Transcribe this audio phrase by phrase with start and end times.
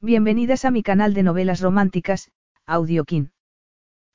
[0.00, 2.30] Bienvenidas a mi canal de novelas románticas,
[2.66, 3.32] Audiokin.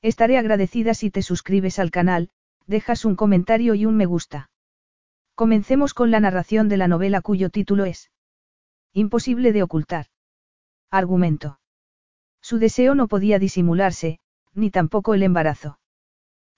[0.00, 2.30] Estaré agradecida si te suscribes al canal,
[2.66, 4.50] dejas un comentario y un me gusta.
[5.34, 8.10] Comencemos con la narración de la novela cuyo título es
[8.94, 10.06] Imposible de ocultar.
[10.90, 11.60] Argumento.
[12.40, 14.20] Su deseo no podía disimularse,
[14.54, 15.78] ni tampoco el embarazo.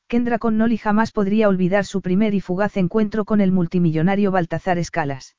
[0.07, 5.35] Kendra Connolly jamás podría olvidar su primer y fugaz encuentro con el multimillonario Baltazar Escalas.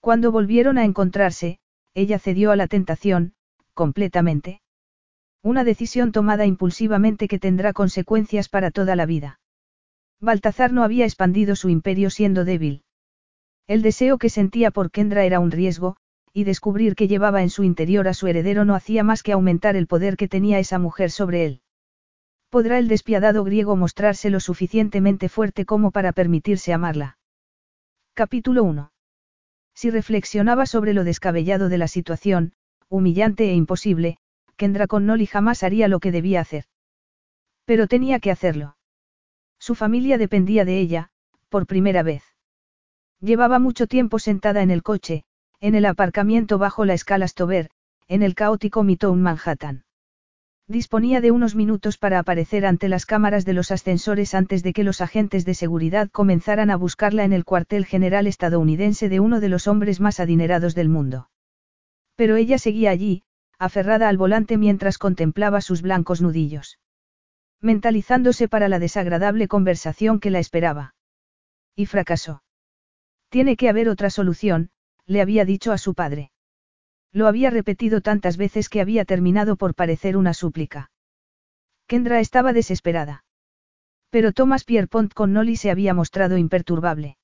[0.00, 1.58] Cuando volvieron a encontrarse,
[1.94, 3.34] ella cedió a la tentación,
[3.72, 4.60] completamente.
[5.42, 9.40] Una decisión tomada impulsivamente que tendrá consecuencias para toda la vida.
[10.20, 12.82] Baltazar no había expandido su imperio siendo débil.
[13.66, 15.96] El deseo que sentía por Kendra era un riesgo,
[16.32, 19.76] y descubrir que llevaba en su interior a su heredero no hacía más que aumentar
[19.76, 21.60] el poder que tenía esa mujer sobre él.
[22.50, 27.18] ¿Podrá el despiadado griego mostrarse lo suficientemente fuerte como para permitirse amarla?
[28.14, 28.93] Capítulo 1.
[29.74, 32.52] Si reflexionaba sobre lo descabellado de la situación,
[32.88, 34.18] humillante e imposible,
[34.56, 36.64] Kendra Connolly jamás haría lo que debía hacer.
[37.64, 38.76] Pero tenía que hacerlo.
[39.58, 41.10] Su familia dependía de ella,
[41.48, 42.22] por primera vez.
[43.20, 45.24] Llevaba mucho tiempo sentada en el coche,
[45.60, 47.70] en el aparcamiento bajo la escala Stover,
[48.06, 49.84] en el caótico Midtown Manhattan.
[50.66, 54.82] Disponía de unos minutos para aparecer ante las cámaras de los ascensores antes de que
[54.82, 59.50] los agentes de seguridad comenzaran a buscarla en el cuartel general estadounidense de uno de
[59.50, 61.28] los hombres más adinerados del mundo.
[62.16, 63.24] Pero ella seguía allí,
[63.58, 66.78] aferrada al volante mientras contemplaba sus blancos nudillos.
[67.60, 70.94] Mentalizándose para la desagradable conversación que la esperaba.
[71.76, 72.42] Y fracasó.
[73.28, 74.70] Tiene que haber otra solución,
[75.06, 76.30] le había dicho a su padre.
[77.14, 80.90] Lo había repetido tantas veces que había terminado por parecer una súplica.
[81.86, 83.24] Kendra estaba desesperada.
[84.10, 87.16] Pero Thomas Pierpont con Nolly se había mostrado imperturbable.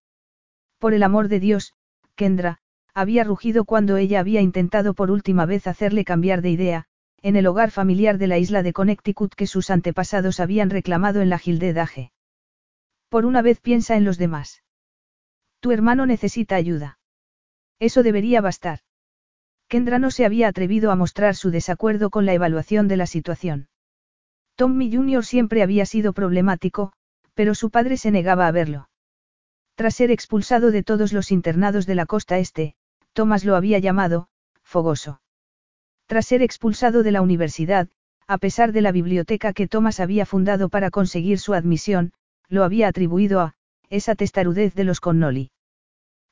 [0.79, 1.75] Por el amor de Dios,
[2.15, 2.59] Kendra,
[2.95, 6.85] había rugido cuando ella había intentado por última vez hacerle cambiar de idea,
[7.21, 11.31] en el hogar familiar de la isla de Connecticut que sus antepasados habían reclamado en
[11.31, 12.13] la Gildedage.
[13.09, 14.63] Por una vez piensa en los demás.
[15.59, 17.01] Tu hermano necesita ayuda.
[17.81, 18.81] Eso debería bastar.
[19.71, 23.69] Kendra no se había atrevido a mostrar su desacuerdo con la evaluación de la situación.
[24.57, 25.25] Tommy Jr.
[25.25, 26.93] siempre había sido problemático,
[27.35, 28.89] pero su padre se negaba a verlo.
[29.77, 32.75] Tras ser expulsado de todos los internados de la costa este,
[33.13, 34.27] Thomas lo había llamado,
[34.65, 35.23] fogoso.
[36.07, 37.89] Tras ser expulsado de la universidad,
[38.27, 42.13] a pesar de la biblioteca que Thomas había fundado para conseguir su admisión,
[42.49, 43.55] lo había atribuido a,
[43.89, 45.53] esa testarudez de los Connolly.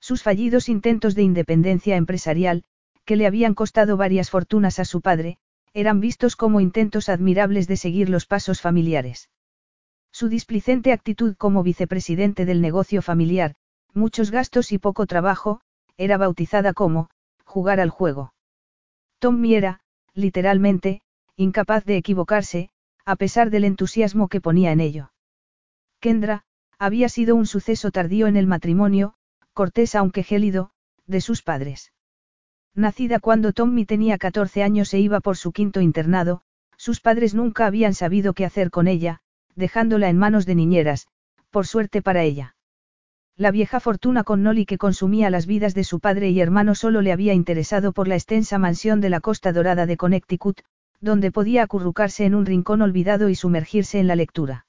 [0.00, 2.64] Sus fallidos intentos de independencia empresarial,
[3.08, 5.38] que le habían costado varias fortunas a su padre,
[5.72, 9.30] eran vistos como intentos admirables de seguir los pasos familiares.
[10.12, 13.54] Su displicente actitud como vicepresidente del negocio familiar,
[13.94, 15.62] muchos gastos y poco trabajo,
[15.96, 17.08] era bautizada como,
[17.46, 18.34] jugar al juego.
[19.20, 19.80] Tommy era,
[20.12, 21.00] literalmente,
[21.34, 22.68] incapaz de equivocarse,
[23.06, 25.12] a pesar del entusiasmo que ponía en ello.
[25.98, 26.44] Kendra,
[26.78, 29.14] había sido un suceso tardío en el matrimonio,
[29.54, 30.72] cortés aunque gélido,
[31.06, 31.90] de sus padres.
[32.74, 36.42] Nacida cuando Tommy tenía 14 años e iba por su quinto internado,
[36.76, 39.20] sus padres nunca habían sabido qué hacer con ella,
[39.56, 41.08] dejándola en manos de niñeras,
[41.50, 42.54] por suerte para ella.
[43.36, 47.02] La vieja fortuna con Nolly que consumía las vidas de su padre y hermano solo
[47.02, 50.62] le había interesado por la extensa mansión de la Costa Dorada de Connecticut,
[51.00, 54.66] donde podía acurrucarse en un rincón olvidado y sumergirse en la lectura.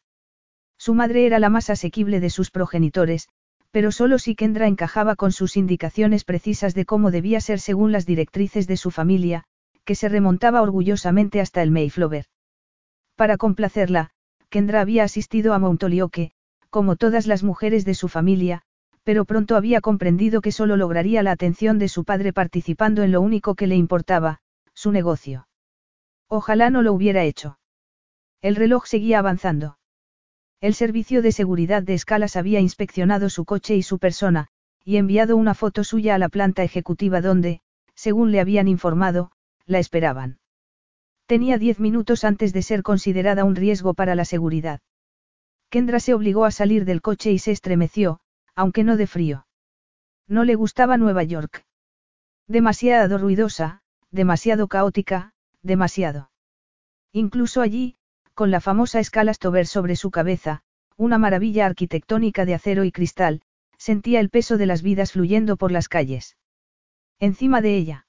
[0.77, 3.27] Su madre era la más asequible de sus progenitores,
[3.71, 8.05] pero solo si Kendra encajaba con sus indicaciones precisas de cómo debía ser según las
[8.05, 9.43] directrices de su familia,
[9.85, 12.25] que se remontaba orgullosamente hasta el Mayflower.
[13.15, 14.11] Para complacerla,
[14.49, 16.31] Kendra había asistido a Montolioque,
[16.69, 18.61] como todas las mujeres de su familia,
[19.03, 23.21] pero pronto había comprendido que solo lograría la atención de su padre participando en lo
[23.21, 24.39] único que le importaba,
[24.75, 25.47] su negocio.
[26.27, 27.57] Ojalá no lo hubiera hecho.
[28.41, 29.78] El reloj seguía avanzando.
[30.61, 34.47] El servicio de seguridad de escalas había inspeccionado su coche y su persona,
[34.83, 37.61] y enviado una foto suya a la planta ejecutiva donde,
[37.95, 39.31] según le habían informado,
[39.65, 40.39] la esperaban.
[41.27, 44.81] Tenía diez minutos antes de ser considerada un riesgo para la seguridad.
[45.69, 48.19] Kendra se obligó a salir del coche y se estremeció,
[48.55, 49.45] aunque no de frío.
[50.27, 51.65] No le gustaba Nueva York.
[52.47, 53.81] Demasiado ruidosa,
[54.11, 56.31] demasiado caótica, demasiado.
[57.13, 57.98] Incluso allí,
[58.39, 60.61] con la famosa escala Stover sobre su cabeza,
[60.95, 63.41] una maravilla arquitectónica de acero y cristal,
[63.77, 66.37] sentía el peso de las vidas fluyendo por las calles.
[67.19, 68.07] Encima de ella.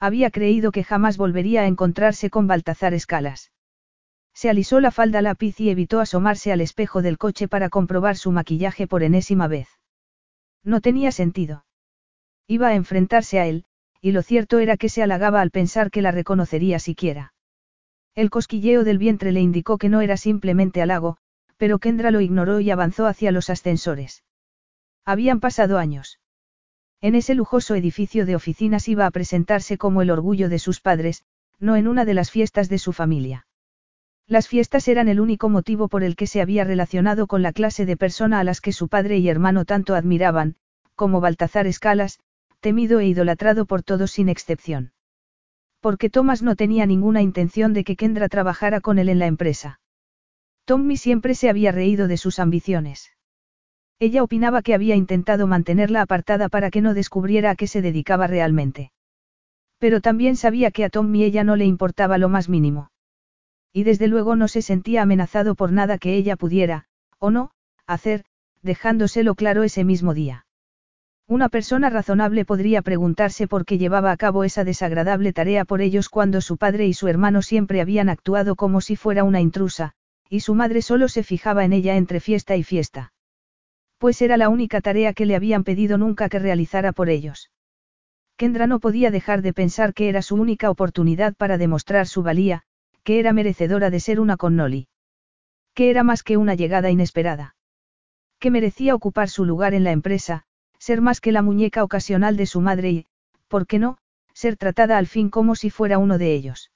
[0.00, 3.52] Había creído que jamás volvería a encontrarse con Baltazar Escalas.
[4.32, 8.32] Se alisó la falda lápiz y evitó asomarse al espejo del coche para comprobar su
[8.32, 9.68] maquillaje por enésima vez.
[10.64, 11.66] No tenía sentido.
[12.46, 13.66] Iba a enfrentarse a él,
[14.00, 17.34] y lo cierto era que se halagaba al pensar que la reconocería siquiera.
[18.14, 21.16] El cosquilleo del vientre le indicó que no era simplemente halago,
[21.56, 24.22] pero Kendra lo ignoró y avanzó hacia los ascensores.
[25.04, 26.20] Habían pasado años.
[27.00, 31.24] En ese lujoso edificio de oficinas iba a presentarse como el orgullo de sus padres,
[31.58, 33.46] no en una de las fiestas de su familia.
[34.26, 37.86] Las fiestas eran el único motivo por el que se había relacionado con la clase
[37.86, 40.56] de persona a las que su padre y hermano tanto admiraban,
[40.94, 42.20] como Baltazar Escalas,
[42.60, 44.91] temido e idolatrado por todos sin excepción.
[45.82, 49.80] Porque Thomas no tenía ninguna intención de que Kendra trabajara con él en la empresa.
[50.64, 53.10] Tommy siempre se había reído de sus ambiciones.
[53.98, 58.28] Ella opinaba que había intentado mantenerla apartada para que no descubriera a qué se dedicaba
[58.28, 58.92] realmente.
[59.78, 62.92] Pero también sabía que a Tommy ella no le importaba lo más mínimo.
[63.72, 66.84] Y desde luego no se sentía amenazado por nada que ella pudiera,
[67.18, 67.50] o no,
[67.88, 68.24] hacer,
[68.62, 70.46] dejándoselo claro ese mismo día.
[71.32, 76.10] Una persona razonable podría preguntarse por qué llevaba a cabo esa desagradable tarea por ellos
[76.10, 79.94] cuando su padre y su hermano siempre habían actuado como si fuera una intrusa,
[80.28, 83.14] y su madre solo se fijaba en ella entre fiesta y fiesta.
[83.96, 87.50] Pues era la única tarea que le habían pedido nunca que realizara por ellos.
[88.36, 92.64] Kendra no podía dejar de pensar que era su única oportunidad para demostrar su valía,
[93.04, 94.86] que era merecedora de ser una Connolly.
[95.72, 97.56] Que era más que una llegada inesperada.
[98.38, 100.44] Que merecía ocupar su lugar en la empresa,
[100.82, 103.06] ser más que la muñeca ocasional de su madre y,
[103.46, 103.98] ¿por qué no?,
[104.34, 106.72] ser tratada al fin como si fuera uno de ellos.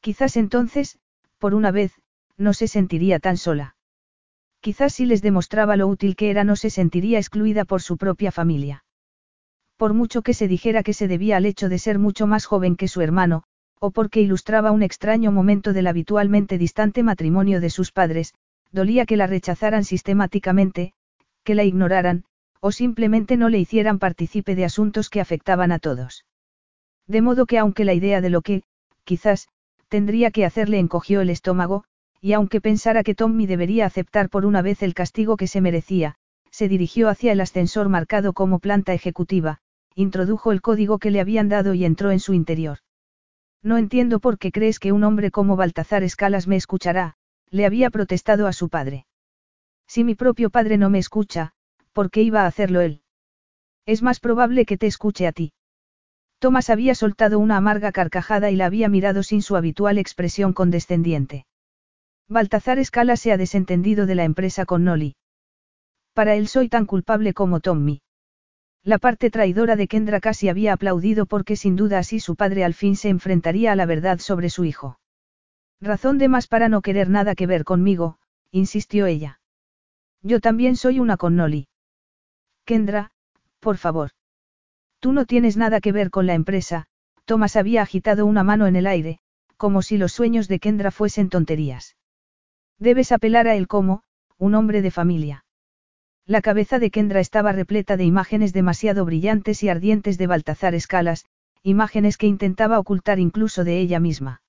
[0.00, 1.00] Quizás entonces,
[1.38, 1.92] por una vez,
[2.36, 3.74] no se sentiría tan sola.
[4.60, 8.30] Quizás si les demostraba lo útil que era no se sentiría excluida por su propia
[8.30, 8.84] familia.
[9.76, 12.76] Por mucho que se dijera que se debía al hecho de ser mucho más joven
[12.76, 13.42] que su hermano,
[13.80, 18.34] o porque ilustraba un extraño momento del habitualmente distante matrimonio de sus padres,
[18.70, 20.92] dolía que la rechazaran sistemáticamente,
[21.42, 22.24] que la ignoraran,
[22.60, 26.24] o simplemente no le hicieran partícipe de asuntos que afectaban a todos.
[27.06, 28.62] De modo que aunque la idea de lo que,
[29.04, 29.48] quizás,
[29.88, 31.84] tendría que hacerle encogió el estómago,
[32.20, 36.16] y aunque pensara que Tommy debería aceptar por una vez el castigo que se merecía,
[36.50, 39.58] se dirigió hacia el ascensor marcado como planta ejecutiva,
[39.94, 42.78] introdujo el código que le habían dado y entró en su interior.
[43.62, 47.14] No entiendo por qué crees que un hombre como Baltazar Escalas me escuchará,
[47.50, 49.06] le había protestado a su padre.
[49.86, 51.52] Si mi propio padre no me escucha,
[51.96, 53.00] ¿por qué iba a hacerlo él?
[53.86, 55.54] Es más probable que te escuche a ti.
[56.38, 61.46] Tomás había soltado una amarga carcajada y la había mirado sin su habitual expresión condescendiente.
[62.28, 65.16] Baltazar Escalas se ha desentendido de la empresa con Nolly.
[66.12, 68.02] Para él soy tan culpable como Tommy.
[68.84, 72.74] La parte traidora de Kendra casi había aplaudido porque sin duda así su padre al
[72.74, 75.00] fin se enfrentaría a la verdad sobre su hijo.
[75.80, 78.18] Razón de más para no querer nada que ver conmigo,
[78.50, 79.40] insistió ella.
[80.20, 81.68] Yo también soy una con Nolly.
[82.66, 83.10] Kendra,
[83.60, 84.10] por favor.
[85.00, 86.86] Tú no tienes nada que ver con la empresa,
[87.24, 89.20] Thomas había agitado una mano en el aire,
[89.56, 91.96] como si los sueños de Kendra fuesen tonterías.
[92.78, 94.02] Debes apelar a él como,
[94.36, 95.44] un hombre de familia.
[96.26, 101.24] La cabeza de Kendra estaba repleta de imágenes demasiado brillantes y ardientes de Baltazar Escalas,
[101.62, 104.42] imágenes que intentaba ocultar incluso de ella misma.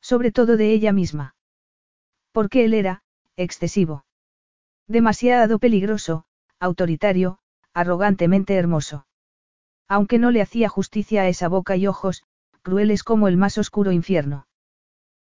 [0.00, 1.36] Sobre todo de ella misma.
[2.32, 3.02] Porque él era,
[3.36, 4.06] excesivo.
[4.88, 6.24] Demasiado peligroso,
[6.64, 7.38] autoritario,
[7.74, 9.06] arrogantemente hermoso.
[9.86, 12.24] Aunque no le hacía justicia a esa boca y ojos,
[12.62, 14.46] crueles como el más oscuro infierno.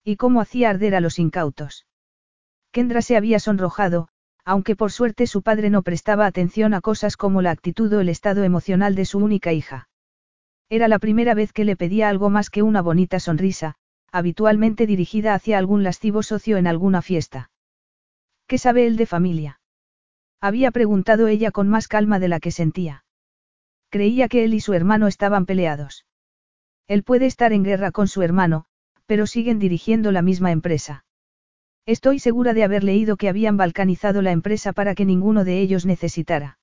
[0.04, 1.86] Y cómo hacía arder a los incautos.
[2.72, 4.10] Kendra se había sonrojado,
[4.44, 8.10] aunque por suerte su padre no prestaba atención a cosas como la actitud o el
[8.10, 9.88] estado emocional de su única hija.
[10.70, 13.76] Era la primera vez que le pedía algo más que una bonita sonrisa,
[14.12, 17.50] habitualmente dirigida hacia algún lascivo socio en alguna fiesta.
[18.46, 19.59] ¿Qué sabe él de familia?
[20.42, 23.04] Había preguntado ella con más calma de la que sentía.
[23.90, 26.06] Creía que él y su hermano estaban peleados.
[26.88, 28.66] Él puede estar en guerra con su hermano,
[29.06, 31.06] pero siguen dirigiendo la misma empresa.
[31.86, 35.86] Estoy segura de haber leído que habían balcanizado la empresa para que ninguno de ellos
[35.86, 36.60] necesitara.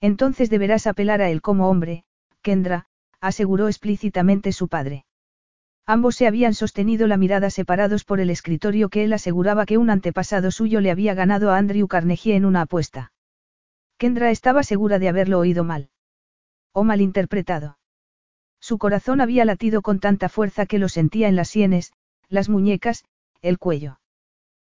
[0.00, 2.04] Entonces deberás apelar a él como hombre,
[2.42, 2.86] Kendra,
[3.20, 5.04] aseguró explícitamente su padre.
[5.92, 9.90] Ambos se habían sostenido la mirada separados por el escritorio que él aseguraba que un
[9.90, 13.10] antepasado suyo le había ganado a Andrew Carnegie en una apuesta.
[13.98, 15.90] Kendra estaba segura de haberlo oído mal.
[16.72, 17.76] O malinterpretado.
[18.60, 21.92] Su corazón había latido con tanta fuerza que lo sentía en las sienes,
[22.28, 23.04] las muñecas,
[23.42, 23.98] el cuello.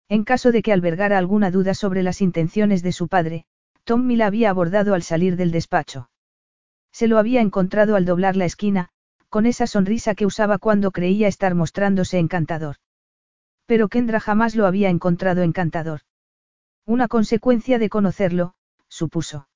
[0.10, 3.48] En caso de que albergara alguna duda sobre las intenciones de su padre,
[3.86, 6.12] Tommy la había abordado al salir del despacho.
[6.92, 8.92] Se lo había encontrado al doblar la esquina,
[9.30, 12.78] con esa sonrisa que usaba cuando creía estar mostrándose encantador.
[13.66, 16.02] Pero Kendra jamás lo había encontrado encantador.
[16.86, 18.54] Una consecuencia de conocerlo,
[18.88, 19.50] supuso.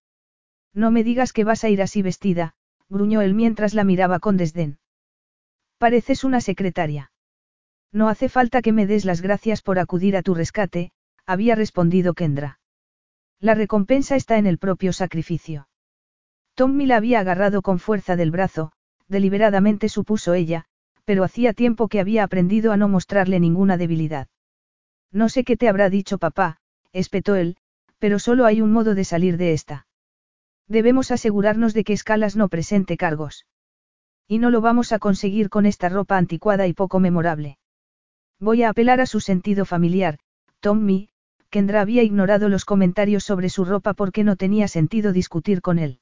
[0.74, 2.54] No me digas que vas a ir así vestida,
[2.90, 4.80] gruñó él mientras la miraba con desdén.
[5.78, 7.12] Pareces una secretaria.
[7.92, 10.92] No hace falta que me des las gracias por acudir a tu rescate,
[11.26, 12.60] había respondido Kendra.
[13.40, 15.68] La recompensa está en el propio sacrificio.
[16.54, 18.72] Tommy la había agarrado con fuerza del brazo,
[19.12, 20.66] deliberadamente supuso ella,
[21.06, 24.28] pero hacía tiempo que había aprendido a no mostrarle ninguna debilidad.
[25.12, 26.58] No sé qué te habrá dicho papá,
[26.94, 27.58] espetó él,
[28.00, 29.86] pero solo hay un modo de salir de esta.
[30.68, 33.46] Debemos asegurarnos de que Escalas no presente cargos.
[34.28, 37.58] Y no lo vamos a conseguir con esta ropa anticuada y poco memorable.
[38.40, 40.18] Voy a apelar a su sentido familiar,
[40.62, 41.10] Tommy,
[41.50, 46.00] Kendra había ignorado los comentarios sobre su ropa porque no tenía sentido discutir con él.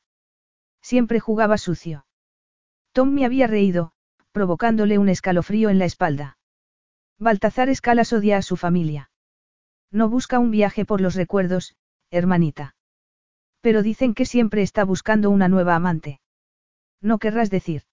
[0.82, 2.06] Siempre jugaba sucio.
[3.00, 3.94] Tommy había reído,
[4.34, 6.38] provocándole un escalofrío en la espalda.
[7.18, 9.10] Baltazar Escalas odia a su familia.
[9.90, 11.78] No busca un viaje por los recuerdos,
[12.12, 12.76] hermanita.
[13.62, 16.20] Pero dicen que siempre está buscando una nueva amante.
[17.00, 17.84] No querrás decir.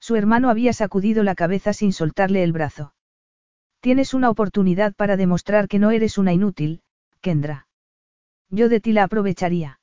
[0.00, 2.94] Su hermano había sacudido la cabeza sin soltarle el brazo.
[3.80, 6.80] Tienes una oportunidad para demostrar que no eres una inútil,
[7.20, 7.68] Kendra.
[8.48, 9.78] Yo de ti la aprovecharía.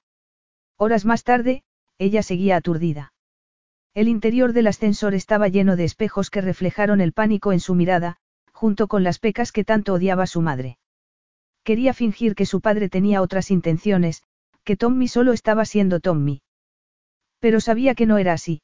[0.75, 1.61] Horas más tarde,
[1.99, 3.13] ella seguía aturdida.
[3.99, 8.15] El interior del ascensor estaba lleno de espejos que reflejaron el pánico en su mirada,
[8.53, 10.77] junto con las pecas que tanto odiaba su madre.
[11.65, 14.23] Quería fingir que su padre tenía otras intenciones,
[14.63, 16.41] que Tommy solo estaba siendo Tommy.
[17.41, 18.61] Pero sabía que no era así.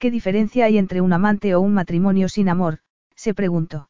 [0.00, 2.80] ¿Qué diferencia hay entre un amante o un matrimonio sin amor?
[3.14, 3.88] se preguntó.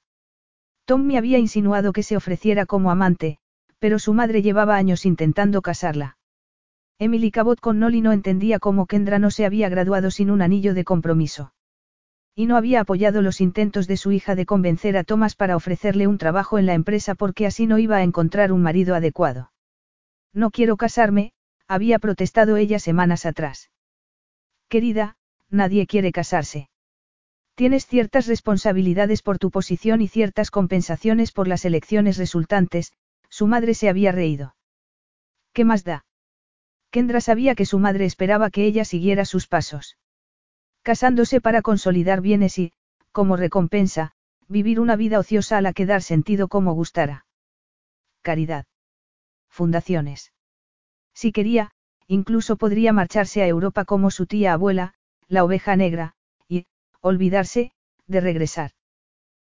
[0.85, 3.38] Tommy había insinuado que se ofreciera como amante,
[3.79, 6.19] pero su madre llevaba años intentando casarla.
[7.02, 10.75] Emily Cabot con Nolly no entendía cómo Kendra no se había graduado sin un anillo
[10.75, 11.54] de compromiso.
[12.35, 16.07] Y no había apoyado los intentos de su hija de convencer a Thomas para ofrecerle
[16.07, 19.50] un trabajo en la empresa porque así no iba a encontrar un marido adecuado.
[20.35, 21.33] No quiero casarme,
[21.66, 23.71] había protestado ella semanas atrás.
[24.69, 25.16] Querida,
[25.49, 26.69] nadie quiere casarse.
[27.54, 32.92] Tienes ciertas responsabilidades por tu posición y ciertas compensaciones por las elecciones resultantes,
[33.30, 34.54] su madre se había reído.
[35.54, 36.04] ¿Qué más da?
[36.91, 39.97] Kendra sabía que su madre esperaba que ella siguiera sus pasos.
[40.83, 42.73] Casándose para consolidar bienes y,
[43.13, 44.13] como recompensa,
[44.49, 47.27] vivir una vida ociosa a la que dar sentido como gustara.
[48.23, 48.67] Caridad.
[49.49, 50.33] Fundaciones.
[51.15, 51.71] Si quería,
[52.07, 54.95] incluso podría marcharse a Europa como su tía abuela,
[55.29, 56.15] la oveja negra,
[56.49, 56.67] y,
[57.01, 57.73] olvidarse,
[58.07, 58.73] de regresar.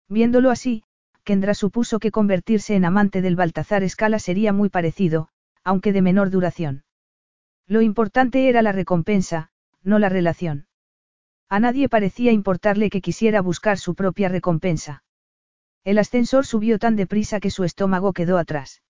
[0.08, 0.84] Viéndolo así,
[1.24, 5.30] Kendra supuso que convertirse en amante del Baltazar Escala sería muy parecido,
[5.64, 6.84] aunque de menor duración.
[7.68, 9.50] Lo importante era la recompensa,
[9.84, 10.68] no la relación.
[11.50, 15.04] A nadie parecía importarle que quisiera buscar su propia recompensa.
[15.84, 18.82] El ascensor subió tan deprisa que su estómago quedó atrás.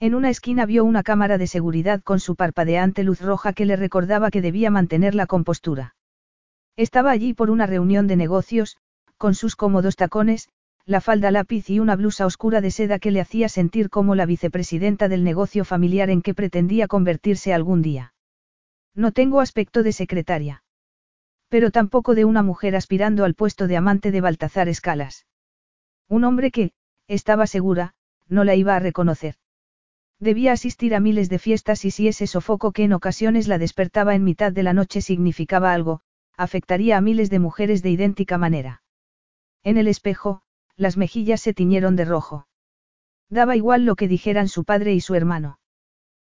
[0.00, 3.76] En una esquina vio una cámara de seguridad con su parpadeante luz roja que le
[3.76, 5.96] recordaba que debía mantener la compostura.
[6.76, 8.76] Estaba allí por una reunión de negocios,
[9.16, 10.48] con sus cómodos tacones,
[10.88, 14.24] la falda lápiz y una blusa oscura de seda que le hacía sentir como la
[14.24, 18.14] vicepresidenta del negocio familiar en que pretendía convertirse algún día.
[18.94, 20.64] No tengo aspecto de secretaria.
[21.50, 25.26] Pero tampoco de una mujer aspirando al puesto de amante de Baltazar Escalas.
[26.08, 26.72] Un hombre que,
[27.06, 27.92] estaba segura,
[28.26, 29.34] no la iba a reconocer.
[30.18, 34.14] Debía asistir a miles de fiestas y si ese sofoco que en ocasiones la despertaba
[34.14, 36.00] en mitad de la noche significaba algo,
[36.34, 38.82] afectaría a miles de mujeres de idéntica manera.
[39.62, 40.40] En el espejo,
[40.78, 42.46] las mejillas se tiñeron de rojo.
[43.28, 45.58] Daba igual lo que dijeran su padre y su hermano.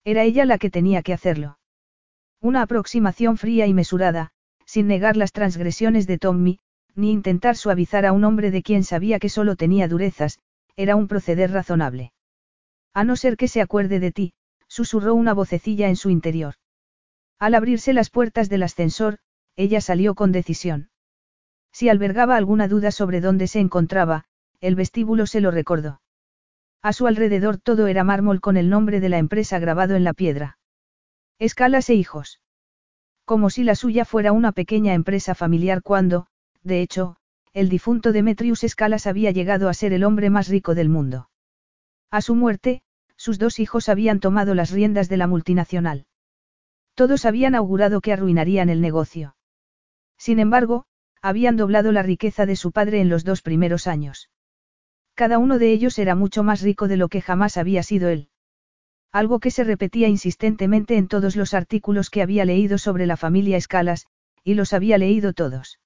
[0.04, 1.60] Era ella la que tenía que hacerlo.
[2.42, 4.32] Una aproximación fría y mesurada,
[4.66, 6.60] sin negar las transgresiones de Tommy,
[6.96, 10.40] ni intentar suavizar a un hombre de quien sabía que solo tenía durezas,
[10.76, 12.12] era un proceder razonable.
[12.94, 14.34] A no ser que se acuerde de ti,
[14.68, 16.56] susurró una vocecilla en su interior.
[17.38, 19.20] Al abrirse las puertas del ascensor,
[19.56, 20.90] ella salió con decisión.
[21.72, 24.26] Si albergaba alguna duda sobre dónde se encontraba,
[24.62, 26.02] el vestíbulo se lo recordó.
[26.82, 30.14] A su alrededor todo era mármol con el nombre de la empresa grabado en la
[30.14, 30.58] piedra.
[31.40, 32.40] Escalas e hijos.
[33.26, 36.28] Como si la suya fuera una pequeña empresa familiar cuando,
[36.64, 37.18] de hecho,
[37.54, 41.30] el difunto Demetrius Escalas había llegado a ser el hombre más rico del mundo.
[42.10, 42.82] A su muerte,
[43.18, 46.06] sus dos hijos habían tomado las riendas de la multinacional.
[46.96, 49.36] Todos habían augurado que arruinarían el negocio.
[50.18, 50.86] Sin embargo,
[51.22, 54.30] habían doblado la riqueza de su padre en los dos primeros años.
[55.22, 58.30] Cada uno de ellos era mucho más rico de lo que jamás había sido él.
[59.12, 63.56] Algo que se repetía insistentemente en todos los artículos que había leído sobre la familia
[63.56, 64.08] Escalas,
[64.44, 65.80] y los había leído todos.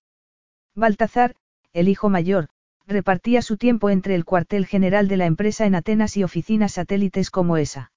[0.73, 1.35] Baltazar,
[1.73, 2.47] el hijo mayor,
[2.87, 7.29] repartía su tiempo entre el cuartel general de la empresa en Atenas y oficinas satélites
[7.29, 7.91] como esa.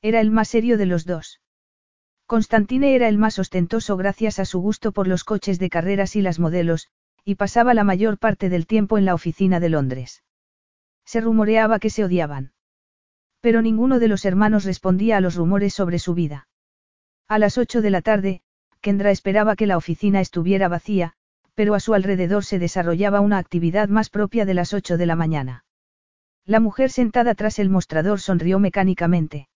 [0.00, 1.42] Era el más serio de los dos.
[2.24, 6.22] Constantine era el más ostentoso gracias a su gusto por los coches de carreras y
[6.22, 6.88] las modelos,
[7.22, 10.22] y pasaba la mayor parte del tiempo en la oficina de Londres.
[11.04, 12.52] Se rumoreaba que se odiaban.
[13.40, 16.48] Pero ninguno de los hermanos respondía a los rumores sobre su vida.
[17.28, 18.42] A las ocho de la tarde,
[18.80, 21.14] Kendra esperaba que la oficina estuviera vacía,
[21.54, 25.16] pero a su alrededor se desarrollaba una actividad más propia de las ocho de la
[25.16, 25.64] mañana.
[26.44, 29.48] La mujer sentada tras el mostrador sonrió mecánicamente.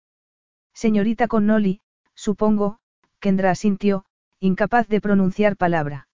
[0.72, 1.80] Señorita Connolly,
[2.14, 2.78] supongo,
[3.20, 4.04] Kendra asintió,
[4.40, 6.08] incapaz de pronunciar palabra.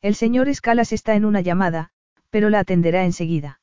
[0.00, 1.90] El señor Escalas está en una llamada,
[2.30, 3.59] pero la atenderá enseguida.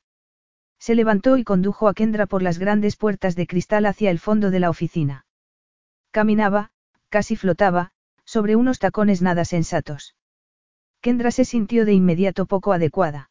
[0.78, 4.50] Se levantó y condujo a Kendra por las grandes puertas de cristal hacia el fondo
[4.50, 5.26] de la oficina.
[6.10, 6.70] Caminaba,
[7.08, 7.90] casi flotaba,
[8.24, 10.14] sobre unos tacones nada sensatos.
[11.00, 13.30] Kendra se sintió de inmediato poco adecuada.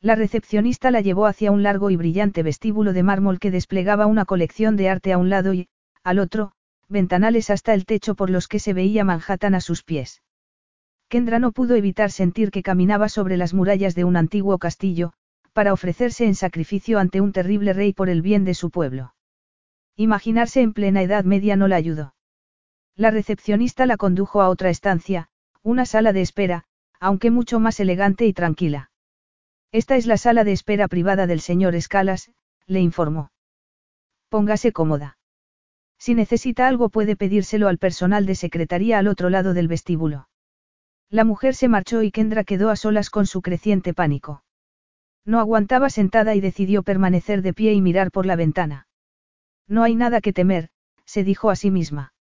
[0.00, 4.24] La recepcionista la llevó hacia un largo y brillante vestíbulo de mármol que desplegaba una
[4.24, 5.68] colección de arte a un lado y,
[6.04, 6.52] al otro,
[6.88, 10.22] ventanales hasta el techo por los que se veía Manhattan a sus pies.
[11.08, 15.12] Kendra no pudo evitar sentir que caminaba sobre las murallas de un antiguo castillo,
[15.58, 19.14] para ofrecerse en sacrificio ante un terrible rey por el bien de su pueblo.
[19.96, 22.14] Imaginarse en plena Edad Media no la ayudó.
[22.94, 25.30] La recepcionista la condujo a otra estancia,
[25.64, 26.62] una sala de espera,
[27.00, 28.92] aunque mucho más elegante y tranquila.
[29.72, 32.30] Esta es la sala de espera privada del señor Escalas,
[32.68, 33.32] le informó.
[34.28, 35.18] Póngase cómoda.
[35.98, 40.28] Si necesita algo puede pedírselo al personal de secretaría al otro lado del vestíbulo.
[41.10, 44.44] La mujer se marchó y Kendra quedó a solas con su creciente pánico.
[45.28, 48.86] No aguantaba sentada y decidió permanecer de pie y mirar por la ventana.
[49.68, 50.70] No hay nada que temer,
[51.04, 52.14] se dijo a sí misma.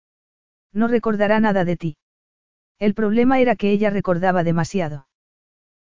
[0.73, 1.97] No recordará nada de ti.
[2.79, 5.07] El problema era que ella recordaba demasiado.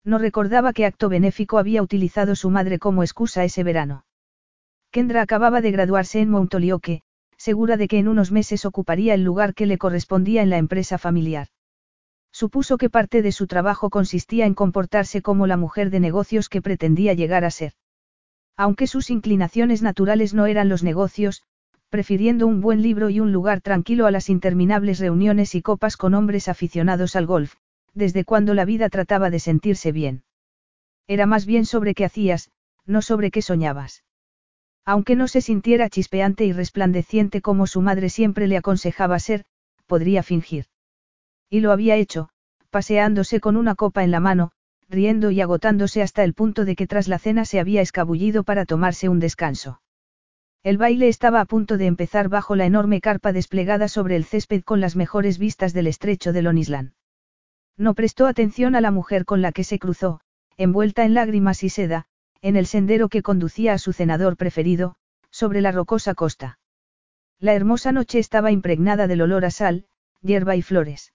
[0.03, 4.05] No recordaba qué acto benéfico había utilizado su madre como excusa ese verano.
[4.91, 7.03] Kendra acababa de graduarse en Montolioque,
[7.37, 10.99] segura de que en unos meses ocuparía el lugar que le correspondía en la empresa
[10.99, 11.47] familiar.
[12.33, 16.63] Supuso que parte de su trabajo consistía en comportarse como la mujer de negocios que
[16.63, 17.75] pretendía llegar a ser.
[18.57, 21.43] Aunque sus inclinaciones naturales no eran los negocios,
[21.91, 26.15] prefiriendo un buen libro y un lugar tranquilo a las interminables reuniones y copas con
[26.15, 27.57] hombres aficionados al golf,
[27.93, 30.25] desde cuando la vida trataba de sentirse bien.
[31.07, 32.51] Era más bien sobre qué hacías,
[32.87, 34.05] no sobre qué soñabas.
[34.87, 39.45] Aunque no se sintiera chispeante y resplandeciente como su madre siempre le aconsejaba ser,
[39.87, 40.67] podría fingir.
[41.53, 42.31] Y lo había hecho,
[42.71, 44.53] paseándose con una copa en la mano,
[44.89, 48.65] riendo y agotándose hasta el punto de que tras la cena se había escabullido para
[48.65, 49.83] tomarse un descanso.
[50.63, 54.63] El baile estaba a punto de empezar bajo la enorme carpa desplegada sobre el césped
[54.63, 56.95] con las mejores vistas del estrecho de Lonisland.
[57.77, 60.23] No prestó atención a la mujer con la que se cruzó,
[60.57, 62.07] envuelta en lágrimas y seda,
[62.41, 64.95] en el sendero que conducía a su cenador preferido,
[65.31, 66.59] sobre la rocosa costa.
[67.39, 69.85] La hermosa noche estaba impregnada del olor a sal,
[70.23, 71.13] hierba y flores.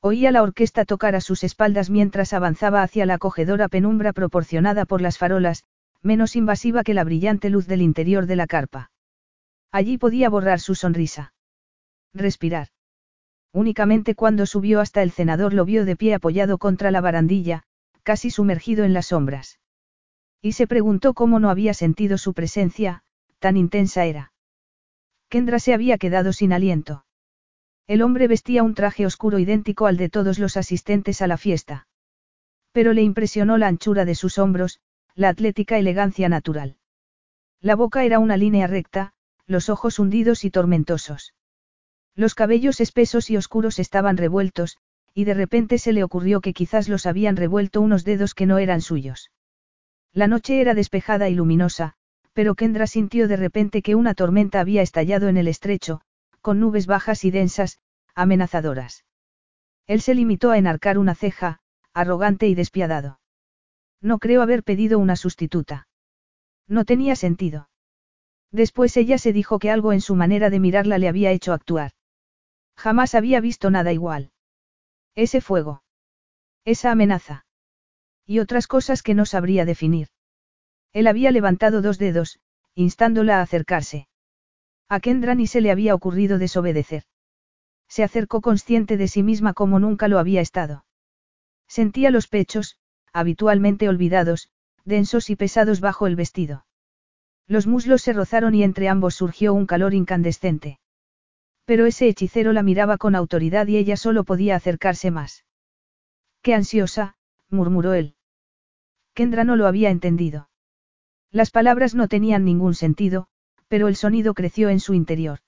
[0.00, 5.00] Oía la orquesta tocar a sus espaldas mientras avanzaba hacia la acogedora penumbra proporcionada por
[5.00, 5.64] las farolas,
[6.02, 8.92] menos invasiva que la brillante luz del interior de la carpa.
[9.72, 11.34] Allí podía borrar su sonrisa.
[12.14, 12.68] Respirar.
[13.52, 17.64] Únicamente cuando subió hasta el cenador lo vio de pie apoyado contra la barandilla,
[18.04, 19.58] casi sumergido en las sombras.
[20.40, 23.02] Y se preguntó cómo no había sentido su presencia,
[23.40, 24.32] tan intensa era.
[25.28, 27.04] Kendra se había quedado sin aliento.
[27.88, 31.86] El hombre vestía un traje oscuro idéntico al de todos los asistentes a la fiesta.
[32.70, 34.80] Pero le impresionó la anchura de sus hombros,
[35.14, 36.76] la atlética elegancia natural.
[37.62, 39.14] La boca era una línea recta,
[39.46, 41.32] los ojos hundidos y tormentosos.
[42.14, 44.76] Los cabellos espesos y oscuros estaban revueltos,
[45.14, 48.58] y de repente se le ocurrió que quizás los habían revuelto unos dedos que no
[48.58, 49.30] eran suyos.
[50.12, 51.94] La noche era despejada y luminosa,
[52.34, 56.02] pero Kendra sintió de repente que una tormenta había estallado en el estrecho,
[56.48, 57.78] con nubes bajas y densas,
[58.14, 59.04] amenazadoras.
[59.86, 61.60] Él se limitó a enarcar una ceja,
[61.92, 63.20] arrogante y despiadado.
[64.00, 65.88] No creo haber pedido una sustituta.
[66.66, 67.68] No tenía sentido.
[68.50, 71.90] Después ella se dijo que algo en su manera de mirarla le había hecho actuar.
[72.78, 74.32] Jamás había visto nada igual.
[75.14, 75.82] Ese fuego.
[76.64, 77.44] Esa amenaza.
[78.24, 80.08] Y otras cosas que no sabría definir.
[80.94, 82.40] Él había levantado dos dedos,
[82.74, 84.08] instándola a acercarse.
[84.88, 87.04] A Kendra ni se le había ocurrido desobedecer.
[87.88, 90.84] Se acercó consciente de sí misma como nunca lo había estado.
[91.66, 92.78] Sentía los pechos,
[93.12, 94.50] habitualmente olvidados,
[94.84, 96.64] densos y pesados bajo el vestido.
[97.46, 100.80] Los muslos se rozaron y entre ambos surgió un calor incandescente.
[101.64, 105.44] Pero ese hechicero la miraba con autoridad y ella solo podía acercarse más.
[106.42, 107.16] Qué ansiosa,
[107.50, 108.14] murmuró él.
[109.12, 110.48] Kendra no lo había entendido.
[111.30, 113.28] Las palabras no tenían ningún sentido,
[113.68, 115.40] pero el sonido creció en su interior.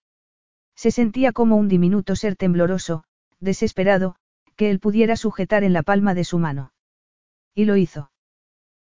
[0.76, 3.04] Se sentía como un diminuto ser tembloroso,
[3.40, 4.16] desesperado,
[4.56, 6.72] que él pudiera sujetar en la palma de su mano.
[7.54, 8.10] Y lo hizo.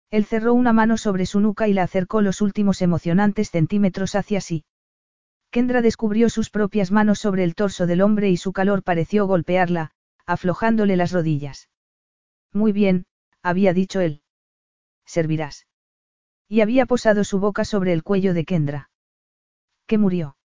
[0.10, 4.42] Él cerró una mano sobre su nuca y la acercó los últimos emocionantes centímetros hacia
[4.42, 4.66] sí.
[5.52, 9.92] Kendra descubrió sus propias manos sobre el torso del hombre y su calor pareció golpearla,
[10.26, 11.70] aflojándole las rodillas.
[12.54, 13.06] Muy bien,
[13.42, 14.22] había dicho él.
[15.06, 15.68] Servirás.
[16.50, 18.90] Y había posado su boca sobre el cuello de Kendra.
[19.88, 20.38] Que murió.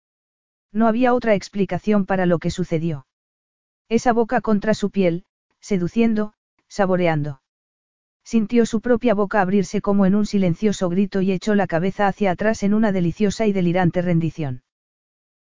[0.71, 3.07] No había otra explicación para lo que sucedió.
[3.89, 5.25] Esa boca contra su piel,
[5.59, 6.33] seduciendo,
[6.67, 7.41] saboreando.
[8.23, 12.31] Sintió su propia boca abrirse como en un silencioso grito y echó la cabeza hacia
[12.31, 14.63] atrás en una deliciosa y delirante rendición.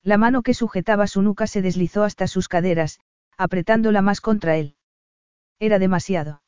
[0.02, 3.00] La mano que sujetaba su nuca se deslizó hasta sus caderas,
[3.36, 4.76] apretándola más contra él.
[5.58, 6.40] Era demasiado.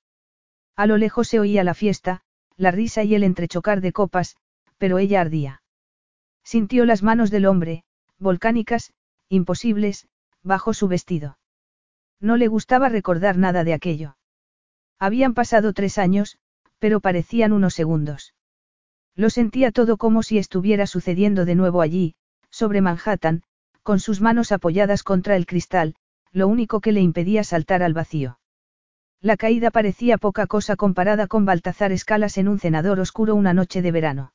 [0.77, 2.23] A lo lejos se oía la fiesta,
[2.57, 4.37] la risa y el entrechocar de copas,
[4.79, 5.60] pero ella ardía.
[6.51, 7.85] Sintió las manos del hombre,
[8.19, 8.93] volcánicas,
[9.29, 10.09] imposibles,
[10.43, 11.39] bajo su vestido.
[12.19, 14.17] No le gustaba recordar nada de aquello.
[14.99, 16.39] Habían pasado tres años,
[16.81, 18.35] pero parecían unos segundos.
[19.15, 22.17] Lo sentía todo como si estuviera sucediendo de nuevo allí,
[22.51, 23.45] sobre Manhattan,
[23.85, 25.95] con sus manos apoyadas contra el cristal,
[26.33, 28.41] lo único que le impedía saltar al vacío.
[29.21, 33.83] La caída parecía poca cosa comparada con Baltazar Escalas en un cenador oscuro una noche
[33.83, 34.33] de verano.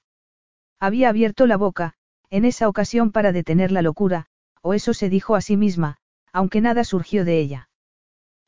[0.80, 1.96] Había abierto la boca,
[2.30, 4.28] en esa ocasión para detener la locura,
[4.62, 5.98] o eso se dijo a sí misma,
[6.34, 7.70] aunque nada surgió de ella.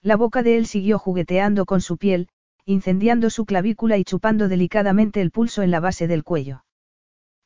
[0.02, 2.30] La boca de él siguió jugueteando con su piel,
[2.66, 6.66] incendiando su clavícula y chupando delicadamente el pulso en la base del cuello.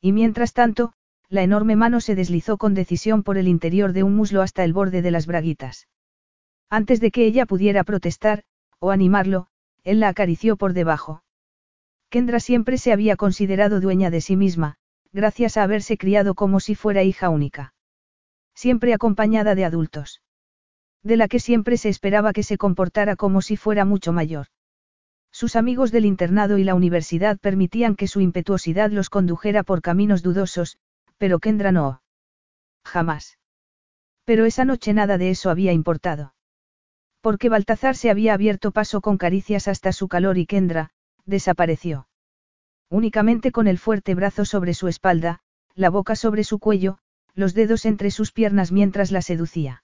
[0.00, 0.94] Y mientras tanto,
[1.28, 4.72] la enorme mano se deslizó con decisión por el interior de un muslo hasta el
[4.72, 5.88] borde de las braguitas.
[6.68, 8.42] Antes de que ella pudiera protestar,
[8.80, 9.46] o animarlo,
[9.84, 11.22] él la acarició por debajo.
[12.10, 14.76] Kendra siempre se había considerado dueña de sí misma,
[15.12, 17.74] gracias a haberse criado como si fuera hija única.
[18.54, 20.22] Siempre acompañada de adultos.
[21.02, 24.46] De la que siempre se esperaba que se comportara como si fuera mucho mayor.
[25.30, 30.22] Sus amigos del internado y la universidad permitían que su impetuosidad los condujera por caminos
[30.22, 30.78] dudosos,
[31.16, 32.02] pero Kendra no.
[32.84, 33.38] Jamás.
[34.24, 36.34] Pero esa noche nada de eso había importado.
[37.20, 40.90] Porque Baltazar se había abierto paso con caricias hasta su calor y Kendra,
[41.24, 42.08] desapareció.
[42.92, 45.38] Únicamente con el fuerte brazo sobre su espalda,
[45.74, 46.98] la boca sobre su cuello,
[47.32, 49.82] los dedos entre sus piernas mientras la seducía.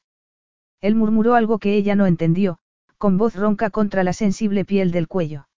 [0.83, 2.59] Él murmuró algo que ella no entendió,
[2.99, 5.49] con voz ronca contra la sensible piel del cuello.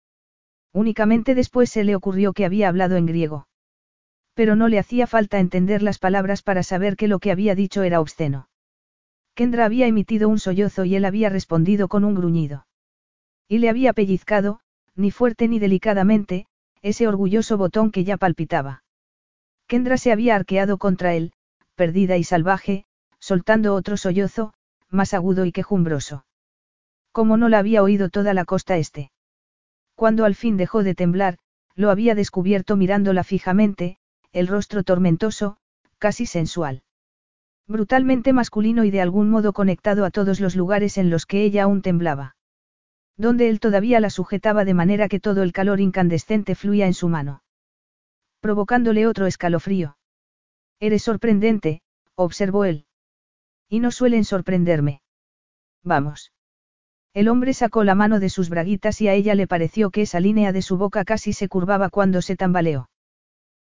[0.72, 3.48] Únicamente después se le ocurrió que había hablado en griego.
[4.34, 7.82] Pero no le hacía falta entender las palabras para saber que lo que había dicho
[7.82, 8.48] era obsceno.
[9.34, 12.68] Kendra había emitido un sollozo y él había respondido con un gruñido.
[13.48, 14.60] Y le había pellizcado,
[14.94, 16.46] ni fuerte ni delicadamente,
[16.82, 18.82] ese orgulloso botón que ya palpitaba.
[19.66, 21.32] Kendra se había arqueado contra él,
[21.74, 22.84] perdida y salvaje,
[23.18, 24.52] soltando otro sollozo,
[24.88, 26.24] más agudo y quejumbroso.
[27.12, 29.10] Como no la había oído toda la costa este.
[29.94, 31.38] Cuando al fin dejó de temblar,
[31.74, 33.98] lo había descubierto mirándola fijamente,
[34.32, 35.56] el rostro tormentoso,
[35.98, 36.82] casi sensual.
[37.66, 41.64] Brutalmente masculino y de algún modo conectado a todos los lugares en los que ella
[41.64, 42.36] aún temblaba.
[43.20, 47.06] Donde él todavía la sujetaba de manera que todo el calor incandescente fluía en su
[47.10, 47.42] mano.
[48.40, 49.98] Provocándole otro escalofrío.
[50.80, 51.82] Eres sorprendente,
[52.14, 52.86] observó él.
[53.68, 55.02] Y no suelen sorprenderme.
[55.84, 56.32] Vamos.
[57.12, 60.18] El hombre sacó la mano de sus braguitas y a ella le pareció que esa
[60.18, 62.88] línea de su boca casi se curvaba cuando se tambaleó.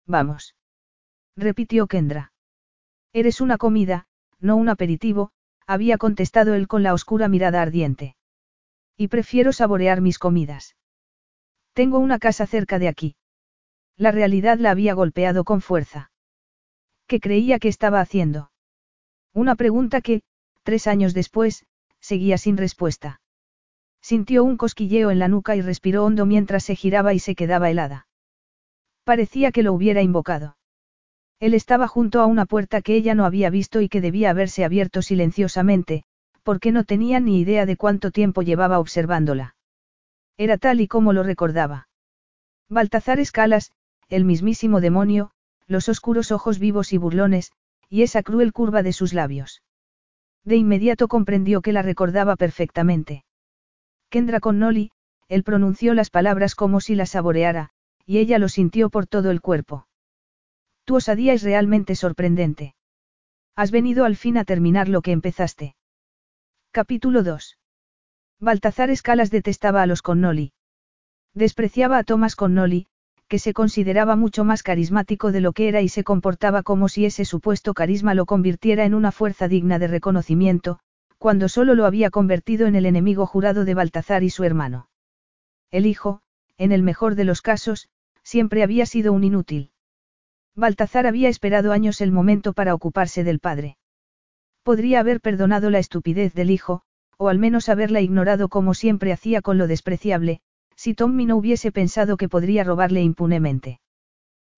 [0.06, 0.58] Vamos.
[1.38, 2.34] Repitió Kendra.
[3.14, 4.06] Eres una comida,
[4.42, 5.32] no un aperitivo,
[5.66, 8.18] había contestado él con la oscura mirada ardiente.
[8.98, 10.76] Y prefiero saborear mis comidas.
[11.74, 13.16] Tengo una casa cerca de aquí.
[13.98, 16.12] La realidad la había golpeado con fuerza.
[17.08, 18.52] ¿Qué creía que estaba haciendo?
[19.34, 20.22] Una pregunta que,
[20.64, 21.66] tres años después,
[22.00, 23.22] seguía sin respuesta.
[24.02, 27.70] Sintió un cosquilleo en la nuca y respiró hondo mientras se giraba y se quedaba
[27.70, 28.08] helada.
[29.04, 30.58] Parecía que lo hubiera invocado.
[31.40, 34.64] Él estaba junto a una puerta que ella no había visto y que debía haberse
[34.64, 36.06] abierto silenciosamente,
[36.46, 39.56] porque no tenía ni idea de cuánto tiempo llevaba observándola.
[40.38, 41.90] Era tal y como lo recordaba.
[42.70, 43.72] Baltazar Escalas,
[44.10, 45.32] el mismísimo demonio,
[45.66, 47.52] los oscuros ojos vivos y burlones,
[47.90, 49.64] y esa cruel curva de sus labios.
[50.44, 53.26] De inmediato comprendió que la recordaba perfectamente.
[54.10, 54.92] Kendra Connolly,
[55.28, 57.72] él pronunció las palabras como si las saboreara,
[58.06, 59.88] y ella lo sintió por todo el cuerpo.
[60.84, 62.76] Tu osadía es realmente sorprendente.
[63.56, 65.76] Has venido al fin a terminar lo que empezaste.
[66.76, 67.58] Capítulo 2.
[68.42, 70.52] Baltazar Escalas detestaba a los Connolly.
[71.34, 72.88] Despreciaba a Thomas Connolly,
[73.30, 77.06] que se consideraba mucho más carismático de lo que era y se comportaba como si
[77.06, 80.80] ese supuesto carisma lo convirtiera en una fuerza digna de reconocimiento,
[81.18, 84.90] cuando solo lo había convertido en el enemigo jurado de Baltazar y su hermano.
[85.72, 86.20] El hijo,
[86.58, 87.88] en el mejor de los casos,
[88.22, 89.72] siempre había sido un inútil.
[90.56, 93.78] Baltazar había esperado años el momento para ocuparse del padre.
[94.66, 96.82] Podría haber perdonado la estupidez del hijo,
[97.20, 100.40] o al menos haberla ignorado como siempre hacía con lo despreciable,
[100.76, 103.80] si Tommy no hubiese pensado que podría robarle impunemente.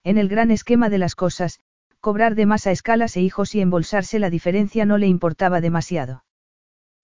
[0.06, 1.60] En el gran esquema de las cosas,
[2.00, 6.24] cobrar de más a escalas e hijos y embolsarse la diferencia no le importaba demasiado.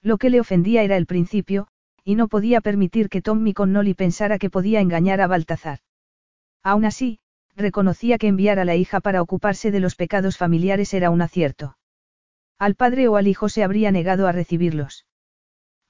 [0.02, 1.68] Lo que le ofendía era el principio,
[2.06, 5.80] y no podía permitir que Tommy Connolly pensara que podía engañar a Baltazar.
[6.64, 7.20] Aún así,
[7.58, 11.76] reconocía que enviar a la hija para ocuparse de los pecados familiares era un acierto.
[12.64, 15.06] Al padre o al hijo se habría negado a recibirlos.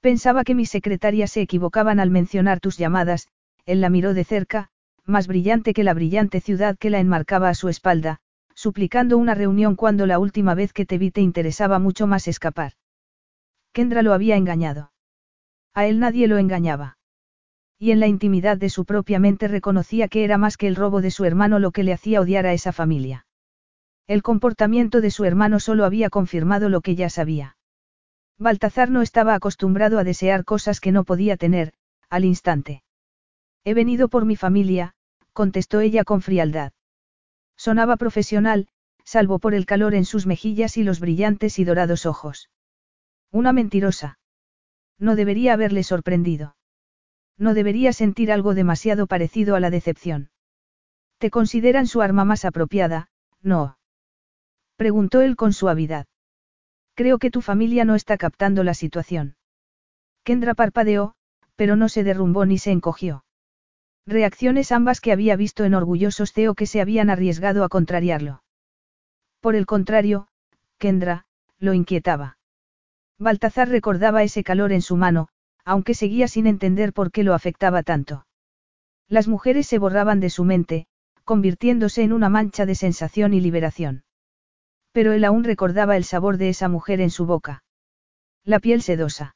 [0.02, 3.28] Pensaba que mis secretarias se equivocaban al mencionar tus llamadas,
[3.68, 4.70] él la miró de cerca,
[5.06, 8.22] más brillante que la brillante ciudad que la enmarcaba a su espalda,
[8.56, 12.72] suplicando una reunión cuando la última vez que te vi te interesaba mucho más escapar.
[13.72, 14.92] Kendra lo había engañado.
[15.76, 16.98] A él nadie lo engañaba.
[17.78, 21.02] Y en la intimidad de su propia mente reconocía que era más que el robo
[21.02, 23.28] de su hermano lo que le hacía odiar a esa familia.
[24.08, 27.58] El comportamiento de su hermano solo había confirmado lo que ya sabía.
[28.38, 31.74] Baltazar no estaba acostumbrado a desear cosas que no podía tener,
[32.10, 32.84] al instante.
[33.64, 34.94] He venido por mi familia,
[35.32, 36.74] contestó ella con frialdad.
[37.56, 38.68] Sonaba profesional,
[39.06, 42.50] salvo por el calor en sus mejillas y los brillantes y dorados ojos.
[43.32, 44.20] Una mentirosa.
[45.00, 46.56] No debería haberle sorprendido.
[47.38, 50.30] No debería sentir algo demasiado parecido a la decepción.
[51.18, 53.10] ¿Te consideran su arma más apropiada?
[53.42, 53.78] No.
[54.76, 56.08] Preguntó él con suavidad.
[56.96, 59.36] Creo que tu familia no está captando la situación.
[60.24, 61.16] Kendra parpadeó,
[61.56, 63.24] pero no se derrumbó ni se encogió.
[64.06, 68.44] Reacciones ambas que había visto en orgullosos Theo que se habían arriesgado a contrariarlo.
[69.40, 70.28] Por el contrario,
[70.78, 71.26] Kendra,
[71.60, 72.38] lo inquietaba.
[73.18, 75.30] Baltazar recordaba ese calor en su mano,
[75.64, 78.26] aunque seguía sin entender por qué lo afectaba tanto.
[79.08, 80.88] Las mujeres se borraban de su mente,
[81.24, 84.04] convirtiéndose en una mancha de sensación y liberación.
[84.94, 87.64] Pero él aún recordaba el sabor de esa mujer en su boca.
[88.46, 89.36] La piel sedosa.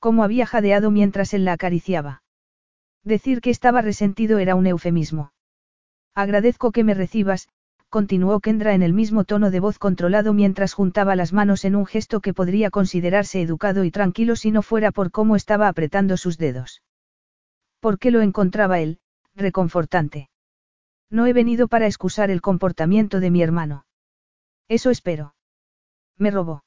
[0.00, 2.22] Cómo había jadeado mientras él la acariciaba.
[3.04, 5.32] Decir que estaba resentido era un eufemismo.
[6.14, 7.48] Agradezco que me recibas,
[7.88, 11.84] continuó Kendra en el mismo tono de voz controlado mientras juntaba las manos en un
[11.84, 16.38] gesto que podría considerarse educado y tranquilo si no fuera por cómo estaba apretando sus
[16.38, 16.82] dedos.
[17.80, 18.98] ¿Por qué lo encontraba él,
[19.34, 20.30] reconfortante?
[21.10, 23.84] No he venido para excusar el comportamiento de mi hermano.
[24.72, 25.34] Eso espero.
[26.16, 26.64] Me robó.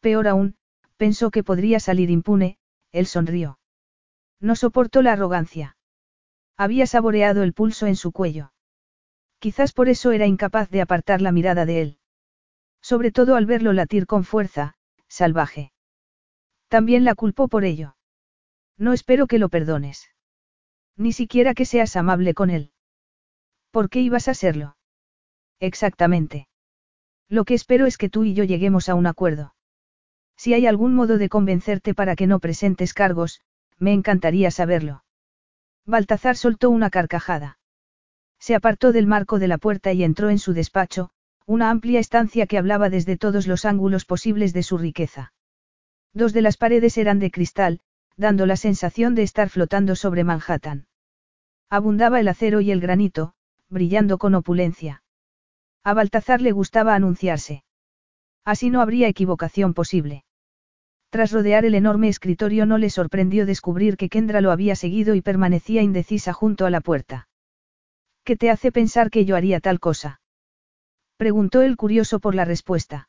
[0.00, 0.56] Peor aún,
[0.96, 2.58] pensó que podría salir impune,
[2.90, 3.60] él sonrió.
[4.40, 5.76] No soportó la arrogancia.
[6.56, 8.52] Había saboreado el pulso en su cuello.
[9.38, 11.98] Quizás por eso era incapaz de apartar la mirada de él.
[12.82, 14.74] Sobre todo al verlo latir con fuerza,
[15.06, 15.72] salvaje.
[16.66, 17.94] También la culpó por ello.
[18.76, 20.10] No espero que lo perdones.
[20.96, 22.72] Ni siquiera que seas amable con él.
[23.70, 24.76] ¿Por qué ibas a serlo?
[25.60, 26.48] Exactamente.
[27.28, 29.54] Lo que espero es que tú y yo lleguemos a un acuerdo.
[30.36, 33.40] Si hay algún modo de convencerte para que no presentes cargos,
[33.78, 35.04] me encantaría saberlo.
[35.86, 37.58] Baltazar soltó una carcajada.
[38.38, 41.10] Se apartó del marco de la puerta y entró en su despacho,
[41.46, 45.32] una amplia estancia que hablaba desde todos los ángulos posibles de su riqueza.
[46.12, 47.80] Dos de las paredes eran de cristal,
[48.16, 50.86] dando la sensación de estar flotando sobre Manhattan.
[51.68, 53.34] Abundaba el acero y el granito,
[53.68, 55.03] brillando con opulencia.
[55.84, 57.62] A Baltazar le gustaba anunciarse.
[58.44, 60.24] Así no habría equivocación posible.
[61.10, 65.20] Tras rodear el enorme escritorio no le sorprendió descubrir que Kendra lo había seguido y
[65.20, 67.28] permanecía indecisa junto a la puerta.
[68.24, 70.20] ¿Qué te hace pensar que yo haría tal cosa?
[71.18, 73.08] Preguntó el curioso por la respuesta.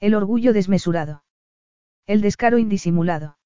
[0.00, 1.24] El orgullo desmesurado.
[2.06, 3.38] El descaro indisimulado.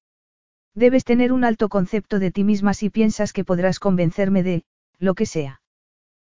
[0.73, 4.63] Debes tener un alto concepto de ti misma si piensas que podrás convencerme de,
[4.97, 5.58] lo que sea.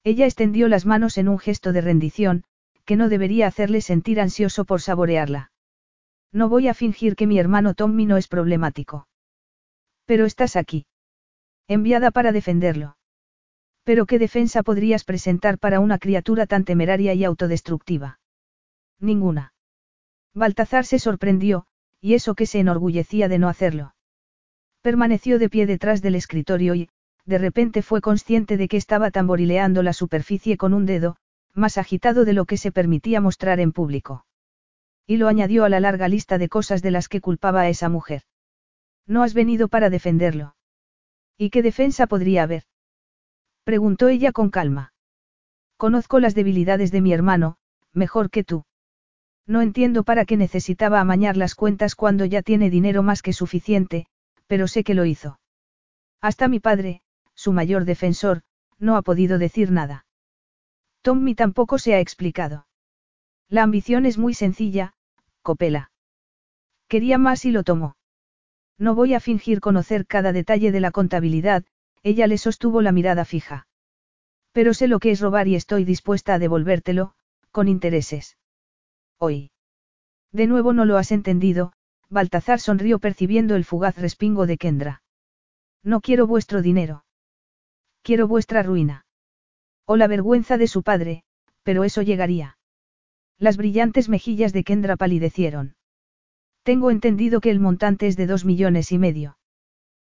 [0.02, 2.44] Ella extendió las manos en un gesto de rendición,
[2.84, 5.52] que no debería hacerle sentir ansioso por saborearla.
[6.32, 9.08] No voy a fingir que mi hermano Tommy no es problemático.
[10.06, 10.86] Pero estás aquí.
[11.68, 12.96] Enviada para defenderlo.
[13.84, 18.20] Pero ¿qué defensa podrías presentar para una criatura tan temeraria y autodestructiva?
[18.98, 19.54] Ninguna.
[20.34, 21.66] Baltazar se sorprendió,
[22.00, 23.94] y eso que se enorgullecía de no hacerlo.
[24.82, 26.88] Permaneció de pie detrás del escritorio y,
[27.31, 31.16] de repente fue consciente de que estaba tamborileando la superficie con un dedo,
[31.55, 34.27] más agitado de lo que se permitía mostrar en público.
[35.07, 37.88] Y lo añadió a la larga lista de cosas de las que culpaba a esa
[37.88, 38.23] mujer.
[39.07, 40.57] No has venido para defenderlo.
[41.38, 42.64] ¿Y qué defensa podría haber?
[43.62, 44.93] Preguntó ella con calma.
[45.77, 47.59] Conozco las debilidades de mi hermano,
[47.93, 48.64] mejor que tú.
[49.47, 54.07] No entiendo para qué necesitaba amañar las cuentas cuando ya tiene dinero más que suficiente,
[54.49, 55.38] pero sé que lo hizo.
[56.21, 57.03] Hasta mi padre,
[57.40, 58.42] su mayor defensor,
[58.79, 60.05] no ha podido decir nada.
[61.00, 62.66] Tommy tampoco se ha explicado.
[63.48, 64.92] La ambición es muy sencilla,
[65.40, 65.90] Copela.
[66.87, 67.96] Quería más y lo tomó.
[68.76, 71.64] No voy a fingir conocer cada detalle de la contabilidad,
[72.03, 73.66] ella le sostuvo la mirada fija.
[74.53, 77.14] Pero sé lo que es robar y estoy dispuesta a devolvértelo,
[77.53, 78.37] con intereses.
[79.16, 79.50] Hoy.
[80.31, 81.72] De nuevo no lo has entendido,
[82.11, 85.03] Baltazar sonrió percibiendo el fugaz respingo de Kendra.
[85.83, 87.03] No quiero vuestro dinero.
[88.11, 89.07] Quiero vuestra ruina.
[89.87, 91.23] O la vergüenza de su padre,
[91.62, 92.59] pero eso llegaría.
[93.38, 95.77] Las brillantes mejillas de Kendra palidecieron.
[96.64, 99.38] Tengo entendido que el montante es de dos millones y medio.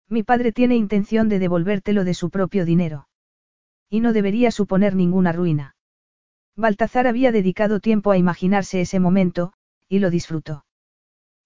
[0.09, 3.09] Mi padre tiene intención de devolvértelo de su propio dinero.
[3.91, 5.75] Y no debería suponer ninguna ruina.
[6.55, 9.55] Baltazar había dedicado tiempo a imaginarse ese momento,
[9.89, 10.65] y lo disfrutó.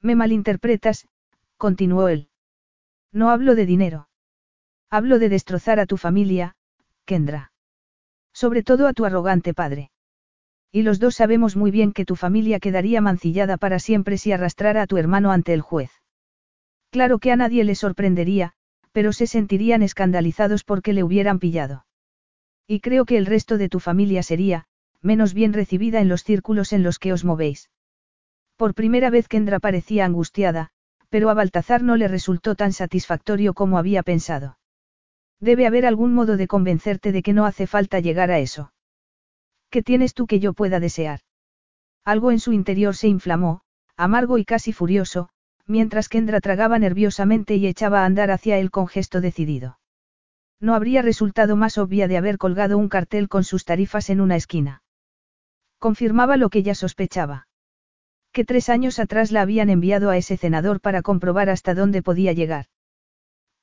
[0.02, 1.08] Me malinterpretas,
[1.56, 2.28] continuó él.
[3.10, 4.10] No hablo de dinero.
[4.94, 6.54] Hablo de destrozar a tu familia,
[7.06, 7.50] Kendra.
[8.34, 9.90] Sobre todo a tu arrogante padre.
[10.70, 14.82] Y los dos sabemos muy bien que tu familia quedaría mancillada para siempre si arrastrara
[14.82, 15.90] a tu hermano ante el juez.
[16.90, 18.52] Claro que a nadie le sorprendería,
[18.92, 21.86] pero se sentirían escandalizados porque le hubieran pillado.
[22.66, 24.66] Y creo que el resto de tu familia sería,
[25.00, 27.70] menos bien recibida en los círculos en los que os movéis.
[28.56, 30.68] Por primera vez Kendra parecía angustiada,
[31.08, 34.58] pero a Baltazar no le resultó tan satisfactorio como había pensado.
[35.42, 38.72] Debe haber algún modo de convencerte de que no hace falta llegar a eso.
[39.70, 41.18] ¿Qué tienes tú que yo pueda desear?
[42.04, 43.62] Algo en su interior se inflamó,
[43.96, 45.30] amargo y casi furioso,
[45.66, 49.80] mientras Kendra tragaba nerviosamente y echaba a andar hacia él con gesto decidido.
[50.60, 54.36] No habría resultado más obvia de haber colgado un cartel con sus tarifas en una
[54.36, 54.84] esquina.
[55.80, 57.48] Confirmaba lo que ya sospechaba.
[58.30, 62.32] Que tres años atrás la habían enviado a ese cenador para comprobar hasta dónde podía
[62.32, 62.66] llegar.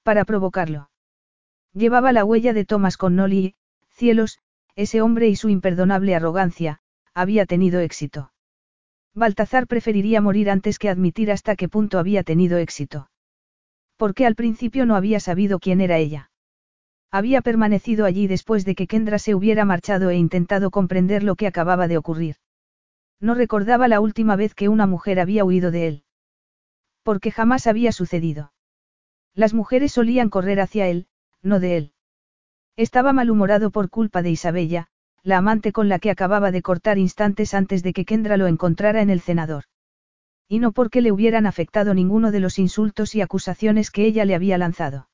[0.03, 0.88] Para provocarlo.
[1.73, 3.55] Llevaba la huella de Thomas Connolly y,
[3.91, 4.39] cielos,
[4.75, 6.79] ese hombre y su imperdonable arrogancia,
[7.13, 8.31] había tenido éxito.
[9.13, 13.09] Baltazar preferiría morir antes que admitir hasta qué punto había tenido éxito.
[13.97, 16.31] Porque al principio no había sabido quién era ella.
[17.11, 21.47] Había permanecido allí después de que Kendra se hubiera marchado e intentado comprender lo que
[21.47, 22.35] acababa de ocurrir.
[23.19, 26.03] No recordaba la última vez que una mujer había huido de él.
[27.03, 28.53] Porque jamás había sucedido.
[29.33, 31.07] Las mujeres solían correr hacia él,
[31.41, 31.93] no de él.
[32.75, 34.87] Estaba malhumorado por culpa de Isabella,
[35.23, 39.01] la amante con la que acababa de cortar instantes antes de que Kendra lo encontrara
[39.01, 39.65] en el cenador.
[40.47, 44.35] Y no porque le hubieran afectado ninguno de los insultos y acusaciones que ella le
[44.35, 45.09] había lanzado.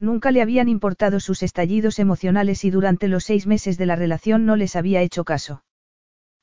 [0.00, 4.46] Nunca le habían importado sus estallidos emocionales y durante los seis meses de la relación
[4.46, 5.64] no les había hecho caso.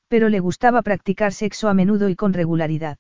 [0.08, 2.98] Pero le gustaba practicar sexo a menudo y con regularidad.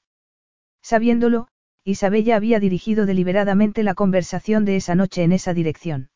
[0.81, 1.47] Sabiéndolo,
[1.87, 6.09] Isabella había dirigido deliberadamente la conversación de esa noche en esa dirección.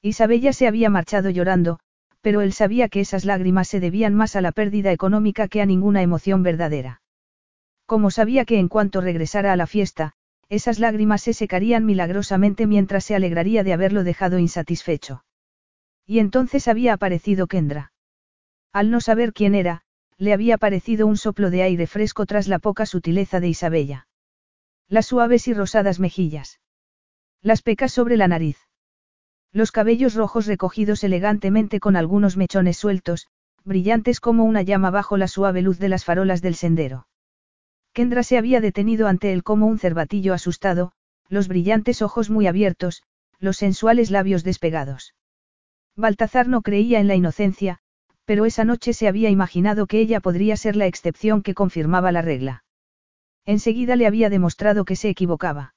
[0.00, 1.80] Isabella se había marchado llorando,
[2.20, 5.66] pero él sabía que esas lágrimas se debían más a la pérdida económica que a
[5.66, 7.02] ninguna emoción verdadera.
[7.86, 10.12] Como sabía que en cuanto regresara a la fiesta,
[10.48, 15.24] esas lágrimas se secarían milagrosamente mientras se alegraría de haberlo dejado insatisfecho.
[16.06, 17.92] Y entonces había aparecido Kendra.
[18.72, 19.82] Al no saber quién era,
[20.18, 24.06] le había parecido un soplo de aire fresco tras la poca sutileza de Isabella.
[24.88, 26.60] Las suaves y rosadas mejillas.
[27.40, 28.58] Las pecas sobre la nariz.
[29.50, 33.28] Los cabellos rojos recogidos elegantemente con algunos mechones sueltos,
[33.64, 37.06] brillantes como una llama bajo la suave luz de las farolas del sendero.
[37.94, 40.92] Kendra se había detenido ante él como un cervatillo asustado,
[41.28, 43.02] los brillantes ojos muy abiertos,
[43.38, 45.14] los sensuales labios despegados.
[45.96, 47.78] Baltazar no creía en la inocencia,
[48.26, 52.20] pero esa noche se había imaginado que ella podría ser la excepción que confirmaba la
[52.20, 52.63] regla.
[53.46, 55.74] Enseguida le había demostrado que se equivocaba.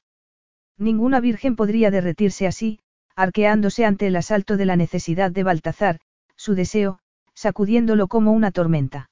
[0.78, 2.80] Ninguna virgen podría derretirse así,
[3.16, 6.00] arqueándose ante el asalto de la necesidad de Baltazar,
[6.36, 7.00] su deseo,
[7.34, 9.10] sacudiéndolo como una tormenta.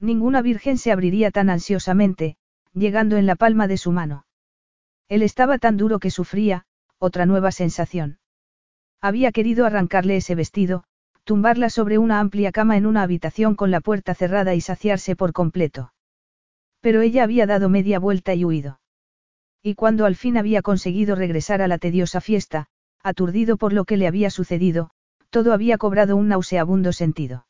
[0.00, 2.36] Ninguna virgen se abriría tan ansiosamente,
[2.72, 4.26] llegando en la palma de su mano.
[5.08, 6.66] Él estaba tan duro que sufría,
[6.98, 8.18] otra nueva sensación.
[9.00, 10.84] Había querido arrancarle ese vestido,
[11.24, 15.32] tumbarla sobre una amplia cama en una habitación con la puerta cerrada y saciarse por
[15.32, 15.92] completo.
[16.86, 18.78] Pero ella había dado media vuelta y huido.
[19.60, 22.68] Y cuando al fin había conseguido regresar a la tediosa fiesta,
[23.02, 24.90] aturdido por lo que le había sucedido,
[25.30, 27.48] todo había cobrado un nauseabundo sentido.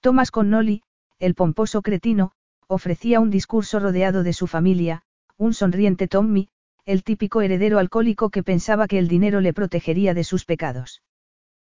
[0.00, 0.82] Thomas Connolly,
[1.18, 2.32] el pomposo cretino,
[2.66, 5.00] ofrecía un discurso rodeado de su familia,
[5.38, 6.50] un sonriente Tommy,
[6.84, 11.02] el típico heredero alcohólico que pensaba que el dinero le protegería de sus pecados.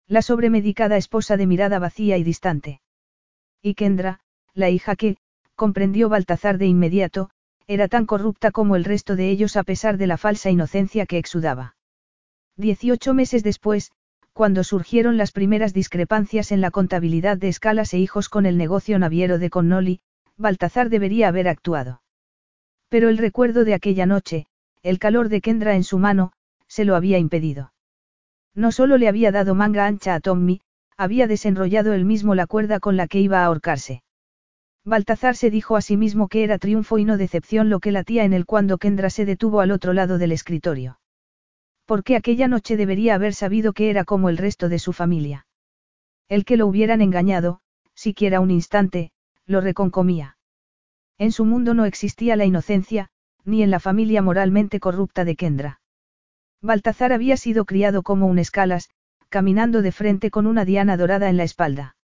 [0.07, 2.83] La sobremedicada esposa de mirada vacía y distante.
[3.63, 4.21] Y Kendra,
[4.53, 5.17] la hija que,
[5.57, 7.31] comprendió Baltazar de inmediato,
[7.67, 11.19] era tan corrupta como el resto de ellos a pesar de la falsa inocencia que
[11.19, 11.75] exudaba.
[12.57, 13.91] Dieciocho meses después,
[14.33, 18.99] cuando surgieron las primeras discrepancias en la contabilidad de escalas e hijos con el negocio
[18.99, 20.01] naviero de Connolly,
[20.37, 22.03] Baltazar debería haber actuado.
[22.89, 24.47] Pero el recuerdo de aquella noche,
[24.83, 26.33] el calor de Kendra en su mano,
[26.69, 27.73] se lo había impedido.
[28.55, 30.61] No solo le había dado manga ancha a Tommy,
[30.97, 34.03] había desenrollado él mismo la cuerda con la que iba a ahorcarse.
[34.87, 38.23] Baltazar se dijo a sí mismo que era triunfo y no decepción lo que latía
[38.23, 41.01] en él cuando Kendra se detuvo al otro lado del escritorio.
[41.87, 45.49] Porque aquella noche debería haber sabido que era como el resto de su familia.
[46.29, 47.63] El que lo hubieran engañado,
[47.95, 49.11] siquiera un instante,
[49.45, 50.39] lo reconcomía.
[51.19, 53.09] En su mundo no existía la inocencia,
[53.45, 55.81] ni en la familia moralmente corrupta de Kendra.
[56.63, 58.91] Baltazar había sido criado como un escalas,
[59.31, 61.97] caminando de frente con una diana dorada en la espalda.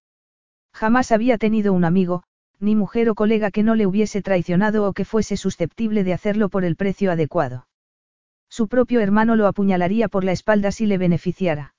[0.72, 2.24] Jamás había tenido un amigo,
[2.62, 6.48] ni mujer o colega que no le hubiese traicionado o que fuese susceptible de hacerlo
[6.48, 7.66] por el precio adecuado.
[8.48, 11.74] Su propio hermano lo apuñalaría por la espalda si le beneficiara.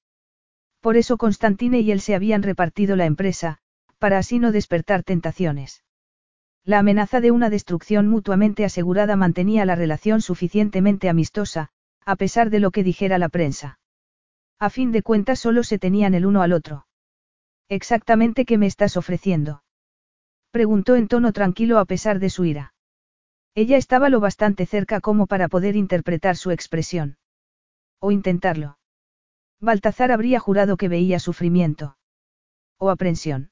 [0.81, 3.59] Por eso Constantine y él se habían repartido la empresa,
[3.97, 5.83] para así no despertar tentaciones.
[6.65, 11.69] La amenaza de una destrucción mutuamente asegurada mantenía la relación suficientemente amistosa,
[12.05, 13.79] a pesar de lo que dijera la prensa.
[14.59, 16.87] A fin de cuentas solo se tenían el uno al otro.
[17.69, 19.63] ¿Exactamente qué me estás ofreciendo?
[20.53, 22.73] Preguntó en tono tranquilo a pesar de su ira.
[23.55, 27.17] Ella estaba lo bastante cerca como para poder interpretar su expresión.
[27.99, 28.77] O intentarlo.
[29.59, 31.97] Baltazar habría jurado que veía sufrimiento.
[32.77, 33.51] O aprensión.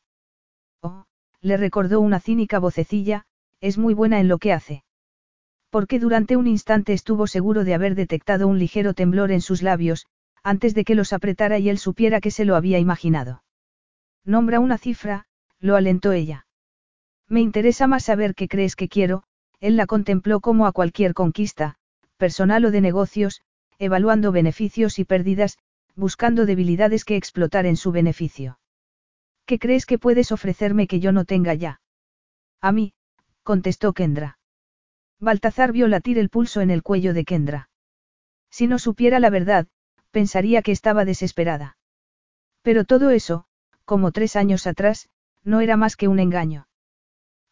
[0.82, 1.06] Oh,
[1.42, 3.26] le recordó una cínica vocecilla,
[3.62, 4.84] es muy buena en lo que hace
[5.72, 10.06] porque durante un instante estuvo seguro de haber detectado un ligero temblor en sus labios,
[10.44, 13.44] antes de que los apretara y él supiera que se lo había imaginado.
[14.26, 15.26] Nombra una cifra,
[15.60, 16.46] lo alentó ella.
[17.32, 19.24] Me interesa más saber qué crees que quiero,
[19.62, 21.76] él la contempló como a cualquier conquista,
[22.18, 23.42] personal o de negocios,
[23.80, 25.58] evaluando beneficios y pérdidas,
[25.96, 28.60] buscando debilidades que explotar en su beneficio.
[29.46, 31.80] ¿Qué crees que puedes ofrecerme que yo no tenga ya?
[32.60, 32.92] A mí,
[33.44, 34.38] contestó Kendra.
[35.22, 37.70] Baltazar vio latir el pulso en el cuello de Kendra.
[38.50, 39.68] Si no supiera la verdad,
[40.12, 41.78] pensaría que estaba desesperada.
[42.62, 43.46] Pero todo eso,
[43.86, 45.08] como tres años atrás,
[45.46, 46.68] no era más que un engaño.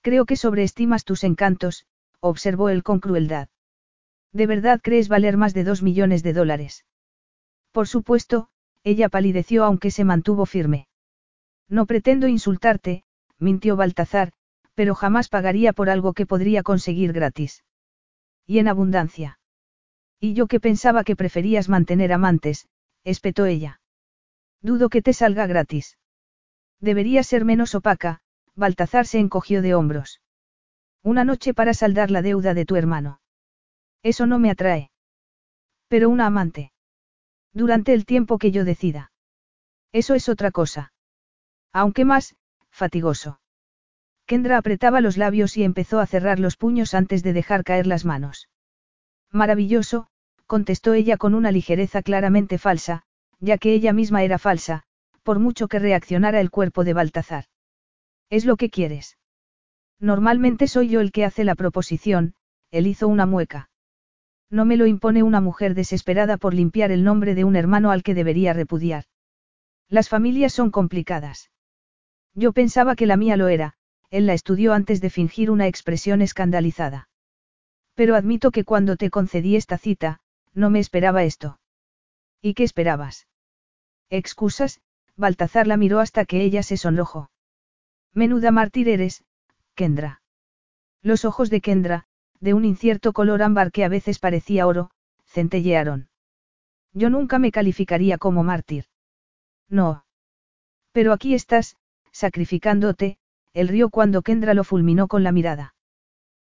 [0.01, 1.85] Creo que sobreestimas tus encantos,
[2.19, 3.49] observó él con crueldad.
[4.31, 6.85] ¿De verdad crees valer más de dos millones de dólares?
[7.71, 8.49] Por supuesto,
[8.83, 10.87] ella palideció aunque se mantuvo firme.
[11.67, 13.03] No pretendo insultarte,
[13.37, 14.31] mintió Baltazar,
[14.73, 17.63] pero jamás pagaría por algo que podría conseguir gratis.
[18.45, 19.39] Y en abundancia.
[20.19, 22.67] Y yo que pensaba que preferías mantener amantes,
[23.03, 23.81] espetó ella.
[24.61, 25.97] Dudo que te salga gratis.
[26.79, 28.21] Debería ser menos opaca,
[28.59, 30.21] Baltazar se encogió de hombros.
[31.01, 33.21] Una noche para saldar la deuda de tu hermano.
[34.03, 34.91] Eso no me atrae.
[35.87, 36.73] Pero una amante.
[37.53, 39.11] Durante el tiempo que yo decida.
[39.93, 40.93] Eso es otra cosa.
[41.71, 42.35] Aunque más,
[42.69, 43.39] fatigoso.
[44.25, 48.03] Kendra apretaba los labios y empezó a cerrar los puños antes de dejar caer las
[48.03, 48.49] manos.
[49.31, 50.07] Maravilloso,
[50.47, 53.03] contestó ella con una ligereza claramente falsa,
[53.39, 54.83] ya que ella misma era falsa,
[55.23, 57.45] por mucho que reaccionara el cuerpo de Baltazar.
[58.29, 59.17] ¿Es lo que quieres?
[59.99, 62.35] Normalmente soy yo el que hace la proposición,
[62.71, 63.69] él hizo una mueca.
[64.49, 68.03] No me lo impone una mujer desesperada por limpiar el nombre de un hermano al
[68.03, 69.05] que debería repudiar.
[69.89, 71.51] Las familias son complicadas.
[72.33, 73.73] Yo pensaba que la mía lo era,
[74.09, 77.09] él la estudió antes de fingir una expresión escandalizada.
[77.95, 80.19] Pero admito que cuando te concedí esta cita,
[80.53, 81.59] no me esperaba esto.
[82.41, 83.27] ¿Y qué esperabas?
[84.09, 84.79] Excusas,
[85.15, 87.29] Baltazar la miró hasta que ella se sonrojó.
[88.13, 89.23] Menuda mártir eres,
[89.75, 90.21] Kendra.
[91.01, 92.05] Los ojos de Kendra,
[92.39, 94.91] de un incierto color ámbar que a veces parecía oro,
[95.25, 96.09] centellearon.
[96.93, 98.85] Yo nunca me calificaría como mártir.
[99.69, 100.05] No.
[100.91, 101.77] Pero aquí estás,
[102.11, 103.17] sacrificándote,
[103.53, 105.75] el río cuando Kendra lo fulminó con la mirada.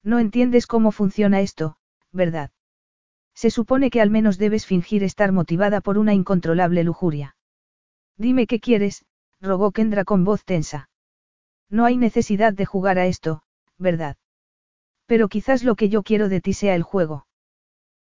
[0.04, 1.78] No entiendes cómo funciona esto,
[2.12, 2.52] ¿verdad?
[3.34, 7.36] Se supone que al menos debes fingir estar motivada por una incontrolable lujuria.
[8.18, 9.06] Dime qué quieres,
[9.42, 10.90] rogó Kendra con voz tensa.
[11.70, 13.44] No hay necesidad de jugar a esto,
[13.78, 14.18] ¿verdad?
[15.06, 17.28] Pero quizás lo que yo quiero de ti sea el juego.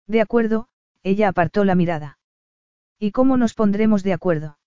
[0.07, 0.69] De acuerdo,
[1.03, 2.19] ella apartó la mirada.
[2.99, 4.59] ¿Y cómo nos pondremos de acuerdo?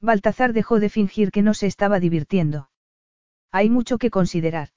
[0.00, 2.70] Baltazar dejó de fingir que no se estaba divirtiendo.
[3.50, 4.70] Hay mucho que considerar.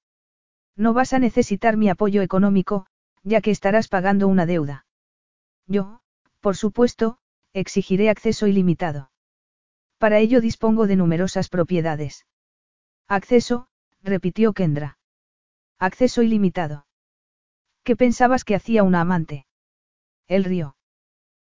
[0.75, 2.85] No vas a necesitar mi apoyo económico,
[3.23, 4.85] ya que estarás pagando una deuda.
[5.67, 6.01] Yo,
[6.39, 7.17] por supuesto,
[7.53, 9.11] exigiré acceso ilimitado.
[9.97, 12.25] Para ello dispongo de numerosas propiedades.
[13.11, 13.65] Acceso,
[14.03, 14.99] repitió Kendra.
[15.79, 16.85] Acceso ilimitado.
[17.83, 19.47] ¿Qué pensabas que hacía una amante?
[20.27, 20.75] Él rió.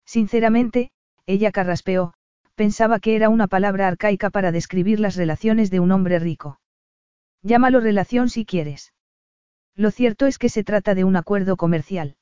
[0.06, 0.92] Sinceramente,
[1.26, 2.14] ella carraspeó,
[2.54, 6.60] pensaba que era una palabra arcaica para describir las relaciones de un hombre rico.
[7.42, 8.94] Llámalo relación si quieres.
[9.74, 12.18] Lo cierto es que se trata de un acuerdo comercial.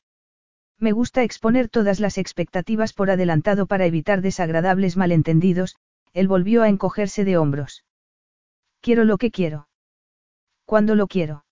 [0.80, 5.76] Me gusta exponer todas las expectativas por adelantado para evitar desagradables malentendidos,
[6.14, 7.84] él volvió a encogerse de hombros.
[8.86, 9.68] Quiero lo que quiero.
[10.64, 11.44] ¿Cuándo lo quiero?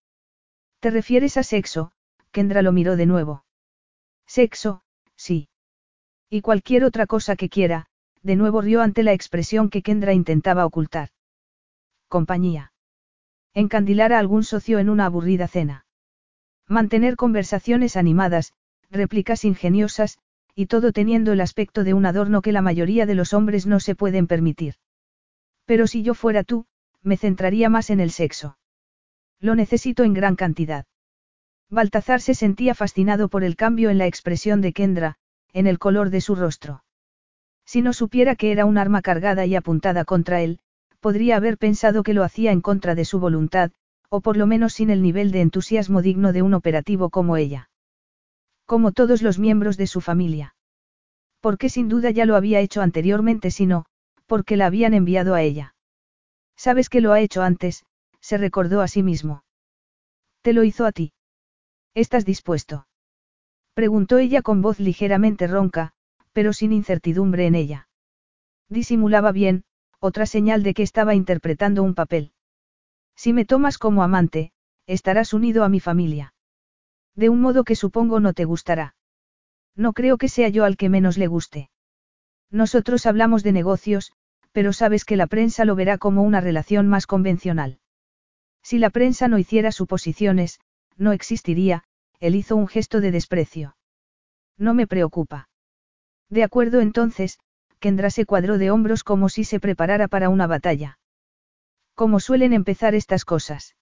[0.79, 1.91] ¿Te refieres a sexo?
[2.29, 3.43] Kendra lo miró de nuevo.
[4.27, 4.83] Sexo,
[5.15, 5.49] sí.
[6.29, 7.87] Y cualquier otra cosa que quiera,
[8.21, 11.09] de nuevo rió ante la expresión que Kendra intentaba ocultar.
[12.07, 12.71] Compañía.
[13.55, 15.87] Encandilar a algún socio en una aburrida cena.
[16.67, 18.53] Mantener conversaciones animadas,
[18.91, 20.19] réplicas ingeniosas,
[20.53, 23.79] y todo teniendo el aspecto de un adorno que la mayoría de los hombres no
[23.79, 24.75] se pueden permitir.
[25.65, 26.67] Pero si yo fuera tú,
[27.03, 28.57] me centraría más en el sexo.
[29.39, 30.85] Lo necesito en gran cantidad.
[31.69, 35.15] Baltazar se sentía fascinado por el cambio en la expresión de Kendra,
[35.51, 36.83] en el color de su rostro.
[37.65, 40.59] Si no supiera que era un arma cargada y apuntada contra él,
[40.99, 43.71] podría haber pensado que lo hacía en contra de su voluntad,
[44.09, 47.69] o por lo menos sin el nivel de entusiasmo digno de un operativo como ella.
[48.65, 50.55] Como todos los miembros de su familia.
[51.41, 53.85] Porque sin duda ya lo había hecho anteriormente, sino,
[54.27, 55.72] porque la habían enviado a ella.
[56.55, 57.85] Sabes que lo ha hecho antes,
[58.19, 59.43] se recordó a sí mismo.
[60.41, 61.13] Te lo hizo a ti.
[61.93, 62.87] ¿Estás dispuesto?
[63.73, 65.93] Preguntó ella con voz ligeramente ronca,
[66.31, 67.87] pero sin incertidumbre en ella.
[68.69, 69.63] Disimulaba bien,
[69.99, 72.33] otra señal de que estaba interpretando un papel.
[73.15, 74.51] Si me tomas como amante,
[74.87, 76.33] estarás unido a mi familia.
[77.15, 78.95] De un modo que supongo no te gustará.
[79.75, 81.69] No creo que sea yo al que menos le guste.
[82.49, 84.11] Nosotros hablamos de negocios,
[84.53, 87.79] pero sabes que la prensa lo verá como una relación más convencional.
[88.61, 90.59] Si la prensa no hiciera suposiciones,
[90.95, 91.83] no existiría,
[92.19, 93.75] él hizo un gesto de desprecio.
[94.57, 95.49] No me preocupa.
[96.29, 97.39] De acuerdo entonces,
[97.79, 100.99] Kendra se cuadró de hombros como si se preparara para una batalla.
[101.95, 103.75] ¿Cómo suelen empezar estas cosas?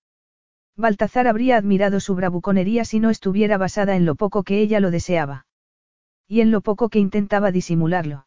[0.76, 4.90] Baltazar habría admirado su bravuconería si no estuviera basada en lo poco que ella lo
[4.90, 5.46] deseaba.
[6.28, 8.26] Y en lo poco que intentaba disimularlo.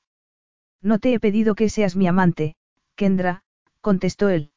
[0.85, 2.57] No te he pedido que seas mi amante,
[2.95, 3.43] Kendra,
[3.81, 4.53] contestó él.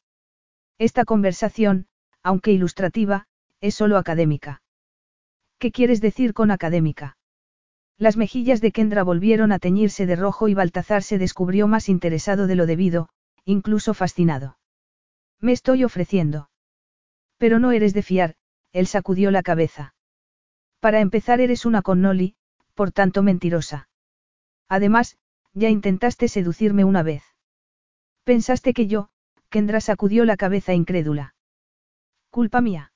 [0.78, 1.88] Esta conversación,
[2.22, 3.28] aunque ilustrativa,
[3.62, 4.62] es solo académica.
[5.58, 7.18] ¿Qué quieres decir con académica?
[7.98, 12.46] Las mejillas de Kendra volvieron a teñirse de rojo y Baltazar se descubrió más interesado
[12.46, 13.08] de lo debido,
[13.46, 14.58] incluso fascinado.
[15.40, 16.50] Me estoy ofreciendo.
[17.38, 18.36] Pero no eres de fiar,
[18.74, 19.96] él sacudió la cabeza.
[20.82, 22.36] Para empezar eres una connoli,
[22.76, 23.88] por tanto mentirosa.
[24.68, 25.18] Además,
[25.58, 27.24] ya intentaste seducirme una vez.
[28.24, 29.10] Pensaste que yo,
[29.50, 31.34] Kendra sacudió la cabeza incrédula.
[32.30, 32.92] Culpa mía.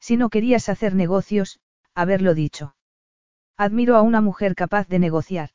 [0.00, 1.60] Si no querías hacer negocios,
[1.94, 2.74] haberlo dicho.
[3.56, 5.50] Admiro a una mujer capaz de negociar.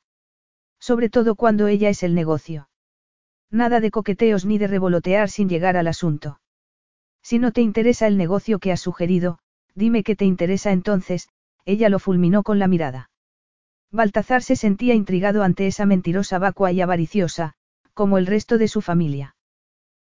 [0.80, 2.70] Sobre todo cuando ella es el negocio.
[3.50, 6.40] Nada de coqueteos ni de revolotear sin llegar al asunto.
[7.24, 9.40] Si no te interesa el negocio que has sugerido,
[9.74, 11.30] dime qué te interesa entonces,
[11.66, 13.10] ella lo fulminó con la mirada.
[13.92, 17.56] Baltazar se sentía intrigado ante esa mentirosa vacua y avariciosa,
[17.94, 19.36] como el resto de su familia.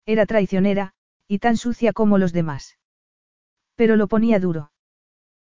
[0.05, 0.95] Era traicionera,
[1.29, 2.79] y tan sucia como los demás.
[3.77, 4.73] Pero lo ponía duro.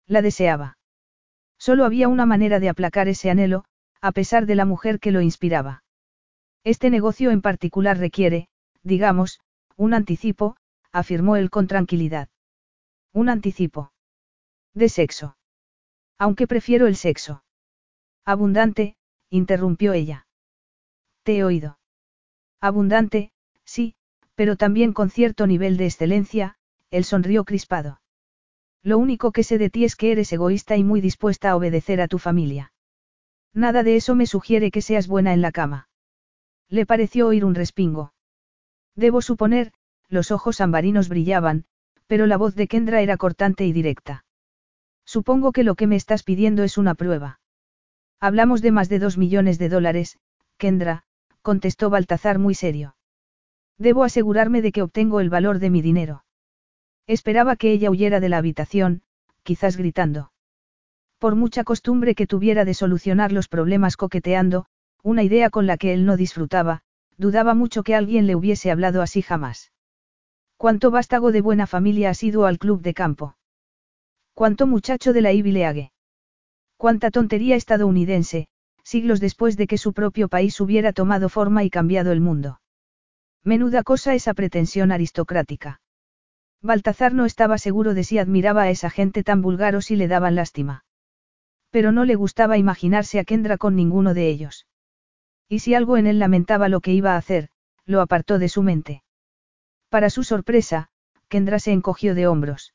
[0.07, 0.77] La deseaba.
[1.57, 3.65] Solo había una manera de aplacar ese anhelo,
[3.99, 5.83] a pesar de la mujer que lo inspiraba.
[6.63, 8.47] Este negocio en particular requiere,
[8.83, 9.41] digamos,
[9.75, 10.55] un anticipo,
[10.91, 12.29] afirmó él con tranquilidad.
[13.13, 13.91] Un anticipo.
[14.73, 15.37] De sexo.
[16.17, 17.43] Aunque prefiero el sexo.
[18.25, 18.95] Abundante,
[19.29, 20.27] interrumpió ella.
[21.23, 21.79] Te he oído.
[22.59, 23.31] Abundante,
[23.65, 23.95] sí,
[24.35, 26.55] pero también con cierto nivel de excelencia,
[26.91, 28.01] él sonrió crispado.
[28.83, 32.01] Lo único que sé de ti es que eres egoísta y muy dispuesta a obedecer
[32.01, 32.73] a tu familia.
[33.53, 35.89] Nada de eso me sugiere que seas buena en la cama.
[36.69, 38.13] Le pareció oír un respingo.
[38.95, 39.73] Debo suponer,
[40.07, 41.65] los ojos ambarinos brillaban,
[42.07, 44.25] pero la voz de Kendra era cortante y directa.
[45.05, 47.40] Supongo que lo que me estás pidiendo es una prueba.
[48.23, 50.19] Hablamos de más de dos millones de dólares,
[50.57, 51.01] Kendra,
[51.41, 52.95] contestó Baltazar muy serio.
[53.79, 56.23] Debo asegurarme de que obtengo el valor de mi dinero.
[57.07, 59.01] Esperaba que ella huyera de la habitación,
[59.41, 60.31] quizás gritando.
[61.17, 64.67] Por mucha costumbre que tuviera de solucionar los problemas coqueteando,
[65.01, 66.83] una idea con la que él no disfrutaba,
[67.17, 69.71] dudaba mucho que alguien le hubiese hablado así jamás.
[70.57, 73.35] ¿Cuánto vástago de buena familia ha sido al club de campo?
[74.35, 75.91] ¿Cuánto muchacho de la Ivy League?
[76.81, 78.47] ¿Cuánta tontería estadounidense,
[78.83, 82.59] siglos después de que su propio país hubiera tomado forma y cambiado el mundo?
[83.43, 85.79] Menuda cosa esa pretensión aristocrática.
[86.59, 90.07] Baltazar no estaba seguro de si admiraba a esa gente tan vulgar o si le
[90.07, 90.83] daban lástima.
[91.69, 94.65] Pero no le gustaba imaginarse a Kendra con ninguno de ellos.
[95.47, 97.49] Y si algo en él lamentaba lo que iba a hacer,
[97.85, 99.03] lo apartó de su mente.
[99.89, 100.89] Para su sorpresa,
[101.27, 102.73] Kendra se encogió de hombros.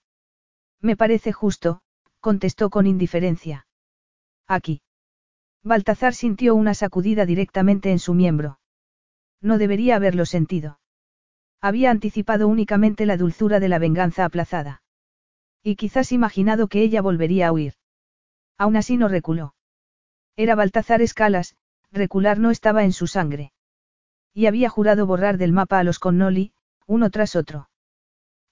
[0.80, 1.80] Me parece justo,
[2.20, 3.65] contestó con indiferencia.
[4.48, 4.82] Aquí.
[5.62, 8.60] Baltazar sintió una sacudida directamente en su miembro.
[9.40, 10.78] No debería haberlo sentido.
[11.60, 14.82] Había anticipado únicamente la dulzura de la venganza aplazada.
[15.62, 17.74] Y quizás imaginado que ella volvería a huir.
[18.56, 19.54] Aún así no reculó.
[20.36, 21.56] Era Baltazar Escalas,
[21.90, 23.52] recular no estaba en su sangre.
[24.32, 26.52] Y había jurado borrar del mapa a los Connolly,
[26.86, 27.68] uno tras otro.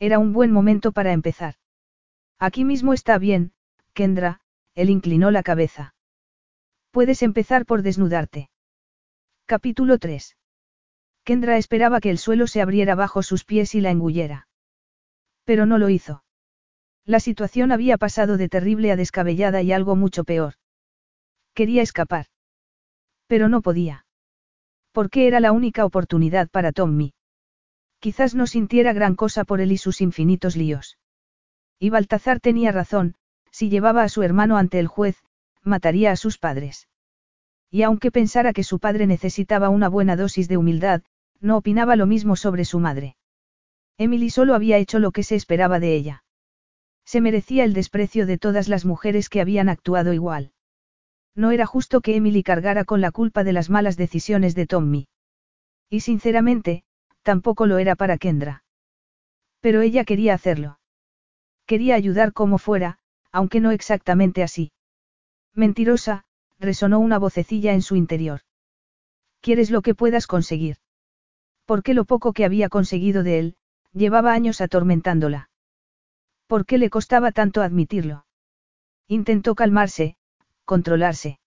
[0.00, 1.54] Era un buen momento para empezar.
[2.38, 3.52] Aquí mismo está bien,
[3.92, 4.40] Kendra,
[4.74, 5.94] él inclinó la cabeza.
[6.90, 8.50] Puedes empezar por desnudarte.
[9.46, 10.36] Capítulo 3.
[11.24, 14.48] Kendra esperaba que el suelo se abriera bajo sus pies y la engullera.
[15.44, 16.24] Pero no lo hizo.
[17.04, 20.54] La situación había pasado de terrible a descabellada y algo mucho peor.
[21.54, 22.26] Quería escapar.
[23.26, 24.06] Pero no podía.
[24.92, 27.14] Porque era la única oportunidad para Tommy.
[28.00, 30.98] Quizás no sintiera gran cosa por él y sus infinitos líos.
[31.78, 33.16] Y Baltazar tenía razón,
[33.54, 35.22] si llevaba a su hermano ante el juez,
[35.62, 36.88] mataría a sus padres.
[37.70, 41.02] Y aunque pensara que su padre necesitaba una buena dosis de humildad,
[41.38, 43.16] no opinaba lo mismo sobre su madre.
[43.96, 46.24] Emily solo había hecho lo que se esperaba de ella.
[47.04, 50.50] Se merecía el desprecio de todas las mujeres que habían actuado igual.
[51.36, 55.06] No era justo que Emily cargara con la culpa de las malas decisiones de Tommy.
[55.88, 56.82] Y sinceramente,
[57.22, 58.64] tampoco lo era para Kendra.
[59.60, 60.80] Pero ella quería hacerlo.
[61.66, 62.98] Quería ayudar como fuera,
[63.34, 64.70] aunque no exactamente así.
[65.54, 66.24] Mentirosa,
[66.60, 68.42] resonó una vocecilla en su interior.
[69.40, 70.76] Quieres lo que puedas conseguir.
[71.64, 73.56] Porque lo poco que había conseguido de él,
[73.92, 75.50] llevaba años atormentándola.
[76.46, 78.24] ¿Por qué le costaba tanto admitirlo?
[79.08, 80.16] Intentó calmarse,
[80.64, 81.40] controlarse.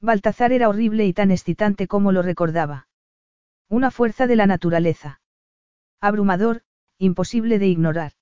[0.00, 2.88] Baltazar era horrible y tan excitante como lo recordaba.
[3.68, 5.20] Una fuerza de la naturaleza.
[6.00, 6.62] Abrumador,
[6.98, 8.14] imposible de ignorar.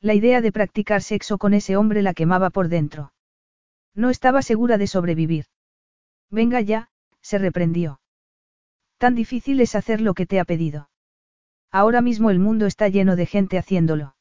[0.00, 3.12] La idea de practicar sexo con ese hombre la quemaba por dentro.
[3.94, 5.46] No estaba segura de sobrevivir.
[6.30, 6.90] Venga ya,
[7.20, 8.00] se reprendió.
[8.98, 10.88] Tan difícil es hacer lo que te ha pedido.
[11.72, 14.14] Ahora mismo el mundo está lleno de gente haciéndolo.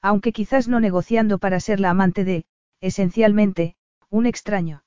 [0.00, 2.44] Aunque quizás no negociando para ser la amante de,
[2.80, 3.76] esencialmente,
[4.08, 4.84] un extraño.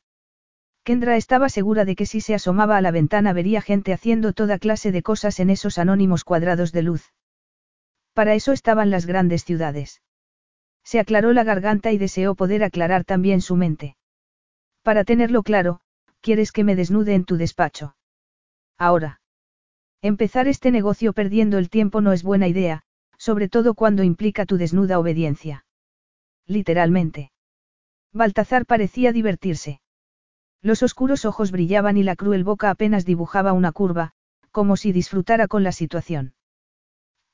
[0.84, 4.59] Kendra estaba segura de que si se asomaba a la ventana vería gente haciendo toda
[4.59, 7.14] clase de cosas en esos anónimos cuadrados de luz.
[8.16, 10.01] Para eso estaban las grandes ciudades.
[10.86, 13.97] Se aclaró la garganta y deseó poder aclarar también su mente.
[14.84, 15.82] Para tenerlo claro,
[16.22, 17.97] ¿quieres que me desnude en tu despacho?
[18.78, 19.20] Ahora.
[20.01, 22.84] Empezar este negocio perdiendo el tiempo no es buena idea,
[23.18, 25.66] sobre todo cuando implica tu desnuda obediencia.
[26.47, 27.34] Literalmente.
[28.13, 29.82] Baltazar parecía divertirse.
[30.61, 34.13] Los oscuros ojos brillaban y la cruel boca apenas dibujaba una curva,
[34.51, 36.34] como si disfrutara con la situación.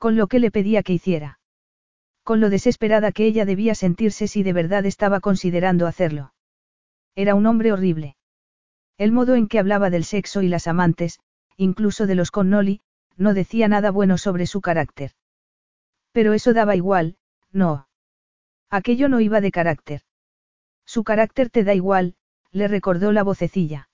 [0.02, 1.38] Con lo que le pedía que hiciera
[2.24, 6.34] con lo desesperada que ella debía sentirse si de verdad estaba considerando hacerlo.
[7.16, 8.16] Era un hombre horrible.
[8.98, 11.20] El modo en que hablaba del sexo y las amantes,
[11.58, 12.82] incluso de los Connolly,
[13.18, 15.12] no decía nada bueno sobre su carácter.
[16.12, 17.18] Pero eso daba igual,
[17.52, 17.88] no.
[18.70, 20.02] Aquello no iba de carácter.
[20.86, 22.16] Su carácter te da igual,
[22.52, 23.90] le recordó la vocecilla.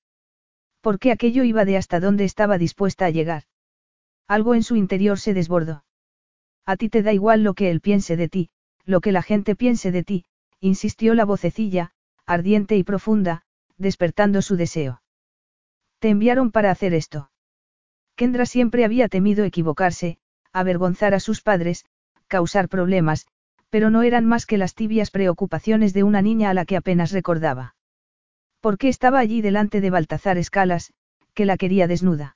[0.81, 3.43] Porque aquello iba de hasta dónde estaba dispuesta a llegar.
[4.27, 5.86] Algo en su interior se desbordó.
[6.67, 8.49] A ti te da igual lo que él piense de ti,
[8.83, 10.25] lo que la gente piense de ti,
[10.59, 11.91] insistió la vocecilla,
[12.25, 13.43] ardiente y profunda,
[13.77, 15.01] despertando su deseo.
[15.99, 17.31] Te enviaron para hacer esto.
[18.17, 20.17] Kendra siempre había temido equivocarse,
[20.51, 21.85] avergonzar a sus padres,
[22.27, 23.27] causar problemas,
[23.69, 27.13] pero no eran más que las tibias preocupaciones de una niña a la que apenas
[27.13, 27.75] recordaba.
[28.59, 30.91] ¿Por qué estaba allí delante de Baltazar Escalas,
[31.33, 32.35] que la quería desnuda?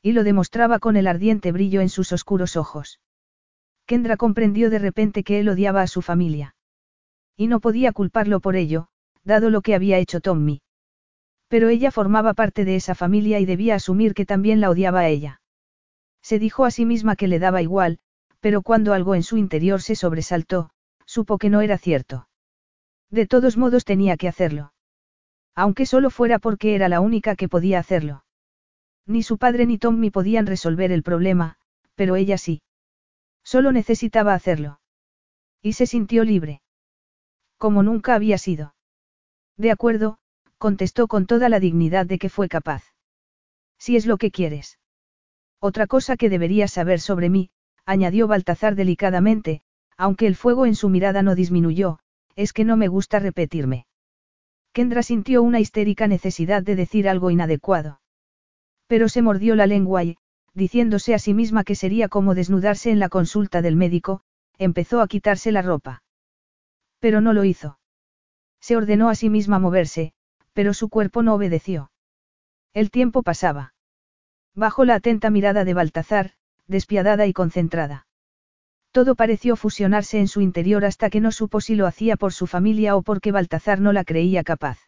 [0.00, 3.01] Y lo demostraba con el ardiente brillo en sus oscuros ojos.
[3.86, 6.54] Kendra comprendió de repente que él odiaba a su familia.
[7.36, 8.88] Y no podía culparlo por ello,
[9.24, 10.62] dado lo que había hecho Tommy.
[11.48, 15.08] Pero ella formaba parte de esa familia y debía asumir que también la odiaba a
[15.08, 15.40] ella.
[16.22, 17.98] Se dijo a sí misma que le daba igual,
[18.40, 20.70] pero cuando algo en su interior se sobresaltó,
[21.04, 22.28] supo que no era cierto.
[23.10, 24.72] De todos modos tenía que hacerlo.
[25.54, 28.24] Aunque solo fuera porque era la única que podía hacerlo.
[29.06, 31.56] Ni su padre ni Tommy podían resolver el problema,
[31.94, 32.62] pero ella sí.
[33.44, 34.80] Solo necesitaba hacerlo.
[35.60, 36.62] Y se sintió libre.
[37.58, 38.74] Como nunca había sido.
[39.56, 40.18] De acuerdo,
[40.58, 42.84] contestó con toda la dignidad de que fue capaz.
[43.78, 44.78] Si es lo que quieres.
[45.60, 47.50] Otra cosa que deberías saber sobre mí,
[47.84, 49.62] añadió Baltazar delicadamente,
[49.96, 51.98] aunque el fuego en su mirada no disminuyó,
[52.34, 53.86] es que no me gusta repetirme.
[54.72, 58.00] Kendra sintió una histérica necesidad de decir algo inadecuado.
[58.86, 60.16] Pero se mordió la lengua y,
[60.54, 64.22] diciéndose a sí misma que sería como desnudarse en la consulta del médico,
[64.58, 66.02] empezó a quitarse la ropa.
[66.98, 67.78] Pero no lo hizo.
[68.60, 70.12] Se ordenó a sí misma moverse,
[70.52, 71.90] pero su cuerpo no obedeció.
[72.74, 73.74] El tiempo pasaba.
[74.54, 76.32] Bajo la atenta mirada de Baltazar,
[76.66, 78.06] despiadada y concentrada.
[78.92, 82.46] Todo pareció fusionarse en su interior hasta que no supo si lo hacía por su
[82.46, 84.78] familia o porque Baltazar no la creía capaz.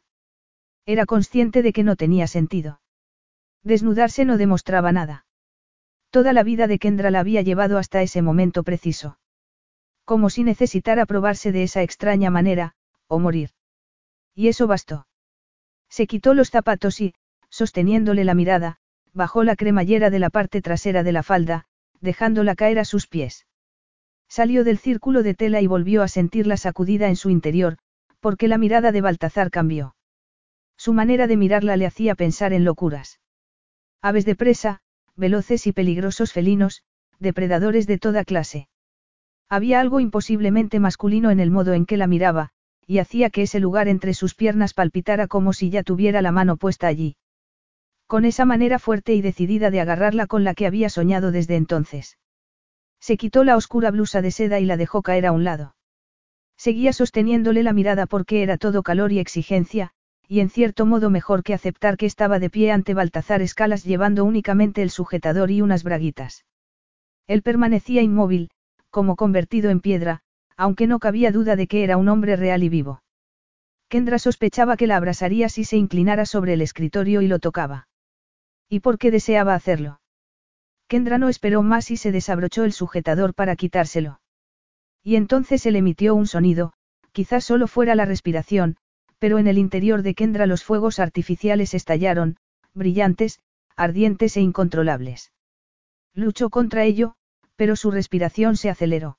[0.84, 2.80] Era consciente de que no tenía sentido.
[3.62, 5.24] Desnudarse no demostraba nada.
[6.14, 9.18] Toda la vida de Kendra la había llevado hasta ese momento preciso.
[10.04, 12.76] Como si necesitara probarse de esa extraña manera,
[13.08, 13.50] o morir.
[14.32, 15.08] Y eso bastó.
[15.88, 17.16] Se quitó los zapatos y,
[17.48, 18.78] sosteniéndole la mirada,
[19.12, 21.64] bajó la cremallera de la parte trasera de la falda,
[22.00, 23.48] dejándola caer a sus pies.
[24.28, 27.76] Salió del círculo de tela y volvió a sentir la sacudida en su interior,
[28.20, 29.96] porque la mirada de Baltazar cambió.
[30.76, 33.18] Su manera de mirarla le hacía pensar en locuras.
[34.00, 34.80] Aves de presa,
[35.16, 36.82] veloces y peligrosos felinos,
[37.18, 38.68] depredadores de toda clase.
[39.48, 42.50] Había algo imposiblemente masculino en el modo en que la miraba,
[42.86, 46.56] y hacía que ese lugar entre sus piernas palpitara como si ya tuviera la mano
[46.56, 47.16] puesta allí.
[48.06, 52.18] Con esa manera fuerte y decidida de agarrarla con la que había soñado desde entonces.
[53.00, 55.74] Se quitó la oscura blusa de seda y la dejó caer a un lado.
[56.56, 59.92] Seguía sosteniéndole la mirada porque era todo calor y exigencia,
[60.28, 64.24] y en cierto modo mejor que aceptar que estaba de pie ante Baltazar Escalas llevando
[64.24, 66.44] únicamente el sujetador y unas braguitas.
[67.26, 68.50] Él permanecía inmóvil,
[68.90, 70.20] como convertido en piedra,
[70.56, 73.02] aunque no cabía duda de que era un hombre real y vivo.
[73.88, 77.88] Kendra sospechaba que la abrasaría si se inclinara sobre el escritorio y lo tocaba.
[78.68, 80.00] ¿Y por qué deseaba hacerlo?
[80.88, 84.20] Kendra no esperó más y se desabrochó el sujetador para quitárselo.
[85.02, 86.72] Y entonces él emitió un sonido,
[87.12, 88.76] quizás solo fuera la respiración,
[89.24, 92.36] pero en el interior de Kendra los fuegos artificiales estallaron,
[92.74, 93.40] brillantes,
[93.74, 95.32] ardientes e incontrolables.
[96.12, 97.14] Luchó contra ello,
[97.56, 99.16] pero su respiración se aceleró.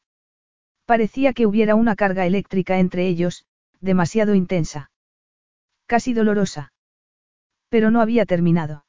[0.86, 3.45] Parecía que hubiera una carga eléctrica entre ellos,
[3.82, 4.91] demasiado intensa.
[5.88, 6.72] Casi dolorosa.
[7.70, 8.86] Pero no había terminado.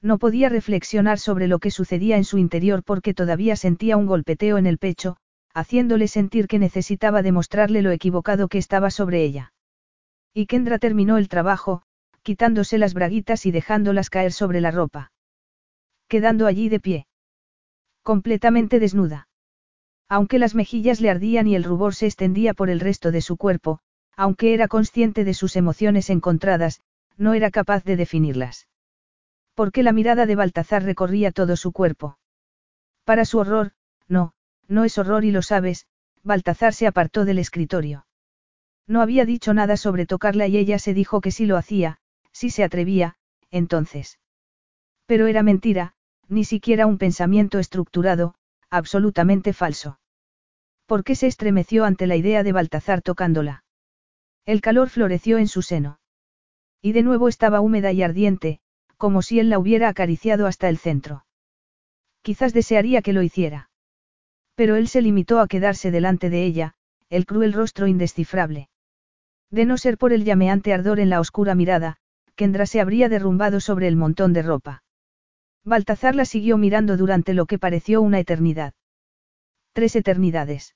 [0.00, 4.56] No podía reflexionar sobre lo que sucedía en su interior porque todavía sentía un golpeteo
[4.56, 5.18] en el pecho,
[5.52, 9.52] haciéndole sentir que necesitaba demostrarle lo equivocado que estaba sobre ella.
[10.32, 11.82] Y Kendra terminó el trabajo,
[12.22, 15.12] quitándose las braguitas y dejándolas caer sobre la ropa.
[16.08, 17.06] Quedando allí de pie.
[18.02, 19.28] Completamente desnuda.
[20.08, 23.36] Aunque las mejillas le ardían y el rubor se extendía por el resto de su
[23.36, 23.80] cuerpo,
[24.16, 26.80] aunque era consciente de sus emociones encontradas,
[27.16, 28.68] no era capaz de definirlas.
[29.54, 32.18] Porque la mirada de Baltazar recorría todo su cuerpo.
[33.04, 33.72] Para su horror,
[34.08, 34.32] no,
[34.68, 35.86] no es horror y lo sabes,
[36.22, 38.06] Baltazar se apartó del escritorio.
[38.90, 41.98] No había dicho nada sobre tocarla y ella se dijo que si lo hacía,
[42.32, 43.14] si se atrevía,
[43.52, 44.18] entonces.
[45.06, 45.94] Pero era mentira,
[46.26, 48.34] ni siquiera un pensamiento estructurado,
[48.68, 50.00] absolutamente falso.
[50.86, 53.62] ¿Por qué se estremeció ante la idea de Baltazar tocándola?
[54.44, 56.00] El calor floreció en su seno.
[56.82, 58.58] Y de nuevo estaba húmeda y ardiente,
[58.96, 61.24] como si él la hubiera acariciado hasta el centro.
[62.22, 63.70] Quizás desearía que lo hiciera.
[64.56, 66.74] Pero él se limitó a quedarse delante de ella,
[67.08, 68.69] el cruel rostro indescifrable.
[69.50, 71.96] De no ser por el llameante ardor en la oscura mirada,
[72.36, 74.82] Kendra se habría derrumbado sobre el montón de ropa.
[75.64, 78.74] Baltazar la siguió mirando durante lo que pareció una eternidad.
[79.72, 80.74] Tres eternidades.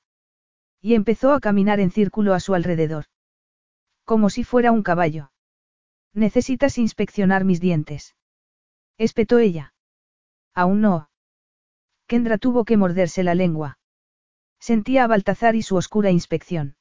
[0.81, 3.07] Y empezó a caminar en círculo a su alrededor.
[4.05, 5.33] Como si fuera un caballo.
[6.13, 8.15] Necesitas inspeccionar mis dientes.
[8.99, 9.73] Espetó ella.
[10.53, 11.09] Aún no.
[12.07, 13.79] Kendra tuvo que morderse la lengua.
[14.61, 16.77] Sentía a Baltazar y su oscura inspección.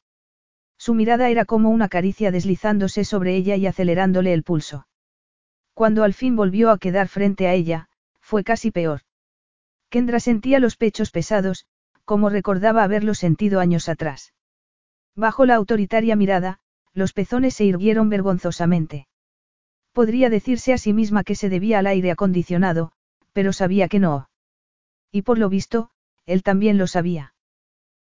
[0.78, 4.88] Su mirada era como una caricia deslizándose sobre ella y acelerándole el pulso.
[5.74, 9.02] Cuando al fin volvió a quedar frente a ella, fue casi peor.
[9.90, 11.66] Kendra sentía los pechos pesados,
[12.06, 14.34] como recordaba haberlo sentido años atrás.
[15.16, 16.60] Bajo la autoritaria mirada,
[16.94, 19.08] los pezones se irguieron vergonzosamente.
[19.94, 22.92] Podría decirse a sí misma que se debía al aire acondicionado,
[23.32, 24.30] pero sabía que no.
[25.12, 25.92] Y por lo visto,
[26.26, 27.33] él también lo sabía.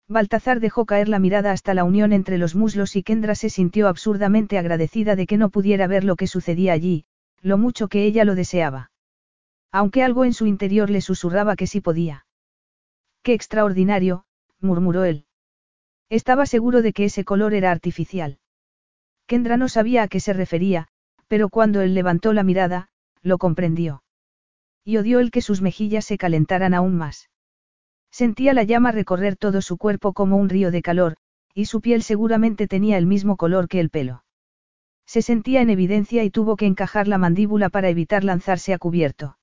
[0.08, 3.88] Baltazar dejó caer la mirada hasta la unión entre los muslos y Kendra se sintió
[3.88, 7.04] absurdamente agradecida de que no pudiera ver lo que sucedía allí,
[7.42, 8.92] lo mucho que ella lo deseaba.
[9.72, 12.26] Aunque algo en su interior le susurraba que sí podía.
[13.22, 14.24] Qué extraordinario,
[14.60, 15.26] murmuró él.
[16.08, 18.38] Estaba seguro de que ese color era artificial.
[19.26, 20.86] Kendra no sabía a qué se refería,
[21.26, 22.88] pero cuando él levantó la mirada,
[23.22, 24.04] lo comprendió.
[24.84, 27.28] Y odió el que sus mejillas se calentaran aún más.
[28.16, 31.18] Sentía la llama recorrer todo su cuerpo como un río de calor,
[31.52, 34.24] y su piel seguramente tenía el mismo color que el pelo.
[35.04, 39.36] Se sentía en evidencia y tuvo que encajar la mandíbula para evitar lanzarse a cubierto.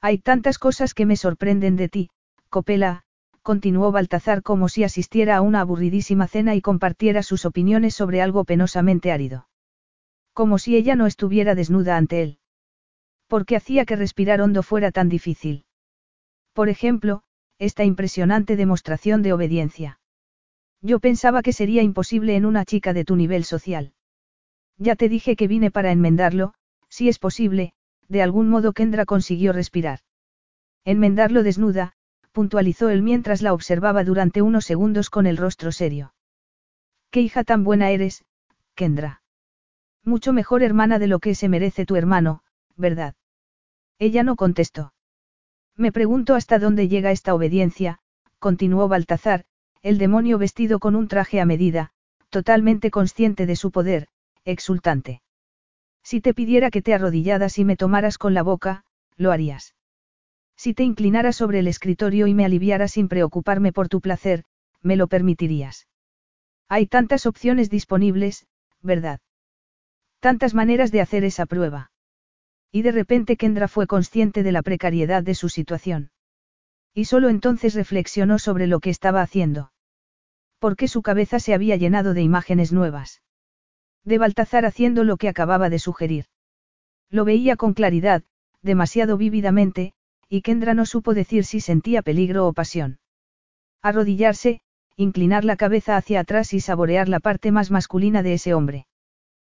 [0.00, 2.10] Hay tantas cosas que me sorprenden de ti,
[2.50, 3.02] Copela,
[3.42, 8.44] continuó Baltazar como si asistiera a una aburridísima cena y compartiera sus opiniones sobre algo
[8.44, 9.48] penosamente árido.
[10.34, 12.38] Como si ella no estuviera desnuda ante él.
[13.26, 15.64] ¿Por qué hacía que respirar hondo fuera tan difícil?
[16.52, 17.24] Por ejemplo,
[17.58, 20.00] esta impresionante demostración de obediencia.
[20.80, 23.92] Yo pensaba que sería imposible en una chica de tu nivel social.
[24.76, 26.54] Ya te dije que vine para enmendarlo,
[26.88, 27.72] si es posible,
[28.08, 30.00] de algún modo Kendra consiguió respirar.
[30.84, 31.94] Enmendarlo desnuda,
[32.32, 36.14] puntualizó él mientras la observaba durante unos segundos con el rostro serio.
[37.10, 38.24] Qué hija tan buena eres,
[38.74, 39.22] Kendra.
[40.04, 42.42] Mucho mejor hermana de lo que se merece tu hermano,
[42.76, 43.16] ¿verdad?
[43.98, 44.92] Ella no contestó.
[45.78, 48.00] Me pregunto hasta dónde llega esta obediencia,
[48.40, 49.44] continuó Baltazar,
[49.80, 51.92] el demonio vestido con un traje a medida,
[52.30, 54.08] totalmente consciente de su poder,
[54.44, 55.22] exultante.
[56.02, 58.84] Si te pidiera que te arrodilladas y me tomaras con la boca,
[59.16, 59.76] lo harías.
[60.56, 64.42] Si te inclinaras sobre el escritorio y me aliviara sin preocuparme por tu placer,
[64.82, 65.86] me lo permitirías.
[66.68, 68.48] Hay tantas opciones disponibles,
[68.82, 69.20] ¿verdad?
[70.18, 71.92] Tantas maneras de hacer esa prueba.
[72.72, 76.10] Y de repente Kendra fue consciente de la precariedad de su situación.
[76.94, 79.72] Y solo entonces reflexionó sobre lo que estaba haciendo.
[80.58, 83.22] Porque su cabeza se había llenado de imágenes nuevas.
[84.04, 86.26] De Baltazar haciendo lo que acababa de sugerir.
[87.10, 88.24] Lo veía con claridad,
[88.62, 89.92] demasiado vívidamente,
[90.28, 92.98] y Kendra no supo decir si sentía peligro o pasión.
[93.80, 94.60] Arrodillarse,
[94.96, 98.87] inclinar la cabeza hacia atrás y saborear la parte más masculina de ese hombre.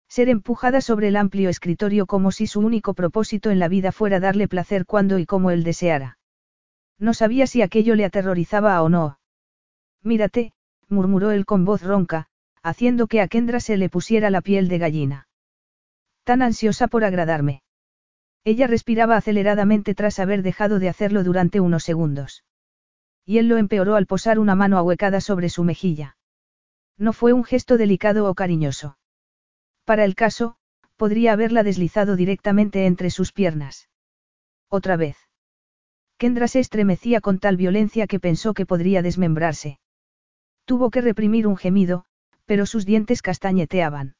[0.09, 4.21] Ser empujada sobre el amplio escritorio como si su único propósito en la vida fuera
[4.21, 6.19] darle placer cuando y como él deseara.
[6.99, 9.21] No sabía si aquello le aterrorizaba o no.
[10.03, 10.53] Mírate,
[10.89, 12.27] murmuró él con voz ronca,
[12.63, 15.29] haciendo que a Kendra se le pusiera la piel de gallina.
[16.25, 17.63] Tan ansiosa por agradarme.
[18.45, 22.45] Ella respiraba aceleradamente tras haber dejado de hacerlo durante unos segundos.
[23.25, 26.17] Y él lo empeoró al posar una mano ahuecada sobre su mejilla.
[26.97, 28.97] No fue un gesto delicado o cariñoso.
[29.89, 30.55] Para el caso,
[30.99, 33.89] podría haberla deslizado directamente entre sus piernas.
[34.69, 35.17] Otra vez.
[36.19, 39.81] Kendra se estremecía con tal violencia que pensó que podría desmembrarse.
[40.67, 42.05] Tuvo que reprimir un gemido,
[42.45, 44.15] pero sus dientes castañeteaban.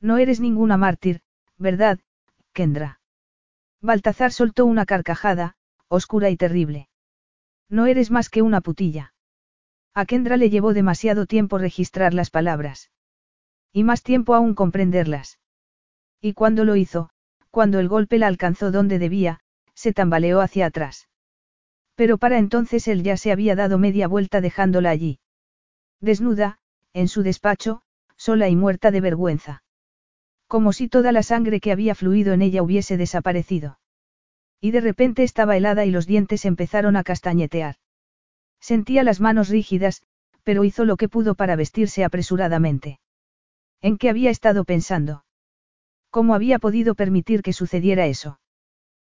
[0.00, 1.20] No eres ninguna mártir,
[1.56, 2.00] ¿verdad,
[2.52, 3.00] Kendra?
[3.80, 5.54] Baltazar soltó una carcajada,
[5.86, 6.88] oscura y terrible.
[7.68, 9.14] No eres más que una putilla.
[9.94, 12.90] A Kendra le llevó demasiado tiempo registrar las palabras.
[13.72, 15.38] Y más tiempo aún comprenderlas.
[16.20, 17.10] Y cuando lo hizo,
[17.50, 19.40] cuando el golpe la alcanzó donde debía,
[19.74, 21.08] se tambaleó hacia atrás.
[21.94, 25.20] Pero para entonces él ya se había dado media vuelta dejándola allí.
[26.00, 26.58] Desnuda,
[26.92, 27.82] en su despacho,
[28.16, 29.62] sola y muerta de vergüenza.
[30.46, 33.78] Como si toda la sangre que había fluido en ella hubiese desaparecido.
[34.60, 37.76] Y de repente estaba helada y los dientes empezaron a castañetear.
[38.60, 40.02] Sentía las manos rígidas,
[40.42, 42.99] pero hizo lo que pudo para vestirse apresuradamente.
[43.82, 45.24] ¿En qué había estado pensando?
[46.10, 48.40] ¿Cómo había podido permitir que sucediera eso?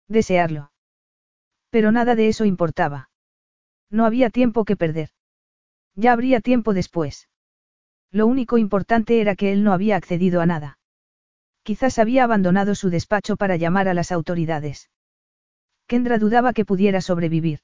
[0.09, 0.73] Desearlo.
[1.71, 3.11] Pero nada de eso importaba.
[3.91, 5.11] No había tiempo que perder.
[5.95, 7.29] Ya habría tiempo después.
[8.11, 10.79] Lo único importante era que él no había accedido a nada.
[11.63, 14.91] Quizás había abandonado su despacho para llamar a las autoridades.
[15.87, 17.61] Kendra dudaba que pudiera sobrevivir.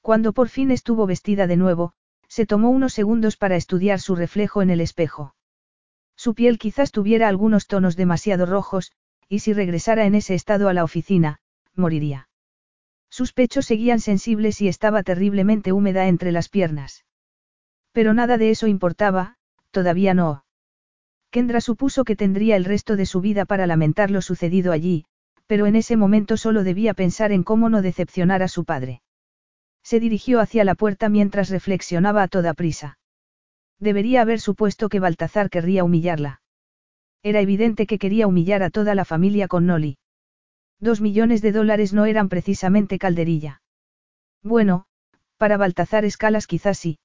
[0.00, 1.92] Cuando por fin estuvo vestida de nuevo,
[2.28, 5.34] se tomó unos segundos para estudiar su reflejo en el espejo.
[6.20, 8.92] Su piel quizás tuviera algunos tonos demasiado rojos,
[9.26, 11.40] y si regresara en ese estado a la oficina,
[11.74, 12.28] moriría.
[13.08, 17.06] Sus pechos seguían sensibles y estaba terriblemente húmeda entre las piernas.
[17.92, 19.38] Pero nada de eso importaba,
[19.70, 20.44] todavía no.
[21.30, 25.06] Kendra supuso que tendría el resto de su vida para lamentar lo sucedido allí,
[25.46, 29.00] pero en ese momento solo debía pensar en cómo no decepcionar a su padre.
[29.82, 32.98] Se dirigió hacia la puerta mientras reflexionaba a toda prisa.
[33.80, 36.42] Debería haber supuesto que Baltazar querría humillarla.
[37.22, 39.96] Era evidente que quería humillar a toda la familia con Noli.
[40.78, 43.62] Dos millones de dólares no eran precisamente calderilla.
[44.42, 44.84] Bueno,
[45.36, 46.98] para Baltazar Escalas quizás sí.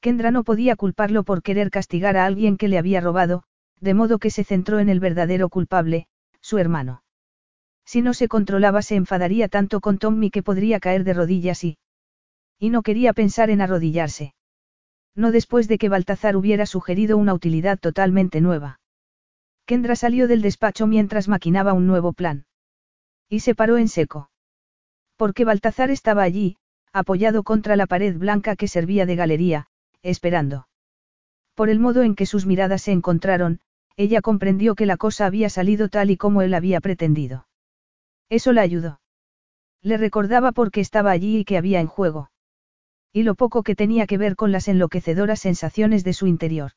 [0.00, 3.42] Kendra no podía culparlo por querer castigar a alguien que le había robado,
[3.80, 6.06] de modo que se centró en el verdadero culpable,
[6.40, 7.02] su hermano.
[7.84, 11.78] Si no se controlaba se enfadaría tanto con Tommy que podría caer de rodillas y...
[12.58, 14.34] Y no quería pensar en arrodillarse.
[15.16, 18.80] No después de que Baltazar hubiera sugerido una utilidad totalmente nueva.
[19.64, 22.44] Kendra salió del despacho mientras maquinaba un nuevo plan.
[23.28, 24.30] Y se paró en seco.
[25.16, 26.58] Porque Baltazar estaba allí,
[26.92, 29.66] apoyado contra la pared blanca que servía de galería,
[30.02, 30.68] esperando.
[31.54, 33.60] Por el modo en que sus miradas se encontraron,
[33.96, 37.48] ella comprendió que la cosa había salido tal y como él había pretendido.
[38.28, 39.00] Eso la ayudó.
[39.80, 42.30] Le recordaba por qué estaba allí y que había en juego.
[43.16, 46.72] Y lo poco que tenía que ver con las enloquecedoras sensaciones de su interior.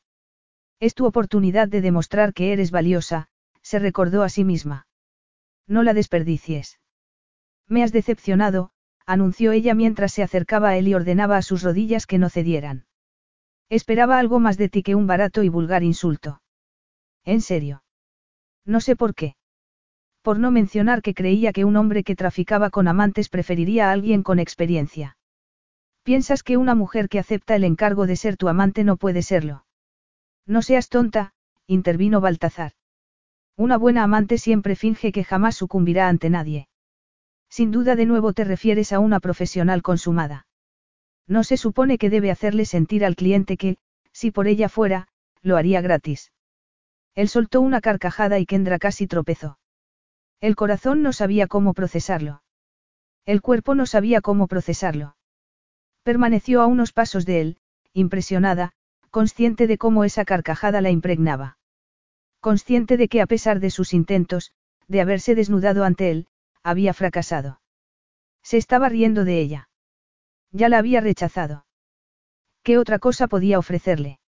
[0.79, 3.27] Es tu oportunidad de demostrar que eres valiosa,
[3.61, 4.87] se recordó a sí misma.
[5.67, 6.79] No la desperdicies.
[7.67, 8.71] Me has decepcionado,
[9.05, 12.85] anunció ella mientras se acercaba a él y ordenaba a sus rodillas que no cedieran.
[13.67, 16.41] Esperaba algo más de ti que un barato y vulgar insulto.
[17.25, 17.83] ¿En serio?
[18.63, 19.35] No sé por qué.
[20.21, 24.23] Por no mencionar que creía que un hombre que traficaba con amantes preferiría a alguien
[24.23, 25.17] con experiencia.
[26.09, 29.67] ¿Piensas que una mujer que acepta el encargo de ser tu amante no puede serlo?
[30.47, 31.33] No seas tonta,
[31.67, 32.71] intervino Baltazar.
[33.55, 36.67] Una buena amante siempre finge que jamás sucumbirá ante nadie.
[37.47, 40.47] Sin duda de nuevo te refieres a una profesional consumada.
[41.27, 43.77] No se supone que debe hacerle sentir al cliente que,
[44.11, 45.09] si por ella fuera,
[45.43, 46.31] lo haría gratis.
[47.13, 49.59] Él soltó una carcajada y Kendra casi tropezó.
[50.41, 52.41] El corazón no sabía cómo procesarlo.
[53.27, 55.15] El cuerpo no sabía cómo procesarlo.
[56.03, 57.57] Permaneció a unos pasos de él,
[57.93, 58.71] impresionada,
[59.09, 61.57] consciente de cómo esa carcajada la impregnaba.
[62.39, 64.51] Consciente de que a pesar de sus intentos,
[64.87, 66.27] de haberse desnudado ante él,
[66.63, 67.61] había fracasado.
[68.43, 69.69] Se estaba riendo de ella.
[70.51, 71.65] Ya la había rechazado.
[72.63, 74.19] ¿Qué otra cosa podía ofrecerle?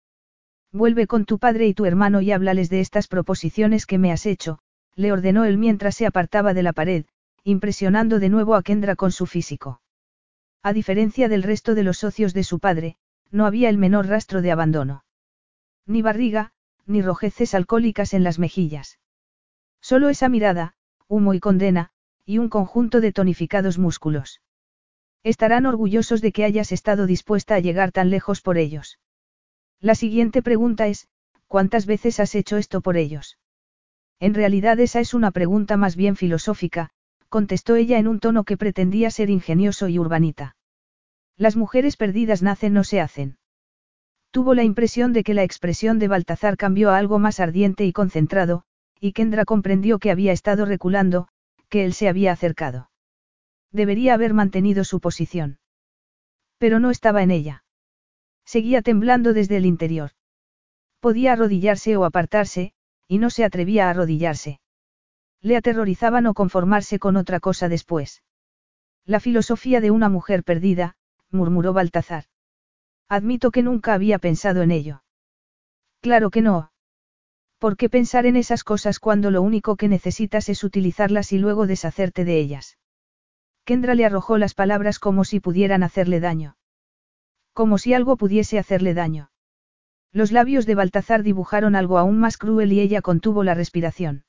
[0.73, 4.27] Vuelve con tu padre y tu hermano y háblales de estas proposiciones que me has
[4.27, 4.59] hecho,
[4.95, 7.07] le ordenó él mientras se apartaba de la pared,
[7.43, 9.81] impresionando de nuevo a Kendra con su físico.
[10.63, 12.97] A diferencia del resto de los socios de su padre,
[13.31, 15.05] no había el menor rastro de abandono.
[15.87, 16.53] Ni barriga,
[16.87, 18.99] ni rojeces alcohólicas en las mejillas.
[19.81, 20.75] Solo esa mirada,
[21.09, 21.91] humo y condena,
[22.27, 24.43] y un conjunto de tonificados músculos.
[25.23, 28.99] Estarán orgullosos de que hayas estado dispuesta a llegar tan lejos por ellos.
[29.81, 31.09] La siguiente pregunta es,
[31.47, 33.39] ¿cuántas veces has hecho esto por ellos?
[34.19, 36.91] En realidad esa es una pregunta más bien filosófica,
[37.31, 40.57] contestó ella en un tono que pretendía ser ingenioso y urbanita.
[41.39, 43.39] Las mujeres perdidas nacen no se hacen.
[44.31, 47.93] Tuvo la impresión de que la expresión de Baltazar cambió a algo más ardiente y
[47.93, 48.65] concentrado,
[49.01, 51.29] y Kendra comprendió que había estado reculando,
[51.69, 52.91] que él se había acercado.
[53.73, 55.59] Debería haber mantenido su posición.
[56.59, 57.65] Pero no estaba en ella.
[58.45, 60.11] Seguía temblando desde el interior.
[60.99, 62.73] Podía arrodillarse o apartarse,
[63.09, 64.61] y no se atrevía a arrodillarse.
[65.43, 68.23] Le aterrorizaba no conformarse con otra cosa después.
[69.07, 70.97] La filosofía de una mujer perdida,
[71.31, 72.25] murmuró Baltazar.
[73.09, 75.03] Admito que nunca había pensado en ello.
[76.01, 76.73] Claro que no.
[77.59, 81.67] ¿Por qué pensar en esas cosas cuando lo único que necesitas es utilizarlas y luego
[81.67, 82.79] deshacerte de ellas?
[83.65, 86.57] Kendra le arrojó las palabras como si pudieran hacerle daño.
[87.53, 89.31] Como si algo pudiese hacerle daño.
[90.13, 94.25] Los labios de Baltazar dibujaron algo aún más cruel y ella contuvo la respiración.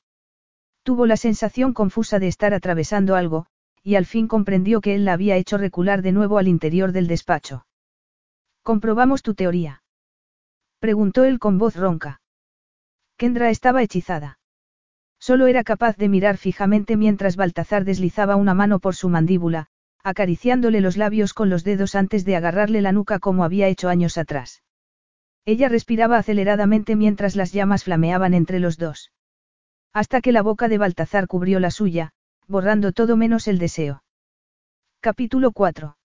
[0.84, 3.46] Tuvo la sensación confusa de estar atravesando algo,
[3.84, 7.08] y al fin comprendió que él la había hecho recular de nuevo al interior del
[7.08, 7.66] despacho.
[8.64, 9.84] ¿Comprobamos tu teoría?
[10.80, 12.22] Preguntó él con voz ronca.
[13.18, 14.40] Kendra estaba hechizada.
[15.20, 19.68] Solo era capaz de mirar fijamente mientras Baltazar deslizaba una mano por su mandíbula,
[20.04, 24.18] acariciándole los labios con los dedos antes de agarrarle la nuca como había hecho años
[24.18, 24.64] atrás.
[25.46, 29.12] Ella respiraba aceleradamente mientras las llamas flameaban entre los dos.
[29.94, 32.12] Hasta que la boca de Baltazar cubrió la suya,
[32.48, 34.04] borrando todo menos el deseo.
[35.02, 35.98] Capítulo 4.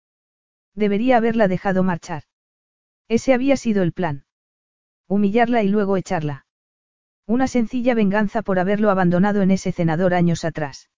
[0.75, 2.25] Debería haberla dejado marchar.
[3.09, 4.25] Ese había sido el plan.
[5.07, 6.47] Humillarla y luego echarla.
[7.27, 10.91] Una sencilla venganza por haberlo abandonado en ese cenador años atrás.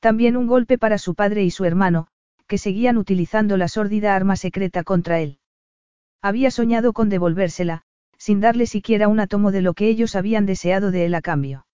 [0.00, 2.08] También un golpe para su padre y su hermano,
[2.48, 5.38] que seguían utilizando la sórdida arma secreta contra él.
[6.20, 7.82] Había soñado con devolvérsela,
[8.18, 11.66] sin darle siquiera un átomo de lo que ellos habían deseado de él a cambio.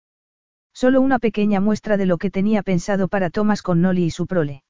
[0.76, 4.26] Solo una pequeña muestra de lo que tenía pensado para Thomas con Nolly y su
[4.26, 4.62] prole.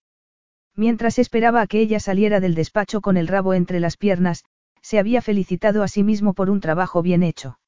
[0.76, 4.44] Mientras esperaba a que ella saliera del despacho con el rabo entre las piernas,
[4.80, 7.58] se había felicitado a sí mismo por un trabajo bien hecho.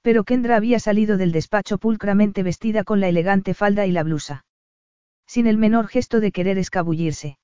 [0.00, 4.44] Pero Kendra había salido del despacho pulcramente vestida con la elegante falda y la blusa.
[5.28, 7.38] Sin el menor gesto de querer escabullirse.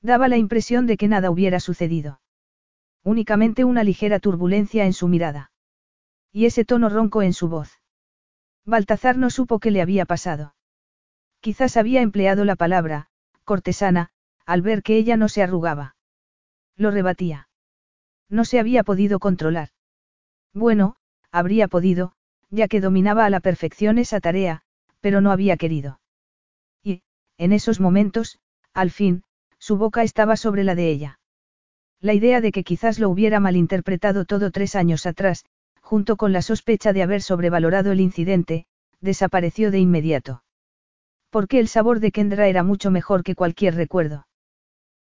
[0.00, 2.18] Daba la impresión de que nada hubiera sucedido.
[3.02, 5.52] Únicamente una ligera turbulencia en su mirada.
[6.32, 7.83] Y ese tono ronco en su voz.
[8.66, 10.54] Baltazar no supo qué le había pasado.
[11.40, 13.08] Quizás había empleado la palabra,
[13.44, 14.10] cortesana,
[14.46, 15.96] al ver que ella no se arrugaba.
[16.76, 17.48] Lo rebatía.
[18.28, 19.68] No se había podido controlar.
[20.54, 20.96] Bueno,
[21.30, 22.12] habría podido,
[22.50, 24.62] ya que dominaba a la perfección esa tarea,
[25.00, 26.00] pero no había querido.
[26.82, 27.02] Y,
[27.36, 28.38] en esos momentos,
[28.72, 29.24] al fin,
[29.58, 31.18] su boca estaba sobre la de ella.
[32.00, 35.44] La idea de que quizás lo hubiera malinterpretado todo tres años atrás,
[35.84, 38.64] junto con la sospecha de haber sobrevalorado el incidente,
[39.02, 40.42] desapareció de inmediato.
[41.28, 44.26] Porque el sabor de Kendra era mucho mejor que cualquier recuerdo.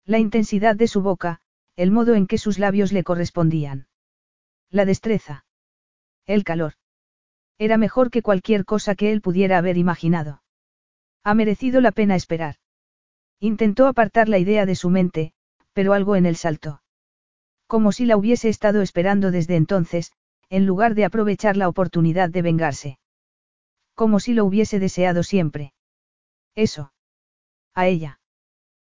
[0.07, 1.43] La intensidad de su boca,
[1.77, 3.89] el modo en que sus labios le correspondían.
[4.71, 5.45] La destreza.
[6.25, 6.73] El calor.
[7.59, 10.43] Era mejor que cualquier cosa que él pudiera haber imaginado.
[11.23, 12.57] Ha merecido la pena esperar.
[13.39, 15.35] Intentó apartar la idea de su mente,
[15.75, 16.81] pero algo en él saltó.
[17.67, 20.13] Como si la hubiese estado esperando desde entonces,
[20.51, 22.99] en lugar de aprovechar la oportunidad de vengarse.
[23.95, 25.73] Como si lo hubiese deseado siempre.
[26.55, 26.93] Eso.
[27.75, 28.21] A ella.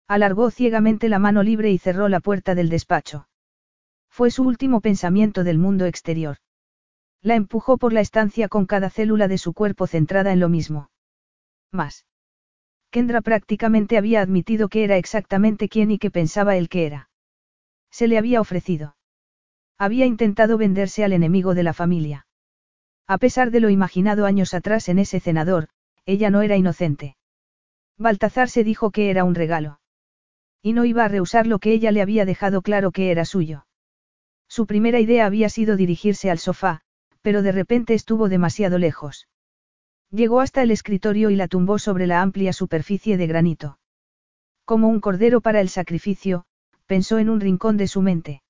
[0.08, 3.28] Alargó ciegamente la mano libre y cerró la puerta del despacho.
[4.10, 6.38] Fue su último pensamiento del mundo exterior.
[7.22, 10.92] La empujó por la estancia con cada célula de su cuerpo centrada en lo mismo.
[11.72, 12.06] Más.
[12.92, 17.10] Kendra prácticamente había admitido que era exactamente quién y que pensaba él que era.
[17.90, 18.97] Se le había ofrecido.
[19.78, 22.26] Había intentado venderse al enemigo de la familia.
[23.06, 25.70] A pesar de lo imaginado años atrás en ese cenador,
[26.06, 27.16] ella no era inocente.
[27.98, 29.80] Baltazar se dijo que era un regalo.
[30.62, 33.66] Y no iba a rehusar lo que ella le había dejado claro que era suyo.
[34.48, 36.82] Su primera idea había sido dirigirse al sofá,
[37.22, 39.28] pero de repente estuvo demasiado lejos.
[40.10, 43.80] Llegó hasta el escritorio y la tumbó sobre la amplia superficie de granito.
[44.66, 46.46] Como un cordero para el sacrificio,
[46.86, 48.42] pensó en un rincón de su mente.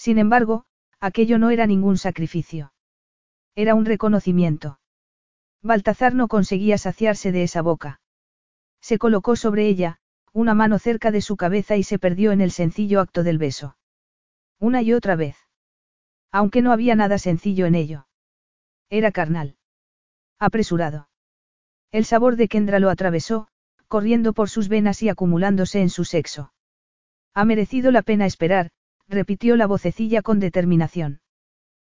[0.00, 0.64] Sin embargo,
[0.98, 2.72] aquello no era ningún sacrificio.
[3.54, 4.80] Era un reconocimiento.
[5.60, 8.00] Baltazar no conseguía saciarse de esa boca.
[8.80, 9.98] Se colocó sobre ella,
[10.32, 13.76] una mano cerca de su cabeza y se perdió en el sencillo acto del beso.
[14.58, 15.36] Una y otra vez.
[16.32, 18.06] Aunque no había nada sencillo en ello.
[18.88, 19.58] Era carnal.
[20.38, 21.10] Apresurado.
[21.92, 23.48] El sabor de Kendra lo atravesó,
[23.86, 26.54] corriendo por sus venas y acumulándose en su sexo.
[27.34, 28.70] Ha merecido la pena esperar,
[29.10, 31.20] repitió la vocecilla con determinación.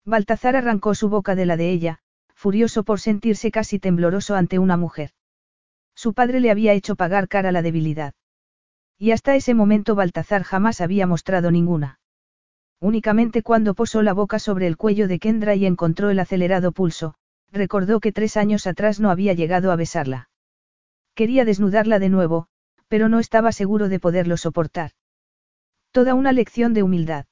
[0.05, 1.99] Baltazar arrancó su boca de la de ella,
[2.33, 5.11] furioso por sentirse casi tembloroso ante una mujer.
[5.93, 8.13] Su padre le había hecho pagar cara la debilidad.
[8.97, 11.99] Y hasta ese momento Baltazar jamás había mostrado ninguna.
[12.79, 17.15] Únicamente cuando posó la boca sobre el cuello de Kendra y encontró el acelerado pulso,
[17.51, 20.29] recordó que tres años atrás no había llegado a besarla.
[21.13, 22.47] Quería desnudarla de nuevo,
[22.87, 24.91] pero no estaba seguro de poderlo soportar.
[25.91, 27.25] Toda una lección de humildad.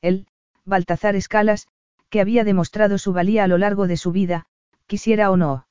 [0.00, 0.26] Él,
[0.64, 1.66] Baltazar Escalas,
[2.10, 4.46] que había demostrado su valía a lo largo de su vida,
[4.86, 5.66] quisiera o no.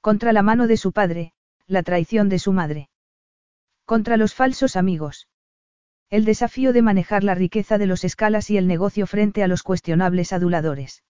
[0.00, 1.32] Contra la mano de su padre,
[1.66, 2.88] la traición de su madre.
[3.84, 5.28] Contra los falsos amigos.
[6.08, 9.62] El desafío de manejar la riqueza de los escalas y el negocio frente a los
[9.62, 11.04] cuestionables aduladores.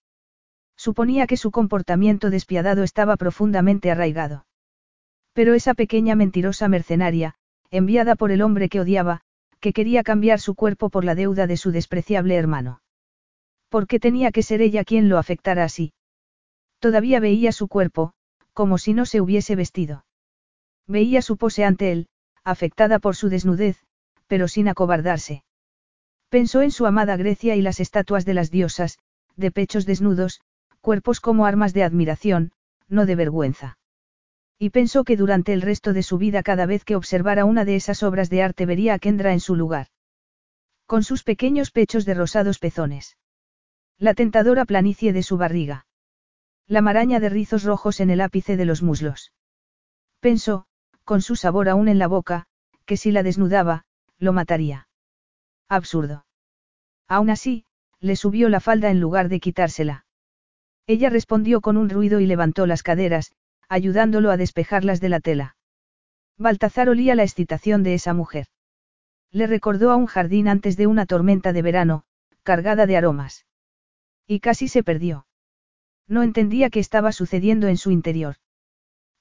[0.75, 4.45] Suponía que su comportamiento despiadado estaba profundamente arraigado.
[5.33, 7.35] Pero esa pequeña mentirosa mercenaria,
[7.71, 9.23] enviada por el hombre que odiaba,
[9.61, 12.81] que quería cambiar su cuerpo por la deuda de su despreciable hermano.
[13.69, 15.93] ¿Por qué tenía que ser ella quien lo afectara así?
[16.79, 18.13] Todavía veía su cuerpo,
[18.53, 20.03] como si no se hubiese vestido.
[20.87, 22.07] Veía su pose ante él,
[22.43, 23.77] afectada por su desnudez,
[24.27, 25.43] pero sin acobardarse.
[26.29, 28.97] Pensó en su amada Grecia y las estatuas de las diosas,
[29.35, 30.41] de pechos desnudos,
[30.81, 32.51] cuerpos como armas de admiración,
[32.87, 33.77] no de vergüenza.
[34.63, 37.75] Y pensó que durante el resto de su vida cada vez que observara una de
[37.75, 39.87] esas obras de arte vería a Kendra en su lugar.
[40.85, 43.17] Con sus pequeños pechos de rosados pezones.
[43.97, 45.87] La tentadora planicie de su barriga.
[46.67, 49.33] La maraña de rizos rojos en el ápice de los muslos.
[50.19, 50.67] Pensó,
[51.05, 52.45] con su sabor aún en la boca,
[52.85, 53.85] que si la desnudaba,
[54.19, 54.87] lo mataría.
[55.69, 56.27] Absurdo.
[57.07, 57.65] Aún así,
[57.99, 60.05] le subió la falda en lugar de quitársela.
[60.85, 63.33] Ella respondió con un ruido y levantó las caderas,
[63.71, 65.55] ayudándolo a despejarlas de la tela.
[66.37, 68.47] Baltazar olía la excitación de esa mujer.
[69.31, 72.03] Le recordó a un jardín antes de una tormenta de verano,
[72.43, 73.45] cargada de aromas.
[74.27, 75.25] Y casi se perdió.
[76.05, 78.35] No entendía qué estaba sucediendo en su interior.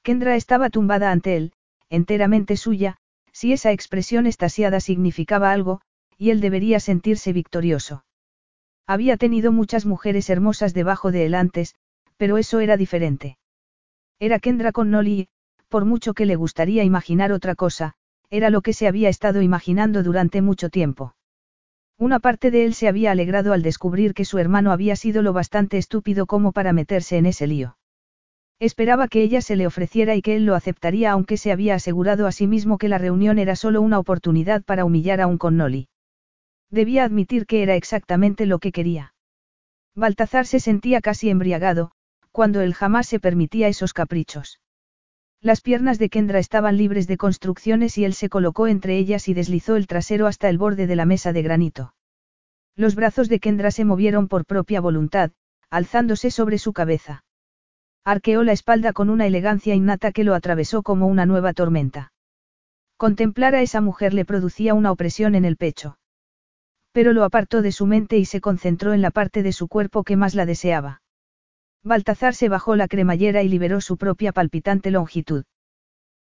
[0.02, 1.52] Kendra estaba tumbada ante él,
[1.88, 2.96] enteramente suya,
[3.32, 5.80] si esa expresión estasiada significaba algo,
[6.18, 8.04] y él debería sentirse victorioso.
[8.84, 11.76] Había tenido muchas mujeres hermosas debajo de él antes,
[12.16, 13.38] pero eso era diferente.
[14.22, 15.28] Era Kendra con Nolly,
[15.70, 17.94] por mucho que le gustaría imaginar otra cosa,
[18.28, 21.14] era lo que se había estado imaginando durante mucho tiempo.
[21.98, 25.32] Una parte de él se había alegrado al descubrir que su hermano había sido lo
[25.32, 27.78] bastante estúpido como para meterse en ese lío.
[28.58, 32.26] Esperaba que ella se le ofreciera y que él lo aceptaría aunque se había asegurado
[32.26, 35.88] a sí mismo que la reunión era solo una oportunidad para humillar a un Connolly.
[36.70, 39.14] Debía admitir que era exactamente lo que quería.
[39.94, 41.92] Baltazar se sentía casi embriagado,
[42.32, 44.60] cuando él jamás se permitía esos caprichos.
[45.42, 49.34] Las piernas de Kendra estaban libres de construcciones y él se colocó entre ellas y
[49.34, 51.94] deslizó el trasero hasta el borde de la mesa de granito.
[52.76, 55.32] Los brazos de Kendra se movieron por propia voluntad,
[55.70, 57.24] alzándose sobre su cabeza.
[58.04, 62.12] Arqueó la espalda con una elegancia innata que lo atravesó como una nueva tormenta.
[62.96, 65.98] Contemplar a esa mujer le producía una opresión en el pecho.
[66.92, 70.04] Pero lo apartó de su mente y se concentró en la parte de su cuerpo
[70.04, 71.00] que más la deseaba.
[71.82, 75.44] Baltazar se bajó la cremallera y liberó su propia palpitante longitud.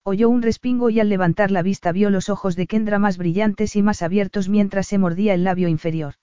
[0.03, 3.76] Oyó un respingo y al levantar la vista vio los ojos de Kendra más brillantes
[3.76, 6.15] y más abiertos mientras se mordía el labio inferior.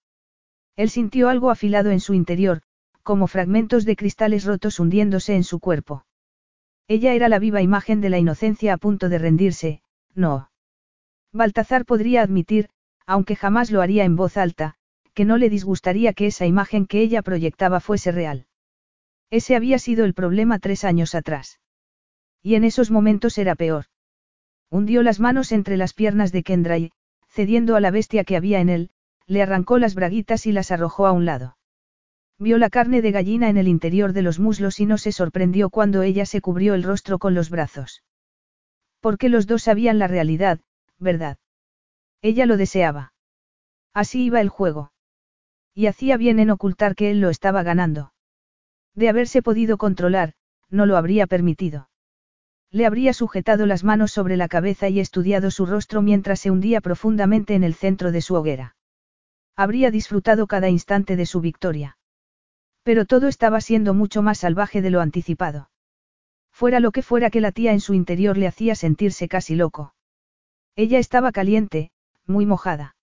[0.76, 2.62] Él sintió algo afilado en su interior,
[3.02, 6.04] como fragmentos de cristales rotos hundiéndose en su cuerpo.
[6.86, 9.82] Ella era la viva imagen de la inocencia a punto de rendirse,
[10.14, 10.50] no.
[11.32, 12.68] Baltazar podría admitir,
[13.06, 14.74] aunque jamás lo haría en voz alta,
[15.14, 18.46] que no le disgustaría que esa imagen que ella proyectaba fuese real.
[19.32, 21.58] Ese había sido el problema tres años atrás.
[22.42, 23.86] Y en esos momentos era peor.
[24.68, 26.92] Hundió las manos entre las piernas de Kendra y,
[27.28, 28.90] cediendo a la bestia que había en él,
[29.26, 31.56] le arrancó las braguitas y las arrojó a un lado.
[32.38, 35.70] Vio la carne de gallina en el interior de los muslos y no se sorprendió
[35.70, 38.04] cuando ella se cubrió el rostro con los brazos.
[39.00, 40.60] Porque los dos sabían la realidad,
[40.98, 41.38] ¿verdad?
[42.20, 43.14] Ella lo deseaba.
[43.94, 44.92] Así iba el juego.
[45.72, 48.11] Y hacía bien en ocultar que él lo estaba ganando.
[48.94, 50.34] De haberse podido controlar,
[50.68, 51.88] no lo habría permitido.
[52.70, 56.80] Le habría sujetado las manos sobre la cabeza y estudiado su rostro mientras se hundía
[56.80, 58.76] profundamente en el centro de su hoguera.
[59.56, 61.98] Habría disfrutado cada instante de su victoria.
[62.82, 65.70] Pero todo estaba siendo mucho más salvaje de lo anticipado.
[66.50, 69.94] Fuera lo que fuera que la tía en su interior le hacía sentirse casi loco.
[70.74, 71.90] Ella estaba caliente,
[72.26, 72.96] muy mojada.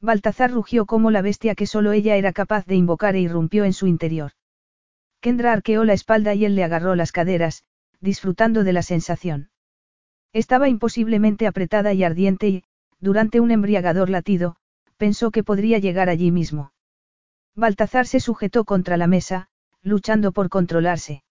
[0.00, 3.72] Baltazar rugió como la bestia que solo ella era capaz de invocar e irrumpió en
[3.72, 4.32] su interior.
[5.26, 7.64] Kendra arqueó la espalda y él le agarró las caderas,
[8.00, 9.50] disfrutando de la sensación.
[10.32, 12.64] Estaba imposiblemente apretada y ardiente y,
[13.00, 14.54] durante un embriagador latido,
[14.96, 16.72] pensó que podría llegar allí mismo.
[17.56, 19.48] Baltazar se sujetó contra la mesa,
[19.82, 21.24] luchando por controlarse.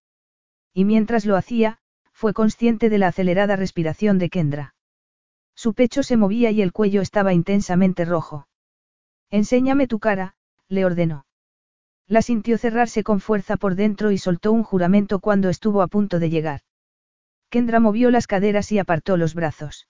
[0.73, 1.79] Y mientras lo hacía,
[2.11, 4.75] fue consciente de la acelerada respiración de Kendra.
[5.55, 8.49] Su pecho se movía y el cuello estaba intensamente rojo.
[9.29, 10.35] Enséñame tu cara,
[10.67, 11.24] le ordenó.
[12.07, 16.19] La sintió cerrarse con fuerza por dentro y soltó un juramento cuando estuvo a punto
[16.19, 16.61] de llegar.
[17.49, 19.87] Kendra movió las caderas y apartó los brazos.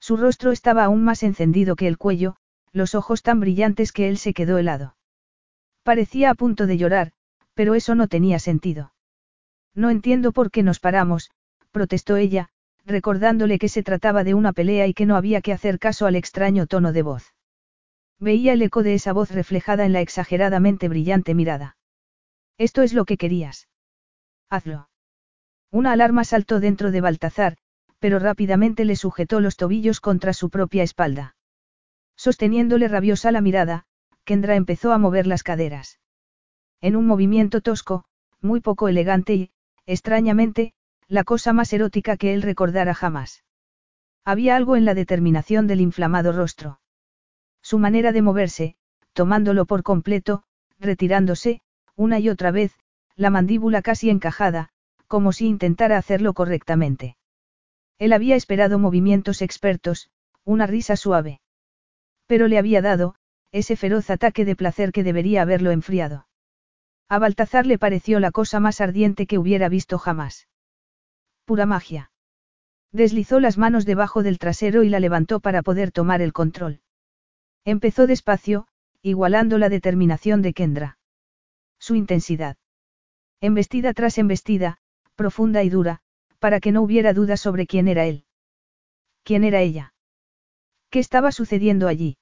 [0.00, 2.36] Su rostro estaba aún más encendido que el cuello,
[2.72, 4.96] los ojos tan brillantes que él se quedó helado.
[5.82, 7.12] Parecía a punto de llorar,
[7.54, 8.92] pero eso no tenía sentido.
[9.74, 11.30] No entiendo por qué nos paramos,
[11.70, 12.48] protestó ella,
[12.84, 16.16] recordándole que se trataba de una pelea y que no había que hacer caso al
[16.16, 17.35] extraño tono de voz.
[18.18, 21.76] Veía el eco de esa voz reflejada en la exageradamente brillante mirada.
[22.58, 23.68] Esto es lo que querías.
[24.48, 24.88] Hazlo.
[25.70, 27.58] Una alarma saltó dentro de Baltazar,
[27.98, 31.36] pero rápidamente le sujetó los tobillos contra su propia espalda.
[32.16, 33.84] Sosteniéndole rabiosa la mirada,
[34.24, 36.00] Kendra empezó a mover las caderas.
[36.80, 38.04] En un movimiento tosco,
[38.40, 39.50] muy poco elegante y,
[39.84, 40.72] extrañamente,
[41.08, 43.44] la cosa más erótica que él recordara jamás.
[44.24, 46.80] Había algo en la determinación del inflamado rostro.
[47.68, 48.76] Su manera de moverse,
[49.12, 50.44] tomándolo por completo,
[50.78, 51.62] retirándose,
[51.96, 52.78] una y otra vez,
[53.16, 54.68] la mandíbula casi encajada,
[55.08, 57.16] como si intentara hacerlo correctamente.
[57.98, 60.10] Él había esperado movimientos expertos,
[60.44, 61.40] una risa suave.
[62.28, 63.16] Pero le había dado,
[63.50, 66.28] ese feroz ataque de placer que debería haberlo enfriado.
[67.08, 70.46] A Baltazar le pareció la cosa más ardiente que hubiera visto jamás.
[71.44, 72.12] Pura magia.
[72.92, 76.80] Deslizó las manos debajo del trasero y la levantó para poder tomar el control.
[77.66, 78.68] Empezó despacio,
[79.02, 80.98] igualando la determinación de Kendra.
[81.80, 82.56] Su intensidad.
[83.40, 84.78] Embestida tras embestida,
[85.16, 85.98] profunda y dura,
[86.38, 88.24] para que no hubiera duda sobre quién era él.
[89.24, 89.94] ¿Quién era ella?
[90.90, 92.18] ¿Qué estaba sucediendo allí?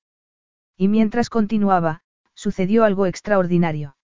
[0.79, 2.01] Y mientras continuaba,
[2.33, 3.99] sucedió algo extraordinario.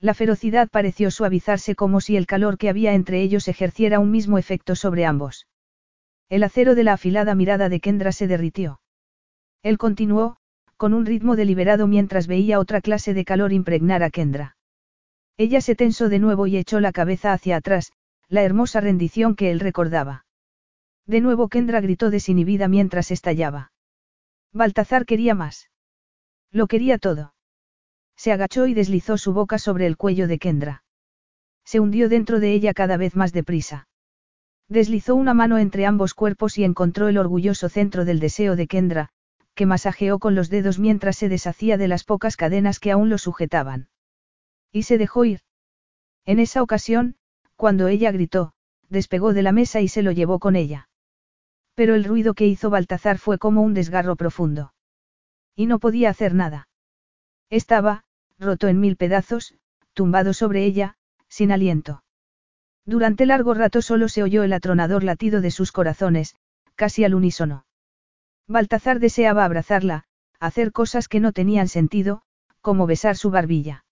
[0.00, 4.36] La ferocidad pareció suavizarse como si el calor que había entre ellos ejerciera un mismo
[4.36, 5.46] efecto sobre ambos.
[6.28, 8.80] El acero de la afilada mirada de Kendra se derritió.
[9.62, 10.38] Él continuó,
[10.76, 14.56] con un ritmo deliberado mientras veía otra clase de calor impregnar a Kendra.
[15.38, 17.92] Ella se tensó de nuevo y echó la cabeza hacia atrás,
[18.28, 20.24] la hermosa rendición que él recordaba.
[21.06, 23.72] De nuevo Kendra gritó desinhibida mientras estallaba.
[24.52, 25.70] Baltazar quería más.
[26.50, 27.34] Lo quería todo.
[28.16, 30.82] Se agachó y deslizó su boca sobre el cuello de Kendra.
[31.64, 33.88] Se hundió dentro de ella cada vez más deprisa.
[34.68, 39.10] Deslizó una mano entre ambos cuerpos y encontró el orgulloso centro del deseo de Kendra,
[39.56, 43.18] que masajeó con los dedos mientras se deshacía de las pocas cadenas que aún lo
[43.18, 43.88] sujetaban.
[44.70, 45.40] Y se dejó ir.
[46.26, 47.16] En esa ocasión,
[47.56, 48.52] cuando ella gritó,
[48.88, 50.88] despegó de la mesa y se lo llevó con ella.
[51.74, 54.74] Pero el ruido que hizo Baltazar fue como un desgarro profundo.
[55.54, 56.68] Y no podía hacer nada.
[57.48, 58.04] Estaba,
[58.38, 59.54] roto en mil pedazos,
[59.94, 60.96] tumbado sobre ella,
[61.28, 62.02] sin aliento.
[62.84, 66.36] Durante largo rato solo se oyó el atronador latido de sus corazones,
[66.74, 67.65] casi al unísono.
[68.48, 70.04] Baltazar deseaba abrazarla,
[70.38, 72.22] hacer cosas que no tenían sentido,
[72.60, 73.84] como besar su barbilla.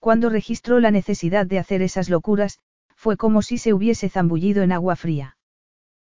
[0.00, 2.58] Cuando registró la necesidad de hacer esas locuras,
[2.94, 5.36] fue como si se hubiese zambullido en agua fría.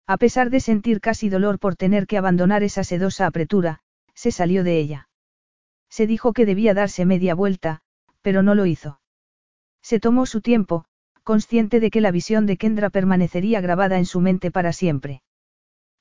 [0.07, 3.79] A pesar de sentir casi dolor por tener que abandonar esa sedosa apretura,
[4.13, 5.09] se salió de ella.
[5.89, 7.81] Se dijo que debía darse media vuelta,
[8.21, 8.99] pero no lo hizo.
[9.81, 10.85] Se tomó su tiempo,
[11.23, 15.23] consciente de que la visión de Kendra permanecería grabada en su mente para siempre.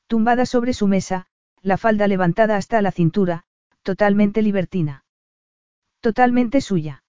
[0.07, 1.27] Tumbada sobre su mesa,
[1.65, 3.45] la falda levantada hasta la cintura,
[3.83, 5.07] totalmente libertina.
[6.01, 7.03] Totalmente suya.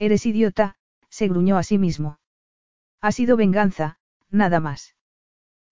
[0.00, 0.74] Eres idiota,
[1.08, 2.18] se gruñó a sí mismo.
[3.00, 3.98] Ha sido venganza,
[4.30, 4.96] nada más.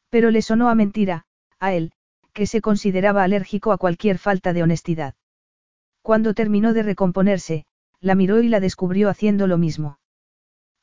[0.09, 1.27] Pero le sonó a mentira,
[1.59, 1.93] a él,
[2.33, 5.15] que se consideraba alérgico a cualquier falta de honestidad.
[6.01, 7.67] Cuando terminó de recomponerse,
[8.01, 9.99] la miró y la descubrió haciendo lo mismo.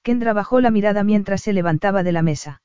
[0.02, 2.62] Kendra bajó la mirada mientras se levantaba de la mesa.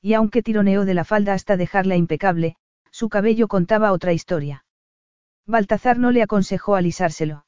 [0.00, 2.54] Y aunque tironeó de la falda hasta dejarla impecable,
[2.92, 4.64] su cabello contaba otra historia.
[5.46, 7.46] Baltazar no le aconsejó alisárselo.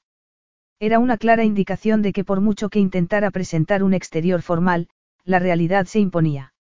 [0.80, 4.88] Era una clara indicación de que por mucho que intentara presentar un exterior formal,
[5.24, 6.54] la realidad se imponía.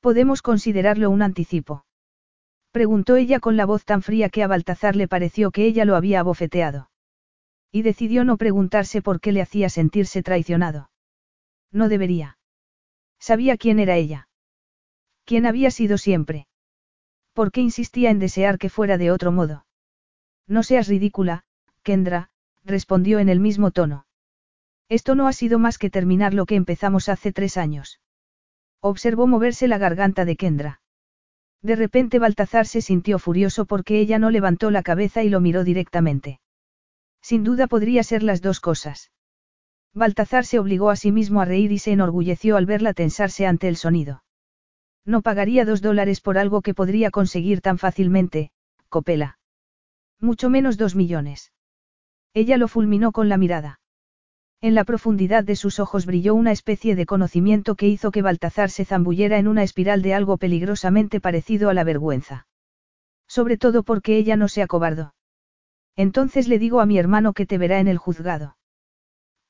[0.00, 1.86] ¿Podemos considerarlo un anticipo?
[2.72, 5.96] Preguntó ella con la voz tan fría que a Baltazar le pareció que ella lo
[5.96, 6.90] había abofeteado.
[7.72, 10.90] Y decidió no preguntarse por qué le hacía sentirse traicionado.
[11.72, 12.38] No debería.
[13.18, 14.28] Sabía quién era ella.
[15.24, 16.46] ¿Quién había sido siempre?
[17.34, 19.66] ¿Por qué insistía en desear que fuera de otro modo?
[20.46, 21.44] No seas ridícula,
[21.82, 22.30] Kendra,
[22.64, 24.06] respondió en el mismo tono.
[24.88, 28.00] Esto no ha sido más que terminar lo que empezamos hace tres años.
[28.80, 30.80] Observó moverse la garganta de Kendra.
[31.60, 35.64] De repente Baltazar se sintió furioso porque ella no levantó la cabeza y lo miró
[35.64, 36.40] directamente.
[37.22, 39.10] Sin duda podría ser las dos cosas.
[39.94, 43.68] Baltazar se obligó a sí mismo a reír y se enorgulleció al verla tensarse ante
[43.68, 44.23] el sonido.
[45.04, 48.50] No pagaría dos dólares por algo que podría conseguir tan fácilmente,
[48.88, 49.38] Copela.
[50.20, 51.52] Mucho menos dos millones.
[52.32, 53.80] Ella lo fulminó con la mirada.
[54.60, 58.70] En la profundidad de sus ojos brilló una especie de conocimiento que hizo que Baltazar
[58.70, 62.46] se zambullera en una espiral de algo peligrosamente parecido a la vergüenza.
[63.28, 65.14] Sobre todo porque ella no se acobardó.
[65.96, 68.56] Entonces le digo a mi hermano que te verá en el juzgado.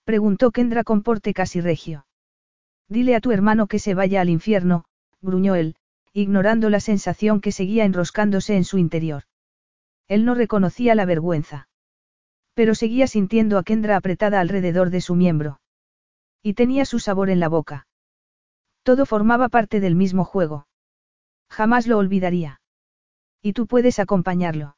[0.05, 2.07] Preguntó Kendra con porte casi regio.
[2.89, 4.85] Dile a tu hermano que se vaya al infierno,
[5.25, 5.75] gruñó él,
[6.13, 9.25] ignorando la sensación que seguía enroscándose en su interior.
[10.07, 11.69] Él no reconocía la vergüenza.
[12.55, 15.61] Pero seguía sintiendo a Kendra apretada alrededor de su miembro.
[16.43, 17.87] Y tenía su sabor en la boca.
[18.85, 20.69] Todo formaba parte del mismo juego.
[21.49, 22.61] Jamás lo olvidaría.
[23.43, 24.77] Y tú puedes acompañarlo.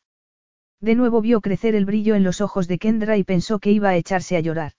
[0.81, 3.90] De nuevo vio crecer el brillo en los ojos de Kendra y pensó que iba
[3.90, 4.73] a echarse a llorar.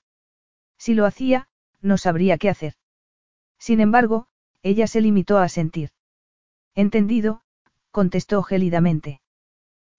[0.78, 1.50] Si lo hacía,
[1.82, 2.74] no sabría qué hacer.
[3.60, 4.28] Sin embargo,
[4.64, 5.90] ella se limitó a sentir.
[6.76, 7.42] Entendido,
[7.92, 9.22] contestó gélidamente.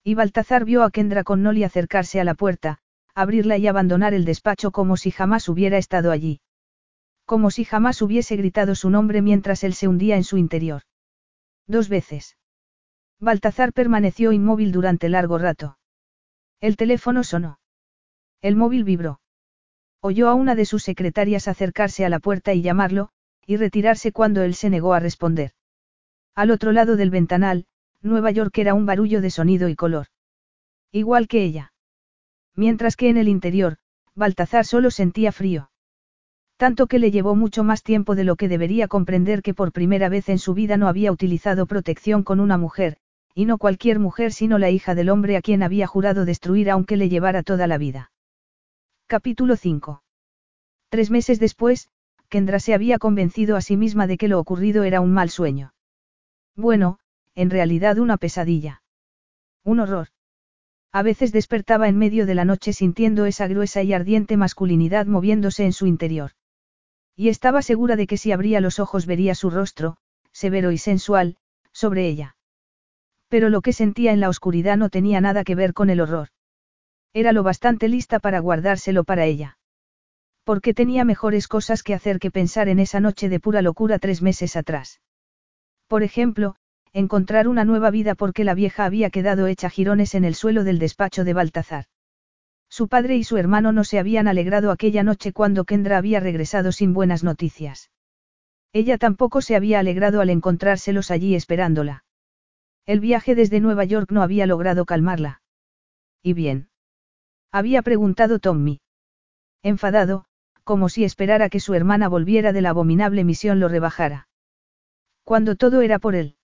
[0.03, 2.79] Y Baltazar vio a Kendra con Noli acercarse a la puerta,
[3.13, 6.41] abrirla y abandonar el despacho como si jamás hubiera estado allí.
[7.25, 10.83] Como si jamás hubiese gritado su nombre mientras él se hundía en su interior.
[11.67, 12.37] Dos veces.
[13.19, 15.77] Baltazar permaneció inmóvil durante largo rato.
[16.61, 17.59] El teléfono sonó.
[18.41, 19.19] El móvil vibró.
[20.01, 23.09] Oyó a una de sus secretarias acercarse a la puerta y llamarlo,
[23.49, 25.53] y retirarse cuando él se negó a responder.
[26.35, 27.65] Al otro lado del ventanal,
[27.99, 30.05] Nueva York era un barullo de sonido y color.
[30.91, 31.73] Igual que ella.
[32.55, 33.77] Mientras que en el interior,
[34.13, 35.71] Baltazar solo sentía frío.
[36.57, 40.09] Tanto que le llevó mucho más tiempo de lo que debería comprender que por primera
[40.09, 42.97] vez en su vida no había utilizado protección con una mujer,
[43.33, 46.97] y no cualquier mujer sino la hija del hombre a quien había jurado destruir aunque
[46.97, 48.11] le llevara toda la vida.
[49.07, 50.03] Capítulo 5.
[50.89, 51.89] Tres meses después,
[52.29, 55.73] Kendra se había convencido a sí misma de que lo ocurrido era un mal sueño.
[56.55, 56.99] Bueno,
[57.35, 58.81] en realidad una pesadilla.
[59.63, 60.07] Un horror.
[60.91, 65.65] A veces despertaba en medio de la noche sintiendo esa gruesa y ardiente masculinidad moviéndose
[65.65, 66.31] en su interior.
[67.15, 69.97] Y estaba segura de que si abría los ojos vería su rostro,
[70.31, 71.37] severo y sensual,
[71.71, 72.35] sobre ella.
[73.27, 76.29] Pero lo que sentía en la oscuridad no tenía nada que ver con el horror.
[77.13, 79.58] Era lo bastante lista para guardárselo para ella.
[80.49, 84.23] Porque tenía mejores cosas que hacer que pensar en esa noche de pura locura tres
[84.23, 84.99] meses atrás.
[85.87, 86.55] Por ejemplo,
[86.91, 90.79] encontrar una nueva vida porque la vieja había quedado hecha jirones en el suelo del
[90.79, 91.85] despacho de Baltazar.
[92.67, 96.71] Su padre y su hermano no se habían alegrado aquella noche cuando Kendra había regresado
[96.71, 97.91] sin buenas noticias.
[98.73, 102.05] Ella tampoco se había alegrado al encontrárselos allí esperándola.
[102.87, 105.43] El viaje desde Nueva York no había logrado calmarla.
[106.23, 106.69] ¿Y bien?
[107.51, 108.81] Había preguntado Tommy.
[109.61, 110.25] Enfadado,
[110.69, 114.27] como si esperara que su hermana volviera de la abominable misión lo rebajara.
[115.23, 116.35] Cuando todo era por él.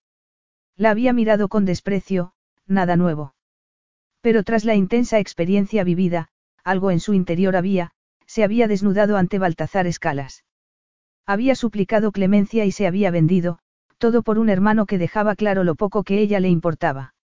[0.74, 2.32] La había mirado con desprecio,
[2.66, 3.36] nada nuevo.
[4.22, 6.26] Pero tras la intensa experiencia vivida,
[6.64, 7.92] algo en su interior había,
[8.26, 10.44] se había desnudado ante Baltazar Escalas.
[11.24, 13.60] Había suplicado clemencia y se había vendido,
[13.96, 17.14] todo por un hermano que dejaba claro lo poco que ella le importaba.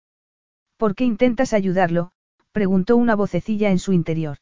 [0.77, 2.13] ¿Por qué intentas ayudarlo?
[2.53, 4.37] preguntó una vocecilla en su interior.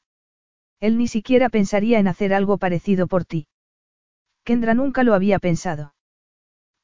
[0.82, 3.48] Él ni siquiera pensaría en hacer algo parecido por ti.
[4.44, 5.94] Kendra nunca lo había pensado.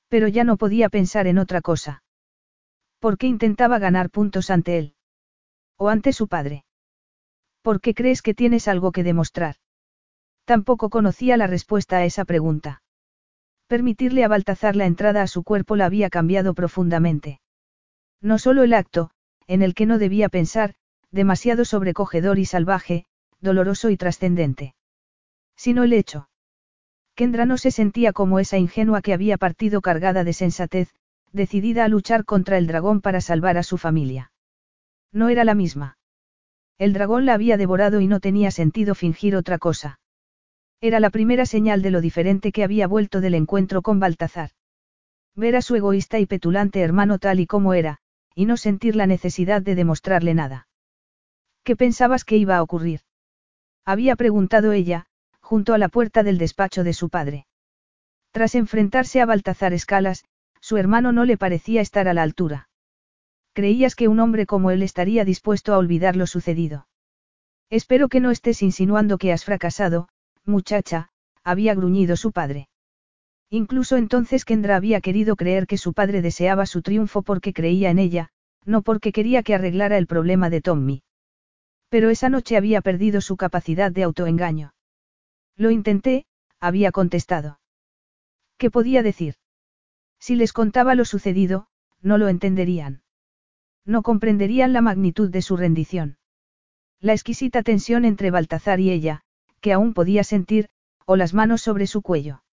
[0.07, 2.03] Pero ya no podía pensar en otra cosa.
[2.99, 4.95] ¿Por qué intentaba ganar puntos ante él?
[5.77, 6.63] ¿O ante su padre?
[7.61, 9.55] ¿Por qué crees que tienes algo que demostrar?
[10.45, 12.83] Tampoco conocía la respuesta a esa pregunta.
[13.67, 17.41] Permitirle a Baltazar la entrada a su cuerpo la había cambiado profundamente.
[18.21, 19.09] No solo el acto,
[19.47, 20.75] en el que no debía pensar,
[21.11, 23.05] demasiado sobrecogedor y salvaje,
[23.41, 24.75] doloroso y trascendente.
[25.55, 26.29] Sino el hecho.
[27.15, 30.93] Kendra no se sentía como esa ingenua que había partido cargada de sensatez,
[31.31, 34.31] decidida a luchar contra el dragón para salvar a su familia.
[35.11, 35.97] No era la misma.
[36.77, 39.99] El dragón la había devorado y no tenía sentido fingir otra cosa.
[40.79, 44.51] Era la primera señal de lo diferente que había vuelto del encuentro con Baltazar.
[45.35, 47.97] Ver a su egoísta y petulante hermano tal y como era,
[48.35, 50.67] y no sentir la necesidad de demostrarle nada.
[51.63, 53.01] ¿Qué pensabas que iba a ocurrir?
[53.87, 55.05] Había preguntado ella,
[55.39, 57.47] junto a la puerta del despacho de su padre.
[58.31, 60.25] Tras enfrentarse a Baltazar Escalas,
[60.59, 62.67] su hermano no le parecía estar a la altura.
[63.53, 66.89] ¿Creías que un hombre como él estaría dispuesto a olvidar lo sucedido?
[67.69, 70.09] Espero que no estés insinuando que has fracasado,
[70.43, 71.07] muchacha,
[71.45, 72.67] había gruñido su padre.
[73.49, 77.99] Incluso entonces Kendra había querido creer que su padre deseaba su triunfo porque creía en
[77.99, 78.31] ella,
[78.65, 81.03] no porque quería que arreglara el problema de Tommy.
[81.89, 84.73] Pero esa noche había perdido su capacidad de autoengaño.
[85.55, 86.25] Lo intenté,
[86.59, 87.59] había contestado.
[88.57, 89.35] ¿Qué podía decir?
[90.19, 91.67] Si les contaba lo sucedido,
[92.01, 93.03] no lo entenderían.
[93.85, 96.17] No comprenderían la magnitud de su rendición.
[96.99, 99.21] La exquisita tensión entre Baltazar y ella,
[99.61, 100.69] que aún podía sentir,
[101.05, 102.43] o las manos sobre su cuello.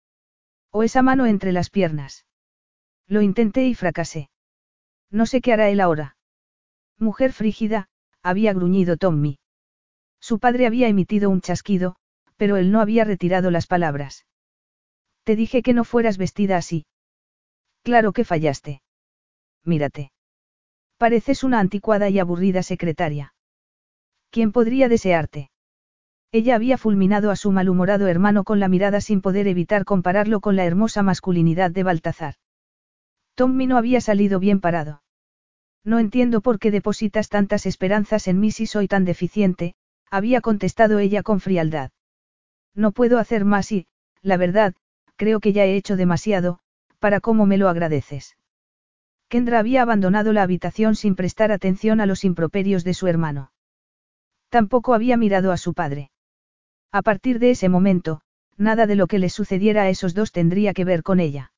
[0.70, 2.26] O esa mano entre las piernas.
[3.06, 4.30] Lo intenté y fracasé.
[5.10, 6.16] No sé qué hará él ahora.
[6.98, 7.88] Mujer frígida,
[8.24, 9.38] había gruñido Tommy.
[10.18, 11.96] Su padre había emitido un chasquido,
[12.36, 14.26] pero él no había retirado las palabras.
[15.22, 16.86] Te dije que no fueras vestida así.
[17.82, 18.82] Claro que fallaste.
[19.62, 20.10] Mírate.
[20.96, 23.34] Pareces una anticuada y aburrida secretaria.
[24.30, 25.50] ¿Quién podría desearte?
[26.32, 30.56] Ella había fulminado a su malhumorado hermano con la mirada sin poder evitar compararlo con
[30.56, 32.34] la hermosa masculinidad de Baltazar.
[33.34, 35.03] Tommy no había salido bien parado.
[35.84, 39.74] No entiendo por qué depositas tantas esperanzas en mí si soy tan deficiente,
[40.10, 41.90] había contestado ella con frialdad.
[42.74, 43.86] No puedo hacer más y,
[44.22, 44.74] la verdad,
[45.16, 46.58] creo que ya he hecho demasiado,
[46.98, 48.36] para cómo me lo agradeces.
[49.28, 53.52] Kendra había abandonado la habitación sin prestar atención a los improperios de su hermano.
[54.48, 56.10] Tampoco había mirado a su padre.
[56.92, 58.20] A partir de ese momento,
[58.56, 61.52] nada de lo que les sucediera a esos dos tendría que ver con ella.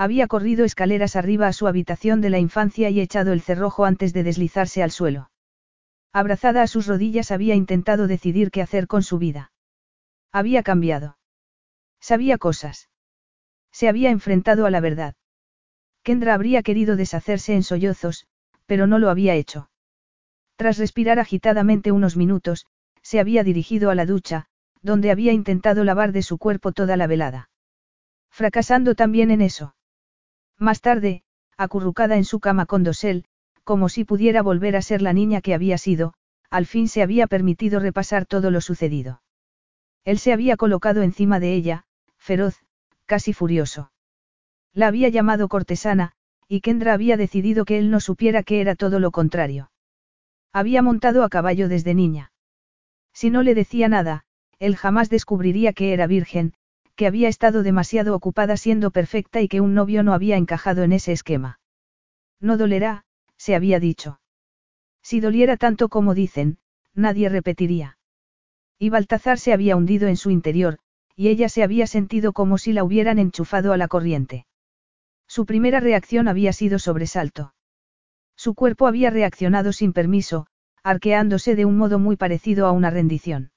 [0.00, 4.12] Había corrido escaleras arriba a su habitación de la infancia y echado el cerrojo antes
[4.12, 5.32] de deslizarse al suelo.
[6.12, 9.50] Abrazada a sus rodillas había intentado decidir qué hacer con su vida.
[10.30, 11.18] Había cambiado.
[12.00, 12.90] Sabía cosas.
[13.72, 15.16] Se había enfrentado a la verdad.
[16.04, 18.28] Kendra habría querido deshacerse en sollozos,
[18.66, 19.68] pero no lo había hecho.
[20.54, 22.66] Tras respirar agitadamente unos minutos,
[23.02, 24.46] se había dirigido a la ducha,
[24.80, 27.50] donde había intentado lavar de su cuerpo toda la velada.
[28.30, 29.74] Fracasando también en eso.
[30.58, 31.22] Más tarde,
[31.56, 33.24] acurrucada en su cama con dosel,
[33.64, 36.14] como si pudiera volver a ser la niña que había sido,
[36.50, 39.22] al fin se había permitido repasar todo lo sucedido.
[40.04, 41.84] Él se había colocado encima de ella,
[42.16, 42.62] feroz,
[43.06, 43.92] casi furioso.
[44.72, 46.12] La había llamado cortesana,
[46.48, 49.70] y Kendra había decidido que él no supiera que era todo lo contrario.
[50.52, 52.32] Había montado a caballo desde niña.
[53.12, 54.24] Si no le decía nada,
[54.58, 56.54] él jamás descubriría que era virgen,
[56.98, 60.90] que había estado demasiado ocupada siendo perfecta y que un novio no había encajado en
[60.90, 61.60] ese esquema.
[62.40, 63.04] No dolerá,
[63.36, 64.20] se había dicho.
[65.00, 66.58] Si doliera tanto como dicen,
[66.96, 67.98] nadie repetiría.
[68.80, 70.80] Y Baltazar se había hundido en su interior,
[71.14, 74.46] y ella se había sentido como si la hubieran enchufado a la corriente.
[75.28, 77.54] Su primera reacción había sido sobresalto.
[78.34, 80.48] Su cuerpo había reaccionado sin permiso,
[80.82, 83.52] arqueándose de un modo muy parecido a una rendición.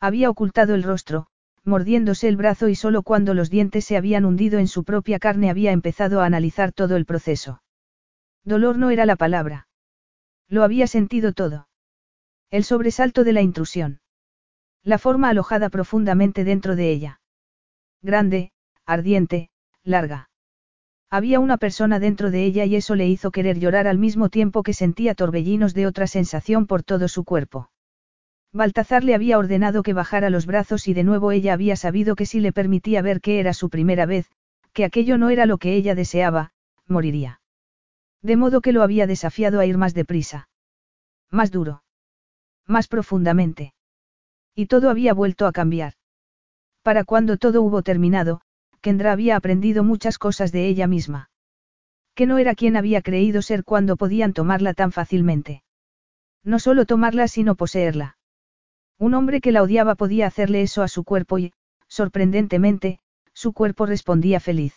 [0.00, 1.28] Había ocultado el rostro,
[1.64, 5.50] mordiéndose el brazo y solo cuando los dientes se habían hundido en su propia carne
[5.50, 7.62] había empezado a analizar todo el proceso.
[8.44, 9.68] Dolor no era la palabra.
[10.48, 11.68] Lo había sentido todo.
[12.50, 14.00] El sobresalto de la intrusión.
[14.82, 17.20] La forma alojada profundamente dentro de ella.
[18.02, 18.52] Grande,
[18.84, 19.50] ardiente,
[19.82, 20.28] larga.
[21.10, 24.62] Había una persona dentro de ella y eso le hizo querer llorar al mismo tiempo
[24.62, 27.70] que sentía torbellinos de otra sensación por todo su cuerpo.
[28.54, 32.24] Baltazar le había ordenado que bajara los brazos y de nuevo ella había sabido que
[32.24, 34.30] si le permitía ver que era su primera vez,
[34.72, 36.52] que aquello no era lo que ella deseaba,
[36.86, 37.40] moriría.
[38.22, 40.48] De modo que lo había desafiado a ir más deprisa.
[41.32, 41.82] Más duro.
[42.64, 43.74] Más profundamente.
[44.54, 45.94] Y todo había vuelto a cambiar.
[46.82, 48.40] Para cuando todo hubo terminado,
[48.80, 51.28] Kendra había aprendido muchas cosas de ella misma.
[52.14, 55.64] Que no era quien había creído ser cuando podían tomarla tan fácilmente.
[56.44, 58.16] No solo tomarla sino poseerla.
[58.98, 61.52] Un hombre que la odiaba podía hacerle eso a su cuerpo y,
[61.88, 63.00] sorprendentemente,
[63.32, 64.74] su cuerpo respondía feliz.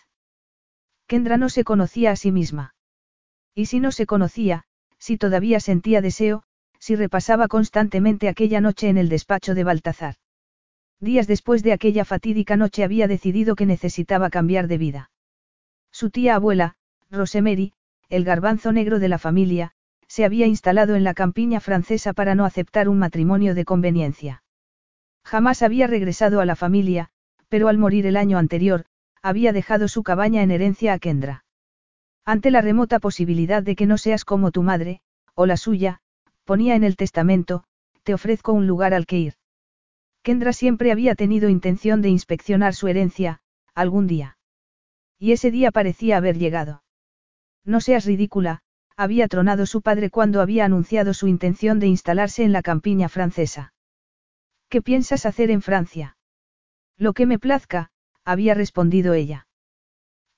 [1.07, 2.75] Kendra no se conocía a sí misma.
[3.53, 4.63] Y si no se conocía,
[4.99, 6.43] si todavía sentía deseo,
[6.79, 10.15] si repasaba constantemente aquella noche en el despacho de Baltazar.
[10.99, 15.11] Días después de aquella fatídica noche había decidido que necesitaba cambiar de vida.
[15.91, 16.75] Su tía abuela,
[17.09, 17.73] Rosemary,
[18.09, 19.73] el garbanzo negro de la familia,
[20.07, 24.43] se había instalado en la campiña francesa para no aceptar un matrimonio de conveniencia.
[25.23, 27.09] Jamás había regresado a la familia,
[27.49, 28.85] pero al morir el año anterior,
[29.21, 31.43] había dejado su cabaña en herencia a Kendra.
[32.25, 35.01] Ante la remota posibilidad de que no seas como tu madre,
[35.33, 35.99] o la suya,
[36.45, 37.63] ponía en el testamento,
[38.03, 39.33] te ofrezco un lugar al que ir.
[40.23, 43.39] Kendra siempre había tenido intención de inspeccionar su herencia,
[43.73, 44.37] algún día.
[45.19, 46.83] Y ese día parecía haber llegado.
[47.63, 48.61] No seas ridícula,
[48.97, 53.73] había tronado su padre cuando había anunciado su intención de instalarse en la campiña francesa.
[54.69, 56.17] ¿Qué piensas hacer en Francia?
[56.97, 57.91] Lo que me plazca,
[58.25, 59.47] había respondido ella.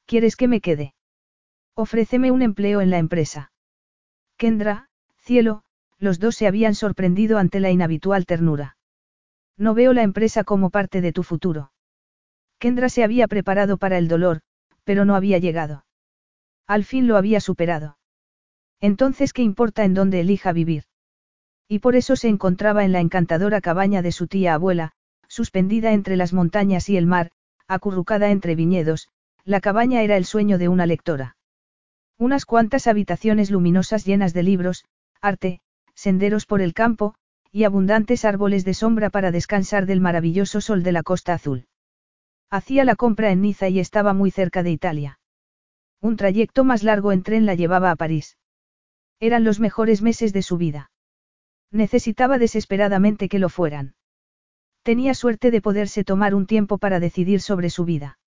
[0.06, 0.94] ¿Quieres que me quede?
[1.73, 3.52] Ofréceme un empleo en la empresa.
[4.36, 5.64] Kendra, cielo,
[5.98, 8.77] los dos se habían sorprendido ante la inhabitual ternura.
[9.56, 11.72] No veo la empresa como parte de tu futuro.
[12.57, 14.41] Kendra se había preparado para el dolor,
[14.84, 15.86] pero no había llegado.
[16.68, 17.98] Al fin lo había superado.
[18.81, 20.84] Entonces, ¿qué importa en dónde elija vivir?
[21.68, 24.93] Y por eso se encontraba en la encantadora cabaña de su tía abuela,
[25.27, 27.31] suspendida entre las montañas y el mar,
[27.68, 29.10] acurrucada entre viñedos,
[29.45, 31.38] la cabaña era el sueño de una lectora.
[32.18, 34.85] Unas cuantas habitaciones luminosas llenas de libros,
[35.22, 35.61] arte,
[35.93, 37.15] senderos por el campo,
[37.51, 41.68] y abundantes árboles de sombra para descansar del maravilloso sol de la costa azul.
[42.49, 45.19] Hacía la compra en Niza y estaba muy cerca de Italia.
[46.01, 48.38] Un trayecto más largo en tren la llevaba a París.
[49.19, 50.91] Eran los mejores meses de su vida.
[51.71, 53.95] Necesitaba desesperadamente que lo fueran.
[54.83, 58.17] Tenía suerte de poderse tomar un tiempo para decidir sobre su vida.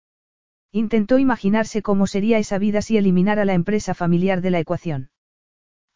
[0.70, 5.10] Intentó imaginarse cómo sería esa vida si eliminara la empresa familiar de la ecuación.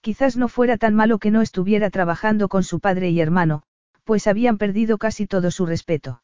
[0.00, 3.62] Quizás no fuera tan malo que no estuviera trabajando con su padre y hermano,
[4.04, 6.22] pues habían perdido casi todo su respeto.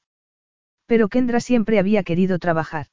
[0.86, 2.86] Pero Kendra siempre había querido trabajar.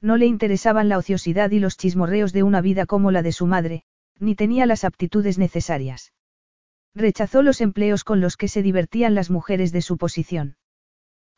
[0.00, 3.46] No le interesaban la ociosidad y los chismorreos de una vida como la de su
[3.46, 3.84] madre,
[4.22, 6.12] ni tenía las aptitudes necesarias.
[6.94, 10.56] Rechazó los empleos con los que se divertían las mujeres de su posición.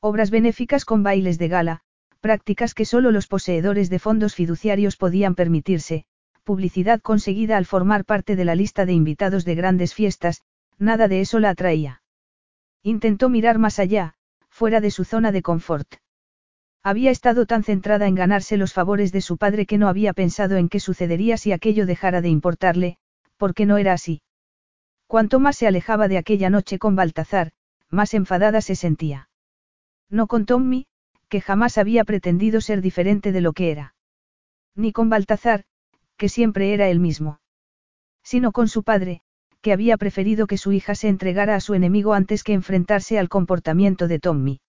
[0.01, 1.81] Obras benéficas con bailes de gala,
[2.20, 6.05] prácticas que solo los poseedores de fondos fiduciarios podían permitirse,
[6.43, 10.43] publicidad conseguida al formar parte de la lista de invitados de grandes fiestas,
[10.78, 12.02] nada de eso la atraía.
[12.82, 14.15] Intentó mirar más allá,
[14.51, 16.04] fuera de su zona de confort.
[16.86, 20.59] Había estado tan centrada en ganarse los favores de su padre que no había pensado
[20.59, 22.98] en qué sucedería si aquello dejara de importarle,
[23.39, 24.20] porque no era así.
[25.06, 27.52] Cuanto más se alejaba de aquella noche con Baltazar,
[27.89, 29.31] más enfadada se sentía.
[30.11, 30.86] No con Tommy,
[31.31, 33.94] que jamás había pretendido ser diferente de lo que era.
[34.74, 35.65] Ni con Baltazar,
[36.19, 37.40] que siempre era el mismo.
[38.23, 39.23] Sino con su padre,
[39.62, 43.31] que había preferido que su hija se entregara a su enemigo antes que enfrentarse al
[43.31, 44.61] comportamiento de Tommy.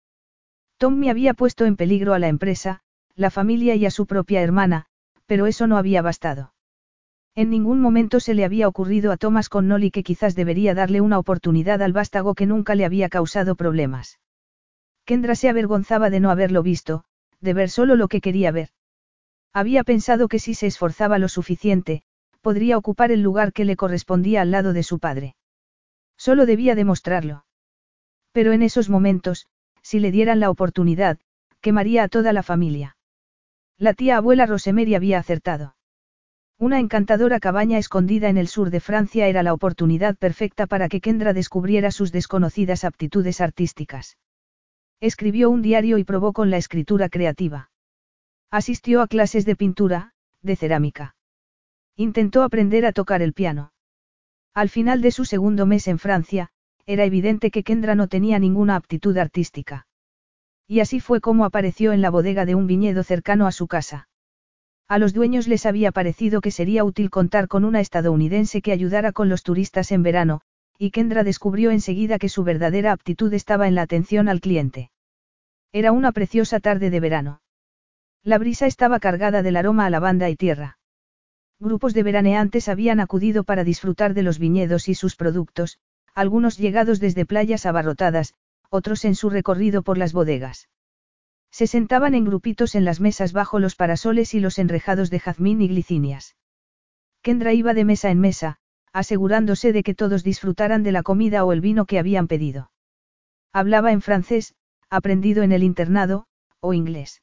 [0.78, 2.82] Tommy había puesto en peligro a la empresa,
[3.16, 4.88] la familia y a su propia hermana,
[5.26, 6.54] pero eso no había bastado.
[7.34, 11.20] En ningún momento se le había ocurrido a Thomas Connolly que quizás debería darle una
[11.20, 14.20] oportunidad al vástago que nunca le había causado problemas.
[15.06, 17.04] Kendra se avergonzaba de no haberlo visto,
[17.42, 18.70] de ver solo lo que quería ver.
[19.54, 22.04] Había pensado que si se esforzaba lo suficiente,
[22.42, 25.36] podría ocupar el lugar que le correspondía al lado de su padre.
[26.18, 27.46] Solo debía demostrarlo.
[28.32, 29.48] Pero en esos momentos,
[29.86, 31.20] si le dieran la oportunidad,
[31.62, 32.98] quemaría a toda la familia.
[33.78, 35.76] La tía abuela Rosemary había acertado.
[36.58, 41.02] Una encantadora cabaña escondida en el sur de Francia era la oportunidad perfecta para que
[41.02, 44.18] Kendra descubriera sus desconocidas aptitudes artísticas.
[45.02, 47.70] Escribió un diario y probó con la escritura creativa.
[48.50, 51.16] Asistió a clases de pintura, de cerámica.
[51.96, 53.72] Intentó aprender a tocar el piano.
[54.56, 56.50] Al final de su segundo mes en Francia,
[56.86, 59.88] era evidente que Kendra no tenía ninguna aptitud artística.
[60.68, 64.08] Y así fue como apareció en la bodega de un viñedo cercano a su casa.
[64.88, 69.12] A los dueños les había parecido que sería útil contar con una estadounidense que ayudara
[69.12, 70.42] con los turistas en verano,
[70.78, 74.92] y Kendra descubrió enseguida que su verdadera aptitud estaba en la atención al cliente.
[75.72, 77.42] Era una preciosa tarde de verano.
[78.24, 80.78] La brisa estaba cargada del aroma a lavanda y tierra.
[81.60, 85.80] Grupos de veraneantes habían acudido para disfrutar de los viñedos y sus productos,
[86.16, 88.34] algunos llegados desde playas abarrotadas,
[88.70, 90.70] otros en su recorrido por las bodegas.
[91.52, 95.62] Se sentaban en grupitos en las mesas bajo los parasoles y los enrejados de jazmín
[95.62, 96.36] y glicinias.
[97.22, 98.58] Kendra iba de mesa en mesa,
[98.94, 102.72] asegurándose de que todos disfrutaran de la comida o el vino que habían pedido.
[103.52, 104.56] Hablaba en francés,
[104.90, 106.28] aprendido en el internado,
[106.60, 107.22] o inglés.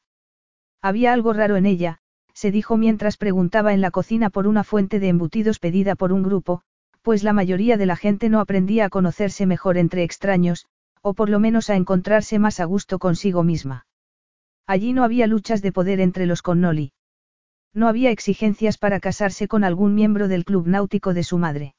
[0.82, 1.98] Había algo raro en ella,
[2.34, 6.22] se dijo mientras preguntaba en la cocina por una fuente de embutidos pedida por un
[6.22, 6.62] grupo,
[7.02, 10.66] pues la mayoría de la gente no aprendía a conocerse mejor entre extraños,
[11.02, 13.86] o por lo menos a encontrarse más a gusto consigo misma.
[14.66, 16.92] Allí no había luchas de poder entre los Connolly.
[17.74, 21.74] No había exigencias para casarse con algún miembro del club náutico de su madre.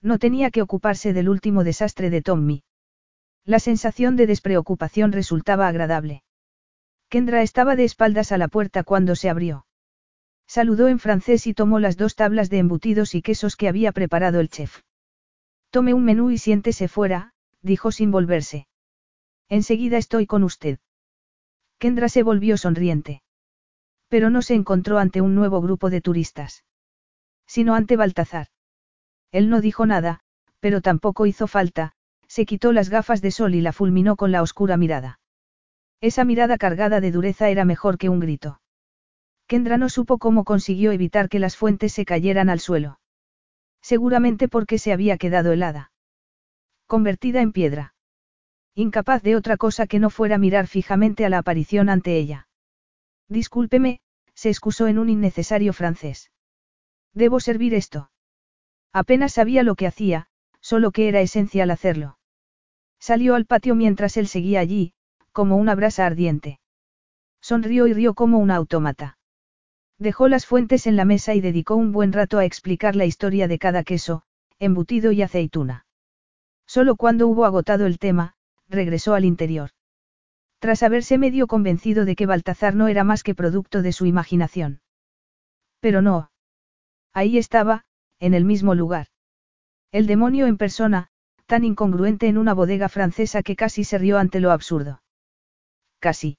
[0.00, 2.62] No tenía que ocuparse del último desastre de Tommy.
[3.44, 6.22] La sensación de despreocupación resultaba agradable.
[7.08, 9.66] Kendra estaba de espaldas a la puerta cuando se abrió.
[10.48, 14.40] Saludó en francés y tomó las dos tablas de embutidos y quesos que había preparado
[14.40, 14.80] el chef.
[15.70, 18.66] Tome un menú y siéntese fuera, dijo sin volverse.
[19.50, 20.78] Enseguida estoy con usted.
[21.78, 23.22] Kendra se volvió sonriente.
[24.08, 26.64] Pero no se encontró ante un nuevo grupo de turistas.
[27.46, 28.46] Sino ante Baltazar.
[29.30, 30.20] Él no dijo nada,
[30.60, 31.92] pero tampoco hizo falta,
[32.26, 35.20] se quitó las gafas de sol y la fulminó con la oscura mirada.
[36.00, 38.60] Esa mirada cargada de dureza era mejor que un grito.
[39.48, 43.00] Kendra no supo cómo consiguió evitar que las fuentes se cayeran al suelo.
[43.80, 45.90] Seguramente porque se había quedado helada.
[46.86, 47.94] Convertida en piedra.
[48.74, 52.46] Incapaz de otra cosa que no fuera mirar fijamente a la aparición ante ella.
[53.28, 54.00] Discúlpeme,
[54.34, 56.30] se excusó en un innecesario francés.
[57.14, 58.10] ¿Debo servir esto?
[58.92, 60.28] Apenas sabía lo que hacía,
[60.60, 62.18] solo que era esencial hacerlo.
[63.00, 64.92] Salió al patio mientras él seguía allí,
[65.32, 66.60] como una brasa ardiente.
[67.40, 69.17] Sonrió y rió como un autómata.
[69.98, 73.48] Dejó las fuentes en la mesa y dedicó un buen rato a explicar la historia
[73.48, 74.22] de cada queso,
[74.58, 75.86] embutido y aceituna.
[76.66, 78.34] Solo cuando hubo agotado el tema,
[78.68, 79.70] regresó al interior
[80.58, 84.80] tras haberse medio convencido de que Baltazar no era más que producto de su imaginación.
[85.80, 86.30] Pero no.
[87.12, 87.84] Ahí estaba,
[88.18, 89.06] en el mismo lugar.
[89.92, 91.08] El demonio en persona,
[91.46, 95.02] tan incongruente en una bodega francesa que casi se rió ante lo absurdo.
[96.00, 96.38] Casi.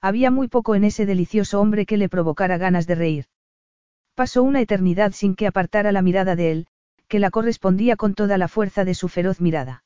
[0.00, 3.26] Había muy poco en ese delicioso hombre que le provocara ganas de reír.
[4.14, 6.66] Pasó una eternidad sin que apartara la mirada de él,
[7.08, 9.84] que la correspondía con toda la fuerza de su feroz mirada.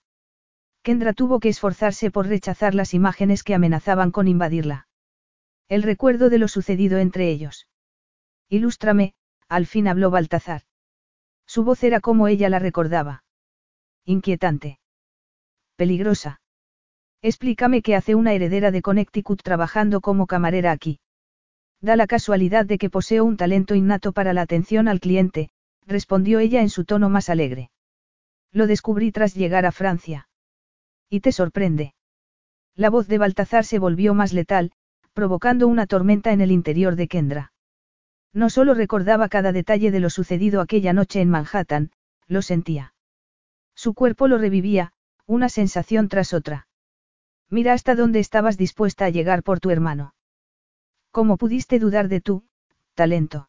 [0.82, 4.86] Kendra tuvo que esforzarse por rechazar las imágenes que amenazaban con invadirla.
[5.68, 7.66] El recuerdo de lo sucedido entre ellos.
[8.48, 9.14] Ilústrame,
[9.48, 10.62] al fin habló Baltazar.
[11.46, 13.24] Su voz era como ella la recordaba.
[14.04, 14.78] Inquietante.
[15.76, 16.40] Peligrosa.
[17.26, 21.00] Explícame qué hace una heredera de Connecticut trabajando como camarera aquí.
[21.80, 25.48] Da la casualidad de que poseo un talento innato para la atención al cliente,
[25.86, 27.70] respondió ella en su tono más alegre.
[28.52, 30.28] Lo descubrí tras llegar a Francia.
[31.08, 31.94] ¿Y te sorprende?
[32.74, 34.72] La voz de Baltazar se volvió más letal,
[35.14, 37.52] provocando una tormenta en el interior de Kendra.
[38.34, 41.90] No solo recordaba cada detalle de lo sucedido aquella noche en Manhattan,
[42.26, 42.92] lo sentía.
[43.74, 44.92] Su cuerpo lo revivía,
[45.24, 46.66] una sensación tras otra.
[47.50, 50.14] Mira hasta dónde estabas dispuesta a llegar por tu hermano.
[51.10, 52.44] ¿Cómo pudiste dudar de tú,
[52.94, 53.48] talento?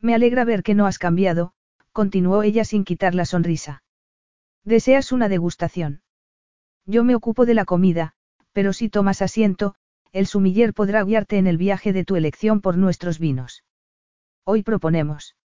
[0.00, 1.52] Me alegra ver que no has cambiado,
[1.92, 3.82] continuó ella sin quitar la sonrisa.
[4.64, 6.02] ¿Deseas una degustación?
[6.86, 8.14] Yo me ocupo de la comida,
[8.52, 9.74] pero si tomas asiento,
[10.12, 13.64] el sumiller podrá guiarte en el viaje de tu elección por nuestros vinos.
[14.44, 15.36] Hoy proponemos.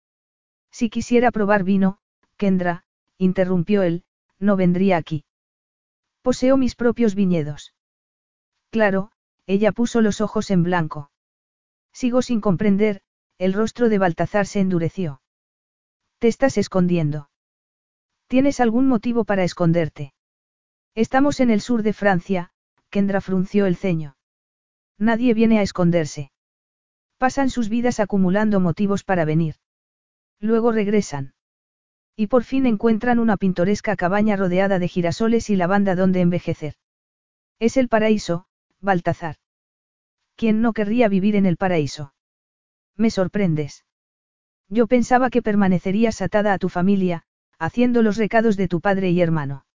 [0.70, 1.98] Si quisiera probar vino,
[2.36, 2.84] Kendra,
[3.18, 4.04] interrumpió él,
[4.38, 5.24] no vendría aquí.
[6.26, 7.72] Poseo mis propios viñedos.
[8.72, 9.12] Claro,
[9.46, 11.12] ella puso los ojos en blanco.
[11.92, 13.00] Sigo sin comprender,
[13.38, 15.22] el rostro de Baltazar se endureció.
[16.18, 17.30] Te estás escondiendo.
[18.26, 20.14] ¿Tienes algún motivo para esconderte?
[20.96, 22.50] Estamos en el sur de Francia,
[22.90, 24.16] Kendra frunció el ceño.
[24.98, 26.32] Nadie viene a esconderse.
[27.18, 29.54] Pasan sus vidas acumulando motivos para venir.
[30.40, 31.35] Luego regresan.
[32.16, 36.74] Y por fin encuentran una pintoresca cabaña rodeada de girasoles y lavanda donde envejecer.
[37.58, 38.46] Es el paraíso,
[38.80, 39.36] Baltazar.
[40.34, 42.14] ¿Quién no querría vivir en el paraíso?
[42.96, 43.84] Me sorprendes.
[44.68, 47.24] Yo pensaba que permanecerías atada a tu familia,
[47.58, 49.66] haciendo los recados de tu padre y hermano.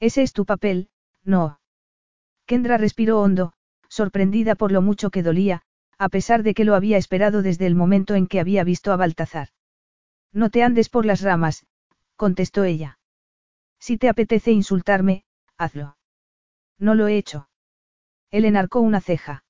[0.00, 0.88] Ese es tu papel,
[1.24, 1.60] no.
[2.46, 3.52] Kendra respiró hondo,
[3.88, 5.62] sorprendida por lo mucho que dolía,
[5.98, 8.96] a pesar de que lo había esperado desde el momento en que había visto a
[8.96, 9.48] Baltazar.
[10.32, 11.66] No te andes por las ramas,
[12.16, 12.98] contestó ella.
[13.78, 15.24] Si te apetece insultarme,
[15.56, 15.96] hazlo.
[16.78, 17.48] No lo he hecho.
[18.30, 19.44] Él enarcó una ceja.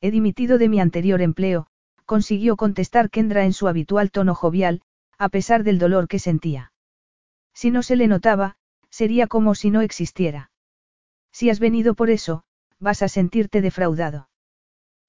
[0.00, 1.66] He dimitido de mi anterior empleo,
[2.04, 4.82] consiguió contestar Kendra en su habitual tono jovial,
[5.18, 6.72] a pesar del dolor que sentía.
[7.54, 8.56] Si no se le notaba,
[8.90, 10.50] sería como si no existiera.
[11.32, 12.44] Si has venido por eso,
[12.78, 14.28] vas a sentirte defraudado.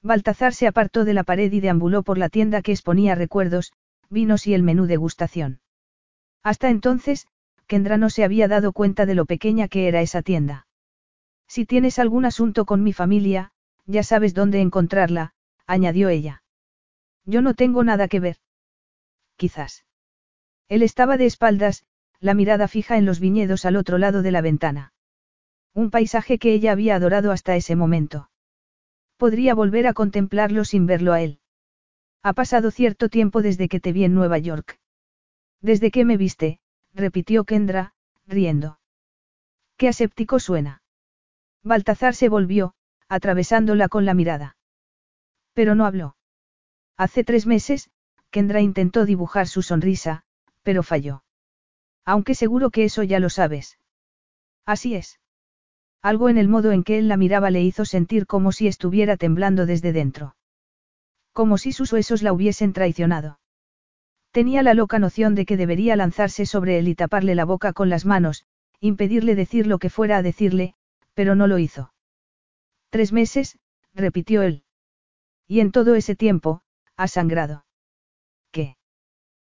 [0.02, 3.74] Baltazar se apartó de la pared y deambuló por la tienda que exponía recuerdos,
[4.10, 5.60] vinos y el menú degustación.
[6.44, 7.28] Hasta entonces,
[7.68, 10.68] Kendra no se había dado cuenta de lo pequeña que era esa tienda.
[11.48, 13.52] Si tienes algún asunto con mi familia,
[13.86, 15.34] ya sabes dónde encontrarla,
[15.66, 16.44] añadió ella.
[17.26, 18.38] Yo no tengo nada que ver.
[19.36, 19.86] Quizás.
[20.68, 21.86] Él estaba de espaldas,
[22.20, 24.94] la mirada fija en los viñedos al otro lado de la ventana.
[25.74, 28.30] Un paisaje que ella había adorado hasta ese momento.
[29.18, 31.40] Podría volver a contemplarlo sin verlo a él.
[32.28, 34.80] Ha pasado cierto tiempo desde que te vi en Nueva York.
[35.62, 36.60] Desde que me viste,
[36.92, 37.94] repitió Kendra,
[38.26, 38.80] riendo.
[39.78, 40.82] Qué aséptico suena.
[41.62, 42.74] Baltazar se volvió,
[43.10, 44.58] atravesándola con la mirada.
[45.54, 46.16] Pero no habló.
[46.98, 47.92] Hace tres meses,
[48.32, 50.24] Kendra intentó dibujar su sonrisa,
[50.64, 51.24] pero falló.
[52.06, 53.78] Aunque seguro que eso ya lo sabes.
[54.66, 55.20] Así es.
[56.02, 59.16] Algo en el modo en que él la miraba le hizo sentir como si estuviera
[59.16, 60.36] temblando desde dentro.
[61.36, 63.42] Como si sus huesos la hubiesen traicionado.
[64.32, 67.90] Tenía la loca noción de que debería lanzarse sobre él y taparle la boca con
[67.90, 68.46] las manos,
[68.80, 70.76] impedirle decir lo que fuera a decirle,
[71.14, 71.94] pero no lo hizo.
[72.90, 73.60] Tres meses,
[73.94, 74.64] repitió él.
[75.46, 76.62] Y en todo ese tiempo,
[76.96, 77.66] ha sangrado.
[78.52, 78.78] ¿Qué?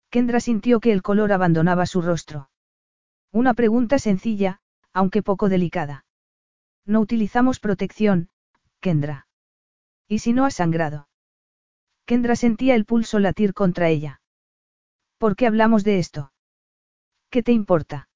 [0.08, 2.48] Kendra sintió que el color abandonaba su rostro.
[3.32, 4.60] Una pregunta sencilla,
[4.92, 6.04] aunque poco delicada.
[6.86, 8.28] No utilizamos protección,
[8.78, 9.26] Kendra.
[10.06, 11.08] ¿Y si no ha sangrado?
[12.12, 14.20] Kendra sentía el pulso latir contra ella.
[15.16, 16.30] ¿Por qué hablamos de esto?
[17.30, 18.10] ¿Qué te importa?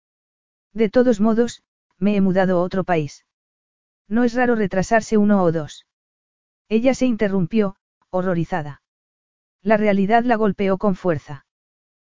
[0.74, 1.62] De todos modos,
[1.96, 3.24] me he mudado a otro país.
[4.06, 5.86] No es raro retrasarse uno o dos.
[6.68, 7.76] Ella se interrumpió,
[8.10, 8.82] horrorizada.
[9.62, 11.46] La realidad la golpeó con fuerza.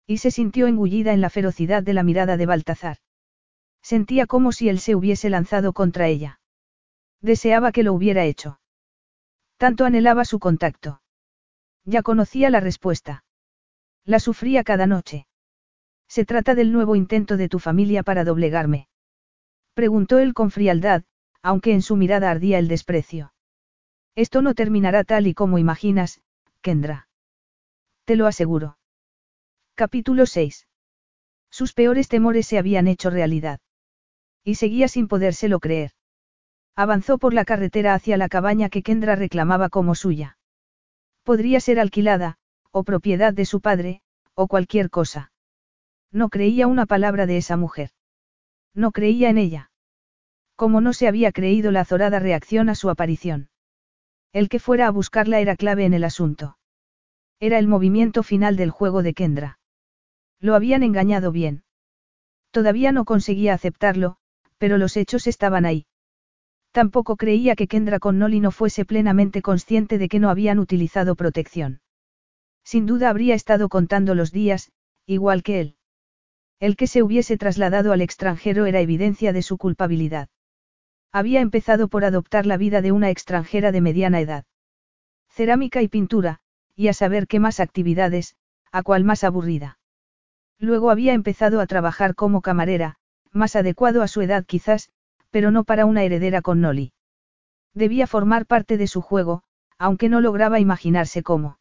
[0.08, 2.98] Y se sintió engullida en la ferocidad de la mirada de Baltazar.
[3.84, 6.40] Sentía como si él se hubiese lanzado contra ella.
[7.22, 8.60] Deseaba que lo hubiera hecho.
[9.58, 11.02] Tanto anhelaba su contacto.
[11.88, 13.24] Ya conocía la respuesta.
[14.04, 15.26] La sufría cada noche.
[16.10, 18.90] ¿Se trata del nuevo intento de tu familia para doblegarme?
[19.74, 21.06] Preguntó él con frialdad,
[21.42, 23.34] aunque en su mirada ardía el desprecio.
[24.16, 26.20] Esto no terminará tal y como imaginas,
[26.60, 27.08] Kendra.
[28.04, 28.78] Te lo aseguro.
[29.74, 30.68] Capítulo 6.
[31.50, 33.62] Sus peores temores se habían hecho realidad.
[34.44, 35.92] Y seguía sin podérselo creer.
[36.76, 40.37] Avanzó por la carretera hacia la cabaña que Kendra reclamaba como suya.
[41.28, 42.38] Podría ser alquilada,
[42.72, 44.00] o propiedad de su padre,
[44.34, 45.34] o cualquier cosa.
[46.10, 47.90] No creía una palabra de esa mujer.
[48.74, 49.70] No creía en ella.
[50.56, 53.50] Como no se había creído la azorada reacción a su aparición.
[54.32, 56.58] El que fuera a buscarla era clave en el asunto.
[57.42, 59.60] Era el movimiento final del juego de Kendra.
[60.40, 61.66] Lo habían engañado bien.
[62.52, 64.16] Todavía no conseguía aceptarlo,
[64.58, 65.88] pero los hechos estaban ahí.
[66.72, 71.82] Tampoco creía que Kendra Connolly no fuese plenamente consciente de que no habían utilizado protección.
[72.64, 74.72] Sin duda habría estado contando los días,
[75.06, 75.76] igual que él.
[76.60, 80.30] El que se hubiese trasladado al extranjero era evidencia de su culpabilidad.
[81.12, 84.46] Había empezado por adoptar la vida de una extranjera de mediana edad.
[85.30, 86.40] Cerámica y pintura,
[86.76, 88.36] y a saber qué más actividades,
[88.72, 89.80] a cuál más aburrida.
[90.60, 92.98] Luego había empezado a trabajar como camarera,
[93.32, 94.90] más adecuado a su edad quizás,
[95.38, 96.94] pero no para una heredera con Nolly.
[97.76, 99.44] Debía formar parte de su juego,
[99.78, 101.60] aunque no lograba imaginarse cómo.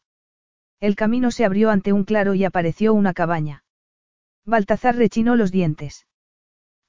[0.80, 3.64] El camino se abrió ante un claro y apareció una cabaña.
[4.46, 6.06] Baltazar rechinó los dientes.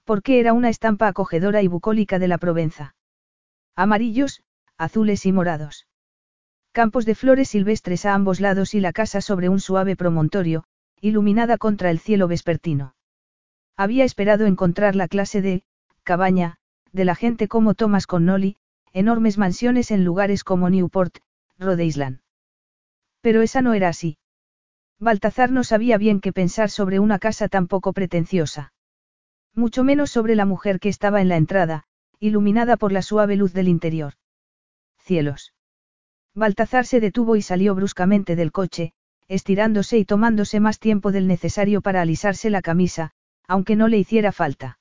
[0.05, 2.95] Porque era una estampa acogedora y bucólica de la Provenza.
[3.75, 4.41] Amarillos,
[4.77, 5.87] azules y morados.
[6.71, 10.63] Campos de flores silvestres a ambos lados y la casa sobre un suave promontorio,
[11.01, 12.95] iluminada contra el cielo vespertino.
[13.75, 15.65] Había esperado encontrar la clase de
[16.03, 16.59] cabaña,
[16.91, 18.57] de la gente como Thomas Connolly,
[18.93, 21.17] enormes mansiones en lugares como Newport,
[21.57, 22.19] Rhode Island.
[23.21, 24.17] Pero esa no era así.
[24.99, 28.73] Baltazar no sabía bien qué pensar sobre una casa tan poco pretenciosa.
[29.53, 31.83] Mucho menos sobre la mujer que estaba en la entrada,
[32.19, 34.13] iluminada por la suave luz del interior.
[34.99, 35.53] Cielos.
[36.33, 38.93] Baltazar se detuvo y salió bruscamente del coche,
[39.27, 43.11] estirándose y tomándose más tiempo del necesario para alisarse la camisa,
[43.47, 44.79] aunque no le hiciera falta.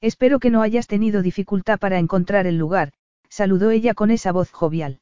[0.00, 2.92] Espero que no hayas tenido dificultad para encontrar el lugar,
[3.28, 5.00] saludó ella con esa voz jovial.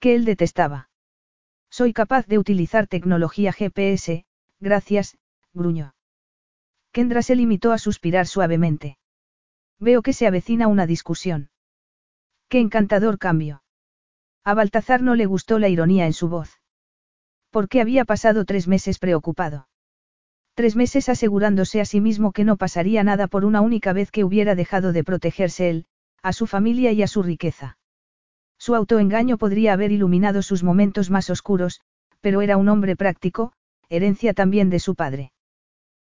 [0.00, 0.88] Que él detestaba.
[1.70, 4.24] Soy capaz de utilizar tecnología GPS,
[4.60, 5.18] gracias,
[5.52, 5.94] gruñó.
[6.92, 8.98] Kendra se limitó a suspirar suavemente.
[9.78, 11.50] Veo que se avecina una discusión.
[12.48, 13.62] Qué encantador cambio.
[14.44, 16.60] A Baltazar no le gustó la ironía en su voz.
[17.50, 19.68] ¿Por qué había pasado tres meses preocupado?
[20.58, 24.24] Tres meses asegurándose a sí mismo que no pasaría nada por una única vez que
[24.24, 25.86] hubiera dejado de protegerse él,
[26.20, 27.78] a su familia y a su riqueza.
[28.58, 31.80] Su autoengaño podría haber iluminado sus momentos más oscuros,
[32.20, 33.52] pero era un hombre práctico,
[33.88, 35.30] herencia también de su padre.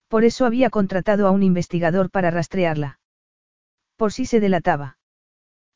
[0.08, 3.00] Por eso había contratado a un investigador para rastrearla.
[3.98, 4.96] Por si se delataba.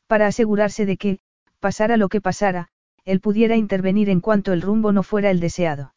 [0.07, 1.19] Para asegurarse de que,
[1.61, 2.69] pasara lo que pasara,
[3.05, 5.93] él pudiera intervenir en cuanto el rumbo no fuera el deseado.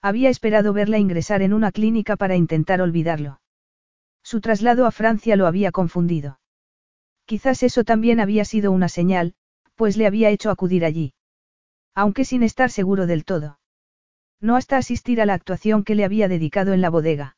[0.00, 3.40] Había esperado verla ingresar en una clínica para intentar olvidarlo.
[4.22, 6.38] Su traslado a Francia lo había confundido.
[7.24, 9.34] Quizás eso también había sido una señal,
[9.74, 11.14] pues le había hecho acudir allí.
[11.94, 13.58] Aunque sin estar seguro del todo.
[14.40, 17.36] No hasta asistir a la actuación que le había dedicado en la bodega.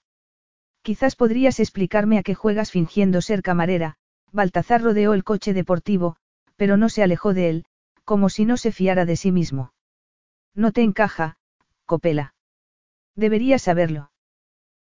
[0.82, 3.96] Quizás podrías explicarme a qué juegas fingiendo ser camarera,
[4.32, 6.16] Baltazar rodeó el coche deportivo,
[6.56, 7.64] pero no se alejó de él,
[8.04, 9.72] como si no se fiara de sí mismo.
[10.54, 11.38] No te encaja,
[11.86, 12.34] Copela.
[13.20, 14.10] Deberías saberlo.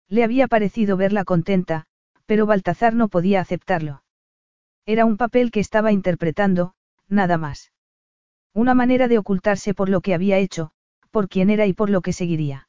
[0.09, 1.85] Le había parecido verla contenta,
[2.25, 4.03] pero Baltazar no podía aceptarlo.
[4.85, 6.73] Era un papel que estaba interpretando,
[7.07, 7.71] nada más.
[8.53, 10.71] Una manera de ocultarse por lo que había hecho,
[11.11, 12.67] por quién era y por lo que seguiría.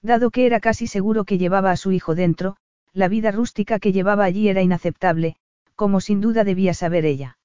[0.00, 2.56] Dado que era casi seguro que llevaba a su hijo dentro,
[2.94, 5.36] la vida rústica que llevaba allí era inaceptable,
[5.74, 7.36] como sin duda debía saber ella.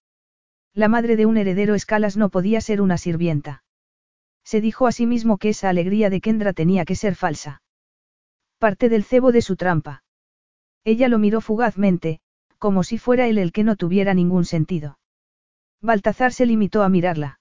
[0.74, 3.64] La madre de un heredero escalas no podía ser una sirvienta.
[4.44, 7.62] Se dijo a sí mismo que esa alegría de Kendra tenía que ser falsa.
[8.60, 10.04] Parte del cebo de su trampa.
[10.84, 12.20] Ella lo miró fugazmente,
[12.58, 15.00] como si fuera él el que no tuviera ningún sentido.
[15.82, 17.40] Baltazar se limitó a mirarla.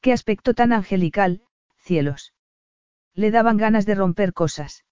[0.00, 1.42] Qué aspecto tan angelical,
[1.78, 2.34] cielos.
[3.14, 4.84] Le daban ganas de romper cosas.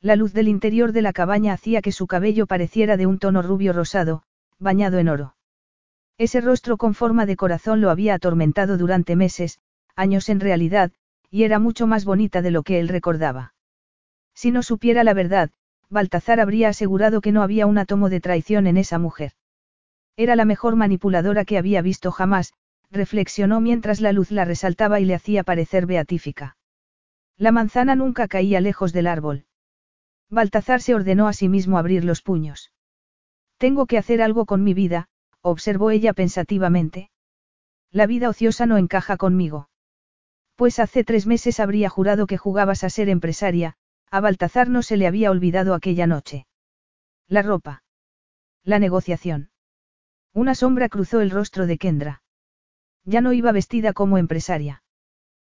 [0.00, 3.42] La luz del interior de la cabaña hacía que su cabello pareciera de un tono
[3.42, 4.22] rubio rosado,
[4.58, 5.36] bañado en oro.
[6.18, 9.60] Ese rostro con forma de corazón lo había atormentado durante meses,
[9.96, 10.92] años en realidad,
[11.30, 13.54] y era mucho más bonita de lo que él recordaba.
[14.34, 15.50] Si no supiera la verdad,
[15.88, 19.32] Baltazar habría asegurado que no había un átomo de traición en esa mujer.
[20.16, 22.52] Era la mejor manipuladora que había visto jamás,
[22.90, 26.56] reflexionó mientras la luz la resaltaba y le hacía parecer beatífica.
[27.36, 29.46] La manzana nunca caía lejos del árbol.
[30.30, 32.72] Baltazar se ordenó a sí mismo abrir los puños.
[33.58, 35.08] Tengo que hacer algo con mi vida,
[35.40, 37.10] observó ella pensativamente.
[37.90, 39.68] La vida ociosa no encaja conmigo.
[40.62, 43.74] Pues hace tres meses habría jurado que jugabas a ser empresaria,
[44.12, 46.46] a Baltazar no se le había olvidado aquella noche.
[47.26, 47.82] La ropa.
[48.62, 49.50] La negociación.
[50.32, 52.22] Una sombra cruzó el rostro de Kendra.
[53.04, 54.84] Ya no iba vestida como empresaria.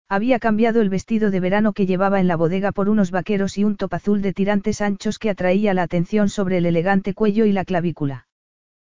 [0.10, 3.64] Había cambiado el vestido de verano que llevaba en la bodega por unos vaqueros y
[3.64, 7.54] un top azul de tirantes anchos que atraía la atención sobre el elegante cuello y
[7.54, 8.28] la clavícula.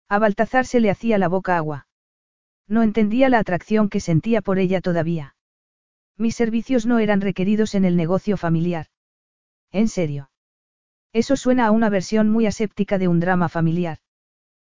[0.08, 1.86] A Baltazar se le hacía la boca agua.
[2.66, 5.34] No entendía la atracción que sentía por ella todavía.
[6.18, 8.86] Mis servicios no eran requeridos en el negocio familiar.
[9.70, 10.30] ¿En serio?
[11.12, 13.98] Eso suena a una versión muy aséptica de un drama familiar.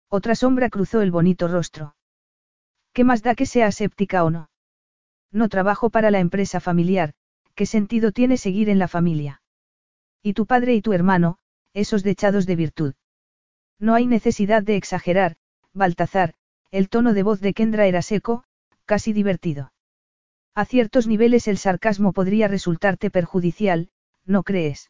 [0.09, 1.95] Otra sombra cruzó el bonito rostro.
[2.93, 4.49] ¿Qué más da que sea aséptica o no?
[5.31, 7.13] No trabajo para la empresa familiar,
[7.53, 9.43] ¿qué sentido tiene seguir en la familia?
[10.23, 11.37] Y tu padre y tu hermano,
[11.73, 12.93] esos dechados de virtud.
[13.77, 15.35] No hay necesidad de exagerar,
[15.73, 16.33] Baltazar,
[16.71, 18.45] el tono de voz de Kendra era seco,
[18.85, 19.73] casi divertido.
[20.55, 23.89] A ciertos niveles el sarcasmo podría resultarte perjudicial,
[24.25, 24.89] ¿no crees?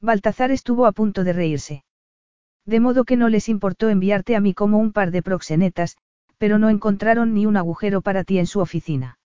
[0.00, 1.84] Baltazar estuvo a punto de reírse.
[2.66, 5.96] De modo que no les importó enviarte a mí como un par de proxenetas,
[6.36, 9.20] pero no encontraron ni un agujero para ti en su oficina.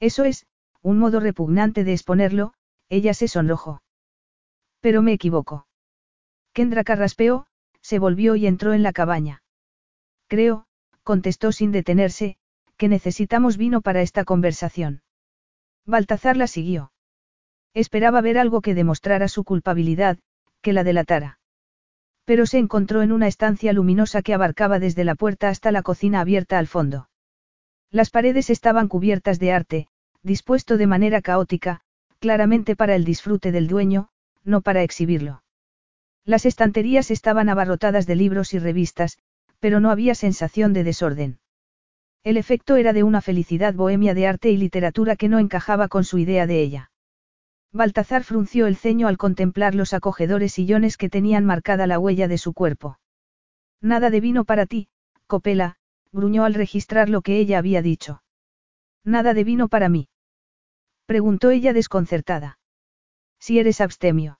[0.00, 0.46] Eso es,
[0.80, 2.52] un modo repugnante de exponerlo,
[2.88, 3.82] ella se sonrojó.
[4.80, 5.68] Pero me equivoco.
[6.52, 7.46] Kendra carraspeó,
[7.80, 9.44] se volvió y entró en la cabaña.
[10.26, 10.66] Creo,
[11.04, 12.36] contestó sin detenerse,
[12.82, 15.02] que necesitamos vino para esta conversación.
[15.86, 16.90] Baltazar la siguió.
[17.74, 20.18] Esperaba ver algo que demostrara su culpabilidad,
[20.62, 21.38] que la delatara.
[22.24, 26.18] Pero se encontró en una estancia luminosa que abarcaba desde la puerta hasta la cocina
[26.18, 27.08] abierta al fondo.
[27.92, 29.86] Las paredes estaban cubiertas de arte,
[30.24, 31.82] dispuesto de manera caótica,
[32.18, 34.08] claramente para el disfrute del dueño,
[34.42, 35.44] no para exhibirlo.
[36.24, 39.18] Las estanterías estaban abarrotadas de libros y revistas,
[39.60, 41.38] Pero no había sensación de desorden.
[42.24, 46.04] El efecto era de una felicidad bohemia de arte y literatura que no encajaba con
[46.04, 46.90] su idea de ella.
[47.72, 52.38] Baltazar frunció el ceño al contemplar los acogedores sillones que tenían marcada la huella de
[52.38, 52.98] su cuerpo.
[53.80, 54.88] Nada de vino para ti,
[55.26, 55.76] Copela,
[56.12, 58.22] gruñó al registrar lo que ella había dicho.
[59.04, 60.08] Nada de vino para mí.
[61.06, 62.58] Preguntó ella desconcertada.
[63.40, 64.38] Si eres abstemio.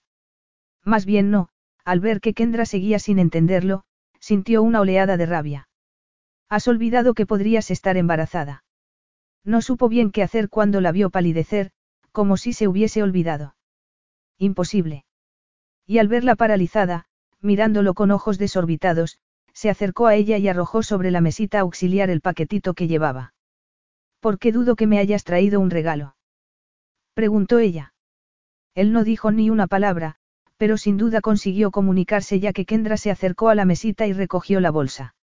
[0.85, 1.49] Más bien no,
[1.83, 3.83] al ver que Kendra seguía sin entenderlo,
[4.19, 5.67] sintió una oleada de rabia.
[6.53, 8.63] Has olvidado que podrías estar embarazada.
[9.43, 11.71] No supo bien qué hacer cuando la vio palidecer,
[12.11, 13.55] como si se hubiese olvidado.
[14.37, 15.03] Imposible.
[15.87, 17.05] Y al verla paralizada,
[17.41, 19.17] mirándolo con ojos desorbitados,
[19.51, 23.33] se acercó a ella y arrojó sobre la mesita auxiliar el paquetito que llevaba.
[24.19, 26.15] ¿Por qué dudo que me hayas traído un regalo?
[27.15, 27.95] preguntó ella.
[28.75, 30.17] Él no dijo ni una palabra,
[30.57, 34.59] pero sin duda consiguió comunicarse ya que Kendra se acercó a la mesita y recogió
[34.59, 35.15] la bolsa.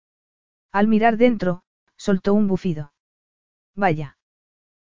[0.73, 1.63] Al mirar dentro,
[1.97, 2.93] soltó un bufido.
[3.75, 4.19] Vaya.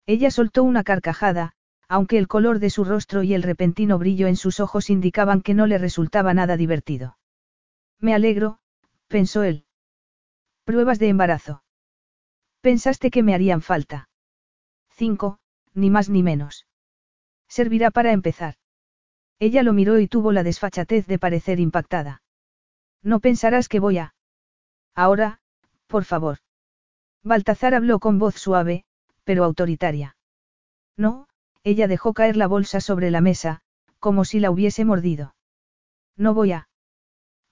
[0.06, 1.52] Ella soltó una carcajada,
[1.88, 5.54] aunque el color de su rostro y el repentino brillo en sus ojos indicaban que
[5.54, 7.18] no le resultaba nada divertido.
[7.98, 8.58] Me alegro,
[9.08, 9.64] pensó él.
[10.64, 11.62] Pruebas de embarazo.
[12.60, 14.08] Pensaste que me harían falta.
[14.90, 15.38] Cinco,
[15.74, 16.66] ni más ni menos.
[17.48, 18.56] Servirá para empezar.
[19.38, 22.22] Ella lo miró y tuvo la desfachatez de parecer impactada.
[23.02, 24.14] No pensarás que voy a...
[24.94, 25.40] Ahora,
[25.88, 26.38] por favor.
[27.24, 28.84] Baltazar habló con voz suave,
[29.24, 30.16] pero autoritaria.
[30.96, 31.26] No,
[31.64, 33.60] ella dejó caer la bolsa sobre la mesa,
[33.98, 35.34] como si la hubiese mordido.
[36.16, 36.68] No voy a.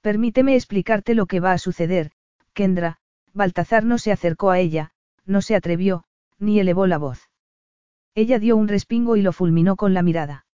[0.00, 2.12] Permíteme explicarte lo que va a suceder,
[2.52, 2.98] Kendra,
[3.32, 4.92] Baltazar no se acercó a ella,
[5.24, 6.04] no se atrevió,
[6.38, 7.28] ni elevó la voz.
[8.14, 10.46] Ella dio un respingo y lo fulminó con la mirada.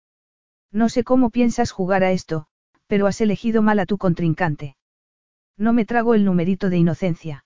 [0.73, 2.47] No sé cómo piensas jugar a esto,
[2.87, 4.77] pero has elegido mal a tu contrincante.
[5.57, 7.42] No me trago el numerito de inocencia.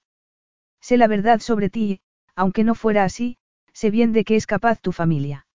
[0.86, 1.98] Sé la verdad sobre ti,
[2.36, 3.38] aunque no fuera así,
[3.72, 5.48] sé bien de qué es capaz tu familia.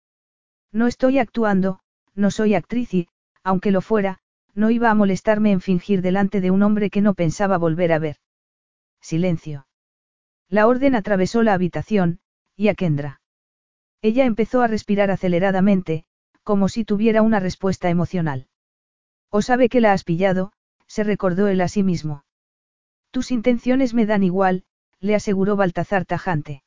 [0.74, 1.80] No estoy actuando,
[2.14, 3.08] no soy actriz y,
[3.41, 4.20] aunque lo fuera,
[4.56, 7.99] no iba a molestarme en fingir delante de un hombre que no pensaba volver a
[7.99, 8.18] ver.
[8.99, 9.68] Silencio.
[10.49, 12.20] La orden atravesó la habitación,
[12.58, 13.22] y a Kendra.
[14.02, 16.03] Ella empezó a respirar aceleradamente,
[16.44, 18.48] como si tuviera una respuesta emocional.
[19.30, 20.52] O sabe que la has pillado,
[20.88, 22.26] se recordó él a sí mismo.
[23.12, 24.66] Tus intenciones me dan igual,
[25.02, 26.64] le aseguró Baltazar tajante.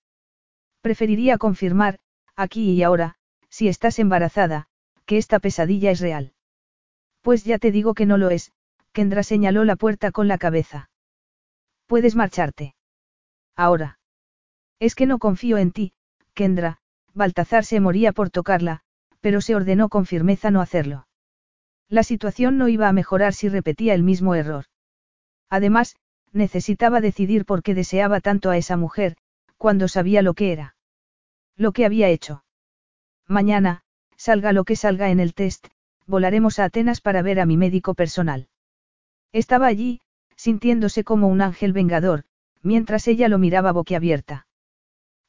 [0.82, 1.98] Preferiría confirmar,
[2.36, 3.14] aquí y ahora,
[3.48, 4.66] si estás embarazada,
[5.06, 6.34] que esta pesadilla es real.
[7.22, 8.52] Pues ya te digo que no lo es,
[8.92, 10.90] Kendra señaló la puerta con la cabeza.
[11.86, 12.74] Puedes marcharte.
[13.56, 13.98] Ahora.
[14.80, 15.92] Es que no confío en ti,
[16.34, 16.78] Kendra,
[17.14, 18.80] Baltazar se moría por tocarla,
[19.20, 21.06] pero se ordenó con firmeza no hacerlo.
[21.88, 24.64] La situación no iba a mejorar si repetía el mismo error.
[25.48, 25.96] Además,
[26.34, 29.16] necesitaba decidir por qué deseaba tanto a esa mujer,
[29.56, 30.76] cuando sabía lo que era.
[31.56, 32.44] Lo que había hecho.
[33.26, 33.82] Mañana,
[34.16, 35.68] salga lo que salga en el test,
[36.06, 38.48] volaremos a Atenas para ver a mi médico personal.
[39.32, 40.00] Estaba allí,
[40.36, 42.24] sintiéndose como un ángel vengador,
[42.62, 44.46] mientras ella lo miraba boquiabierta.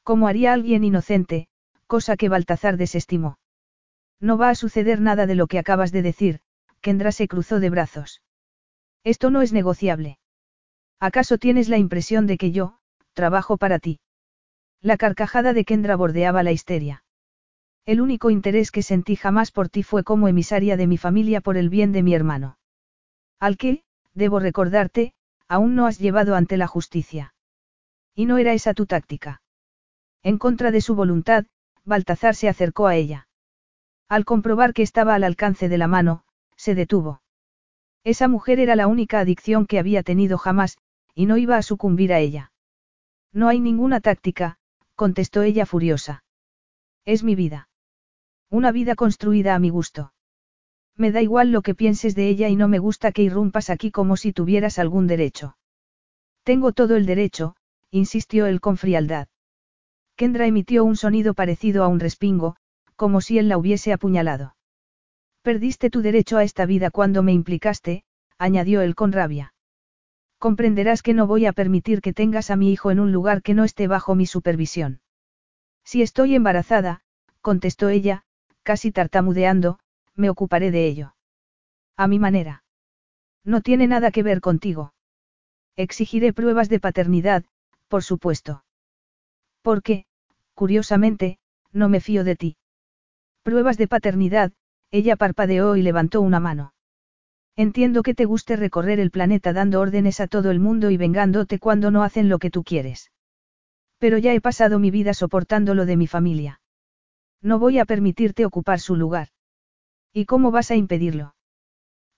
[0.02, 1.48] Como haría alguien inocente,
[1.86, 3.38] cosa que Baltazar desestimó.
[4.20, 6.40] No va a suceder nada de lo que acabas de decir,
[6.80, 8.22] Kendra se cruzó de brazos.
[9.04, 10.18] Esto no es negociable.
[11.00, 12.78] ¿Acaso tienes la impresión de que yo,
[13.12, 14.00] trabajo para ti?
[14.80, 17.04] La carcajada de Kendra bordeaba la histeria.
[17.84, 21.56] El único interés que sentí jamás por ti fue como emisaria de mi familia por
[21.56, 22.58] el bien de mi hermano.
[23.38, 25.12] Al que, debo recordarte,
[25.48, 27.34] aún no has llevado ante la justicia.
[28.14, 29.42] Y no era esa tu táctica.
[30.22, 31.44] En contra de su voluntad,
[31.84, 33.28] Baltazar se acercó a ella.
[34.08, 36.24] Al comprobar que estaba al alcance de la mano,
[36.56, 37.22] se detuvo.
[38.02, 40.78] Esa mujer era la única adicción que había tenido jamás,
[41.16, 42.52] y no iba a sucumbir a ella.
[43.32, 44.58] No hay ninguna táctica,
[44.94, 46.24] contestó ella furiosa.
[47.06, 47.70] Es mi vida.
[48.50, 50.12] Una vida construida a mi gusto.
[50.94, 53.90] Me da igual lo que pienses de ella y no me gusta que irrumpas aquí
[53.90, 55.56] como si tuvieras algún derecho.
[56.42, 57.56] Tengo todo el derecho,
[57.90, 59.28] insistió él con frialdad.
[60.16, 62.56] Kendra emitió un sonido parecido a un respingo,
[62.94, 64.54] como si él la hubiese apuñalado.
[65.40, 68.04] Perdiste tu derecho a esta vida cuando me implicaste,
[68.38, 69.54] añadió él con rabia.
[70.46, 73.52] Comprenderás que no voy a permitir que tengas a mi hijo en un lugar que
[73.52, 75.00] no esté bajo mi supervisión.
[75.82, 77.00] Si estoy embarazada,
[77.40, 78.22] contestó ella,
[78.62, 79.80] casi tartamudeando,
[80.14, 81.16] me ocuparé de ello.
[81.96, 82.62] A mi manera.
[83.42, 84.94] No tiene nada que ver contigo.
[85.74, 87.44] Exigiré pruebas de paternidad,
[87.88, 88.62] por supuesto.
[89.62, 90.04] Porque,
[90.54, 91.40] curiosamente,
[91.72, 92.56] no me fío de ti.
[93.42, 94.52] Pruebas de paternidad,
[94.92, 96.72] ella parpadeó y levantó una mano.
[97.56, 101.58] Entiendo que te guste recorrer el planeta dando órdenes a todo el mundo y vengándote
[101.58, 103.10] cuando no hacen lo que tú quieres.
[103.98, 106.60] Pero ya he pasado mi vida soportando lo de mi familia.
[107.40, 109.28] No voy a permitirte ocupar su lugar.
[110.12, 111.34] ¿Y cómo vas a impedirlo?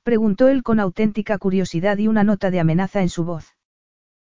[0.02, 3.56] Preguntó él con auténtica curiosidad y una nota de amenaza en su voz.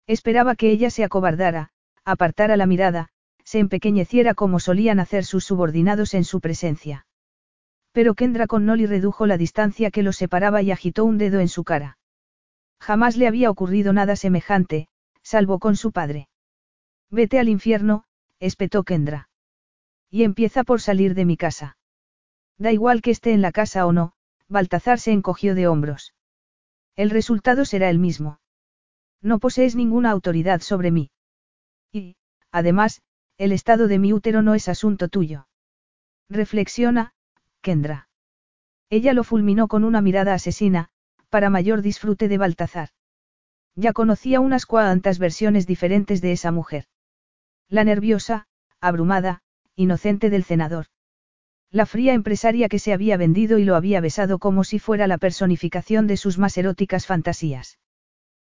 [0.06, 1.70] Esperaba que ella se acobardara,
[2.04, 3.08] apartara la mirada,
[3.44, 7.06] se empequeñeciera como solían hacer sus subordinados en su presencia.
[7.94, 11.62] Pero Kendra Connolly redujo la distancia que los separaba y agitó un dedo en su
[11.62, 11.96] cara.
[12.80, 14.88] Jamás le había ocurrido nada semejante,
[15.22, 16.28] salvo con su padre.
[17.08, 18.02] Vete al infierno,
[18.40, 19.28] espetó Kendra.
[20.10, 21.78] Y empieza por salir de mi casa.
[22.58, 24.14] Da igual que esté en la casa o no,
[24.48, 26.14] Baltazar se encogió de hombros.
[26.96, 28.40] El resultado será el mismo.
[29.22, 31.12] No posees ninguna autoridad sobre mí.
[31.92, 32.16] Y,
[32.50, 33.02] además,
[33.38, 35.46] el estado de mi útero no es asunto tuyo.
[36.28, 37.13] Reflexiona,
[37.64, 38.10] Kendra.
[38.90, 40.90] Ella lo fulminó con una mirada asesina,
[41.30, 42.90] para mayor disfrute de Baltazar.
[43.74, 46.84] Ya conocía unas cuantas versiones diferentes de esa mujer.
[47.70, 48.46] La nerviosa,
[48.80, 49.40] abrumada,
[49.76, 50.86] inocente del cenador.
[51.70, 55.16] La fría empresaria que se había vendido y lo había besado como si fuera la
[55.16, 57.78] personificación de sus más eróticas fantasías.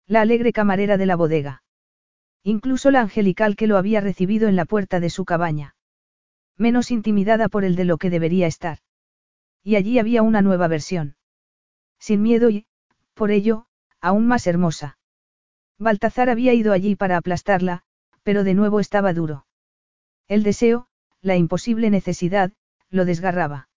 [0.07, 1.65] La alegre camarera de la bodega.
[2.45, 5.75] Incluso la angelical que lo había recibido en la puerta de su cabaña.
[6.57, 8.79] Menos intimidada por el de lo que debería estar.
[9.63, 11.17] Y allí había una nueva versión.
[11.99, 12.67] Sin miedo y,
[13.15, 13.67] por ello,
[14.01, 14.99] aún más hermosa.
[15.79, 17.83] Baltazar había ido allí para aplastarla,
[18.23, 19.47] pero de nuevo estaba duro.
[20.29, 20.89] El deseo,
[21.21, 22.53] la imposible necesidad,
[22.91, 23.69] lo desgarraba.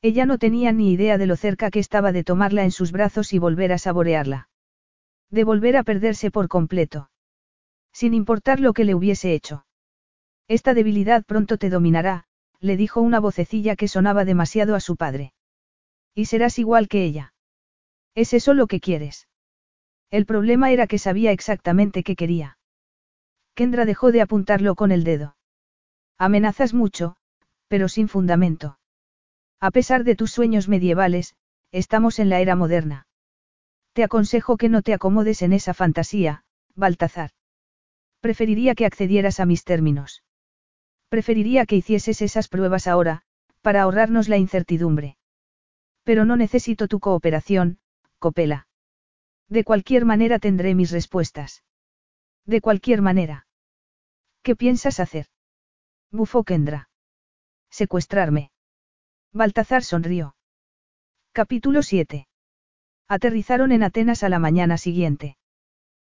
[0.00, 3.32] Ella no tenía ni idea de lo cerca que estaba de tomarla en sus brazos
[3.32, 4.48] y volver a saborearla.
[5.30, 7.10] De volver a perderse por completo.
[7.92, 9.64] Sin importar lo que le hubiese hecho.
[10.48, 12.24] Esta debilidad pronto te dominará,
[12.62, 15.34] le dijo una vocecilla que sonaba demasiado a su padre.
[16.14, 17.34] Y serás igual que ella.
[18.14, 19.26] ¿Es eso lo que quieres?
[20.10, 22.58] El problema era que sabía exactamente qué quería.
[23.54, 25.36] Kendra dejó de apuntarlo con el dedo.
[26.18, 27.16] Amenazas mucho,
[27.66, 28.78] pero sin fundamento.
[29.58, 31.34] A pesar de tus sueños medievales,
[31.72, 33.06] estamos en la era moderna.
[33.92, 36.44] Te aconsejo que no te acomodes en esa fantasía,
[36.76, 37.30] Baltazar.
[38.20, 40.22] Preferiría que accedieras a mis términos.
[41.12, 43.20] Preferiría que hicieses esas pruebas ahora,
[43.60, 45.18] para ahorrarnos la incertidumbre.
[46.04, 47.80] Pero no necesito tu cooperación,
[48.18, 48.66] Copela.
[49.46, 51.64] De cualquier manera tendré mis respuestas.
[52.46, 53.46] De cualquier manera.
[54.42, 55.26] ¿Qué piensas hacer?
[56.10, 56.88] Bufó Kendra.
[57.68, 58.50] Secuestrarme.
[59.34, 60.34] Baltazar sonrió.
[61.32, 62.26] Capítulo 7.
[63.06, 65.36] Aterrizaron en Atenas a la mañana siguiente.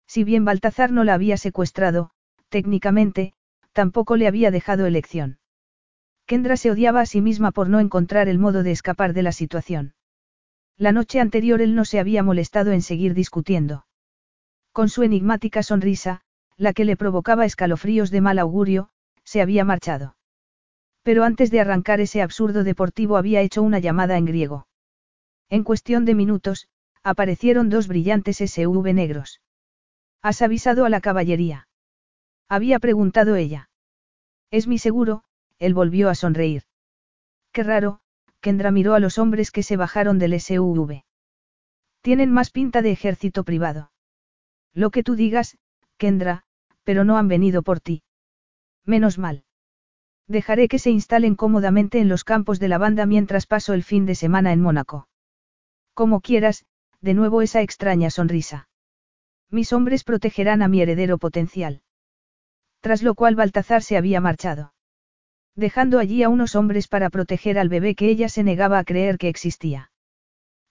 [0.06, 2.12] Si bien Baltazar no la había secuestrado,
[2.50, 3.34] técnicamente,
[3.74, 5.40] tampoco le había dejado elección.
[6.26, 9.32] Kendra se odiaba a sí misma por no encontrar el modo de escapar de la
[9.32, 9.96] situación.
[10.78, 13.86] La noche anterior él no se había molestado en seguir discutiendo.
[14.72, 16.22] Con su enigmática sonrisa,
[16.58, 18.90] la que le provocaba escalofríos de mal augurio,
[19.24, 20.16] se había marchado.
[21.04, 24.68] Pero antes de arrancar ese absurdo deportivo había hecho una llamada en griego.
[25.50, 26.68] En cuestión de minutos,
[27.04, 29.42] aparecieron dos brillantes SUV negros.
[30.22, 31.68] ¿Has avisado a la caballería?
[32.52, 33.70] Había preguntado ella.
[34.52, 35.24] Es mi seguro,
[35.58, 36.64] él volvió a sonreír.
[37.54, 38.02] Qué raro,
[38.42, 41.06] Kendra miró a los hombres que se bajaron del SUV.
[42.02, 43.94] Tienen más pinta de ejército privado.
[44.74, 45.58] Lo que tú digas,
[45.96, 46.44] Kendra,
[46.84, 48.04] pero no han venido por ti.
[48.86, 49.46] Menos mal.
[50.28, 54.06] Dejaré que se instalen cómodamente en los campos de la banda mientras paso el fin
[54.06, 55.08] de semana en Mónaco.
[55.94, 56.66] Como quieras,
[57.00, 58.68] de nuevo esa extraña sonrisa.
[59.50, 61.82] Mis hombres protegerán a mi heredero potencial.
[62.82, 64.74] Tras lo cual Baltazar se había marchado.
[65.56, 69.18] Dejando allí a unos hombres para proteger al bebé que ella se negaba a creer
[69.18, 69.92] que existía.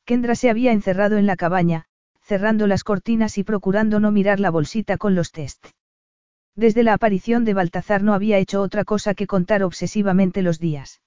[0.04, 1.84] Kendra se había encerrado en la cabaña,
[2.22, 5.66] cerrando las cortinas y procurando no mirar la bolsita con los test.
[6.56, 11.00] Desde la aparición de Baltazar no había hecho otra cosa que contar obsesivamente los días.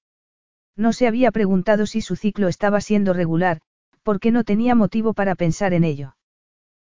[0.76, 3.60] No se había preguntado si su ciclo estaba siendo regular,
[4.04, 6.16] porque no tenía motivo para pensar en ello.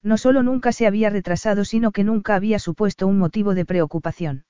[0.03, 4.45] No solo nunca se había retrasado, sino que nunca había supuesto un motivo de preocupación.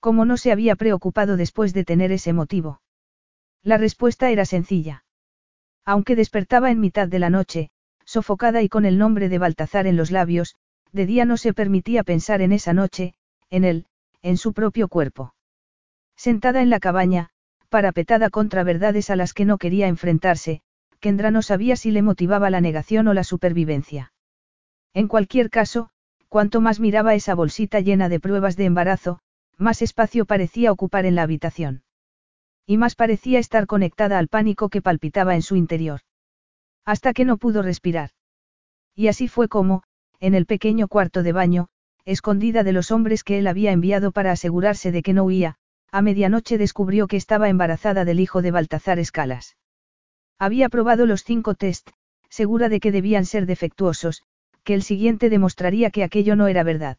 [0.00, 2.80] ¿Cómo no se había preocupado después de tener ese motivo?
[3.62, 5.04] La respuesta era sencilla.
[5.84, 7.70] Aunque despertaba en mitad de la noche,
[8.04, 10.54] sofocada y con el nombre de Baltazar en los labios,
[10.92, 13.14] de día no se permitía pensar en esa noche,
[13.50, 13.86] en él,
[14.22, 15.34] en su propio cuerpo.
[16.16, 17.30] Sentada en la cabaña,
[17.68, 20.62] parapetada contra verdades a las que no quería enfrentarse,
[21.00, 24.12] Kendra no sabía si le motivaba la negación o la supervivencia.
[24.96, 25.90] En cualquier caso,
[26.30, 29.18] cuanto más miraba esa bolsita llena de pruebas de embarazo,
[29.58, 31.82] más espacio parecía ocupar en la habitación.
[32.64, 36.00] Y más parecía estar conectada al pánico que palpitaba en su interior.
[36.86, 38.12] Hasta que no pudo respirar.
[38.94, 39.82] Y así fue como,
[40.18, 41.68] en el pequeño cuarto de baño,
[42.06, 45.56] escondida de los hombres que él había enviado para asegurarse de que no huía,
[45.92, 49.58] a medianoche descubrió que estaba embarazada del hijo de Baltazar Escalas.
[50.38, 51.90] Había probado los cinco test,
[52.30, 54.22] segura de que debían ser defectuosos,
[54.66, 56.98] que el siguiente demostraría que aquello no era verdad.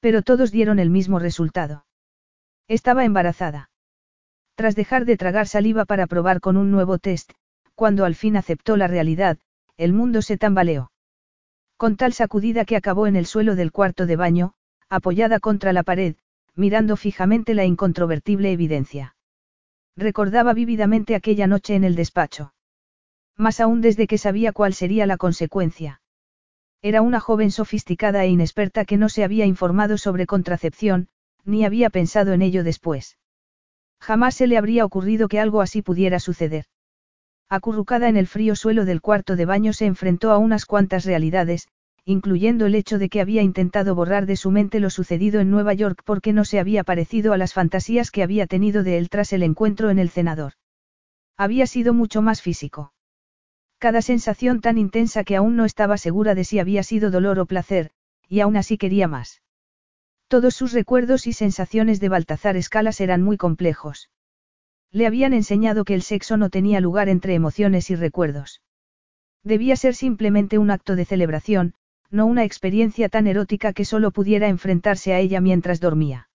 [0.00, 1.86] Pero todos dieron el mismo resultado.
[2.68, 3.70] Estaba embarazada.
[4.54, 7.32] Tras dejar de tragar saliva para probar con un nuevo test,
[7.74, 9.38] cuando al fin aceptó la realidad,
[9.78, 10.92] el mundo se tambaleó.
[11.78, 14.52] Con tal sacudida que acabó en el suelo del cuarto de baño,
[14.90, 16.16] apoyada contra la pared,
[16.54, 19.16] mirando fijamente la incontrovertible evidencia.
[19.96, 22.52] Recordaba vívidamente aquella noche en el despacho.
[23.38, 26.02] Más aún desde que sabía cuál sería la consecuencia.
[26.82, 31.08] Era una joven sofisticada e inexperta que no se había informado sobre contracepción,
[31.44, 33.18] ni había pensado en ello después.
[34.00, 36.66] Jamás se le habría ocurrido que algo así pudiera suceder.
[37.48, 41.66] Acurrucada en el frío suelo del cuarto de baño se enfrentó a unas cuantas realidades,
[42.04, 45.74] incluyendo el hecho de que había intentado borrar de su mente lo sucedido en Nueva
[45.74, 49.32] York porque no se había parecido a las fantasías que había tenido de él tras
[49.32, 50.52] el encuentro en el cenador.
[51.36, 52.92] Había sido mucho más físico.
[53.78, 57.46] Cada sensación tan intensa que aún no estaba segura de si había sido dolor o
[57.46, 57.90] placer,
[58.28, 59.40] y aún así quería más.
[60.26, 64.10] Todos sus recuerdos y sensaciones de Baltazar Escalas eran muy complejos.
[64.90, 68.62] Le habían enseñado que el sexo no tenía lugar entre emociones y recuerdos.
[69.44, 71.74] Debía ser simplemente un acto de celebración,
[72.10, 76.28] no una experiencia tan erótica que solo pudiera enfrentarse a ella mientras dormía.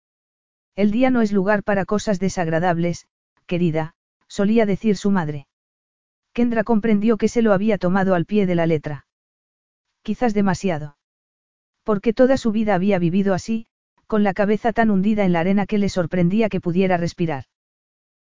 [0.75, 3.07] El día no es lugar para cosas desagradables,
[3.45, 3.95] querida,
[4.27, 5.47] solía decir su madre.
[6.33, 9.05] Kendra comprendió que se lo había tomado al pie de la letra.
[10.01, 10.97] Quizás demasiado.
[11.83, 13.67] Porque toda su vida había vivido así,
[14.07, 17.45] con la cabeza tan hundida en la arena que le sorprendía que pudiera respirar.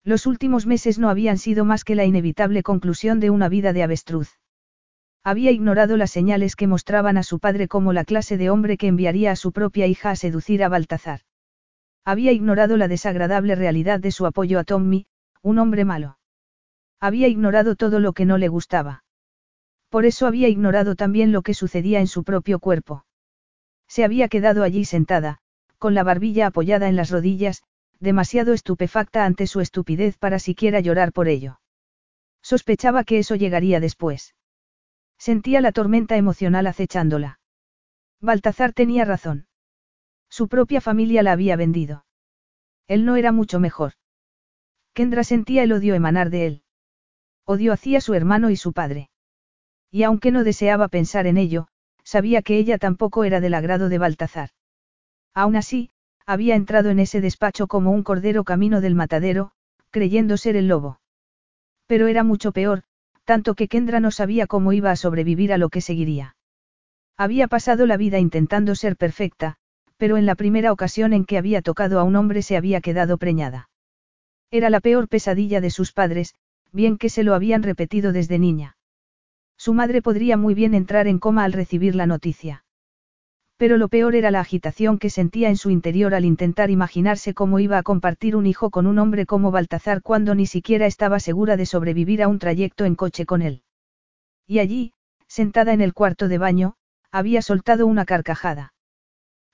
[0.04, 3.82] Los últimos meses no habían sido más que la inevitable conclusión de una vida de
[3.82, 4.38] avestruz.
[5.24, 8.86] Había ignorado las señales que mostraban a su padre como la clase de hombre que
[8.86, 11.20] enviaría a su propia hija a seducir a Baltazar.
[12.04, 15.06] Había ignorado la desagradable realidad de su apoyo a Tommy,
[15.42, 16.17] un hombre malo.
[17.00, 19.04] Había ignorado todo lo que no le gustaba.
[19.88, 23.04] Por eso había ignorado también lo que sucedía en su propio cuerpo.
[23.86, 25.38] Se había quedado allí sentada,
[25.78, 27.62] con la barbilla apoyada en las rodillas,
[28.00, 31.60] demasiado estupefacta ante su estupidez para siquiera llorar por ello.
[32.42, 34.34] Sospechaba que eso llegaría después.
[35.18, 37.40] Sentía la tormenta emocional acechándola.
[38.20, 39.46] Baltazar tenía razón.
[40.28, 42.04] Su propia familia la había vendido.
[42.86, 43.92] Él no era mucho mejor.
[44.92, 46.62] Kendra sentía el odio emanar de él.
[47.50, 49.08] Odio hacia su hermano y su padre.
[49.90, 51.68] Y aunque no deseaba pensar en ello,
[52.04, 54.50] sabía que ella tampoco era del agrado de Baltazar.
[55.32, 55.88] Aún así,
[56.26, 59.52] había entrado en ese despacho como un cordero camino del matadero,
[59.88, 61.00] creyendo ser el lobo.
[61.86, 62.82] Pero era mucho peor,
[63.24, 66.36] tanto que Kendra no sabía cómo iba a sobrevivir a lo que seguiría.
[67.16, 69.56] Había pasado la vida intentando ser perfecta,
[69.96, 73.16] pero en la primera ocasión en que había tocado a un hombre se había quedado
[73.16, 73.70] preñada.
[74.50, 76.34] Era la peor pesadilla de sus padres,
[76.72, 78.76] bien que se lo habían repetido desde niña.
[79.56, 82.64] Su madre podría muy bien entrar en coma al recibir la noticia.
[83.56, 87.58] Pero lo peor era la agitación que sentía en su interior al intentar imaginarse cómo
[87.58, 91.56] iba a compartir un hijo con un hombre como Baltazar cuando ni siquiera estaba segura
[91.56, 93.62] de sobrevivir a un trayecto en coche con él.
[94.46, 94.92] Y allí,
[95.26, 96.74] sentada en el cuarto de baño,
[97.10, 98.74] había soltado una carcajada.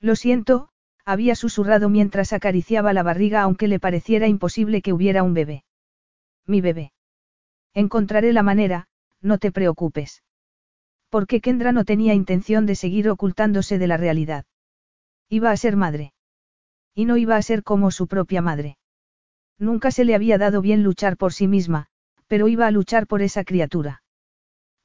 [0.00, 0.68] Lo siento,
[1.06, 5.64] había susurrado mientras acariciaba la barriga aunque le pareciera imposible que hubiera un bebé.
[6.46, 6.92] Mi bebé.
[7.74, 8.86] Encontraré la manera,
[9.20, 10.24] no te preocupes
[11.14, 14.46] porque Kendra no tenía intención de seguir ocultándose de la realidad.
[15.28, 16.12] Iba a ser madre.
[16.92, 18.78] Y no iba a ser como su propia madre.
[19.56, 21.86] Nunca se le había dado bien luchar por sí misma,
[22.26, 24.02] pero iba a luchar por esa criatura.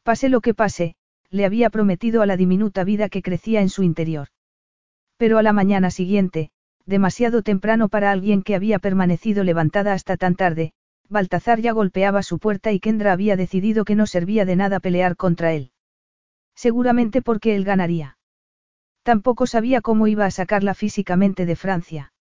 [0.04, 0.94] Pase lo que pase,
[1.32, 4.28] le había prometido a la diminuta vida que crecía en su interior.
[5.18, 6.52] Pero a la mañana siguiente,
[6.86, 10.74] demasiado temprano para alguien que había permanecido levantada hasta tan tarde,
[11.10, 15.16] Baltazar ya golpeaba su puerta y Kendra había decidido que no servía de nada pelear
[15.16, 15.72] contra él.
[16.56, 18.18] Seguramente porque él ganaría.
[19.02, 22.14] Tampoco sabía cómo iba a sacarla físicamente de Francia.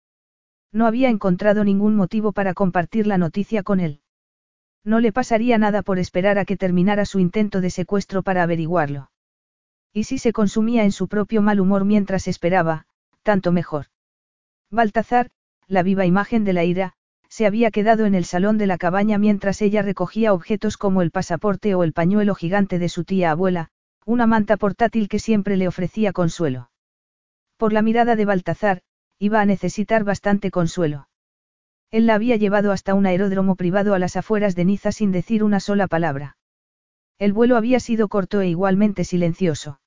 [0.72, 4.00] No había encontrado ningún motivo para compartir la noticia con él.
[4.84, 9.10] No le pasaría nada por esperar a que terminara su intento de secuestro para averiguarlo.
[9.92, 12.86] Y si se consumía en su propio mal humor mientras esperaba,
[13.22, 13.86] tanto mejor.
[14.70, 15.30] Baltazar,
[15.66, 16.94] la viva imagen de la ira,
[17.28, 21.10] se había quedado en el salón de la cabaña mientras ella recogía objetos como el
[21.10, 23.68] pasaporte o el pañuelo gigante de su tía abuela,
[24.04, 26.70] una manta portátil que siempre le ofrecía consuelo.
[27.56, 28.82] Por la mirada de Baltazar,
[29.18, 31.08] iba a necesitar bastante consuelo.
[31.90, 35.42] Él la había llevado hasta un aeródromo privado a las afueras de Niza sin decir
[35.42, 36.36] una sola palabra.
[37.18, 39.80] El vuelo había sido corto e igualmente silencioso.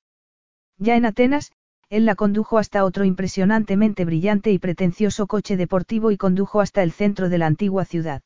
[0.78, 1.52] Ya en Atenas,
[1.92, 6.90] él la condujo hasta otro impresionantemente brillante y pretencioso coche deportivo y condujo hasta el
[6.90, 8.22] centro de la antigua ciudad.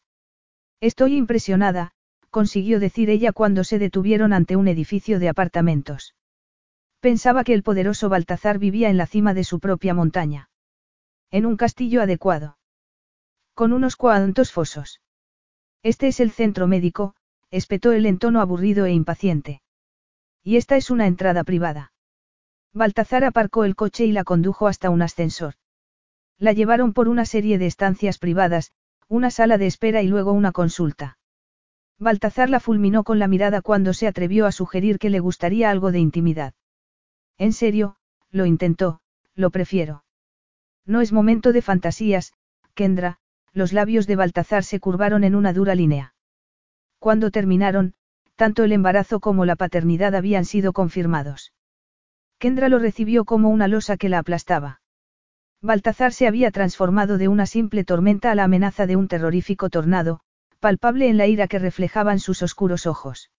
[0.81, 1.91] Estoy impresionada,
[2.31, 6.15] consiguió decir ella cuando se detuvieron ante un edificio de apartamentos.
[7.01, 10.49] Pensaba que el poderoso Baltazar vivía en la cima de su propia montaña.
[11.33, 12.59] En un castillo adecuado.
[13.53, 15.01] Con unos cuantos fosos.
[15.83, 17.17] Este es el centro médico,
[17.51, 19.61] espetó él en tono aburrido e impaciente.
[20.45, 21.91] Y esta es una entrada privada.
[22.77, 25.55] Baltazar aparcó el coche y la condujo hasta un ascensor.
[26.39, 28.71] La llevaron por una serie de estancias privadas,
[29.09, 31.17] una sala de espera y luego una consulta.
[31.99, 35.91] Baltazar la fulminó con la mirada cuando se atrevió a sugerir que le gustaría algo
[35.91, 36.53] de intimidad.
[37.39, 37.97] En serio,
[38.31, 39.01] lo intentó,
[39.35, 40.05] lo prefiero.
[40.85, 42.35] No es momento de fantasías,
[42.75, 43.21] Kendra,
[43.55, 46.15] los labios de Baltazar se curvaron en una dura línea.
[46.99, 47.95] Cuando terminaron,
[48.35, 51.55] tanto el embarazo como la paternidad habían sido confirmados.
[52.47, 54.81] Kendra lo recibió como una losa que la aplastaba.
[55.61, 60.21] Baltazar se había transformado de una simple tormenta a la amenaza de un terrorífico tornado,
[60.61, 63.33] palpable en la ira que reflejaban sus oscuros ojos.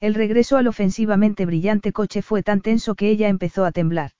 [0.00, 4.10] El regreso al ofensivamente brillante coche fue tan tenso que ella empezó a temblar.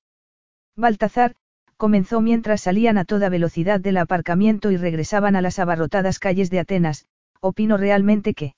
[0.76, 1.34] Baltazar,
[1.76, 6.60] comenzó mientras salían a toda velocidad del aparcamiento y regresaban a las abarrotadas calles de
[6.60, 7.08] Atenas,
[7.40, 8.54] opino realmente que...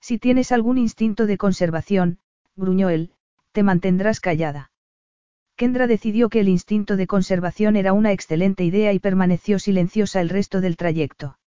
[0.00, 2.20] Si tienes algún instinto de conservación,
[2.54, 3.10] gruñó él,
[3.52, 4.70] te mantendrás callada.
[5.56, 10.28] Kendra decidió que el instinto de conservación era una excelente idea y permaneció silenciosa el
[10.28, 11.38] resto del trayecto.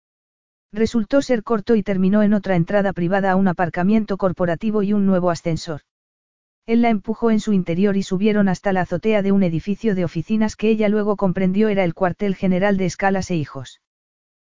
[0.72, 5.06] Resultó ser corto y terminó en otra entrada privada a un aparcamiento corporativo y un
[5.06, 5.82] nuevo ascensor.
[6.66, 10.04] Él la empujó en su interior y subieron hasta la azotea de un edificio de
[10.04, 13.80] oficinas que ella luego comprendió era el cuartel general de Escalas e Hijos.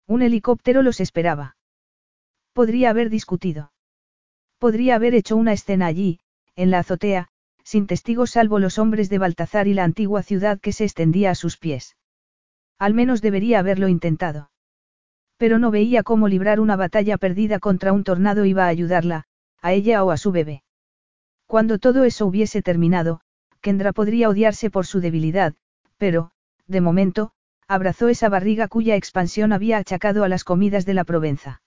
[0.06, 1.56] Un helicóptero los esperaba.
[2.52, 3.72] Podría haber discutido.
[4.58, 6.20] Podría haber hecho una escena allí,
[6.54, 7.28] en la azotea,
[7.64, 11.34] sin testigos salvo los hombres de Baltazar y la antigua ciudad que se extendía a
[11.34, 11.96] sus pies.
[12.78, 14.50] Al menos debería haberlo intentado.
[15.36, 19.24] Pero no veía cómo librar una batalla perdida contra un tornado iba a ayudarla,
[19.60, 20.62] a ella o a su bebé.
[21.46, 23.20] Cuando todo eso hubiese terminado,
[23.60, 25.54] Kendra podría odiarse por su debilidad,
[25.96, 26.30] pero,
[26.66, 27.32] de momento,
[27.66, 31.62] abrazó esa barriga cuya expansión había achacado a las comidas de la Provenza.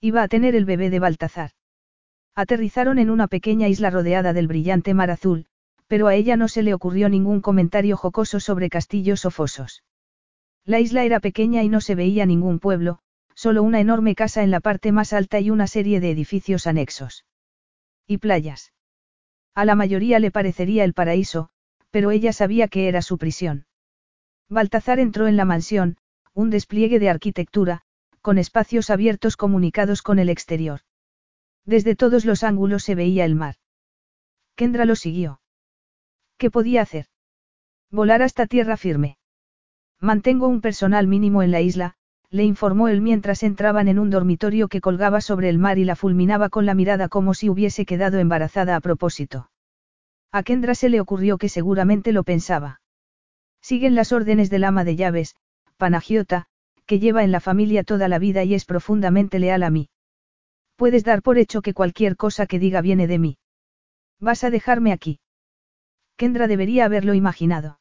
[0.00, 1.52] Iba a tener el bebé de Baltazar.
[2.34, 5.46] Aterrizaron en una pequeña isla rodeada del brillante mar azul,
[5.86, 9.82] pero a ella no se le ocurrió ningún comentario jocoso sobre castillos o fosos.
[10.64, 13.00] La isla era pequeña y no se veía ningún pueblo,
[13.34, 17.26] solo una enorme casa en la parte más alta y una serie de edificios anexos.
[18.06, 18.72] Y playas.
[19.54, 21.50] A la mayoría le parecería el paraíso,
[21.90, 23.66] pero ella sabía que era su prisión.
[24.48, 25.98] Baltazar entró en la mansión,
[26.32, 27.82] un despliegue de arquitectura,
[28.22, 30.80] con espacios abiertos comunicados con el exterior.
[31.64, 33.56] Desde todos los ángulos se veía el mar.
[34.56, 35.40] Kendra lo siguió.
[36.36, 37.06] ¿Qué podía hacer?
[37.90, 39.18] Volar hasta tierra firme.
[40.00, 41.94] Mantengo un personal mínimo en la isla,
[42.30, 45.94] le informó él mientras entraban en un dormitorio que colgaba sobre el mar y la
[45.94, 49.50] fulminaba con la mirada como si hubiese quedado embarazada a propósito.
[50.32, 52.80] A Kendra se le ocurrió que seguramente lo pensaba.
[53.60, 55.36] Siguen las órdenes del ama de llaves,
[55.76, 56.46] Panagiota,
[56.86, 59.90] que lleva en la familia toda la vida y es profundamente leal a mí.
[60.82, 63.38] Puedes dar por hecho que cualquier cosa que diga viene de mí.
[64.18, 65.20] ¿Vas a dejarme aquí?
[66.16, 67.78] Kendra debería haberlo imaginado.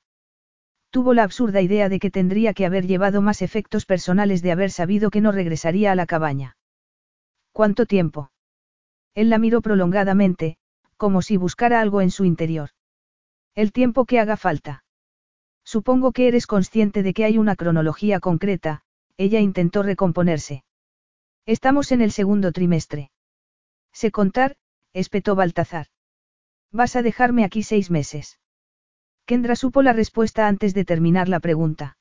[0.92, 4.70] Tuvo la absurda idea de que tendría que haber llevado más efectos personales de haber
[4.70, 6.58] sabido que no regresaría a la cabaña.
[7.52, 8.30] ¿Cuánto tiempo?
[9.16, 10.58] Él la miró prolongadamente,
[10.96, 12.70] como si buscara algo en su interior.
[13.56, 14.84] El tiempo que haga falta.
[15.64, 18.84] Supongo que eres consciente de que hay una cronología concreta,
[19.18, 20.64] ella intentó recomponerse.
[21.46, 23.12] Estamos en el segundo trimestre.
[23.92, 24.56] Sé contar,
[24.94, 25.88] espetó Baltazar.
[26.72, 28.40] Vas a dejarme aquí seis meses.
[29.26, 31.98] Kendra supo la respuesta antes de terminar la pregunta.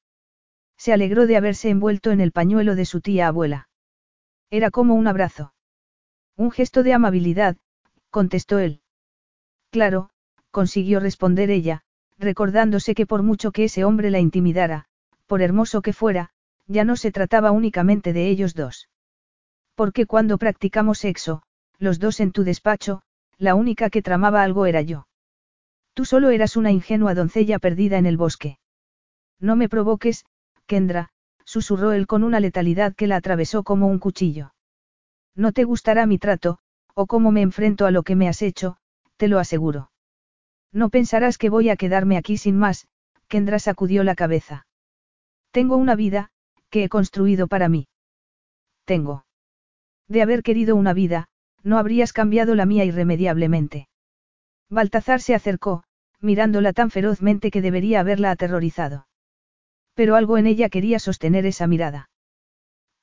[0.77, 3.69] Se alegró de haberse envuelto en el pañuelo de su tía abuela.
[4.51, 5.55] Era como un abrazo.
[6.37, 7.57] Un gesto de amabilidad,
[8.11, 8.83] contestó él.
[9.71, 10.11] Claro,
[10.51, 11.83] consiguió responder ella,
[12.19, 14.87] recordándose que por mucho que ese hombre la intimidara,
[15.27, 16.31] por hermoso que fuera,
[16.67, 18.90] ya no se trataba únicamente de ellos dos.
[19.75, 21.43] Porque cuando practicamos sexo,
[21.79, 23.03] los dos en tu despacho,
[23.39, 25.07] la única que tramaba algo era yo.
[25.95, 28.59] Tú solo eras una ingenua doncella perdida en el bosque.
[29.39, 30.25] No me provoques,
[30.67, 31.09] Kendra,
[31.45, 34.53] susurró él con una letalidad que la atravesó como un cuchillo.
[35.35, 36.59] No te gustará mi trato,
[36.95, 38.77] o cómo me enfrento a lo que me has hecho,
[39.17, 39.91] te lo aseguro.
[40.73, 42.87] No pensarás que voy a quedarme aquí sin más,
[43.27, 44.67] Kendra sacudió la cabeza.
[45.51, 46.31] Tengo una vida,
[46.69, 47.89] que he construido para mí.
[48.85, 49.25] Tengo.
[50.11, 51.29] De haber querido una vida,
[51.63, 53.89] no habrías cambiado la mía irremediablemente.
[54.69, 55.85] Baltazar se acercó,
[56.21, 59.07] mirándola tan ferozmente que debería haberla aterrorizado.
[59.95, 62.11] Pero algo en ella quería sostener esa mirada.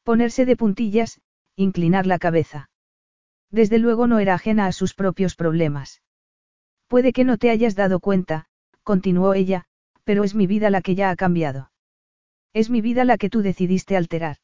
[0.03, 1.21] Ponerse de puntillas,
[1.55, 2.69] inclinar la cabeza.
[3.51, 6.01] Desde luego no era ajena a sus propios problemas.
[6.87, 8.47] Puede que no te hayas dado cuenta,
[8.83, 9.63] continuó ella,
[10.03, 11.71] pero es mi vida la que ya ha cambiado.
[12.51, 14.37] Es mi vida la que tú decidiste alterar.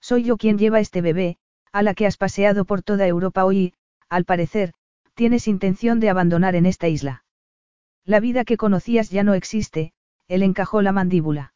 [0.00, 1.38] Soy yo quien lleva este bebé,
[1.76, 3.74] a la que has paseado por toda Europa hoy
[4.08, 4.72] al parecer,
[5.12, 7.26] tienes intención de abandonar en esta isla.
[8.02, 9.92] La vida que conocías ya no existe,
[10.26, 11.52] él encajó la mandíbula.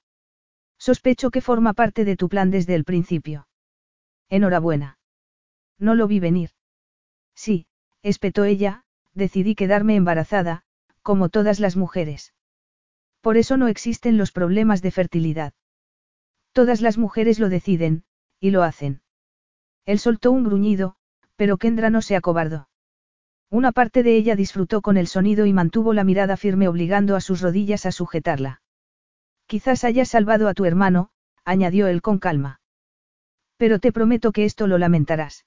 [0.79, 3.49] Sospecho que forma parte de tu plan desde el principio.
[4.29, 4.99] Enhorabuena.
[5.79, 6.51] No lo vi venir.
[7.35, 7.67] Sí,
[8.03, 8.85] espetó ella,
[9.15, 10.65] decidí quedarme embarazada,
[11.01, 12.35] como todas las mujeres.
[13.23, 15.55] Por eso no existen los problemas de fertilidad.
[16.53, 18.05] Todas las mujeres lo deciden,
[18.39, 19.01] y lo hacen.
[19.87, 20.97] Él soltó un gruñido,
[21.37, 22.69] pero Kendra no se acobardó.
[23.51, 27.21] Una parte de ella disfrutó con el sonido y mantuvo la mirada firme obligando a
[27.21, 28.63] sus rodillas a sujetarla.
[29.47, 31.11] Quizás hayas salvado a tu hermano,
[31.45, 32.61] añadió él con calma.
[33.57, 35.47] Pero te prometo que esto lo lamentarás.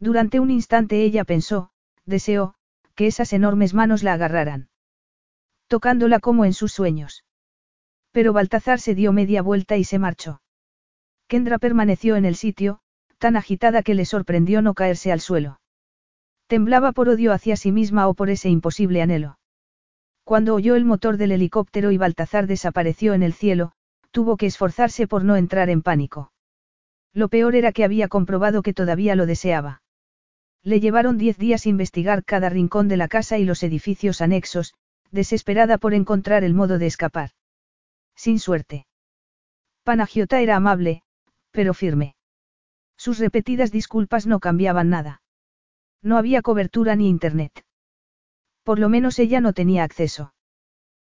[0.00, 1.70] Durante un instante ella pensó,
[2.04, 2.54] deseó,
[2.96, 4.68] que esas enormes manos la agarraran.
[5.68, 7.24] Tocándola como en sus sueños.
[8.10, 10.42] Pero Baltazar se dio media vuelta y se marchó.
[11.28, 12.81] Kendra permaneció en el sitio,
[13.22, 15.60] tan agitada que le sorprendió no caerse al suelo.
[16.48, 19.38] Temblaba por odio hacia sí misma o por ese imposible anhelo.
[20.24, 23.70] Cuando oyó el motor del helicóptero y Baltazar desapareció en el cielo,
[24.10, 26.32] tuvo que esforzarse por no entrar en pánico.
[27.12, 29.82] Lo peor era que había comprobado que todavía lo deseaba.
[30.64, 34.74] Le llevaron diez días investigar cada rincón de la casa y los edificios anexos,
[35.12, 37.30] desesperada por encontrar el modo de escapar.
[38.16, 38.84] Sin suerte.
[39.84, 41.04] Panagiota era amable,
[41.52, 42.16] pero firme.
[43.04, 45.22] Sus repetidas disculpas no cambiaban nada.
[46.02, 47.64] No había cobertura ni internet.
[48.62, 50.34] Por lo menos ella no tenía acceso.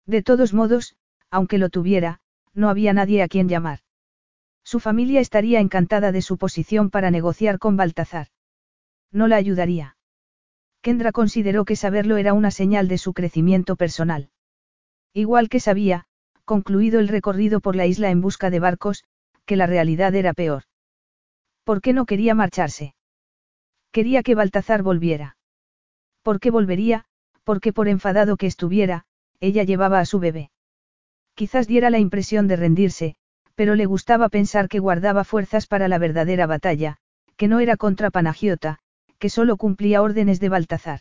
[0.07, 0.97] De todos modos,
[1.31, 2.21] aunque lo tuviera,
[2.55, 3.81] no había nadie a quien llamar.
[4.65, 8.29] Su familia estaría encantada de su posición para negociar con Baltazar.
[9.11, 9.99] No la ayudaría.
[10.81, 14.31] Kendra consideró que saberlo era una señal de su crecimiento personal.
[15.13, 16.07] Igual que sabía,
[16.47, 19.05] concluido el recorrido por la isla en busca de barcos,
[19.45, 20.63] que la realidad era peor.
[21.65, 22.95] ¿Por qué no quería marcharse?
[23.93, 25.37] Quería que Baltazar volviera.
[26.23, 27.05] ¿Por qué volvería?
[27.45, 29.05] Porque por enfadado que estuviera,
[29.41, 30.51] ella llevaba a su bebé.
[31.35, 33.17] Quizás diera la impresión de rendirse,
[33.55, 36.97] pero le gustaba pensar que guardaba fuerzas para la verdadera batalla,
[37.37, 38.79] que no era contra Panagiota,
[39.19, 41.01] que solo cumplía órdenes de Baltazar.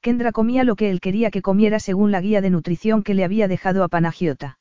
[0.00, 3.24] Kendra comía lo que él quería que comiera según la guía de nutrición que le
[3.24, 4.58] había dejado a Panagiota.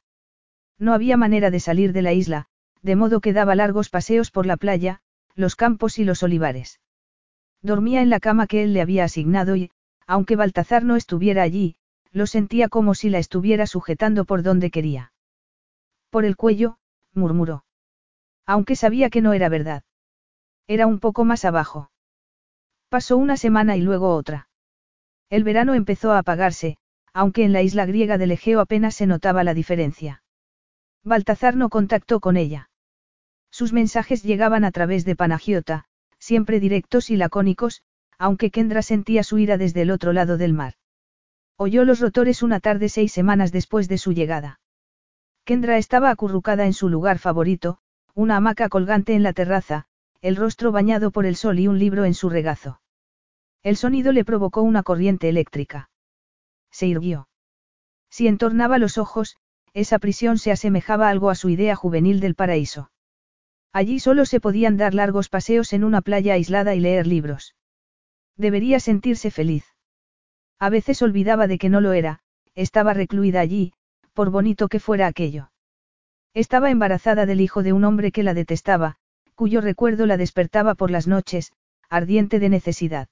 [0.79, 2.45] No había manera de salir de la isla,
[2.81, 5.01] de modo que daba largos paseos por la playa,
[5.35, 6.79] los campos y los olivares.
[7.61, 9.71] Dormía en la cama que él le había asignado y,
[10.05, 11.75] aunque Baltazar no estuviera allí,
[12.11, 15.13] lo sentía como si la estuviera sujetando por donde quería.
[16.09, 16.77] Por el cuello,
[17.13, 17.65] murmuró.
[18.45, 19.83] Aunque sabía que no era verdad.
[20.67, 21.89] Era un poco más abajo.
[22.89, 24.49] Pasó una semana y luego otra.
[25.29, 26.77] El verano empezó a apagarse,
[27.13, 30.23] aunque en la isla griega del Egeo apenas se notaba la diferencia.
[31.03, 32.69] Baltazar no contactó con ella.
[33.53, 35.85] Sus mensajes llegaban a través de Panagiota,
[36.17, 37.83] siempre directos y lacónicos,
[38.17, 40.73] aunque Kendra sentía su ira desde el otro lado del mar.
[41.55, 44.59] Oyó los rotores una tarde seis semanas después de su llegada.
[45.45, 47.77] Kendra estaba acurrucada en su lugar favorito,
[48.15, 49.85] una hamaca colgante en la terraza,
[50.21, 52.81] el rostro bañado por el sol y un libro en su regazo.
[53.61, 55.91] El sonido le provocó una corriente eléctrica.
[56.71, 57.27] Se irguió.
[58.09, 59.37] Si entornaba los ojos,
[59.75, 62.89] esa prisión se asemejaba algo a su idea juvenil del paraíso.
[63.73, 67.55] Allí solo se podían dar largos paseos en una playa aislada y leer libros.
[68.37, 69.65] Debería sentirse feliz.
[70.59, 72.19] A veces olvidaba de que no lo era,
[72.53, 73.73] estaba recluida allí,
[74.13, 75.51] por bonito que fuera aquello.
[76.35, 78.97] Estaba embarazada del hijo de un hombre que la detestaba,
[79.35, 81.51] cuyo recuerdo la despertaba por las noches,
[81.89, 83.07] ardiente de necesidad.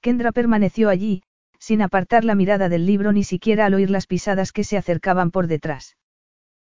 [0.00, 1.22] Kendra permaneció allí,
[1.58, 5.30] sin apartar la mirada del libro ni siquiera al oír las pisadas que se acercaban
[5.30, 5.96] por detrás.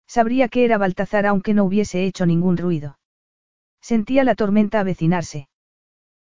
[0.07, 2.99] Sabría que era Baltazar aunque no hubiese hecho ningún ruido.
[3.81, 5.49] Sentía la tormenta avecinarse.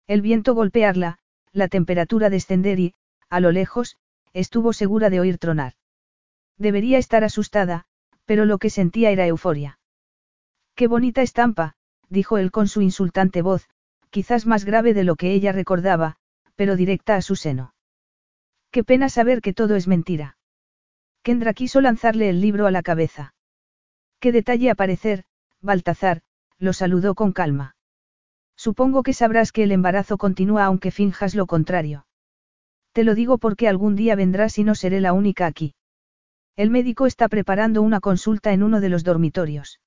[0.07, 1.19] El viento golpearla,
[1.51, 2.93] la temperatura descender y,
[3.29, 3.97] a lo lejos,
[4.33, 5.73] estuvo segura de oír tronar.
[6.57, 7.85] Debería estar asustada,
[8.25, 9.79] pero lo que sentía era euforia.
[10.75, 11.75] Qué bonita estampa,
[12.09, 13.69] dijo él con su insultante voz,
[14.09, 16.17] quizás más grave de lo que ella recordaba,
[16.55, 17.73] pero directa a su seno.
[18.71, 20.37] Qué pena saber que todo es mentira.
[21.21, 23.33] Kendra quiso lanzarle el libro a la cabeza.
[24.23, 25.25] Qué detalle aparecer,
[25.59, 26.21] Baltazar,
[26.57, 27.75] lo saludó con calma.
[28.55, 32.07] Supongo que sabrás que el embarazo continúa aunque finjas lo contrario.
[32.93, 35.75] Te lo digo porque algún día vendrás y no seré la única aquí.
[36.55, 39.81] El médico está preparando una consulta en uno de los dormitorios.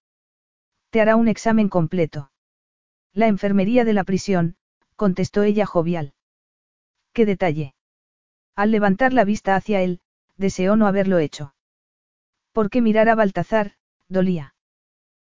[0.90, 2.30] Te hará un examen completo.
[3.14, 4.56] La enfermería de la prisión,
[4.96, 6.12] contestó ella jovial.
[7.14, 7.74] ¿Qué detalle?
[8.54, 10.00] Al levantar la vista hacia él,
[10.36, 11.54] deseó no haberlo hecho.
[12.52, 13.76] Porque mirar a Baltazar,
[14.08, 14.54] dolía.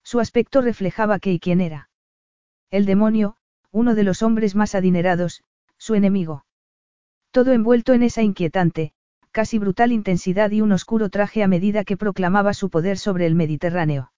[0.03, 1.89] Su aspecto reflejaba qué y quién era.
[2.71, 3.37] El demonio,
[3.71, 5.43] uno de los hombres más adinerados,
[5.79, 6.45] su enemigo.
[7.31, 8.93] Todo envuelto en esa inquietante,
[9.31, 13.35] casi brutal intensidad y un oscuro traje a medida que proclamaba su poder sobre el
[13.35, 14.13] Mediterráneo.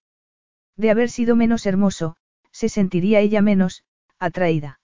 [0.75, 2.17] De haber sido menos hermoso,
[2.51, 3.83] se sentiría ella menos,
[4.19, 4.79] atraída.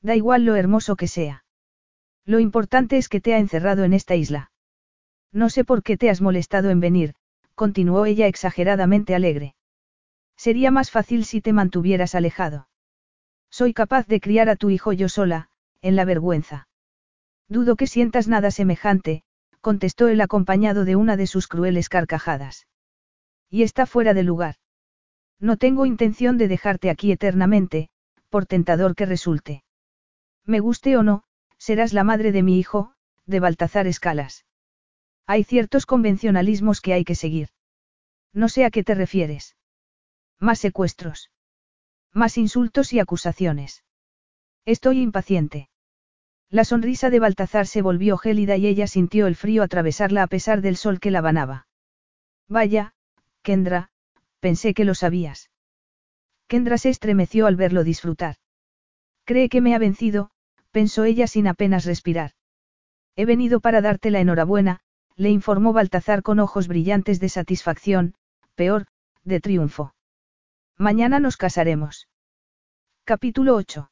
[0.00, 1.44] Da igual lo hermoso que sea.
[2.24, 4.52] Lo importante es que te ha encerrado en esta isla.
[5.32, 7.14] No sé por qué te has molestado en venir,
[7.58, 9.56] continuó ella exageradamente alegre.
[10.36, 12.68] Sería más fácil si te mantuvieras alejado.
[13.50, 15.48] Soy capaz de criar a tu hijo yo sola,
[15.82, 16.68] en la vergüenza.
[17.48, 19.24] Dudo que sientas nada semejante,
[19.60, 22.68] contestó él acompañado de una de sus crueles carcajadas.
[23.50, 24.54] Y está fuera de lugar.
[25.40, 27.88] No tengo intención de dejarte aquí eternamente,
[28.28, 29.64] por tentador que resulte.
[30.44, 31.24] Me guste o no,
[31.56, 32.92] serás la madre de mi hijo,
[33.26, 34.44] de Baltazar Escalas.
[35.30, 37.50] Hay ciertos convencionalismos que hay que seguir.
[38.32, 39.56] No sé a qué te refieres.
[40.40, 41.30] Más secuestros.
[42.14, 43.84] Más insultos y acusaciones.
[44.64, 45.68] Estoy impaciente.
[46.48, 50.62] La sonrisa de Baltazar se volvió gélida y ella sintió el frío atravesarla a pesar
[50.62, 51.66] del sol que la banaba.
[52.48, 52.94] Vaya,
[53.42, 53.90] Kendra,
[54.40, 55.50] pensé que lo sabías.
[56.46, 58.36] Kendra se estremeció al verlo disfrutar.
[59.24, 60.30] Cree que me ha vencido,
[60.70, 62.32] pensó ella sin apenas respirar.
[63.14, 64.80] He venido para darte la enhorabuena,
[65.18, 68.14] le informó Baltazar con ojos brillantes de satisfacción,
[68.54, 68.86] peor,
[69.24, 69.92] de triunfo.
[70.76, 72.06] Mañana nos casaremos.
[73.04, 73.90] Capítulo 8.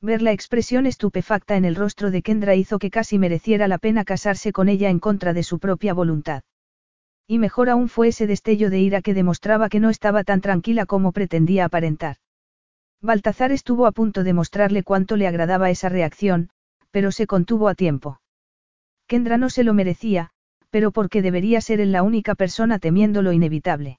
[0.00, 4.04] Ver la expresión estupefacta en el rostro de Kendra hizo que casi mereciera la pena
[4.04, 6.44] casarse con ella en contra de su propia voluntad.
[7.26, 10.86] Y mejor aún fue ese destello de ira que demostraba que no estaba tan tranquila
[10.86, 12.18] como pretendía aparentar.
[13.00, 16.50] Baltazar estuvo a punto de mostrarle cuánto le agradaba esa reacción,
[16.92, 18.20] pero se contuvo a tiempo.
[19.08, 20.30] Kendra no se lo merecía,
[20.70, 23.98] pero porque debería ser él la única persona temiendo lo inevitable.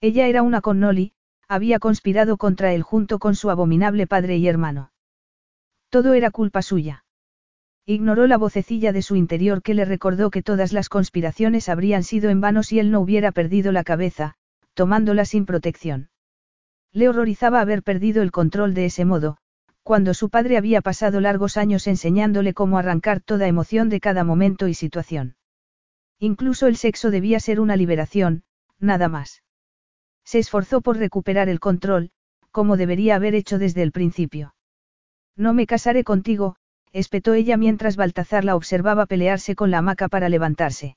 [0.00, 1.12] Ella era una Connolly,
[1.48, 4.90] había conspirado contra él junto con su abominable padre y hermano.
[5.88, 7.04] Todo era culpa suya.
[7.86, 12.30] Ignoró la vocecilla de su interior que le recordó que todas las conspiraciones habrían sido
[12.30, 14.34] en vano si él no hubiera perdido la cabeza,
[14.74, 16.10] tomándola sin protección.
[16.92, 19.36] Le horrorizaba haber perdido el control de ese modo,
[19.84, 24.66] cuando su padre había pasado largos años enseñándole cómo arrancar toda emoción de cada momento
[24.66, 25.35] y situación.
[26.18, 28.44] Incluso el sexo debía ser una liberación,
[28.78, 29.42] nada más.
[30.24, 32.10] Se esforzó por recuperar el control,
[32.50, 34.54] como debería haber hecho desde el principio.
[35.36, 36.56] No me casaré contigo,
[36.92, 40.96] espetó ella mientras Baltazar la observaba pelearse con la hamaca para levantarse.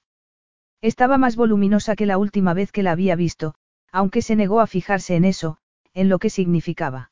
[0.81, 3.55] Estaba más voluminosa que la última vez que la había visto,
[3.91, 5.57] aunque se negó a fijarse en eso,
[5.93, 7.11] en lo que significaba.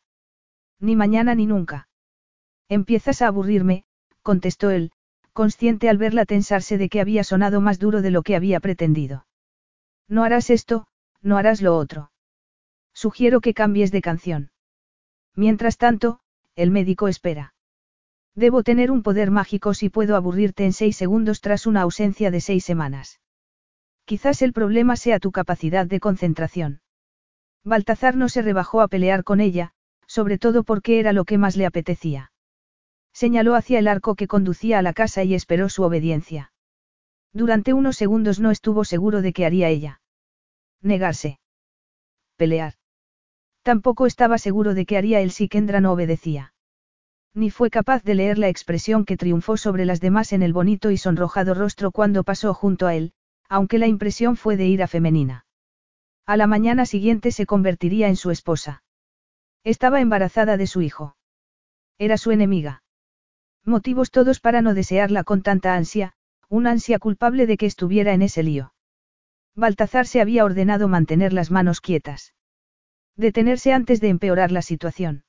[0.79, 1.89] Ni mañana ni nunca.
[2.69, 3.83] Empiezas a aburrirme,
[4.21, 4.91] contestó él,
[5.37, 9.27] consciente al verla tensarse de que había sonado más duro de lo que había pretendido.
[10.07, 10.87] No harás esto,
[11.21, 12.09] no harás lo otro.
[12.91, 14.49] Sugiero que cambies de canción.
[15.35, 16.21] Mientras tanto,
[16.55, 17.53] el médico espera.
[18.33, 22.41] Debo tener un poder mágico si puedo aburrirte en seis segundos tras una ausencia de
[22.41, 23.19] seis semanas.
[24.05, 26.81] Quizás el problema sea tu capacidad de concentración.
[27.63, 29.73] Baltazar no se rebajó a pelear con ella,
[30.07, 32.31] sobre todo porque era lo que más le apetecía.
[33.17, 36.51] Señaló hacia el arco que conducía a la casa y esperó su obediencia.
[37.33, 40.01] Durante unos segundos no estuvo seguro de qué haría ella.
[40.83, 41.39] Negarse.
[42.35, 42.75] Pelear.
[43.63, 46.53] Tampoco estaba seguro de qué haría él si Kendra no obedecía.
[47.33, 50.91] Ni fue capaz de leer la expresión que triunfó sobre las demás en el bonito
[50.91, 53.13] y sonrojado rostro cuando pasó junto a él,
[53.49, 55.47] aunque la impresión fue de ira femenina.
[56.27, 58.83] A la mañana siguiente se convertiría en su esposa.
[59.63, 61.17] Estaba embarazada de su hijo.
[61.97, 62.83] Era su enemiga.
[63.67, 66.13] Motivos todos para no desearla con tanta ansia,
[66.47, 68.73] una ansia culpable de que estuviera en ese lío.
[69.55, 72.33] Baltazar se había ordenado mantener las manos quietas.
[73.17, 75.25] Detenerse antes de empeorar la situación.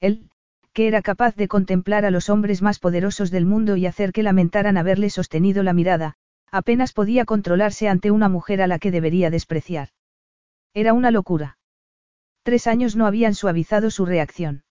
[0.00, 0.30] Él,
[0.72, 4.22] que era capaz de contemplar a los hombres más poderosos del mundo y hacer que
[4.22, 6.14] lamentaran haberle sostenido la mirada,
[6.50, 9.90] apenas podía controlarse ante una mujer a la que debería despreciar.
[10.72, 11.58] Era una locura.
[12.42, 14.62] Tres años no habían suavizado su reacción.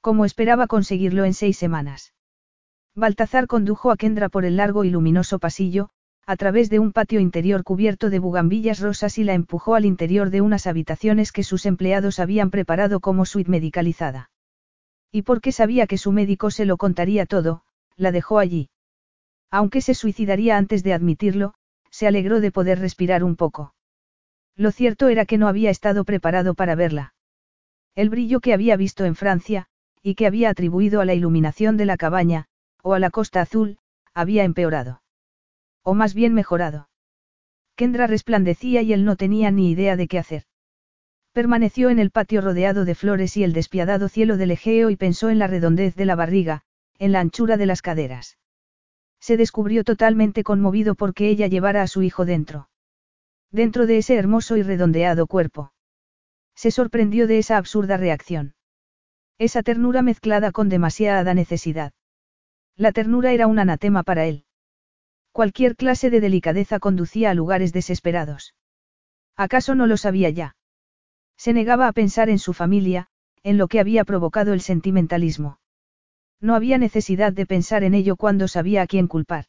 [0.00, 2.14] Como esperaba conseguirlo en seis semanas.
[2.94, 5.90] Baltazar condujo a Kendra por el largo y luminoso pasillo,
[6.26, 10.30] a través de un patio interior cubierto de bugambillas rosas y la empujó al interior
[10.30, 14.30] de unas habitaciones que sus empleados habían preparado como suite medicalizada.
[15.12, 17.62] Y porque sabía que su médico se lo contaría todo,
[17.96, 18.70] la dejó allí.
[19.50, 21.54] Aunque se suicidaría antes de admitirlo,
[21.90, 23.74] se alegró de poder respirar un poco.
[24.56, 27.14] Lo cierto era que no había estado preparado para verla.
[27.96, 29.66] El brillo que había visto en Francia,
[30.02, 32.46] y que había atribuido a la iluminación de la cabaña,
[32.82, 33.78] o a la costa azul,
[34.14, 35.02] había empeorado.
[35.82, 36.88] O más bien mejorado.
[37.76, 40.44] Kendra resplandecía y él no tenía ni idea de qué hacer.
[41.32, 45.30] Permaneció en el patio rodeado de flores y el despiadado cielo del Egeo y pensó
[45.30, 46.62] en la redondez de la barriga,
[46.98, 48.36] en la anchura de las caderas.
[49.20, 52.68] Se descubrió totalmente conmovido porque ella llevara a su hijo dentro.
[53.50, 55.72] Dentro de ese hermoso y redondeado cuerpo.
[56.54, 58.54] Se sorprendió de esa absurda reacción.
[59.40, 61.94] Esa ternura mezclada con demasiada necesidad.
[62.76, 64.44] La ternura era un anatema para él.
[65.32, 68.54] Cualquier clase de delicadeza conducía a lugares desesperados.
[69.38, 70.56] ¿Acaso no lo sabía ya?
[71.38, 73.06] Se negaba a pensar en su familia,
[73.42, 75.58] en lo que había provocado el sentimentalismo.
[76.42, 79.46] No había necesidad de pensar en ello cuando sabía a quién culpar.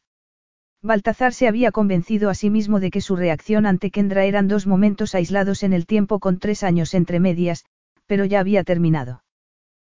[0.80, 4.66] Baltazar se había convencido a sí mismo de que su reacción ante Kendra eran dos
[4.66, 7.66] momentos aislados en el tiempo con tres años entre medias,
[8.06, 9.22] pero ya había terminado.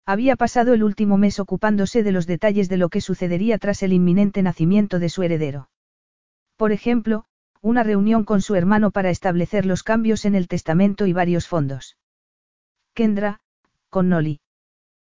[0.06, 3.94] Había pasado el último mes ocupándose de los detalles de lo que sucedería tras el
[3.94, 5.70] inminente nacimiento de su heredero.
[6.58, 7.26] Por ejemplo,
[7.62, 11.98] una reunión con su hermano para establecer los cambios en el testamento y varios fondos.
[12.94, 13.40] Kendra,
[13.90, 14.42] con Noli.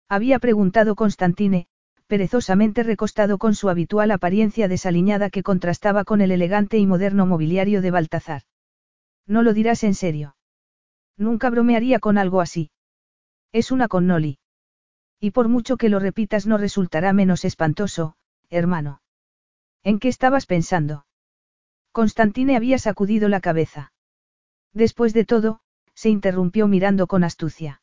[0.08, 1.68] Había preguntado Constantine,
[2.08, 7.80] perezosamente recostado con su habitual apariencia desaliñada que contrastaba con el elegante y moderno mobiliario
[7.80, 8.42] de Baltazar.
[9.28, 10.34] No lo dirás en serio.
[11.16, 12.72] Nunca bromearía con algo así.
[13.52, 14.38] Es una con Noli.
[15.20, 18.16] Y por mucho que lo repitas no resultará menos espantoso,
[18.48, 19.02] hermano.
[19.84, 21.06] ¿En qué estabas pensando?
[21.92, 23.92] Constantine había sacudido la cabeza.
[24.72, 25.60] Después de todo,
[25.94, 27.82] se interrumpió mirando con astucia.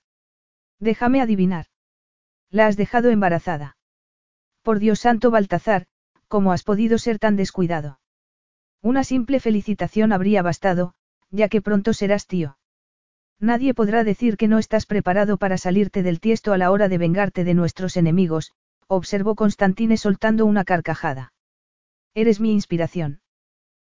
[0.79, 1.67] Déjame adivinar.
[2.49, 3.77] La has dejado embarazada.
[4.63, 5.85] Por Dios santo Baltazar,
[6.27, 7.99] ¿cómo has podido ser tan descuidado?
[8.81, 10.93] Una simple felicitación habría bastado,
[11.29, 12.56] ya que pronto serás tío.
[13.39, 16.97] Nadie podrá decir que no estás preparado para salirte del tiesto a la hora de
[16.97, 18.51] vengarte de nuestros enemigos,
[18.87, 21.33] observó Constantine soltando una carcajada.
[22.15, 23.21] Eres mi inspiración.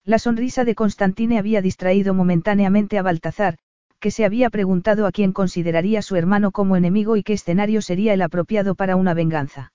[0.04, 3.58] La sonrisa de Constantine había distraído momentáneamente a Baltazar,
[4.00, 8.14] que se había preguntado a quién consideraría su hermano como enemigo y qué escenario sería
[8.14, 9.72] el apropiado para una venganza.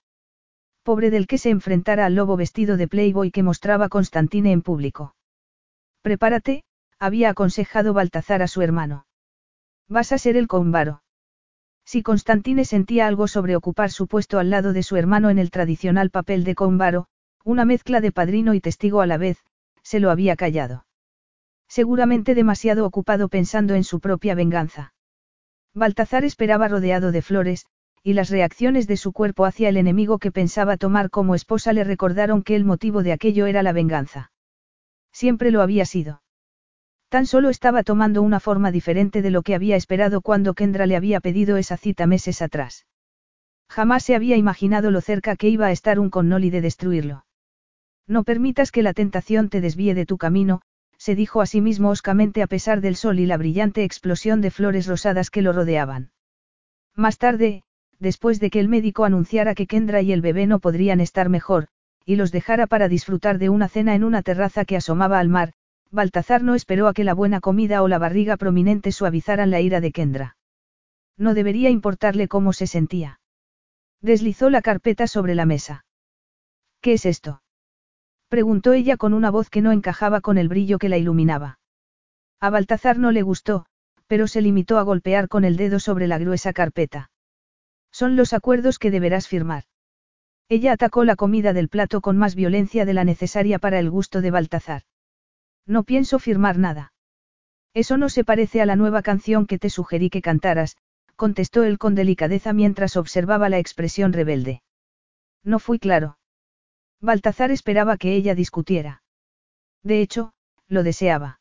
[0.83, 5.15] Pobre del que se enfrentara al lobo vestido de Playboy que mostraba Constantine en público.
[6.01, 6.63] Prepárate,
[6.99, 9.05] había aconsejado Baltazar a su hermano.
[9.93, 11.03] Vas a ser el combaro.
[11.85, 15.51] Si Constantine sentía algo sobre ocupar su puesto al lado de su hermano en el
[15.51, 17.05] tradicional papel de combaro,
[17.45, 19.37] una mezcla de padrino y testigo a la vez,
[19.83, 20.87] se lo había callado.
[21.67, 24.95] Seguramente demasiado ocupado pensando en su propia venganza.
[25.75, 27.67] Baltazar esperaba rodeado de flores,
[28.01, 31.83] y las reacciones de su cuerpo hacia el enemigo que pensaba tomar como esposa le
[31.83, 34.31] recordaron que el motivo de aquello era la venganza.
[35.11, 36.22] Siempre lo había sido.
[37.13, 40.95] Tan solo estaba tomando una forma diferente de lo que había esperado cuando Kendra le
[40.95, 42.87] había pedido esa cita meses atrás.
[43.69, 47.27] Jamás se había imaginado lo cerca que iba a estar un Connolly de destruirlo.
[48.07, 50.63] No permitas que la tentación te desvíe de tu camino,
[50.97, 54.49] se dijo a sí mismo oscamente a pesar del sol y la brillante explosión de
[54.49, 56.09] flores rosadas que lo rodeaban.
[56.95, 57.61] Más tarde,
[57.99, 61.67] después de que el médico anunciara que Kendra y el bebé no podrían estar mejor,
[62.07, 65.53] y los dejara para disfrutar de una cena en una terraza que asomaba al mar,
[65.93, 69.79] Baltazar no esperó a que la buena comida o la barriga prominente suavizaran la ira
[69.79, 70.37] de Kendra.
[71.17, 73.19] No debería importarle cómo se sentía.
[74.01, 75.85] Deslizó la carpeta sobre la mesa.
[76.81, 77.43] ¿Qué es esto?
[78.27, 81.59] preguntó ella con una voz que no encajaba con el brillo que la iluminaba.
[82.39, 83.67] A Baltazar no le gustó,
[84.07, 87.11] pero se limitó a golpear con el dedo sobre la gruesa carpeta.
[87.91, 89.65] Son los acuerdos que deberás firmar.
[90.49, 94.21] Ella atacó la comida del plato con más violencia de la necesaria para el gusto
[94.21, 94.81] de Baltazar.
[95.65, 96.93] No pienso firmar nada.
[97.73, 100.77] Eso no se parece a la nueva canción que te sugerí que cantaras,
[101.15, 104.61] contestó él con delicadeza mientras observaba la expresión rebelde.
[105.43, 106.17] No fui claro.
[107.01, 109.03] Baltazar esperaba que ella discutiera.
[109.83, 110.33] De hecho,
[110.67, 111.39] lo deseaba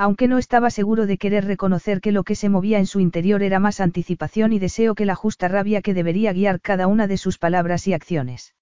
[0.00, 3.42] aunque no estaba seguro de querer reconocer que lo que se movía en su interior
[3.42, 7.18] era más anticipación y deseo que la justa rabia que debería guiar cada una de
[7.18, 8.54] sus palabras y acciones.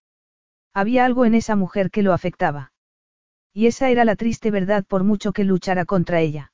[0.75, 2.73] Había algo en esa mujer que lo afectaba.
[3.53, 6.53] Y esa era la triste verdad por mucho que luchara contra ella.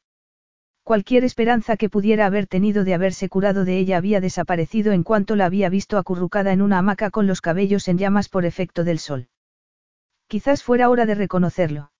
[0.85, 5.35] Cualquier esperanza que pudiera haber tenido de haberse curado de ella había desaparecido en cuanto
[5.35, 8.99] la había visto acurrucada en una hamaca con los cabellos en llamas por efecto del
[8.99, 9.29] sol.
[10.27, 11.91] Quizás fuera hora de reconocerlo.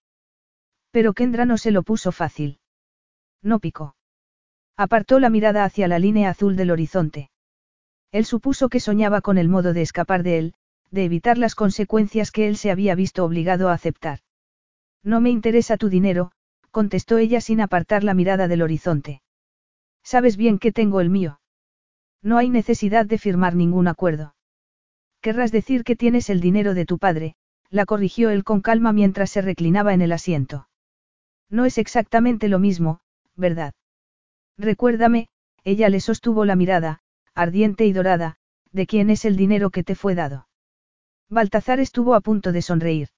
[0.91, 2.59] Pero Kendra no se lo puso fácil.
[3.41, 3.95] No picó.
[4.77, 7.31] Apartó la mirada hacia la línea azul del horizonte.
[8.11, 10.53] Él supuso que soñaba con el modo de escapar de él,
[10.91, 14.19] de evitar las consecuencias que él se había visto obligado a aceptar.
[15.05, 16.31] No me interesa tu dinero,
[16.71, 19.21] contestó ella sin apartar la mirada del horizonte.
[20.03, 21.39] Sabes bien que tengo el mío.
[22.23, 24.35] No hay necesidad de firmar ningún acuerdo.
[25.21, 27.35] Querrás decir que tienes el dinero de tu padre,
[27.69, 30.67] la corrigió él con calma mientras se reclinaba en el asiento.
[31.51, 32.99] No es exactamente lo mismo,
[33.35, 33.75] ¿verdad?
[34.57, 35.27] Recuérdame,
[35.63, 37.01] ella le sostuvo la mirada,
[37.35, 38.37] ardiente y dorada,
[38.71, 40.47] de quién es el dinero que te fue dado.
[41.29, 43.09] Baltazar estuvo a punto de sonreír.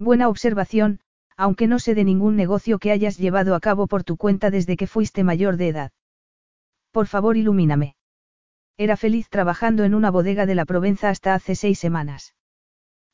[0.00, 1.00] Buena observación,
[1.36, 4.78] aunque no sé de ningún negocio que hayas llevado a cabo por tu cuenta desde
[4.78, 5.92] que fuiste mayor de edad.
[6.90, 7.96] Por favor, ilumíname.
[8.78, 12.34] Era feliz trabajando en una bodega de la Provenza hasta hace seis semanas.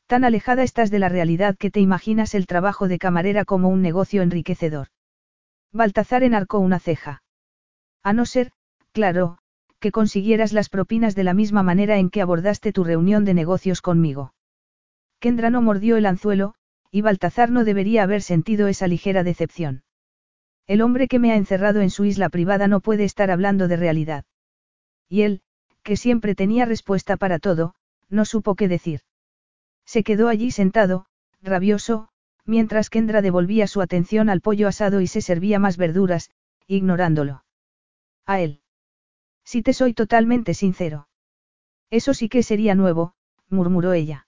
[0.06, 3.82] Tan alejada estás de la realidad que te imaginas el trabajo de camarera como un
[3.82, 4.86] negocio enriquecedor.
[5.72, 7.24] Baltazar enarcó una ceja.
[8.04, 8.52] A no ser,
[8.92, 9.38] claro,
[9.80, 13.82] que consiguieras las propinas de la misma manera en que abordaste tu reunión de negocios
[13.82, 14.34] conmigo.
[15.18, 16.54] Kendra no mordió el anzuelo,
[16.90, 19.82] y Baltazar no debería haber sentido esa ligera decepción.
[20.66, 23.76] El hombre que me ha encerrado en su isla privada no puede estar hablando de
[23.76, 24.24] realidad.
[25.08, 25.42] Y él,
[25.82, 27.74] que siempre tenía respuesta para todo,
[28.08, 29.00] no supo qué decir.
[29.84, 31.06] Se quedó allí sentado,
[31.40, 32.08] rabioso,
[32.44, 36.30] mientras Kendra devolvía su atención al pollo asado y se servía más verduras,
[36.66, 37.44] ignorándolo.
[38.24, 38.60] A él.
[39.44, 41.08] Si te soy totalmente sincero.
[41.90, 43.14] Eso sí que sería nuevo,
[43.48, 44.25] murmuró ella.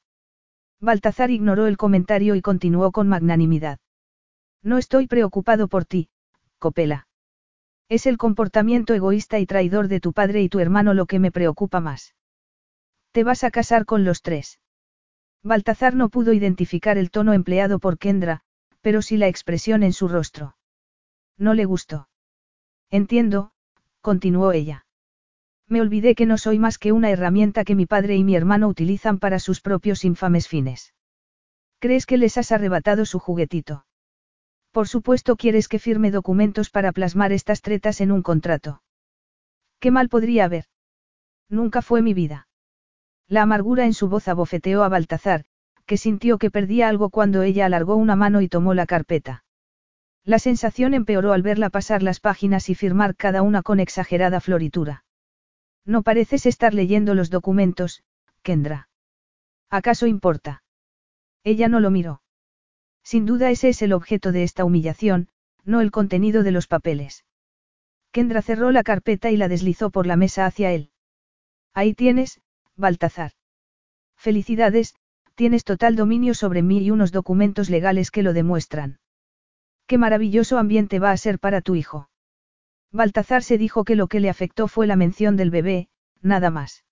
[0.80, 3.78] Baltazar ignoró el comentario y continuó con magnanimidad.
[4.62, 6.08] No estoy preocupado por ti,
[6.58, 7.08] Copela.
[7.88, 11.32] Es el comportamiento egoísta y traidor de tu padre y tu hermano lo que me
[11.32, 12.14] preocupa más.
[13.12, 14.60] Te vas a casar con los tres.
[15.42, 18.42] Baltazar no pudo identificar el tono empleado por Kendra,
[18.80, 20.56] pero sí la expresión en su rostro.
[21.38, 22.08] No le gustó.
[22.90, 23.52] Entiendo,
[24.00, 24.84] continuó ella.
[25.68, 28.68] Me olvidé que no soy más que una herramienta que mi padre y mi hermano
[28.68, 30.94] utilizan para sus propios infames fines.
[31.78, 33.84] ¿Crees que les has arrebatado su juguetito?
[34.72, 38.82] Por supuesto quieres que firme documentos para plasmar estas tretas en un contrato.
[39.78, 40.64] ¿Qué mal podría haber?
[41.48, 42.48] Nunca fue mi vida.
[43.28, 45.44] La amargura en su voz abofeteó a Baltazar,
[45.84, 49.44] que sintió que perdía algo cuando ella alargó una mano y tomó la carpeta.
[50.24, 55.04] La sensación empeoró al verla pasar las páginas y firmar cada una con exagerada floritura.
[55.88, 58.02] No pareces estar leyendo los documentos,
[58.42, 58.90] Kendra.
[59.70, 60.62] ¿Acaso importa?
[61.44, 62.20] Ella no lo miró.
[63.02, 65.28] Sin duda ese es el objeto de esta humillación,
[65.64, 67.24] no el contenido de los papeles.
[68.12, 70.90] Kendra cerró la carpeta y la deslizó por la mesa hacia él.
[71.72, 72.42] Ahí tienes,
[72.76, 73.32] Baltazar.
[74.14, 74.94] Felicidades,
[75.36, 78.98] tienes total dominio sobre mí y unos documentos legales que lo demuestran.
[79.86, 82.07] Qué maravilloso ambiente va a ser para tu hijo.
[82.92, 85.88] Baltazar se dijo que lo que le afectó fue la mención del bebé,
[86.22, 86.84] nada más.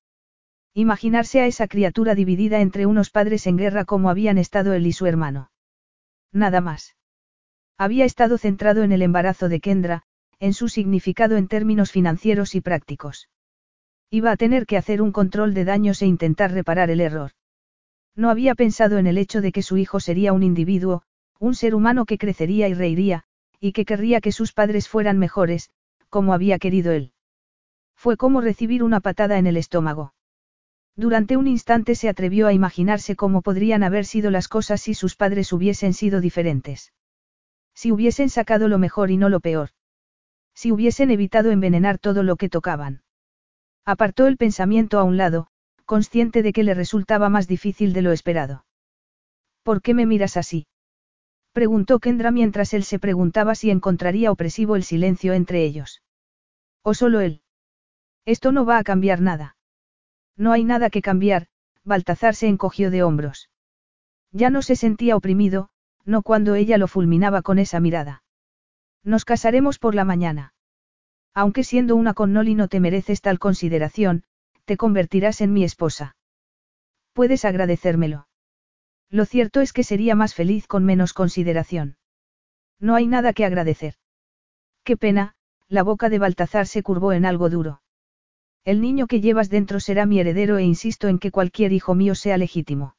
[0.75, 4.93] Imaginarse a esa criatura dividida entre unos padres en guerra como habían estado él y
[4.93, 5.51] su hermano.
[6.33, 6.97] Nada más.
[7.79, 10.03] Había estado centrado en el embarazo de Kendra,
[10.39, 13.31] en su significado en términos financieros y prácticos.
[14.11, 17.33] Iba a tener que hacer un control de daños e intentar reparar el error.
[18.15, 21.03] No había pensado en el hecho de que su hijo sería un individuo,
[21.39, 23.25] un ser humano que crecería y reiría,
[23.61, 25.71] y que querría que sus padres fueran mejores,
[26.17, 27.13] como había querido él.
[27.95, 30.15] Fue como recibir una patada en el estómago.
[30.97, 35.15] Durante un instante se atrevió a imaginarse cómo podrían haber sido las cosas si sus
[35.15, 36.95] padres hubiesen sido diferentes.
[37.75, 39.73] Si hubiesen sacado lo mejor y no lo peor.
[40.55, 43.03] Si hubiesen evitado envenenar todo lo que tocaban.
[43.85, 45.49] Apartó el pensamiento a un lado,
[45.85, 48.65] consciente de que le resultaba más difícil de lo esperado.
[49.63, 50.67] ¿Por qué me miras así?
[51.53, 56.01] Preguntó Kendra mientras él se preguntaba si encontraría opresivo el silencio entre ellos.
[56.89, 57.43] ¿O solo él?
[58.27, 59.57] Esto no va a cambiar nada.
[60.37, 61.49] No hay nada que cambiar,
[61.83, 63.51] Baltazar se encogió de hombros.
[64.31, 65.69] Ya no se sentía oprimido,
[66.05, 68.23] no cuando ella lo fulminaba con esa mirada.
[69.03, 70.55] Nos casaremos por la mañana.
[71.35, 74.23] Aunque siendo una connoli no te mereces tal consideración,
[74.65, 76.15] te convertirás en mi esposa.
[77.15, 78.29] Puedes agradecérmelo.
[79.11, 81.97] Lo cierto es que sería más feliz con menos consideración.
[82.79, 83.95] No hay nada que agradecer.
[84.85, 85.35] Qué pena,
[85.69, 87.83] la boca de Baltazar se curvó en algo duro.
[88.65, 92.15] El niño que llevas dentro será mi heredero e insisto en que cualquier hijo mío
[92.15, 92.97] sea legítimo.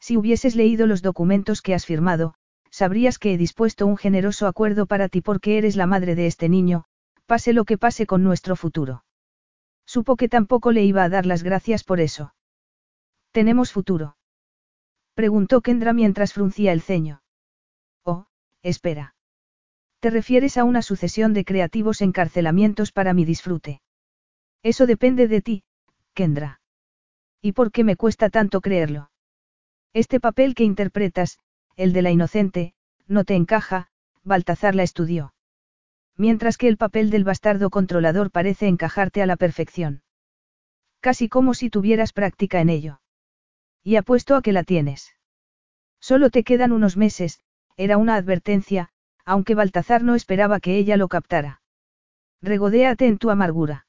[0.00, 2.34] Si hubieses leído los documentos que has firmado,
[2.70, 6.48] sabrías que he dispuesto un generoso acuerdo para ti porque eres la madre de este
[6.48, 6.84] niño,
[7.26, 9.04] pase lo que pase con nuestro futuro.
[9.86, 12.34] Supo que tampoco le iba a dar las gracias por eso.
[13.32, 14.16] Tenemos futuro.
[15.14, 17.22] Preguntó Kendra mientras fruncía el ceño.
[18.04, 18.26] Oh,
[18.62, 19.14] espera.
[20.00, 23.80] ¿Te refieres a una sucesión de creativos encarcelamientos para mi disfrute?
[24.62, 25.64] Eso depende de ti,
[26.14, 26.60] Kendra.
[27.42, 29.10] ¿Y por qué me cuesta tanto creerlo?
[29.92, 31.38] Este papel que interpretas,
[31.76, 32.74] el de la inocente,
[33.06, 33.88] no te encaja,
[34.24, 35.32] Baltazar la estudió.
[36.16, 40.02] Mientras que el papel del bastardo controlador parece encajarte a la perfección.
[41.00, 43.00] Casi como si tuvieras práctica en ello.
[43.82, 45.14] Y apuesto a que la tienes.
[46.00, 47.40] Solo te quedan unos meses,
[47.76, 48.90] era una advertencia,
[49.28, 51.60] aunque Baltazar no esperaba que ella lo captara.
[52.40, 53.86] Regodéate en tu amargura.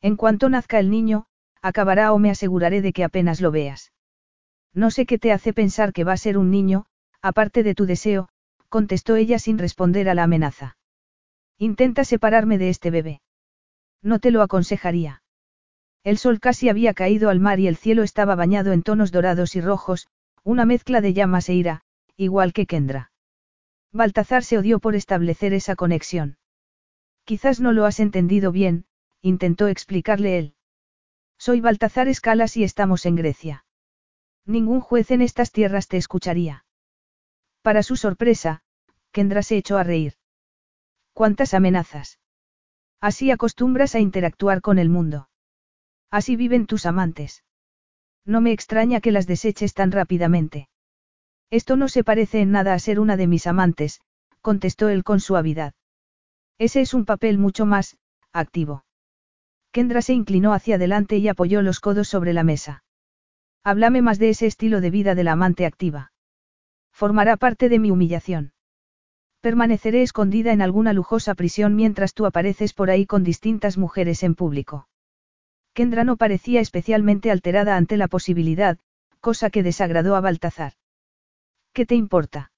[0.00, 1.26] En cuanto nazca el niño,
[1.62, 3.92] acabará o me aseguraré de que apenas lo veas.
[4.72, 6.86] No sé qué te hace pensar que va a ser un niño,
[7.20, 8.28] aparte de tu deseo,
[8.68, 10.76] contestó ella sin responder a la amenaza.
[11.58, 13.20] Intenta separarme de este bebé.
[14.00, 15.24] No te lo aconsejaría.
[16.04, 19.56] El sol casi había caído al mar y el cielo estaba bañado en tonos dorados
[19.56, 20.06] y rojos,
[20.44, 21.82] una mezcla de llamas e ira,
[22.16, 23.11] igual que Kendra.
[23.92, 26.38] Baltazar se odió por establecer esa conexión.
[27.24, 28.86] Quizás no lo has entendido bien,
[29.20, 30.54] intentó explicarle él.
[31.38, 33.64] Soy Baltazar Escalas y estamos en Grecia.
[34.46, 36.64] Ningún juez en estas tierras te escucharía.
[37.60, 38.62] Para su sorpresa,
[39.12, 40.14] Kendra se echó a reír.
[41.12, 42.18] ¿Cuántas amenazas?
[43.00, 45.28] Así acostumbras a interactuar con el mundo.
[46.10, 47.44] Así viven tus amantes.
[48.24, 50.68] No me extraña que las deseches tan rápidamente.
[51.52, 54.00] Esto no se parece en nada a ser una de mis amantes,
[54.40, 55.74] contestó él con suavidad.
[56.56, 57.98] Ese es un papel mucho más,
[58.32, 58.86] activo.
[59.70, 62.84] Kendra se inclinó hacia adelante y apoyó los codos sobre la mesa.
[63.64, 66.12] Háblame más de ese estilo de vida de la amante activa.
[66.90, 68.54] Formará parte de mi humillación.
[69.42, 74.36] Permaneceré escondida en alguna lujosa prisión mientras tú apareces por ahí con distintas mujeres en
[74.36, 74.88] público.
[75.74, 78.78] Kendra no parecía especialmente alterada ante la posibilidad,
[79.20, 80.72] cosa que desagradó a Baltazar.
[81.72, 82.52] ¿Qué te importa?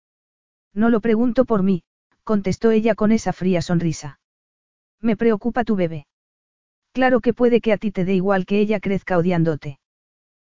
[0.73, 1.85] No lo pregunto por mí,
[2.25, 4.19] contestó ella con esa fría sonrisa.
[5.01, 6.07] Me preocupa tu bebé.
[6.93, 9.79] Claro que puede que a ti te dé igual que ella crezca odiándote.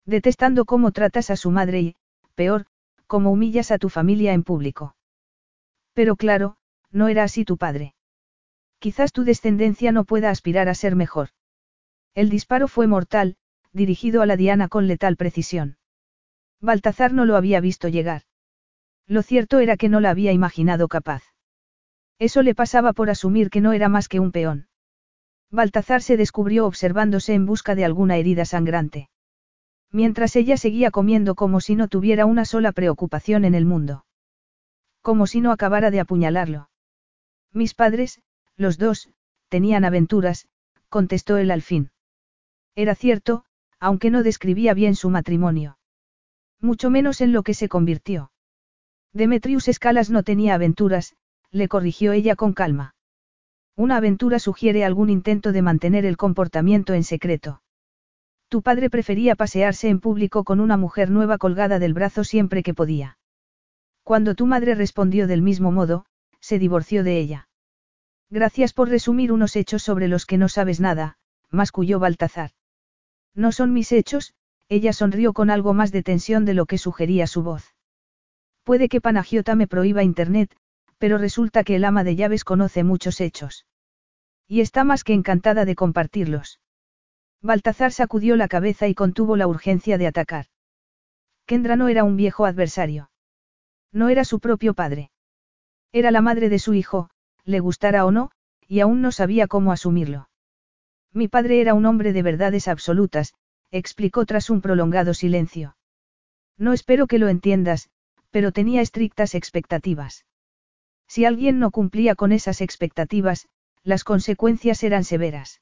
[0.06, 1.96] Detestando cómo tratas a su madre y,
[2.36, 2.66] peor,
[3.08, 4.96] cómo humillas a tu familia en público.
[5.94, 6.58] Pero claro,
[6.92, 7.94] no era así tu padre.
[8.80, 11.30] Quizás tu descendencia no pueda aspirar a ser mejor.
[12.16, 13.36] El disparo fue mortal,
[13.72, 15.78] dirigido a la diana con letal precisión.
[16.62, 18.24] Baltazar no lo había visto llegar.
[19.10, 21.24] Lo cierto era que no la había imaginado capaz.
[22.20, 24.68] Eso le pasaba por asumir que no era más que un peón.
[25.50, 29.10] Baltazar se descubrió observándose en busca de alguna herida sangrante.
[29.92, 34.06] Mientras ella seguía comiendo como si no tuviera una sola preocupación en el mundo.
[35.02, 36.70] Como si no acabara de apuñalarlo.
[37.52, 38.22] Mis padres,
[38.58, 39.10] los dos,
[39.48, 40.48] tenían aventuras,
[40.88, 41.90] contestó él al fin.
[42.76, 43.44] Era cierto,
[43.80, 45.80] aunque no describía bien su matrimonio.
[46.62, 48.32] Mucho menos en lo que se convirtió.
[49.14, 51.16] Demetrius Escalas no tenía aventuras,
[51.52, 52.94] le corrigió ella con calma.
[53.76, 57.62] Una aventura sugiere algún intento de mantener el comportamiento en secreto.
[58.50, 62.74] Tu padre prefería pasearse en público con una mujer nueva colgada del brazo siempre que
[62.74, 63.18] podía.
[64.04, 66.06] Cuando tu madre respondió del mismo modo,
[66.40, 67.48] se divorció de ella.
[68.30, 71.18] Gracias por resumir unos hechos sobre los que no sabes nada,
[71.50, 72.52] masculló Baltazar.
[73.34, 74.34] No son mis hechos,
[74.68, 77.74] ella sonrió con algo más de tensión de lo que sugería su voz.
[78.70, 80.56] Puede que Panagiota me prohíba Internet,
[81.00, 83.66] pero resulta que el ama de llaves conoce muchos hechos.
[84.48, 86.60] Y está más que encantada de compartirlos.
[87.42, 90.46] Baltazar sacudió la cabeza y contuvo la urgencia de atacar.
[91.48, 93.10] Kendra no era un viejo adversario.
[93.92, 95.10] No era su propio padre.
[95.92, 97.10] Era la madre de su hijo,
[97.46, 98.30] le gustara o no,
[98.68, 100.30] y aún no sabía cómo asumirlo.
[101.12, 103.34] Mi padre era un hombre de verdades absolutas,
[103.72, 105.76] explicó tras un prolongado silencio.
[106.56, 107.90] No espero que lo entiendas,
[108.32, 110.26] pero tenía estrictas expectativas.
[111.08, 113.48] Si alguien no cumplía con esas expectativas,
[113.84, 115.62] las consecuencias eran severas.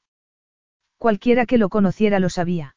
[0.98, 2.76] Cualquiera que lo conociera lo sabía.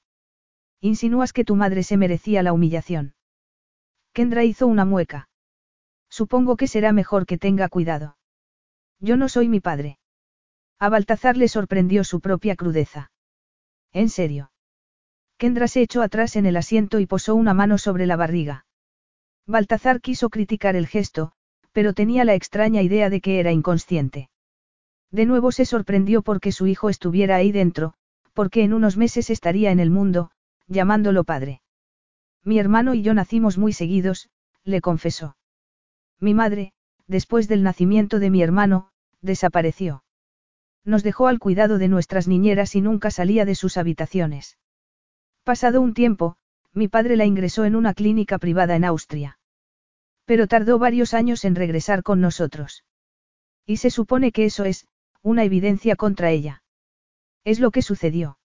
[0.80, 3.16] Insinúas que tu madre se merecía la humillación.
[4.14, 5.30] Kendra hizo una mueca.
[6.10, 8.18] Supongo que será mejor que tenga cuidado.
[9.00, 9.98] Yo no soy mi padre.
[10.80, 13.12] A Baltazar le sorprendió su propia crudeza.
[13.92, 14.52] ¿En serio?
[15.38, 18.66] Kendra se echó atrás en el asiento y posó una mano sobre la barriga.
[19.48, 21.32] Baltazar quiso criticar el gesto,
[21.72, 24.30] pero tenía la extraña idea de que era inconsciente.
[25.12, 27.94] De nuevo se sorprendió porque su hijo estuviera ahí dentro,
[28.34, 30.32] porque en unos meses estaría en el mundo,
[30.68, 31.62] llamándolo padre.
[32.44, 34.30] Mi hermano y yo nacimos muy seguidos,
[34.64, 35.36] le confesó.
[36.20, 36.74] Mi madre,
[37.08, 38.90] después del nacimiento de mi hermano,
[39.22, 40.04] desapareció.
[40.84, 44.58] Nos dejó al cuidado de nuestras niñeras y nunca salía de sus habitaciones.
[45.44, 46.38] Pasado un tiempo,
[46.74, 49.40] mi padre la ingresó en una clínica privada en Austria.
[50.26, 52.84] Pero tardó varios años en regresar con nosotros.
[53.66, 54.88] Y se supone que eso es,
[55.22, 56.64] una evidencia contra ella.
[57.44, 58.38] Es lo que sucedió.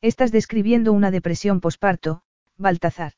[0.00, 2.22] Estás describiendo una depresión posparto,
[2.56, 3.12] Baltazar.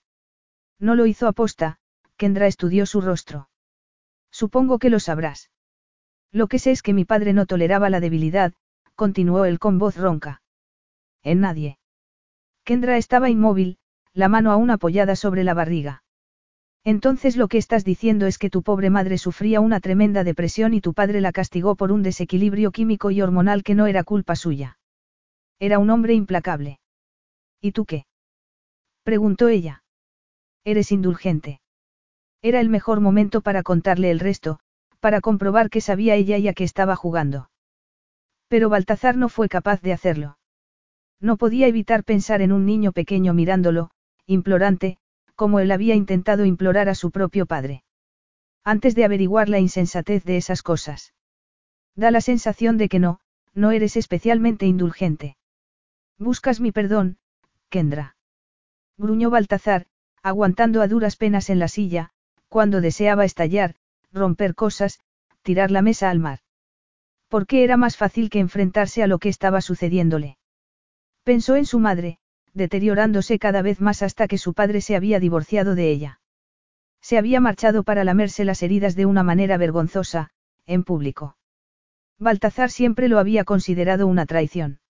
[0.79, 1.79] No lo hizo aposta,
[2.17, 3.49] Kendra estudió su rostro.
[4.31, 5.51] Supongo que lo sabrás.
[6.31, 8.53] Lo que sé es que mi padre no toleraba la debilidad,
[8.97, 10.43] continuó él con voz ronca.
[11.23, 11.79] En nadie.
[12.65, 13.79] Kendra estaba inmóvil,
[14.15, 16.03] la mano aún apoyada sobre la barriga.
[16.85, 20.81] Entonces lo que estás diciendo es que tu pobre madre sufría una tremenda depresión y
[20.81, 24.79] tu padre la castigó por un desequilibrio químico y hormonal que no era culpa suya.
[25.59, 26.79] Era un hombre implacable.
[27.61, 28.07] ¿Y tú qué?
[29.03, 29.83] preguntó ella.
[30.65, 31.61] Eres indulgente.
[32.43, 34.61] Era el mejor momento para contarle el resto,
[35.01, 37.51] para comprobar que sabía ella y a qué estaba jugando.
[38.49, 40.37] Pero Baltazar no fue capaz de hacerlo.
[41.21, 43.91] No podía evitar pensar en un niño pequeño mirándolo,
[44.27, 44.99] implorante,
[45.35, 47.85] como él había intentado implorar a su propio padre.
[48.65, 51.15] Antes de averiguar la insensatez de esas cosas.
[51.97, 53.21] Da la sensación de que no,
[53.53, 55.37] no eres especialmente indulgente.
[56.19, 57.19] Buscas mi perdón,
[57.69, 58.17] Kendra.
[58.97, 59.87] Gruñó Baltazar,
[60.23, 62.11] aguantando a duras penas en la silla,
[62.49, 63.75] cuando deseaba estallar,
[64.13, 65.01] romper cosas,
[65.43, 66.39] tirar la mesa al mar.
[67.29, 70.39] Porque era más fácil que enfrentarse a lo que estaba sucediéndole.
[71.25, 72.19] Pensó en su madre,
[72.55, 76.21] deteriorándose cada vez más hasta que su padre se había divorciado de ella.
[77.01, 80.31] Se había marchado para lamerse las heridas de una manera vergonzosa,
[80.65, 81.37] en público.
[82.19, 84.81] Baltazar siempre lo había considerado una traición.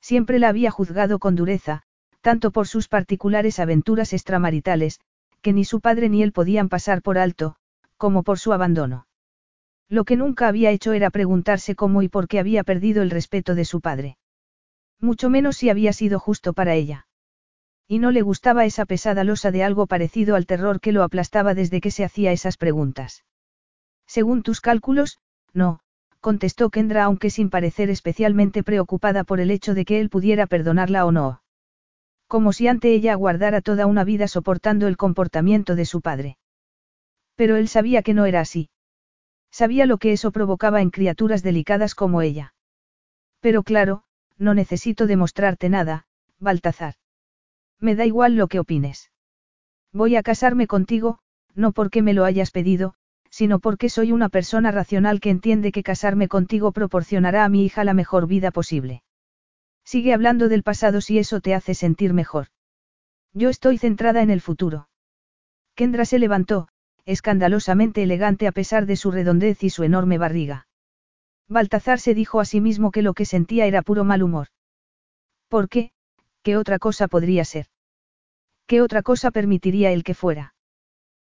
[0.00, 1.82] Siempre la había juzgado con dureza,
[2.20, 5.00] tanto por sus particulares aventuras extramaritales,
[5.40, 7.56] que ni su padre ni él podían pasar por alto,
[7.96, 9.06] como por su abandono.
[9.88, 13.54] Lo que nunca había hecho era preguntarse cómo y por qué había perdido el respeto
[13.54, 14.16] de su padre.
[15.02, 17.08] Mucho menos si había sido justo para ella.
[17.88, 21.54] Y no le gustaba esa pesada losa de algo parecido al terror que lo aplastaba
[21.54, 23.24] desde que se hacía esas preguntas.
[24.06, 25.18] Según tus cálculos,
[25.52, 25.80] no,
[26.20, 31.04] contestó Kendra aunque sin parecer especialmente preocupada por el hecho de que él pudiera perdonarla
[31.04, 31.42] o no.
[32.28, 36.38] Como si ante ella aguardara toda una vida soportando el comportamiento de su padre.
[37.34, 38.70] Pero él sabía que no era así.
[39.50, 42.54] Sabía lo que eso provocaba en criaturas delicadas como ella.
[43.40, 44.04] Pero claro,
[44.42, 46.04] no necesito demostrarte nada,
[46.38, 46.94] Baltazar.
[47.78, 49.10] Me da igual lo que opines.
[49.92, 51.20] Voy a casarme contigo,
[51.54, 52.94] no porque me lo hayas pedido,
[53.30, 57.84] sino porque soy una persona racional que entiende que casarme contigo proporcionará a mi hija
[57.84, 59.02] la mejor vida posible.
[59.84, 62.48] Sigue hablando del pasado si eso te hace sentir mejor.
[63.32, 64.88] Yo estoy centrada en el futuro.
[65.74, 66.68] Kendra se levantó,
[67.04, 70.66] escandalosamente elegante a pesar de su redondez y su enorme barriga.
[71.48, 74.48] Baltazar se dijo a sí mismo que lo que sentía era puro mal humor.
[75.48, 75.92] ¿Por qué?
[76.42, 77.66] ¿Qué otra cosa podría ser?
[78.66, 80.54] ¿Qué otra cosa permitiría él que fuera?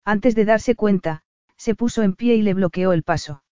[0.04, 1.22] Antes de darse cuenta,
[1.56, 3.42] se puso en pie y le bloqueó el paso.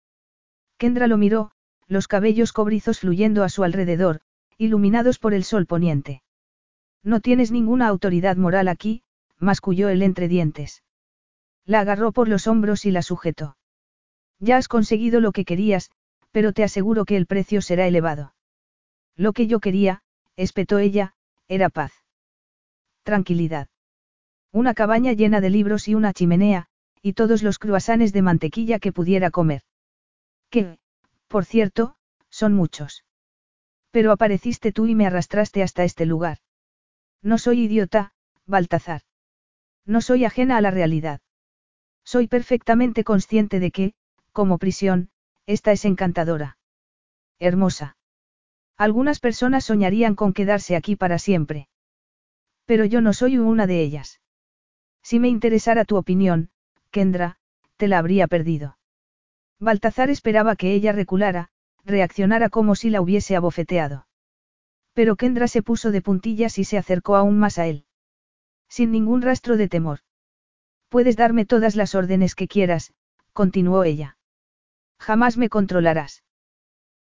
[0.78, 1.50] Kendra lo miró,
[1.86, 4.20] los cabellos cobrizos fluyendo a su alrededor,
[4.58, 6.22] iluminados por el sol poniente.
[7.02, 9.02] No tienes ninguna autoridad moral aquí,
[9.38, 10.82] masculló él entre dientes.
[11.64, 13.56] La agarró por los hombros y la sujetó.
[14.38, 15.90] Ya has conseguido lo que querías,
[16.30, 18.34] pero te aseguro que el precio será elevado.
[19.16, 20.02] Lo que yo quería,
[20.36, 21.14] espetó ella,
[21.48, 21.92] era paz.
[23.02, 23.68] Tranquilidad.
[24.52, 26.66] Una cabaña llena de libros y una chimenea,
[27.02, 29.62] y todos los cruasanes de mantequilla que pudiera comer.
[30.50, 30.78] Que,
[31.28, 31.96] por cierto,
[32.28, 33.04] son muchos.
[33.90, 36.38] Pero apareciste tú y me arrastraste hasta este lugar.
[37.22, 38.12] No soy idiota,
[38.46, 39.02] Baltazar.
[39.84, 41.20] No soy ajena a la realidad.
[42.04, 43.94] Soy perfectamente consciente de que,
[44.32, 45.10] como prisión,
[45.52, 46.58] esta es encantadora.
[47.40, 47.96] Hermosa.
[48.76, 51.68] Algunas personas soñarían con quedarse aquí para siempre.
[52.66, 54.20] Pero yo no soy una de ellas.
[55.02, 56.50] Si me interesara tu opinión,
[56.90, 57.36] Kendra,
[57.76, 58.78] te la habría perdido.
[59.58, 61.50] Baltazar esperaba que ella reculara,
[61.84, 64.06] reaccionara como si la hubiese abofeteado.
[64.92, 67.86] Pero Kendra se puso de puntillas y se acercó aún más a él.
[68.68, 69.98] Sin ningún rastro de temor.
[70.88, 72.92] Puedes darme todas las órdenes que quieras,
[73.32, 74.16] continuó ella.
[75.00, 76.22] Jamás me controlarás.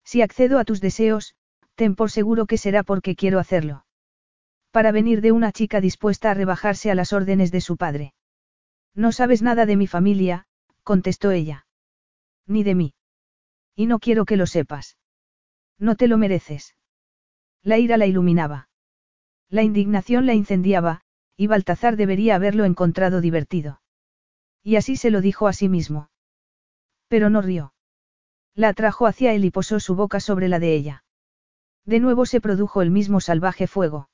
[0.03, 1.35] Si accedo a tus deseos,
[1.75, 3.85] ten por seguro que será porque quiero hacerlo.
[4.71, 8.13] Para venir de una chica dispuesta a rebajarse a las órdenes de su padre.
[8.95, 10.47] No sabes nada de mi familia,
[10.83, 11.67] contestó ella.
[12.47, 12.93] Ni de mí.
[13.75, 14.97] Y no quiero que lo sepas.
[15.77, 16.75] No te lo mereces.
[17.61, 18.69] La ira la iluminaba.
[19.49, 21.01] La indignación la incendiaba,
[21.35, 23.81] y Baltazar debería haberlo encontrado divertido.
[24.63, 26.09] Y así se lo dijo a sí mismo.
[27.07, 27.73] Pero no rió.
[28.55, 31.03] La atrajo hacia él y posó su boca sobre la de ella.
[31.85, 34.09] De nuevo se produjo el mismo salvaje fuego.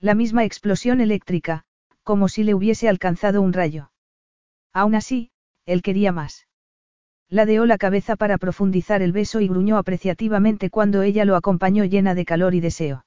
[0.00, 1.64] La misma explosión eléctrica,
[2.02, 3.92] como si le hubiese alcanzado un rayo.
[4.72, 5.30] Aún así,
[5.66, 6.46] él quería más.
[7.28, 12.14] Ladeó la cabeza para profundizar el beso y gruñó apreciativamente cuando ella lo acompañó llena
[12.14, 13.04] de calor y deseo.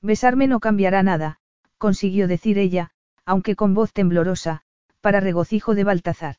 [0.00, 1.40] Besarme no cambiará nada,
[1.78, 2.90] consiguió decir ella,
[3.24, 4.62] aunque con voz temblorosa,
[5.00, 6.36] para regocijo de Baltazar.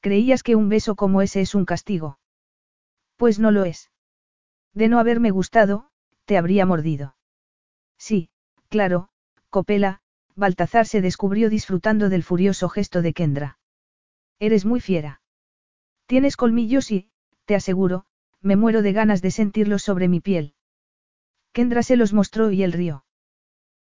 [0.00, 2.17] ¿Creías que un beso como ese es un castigo?
[3.18, 3.90] Pues no lo es.
[4.72, 5.90] De no haberme gustado,
[6.24, 7.16] te habría mordido.
[7.98, 8.30] Sí,
[8.68, 9.08] claro,
[9.50, 10.00] Copela,
[10.36, 13.58] Baltazar se descubrió disfrutando del furioso gesto de Kendra.
[14.38, 15.20] Eres muy fiera.
[16.06, 17.10] Tienes colmillos y,
[17.44, 18.04] te aseguro,
[18.40, 20.54] me muero de ganas de sentirlos sobre mi piel.
[21.52, 23.04] Kendra se los mostró y él rió.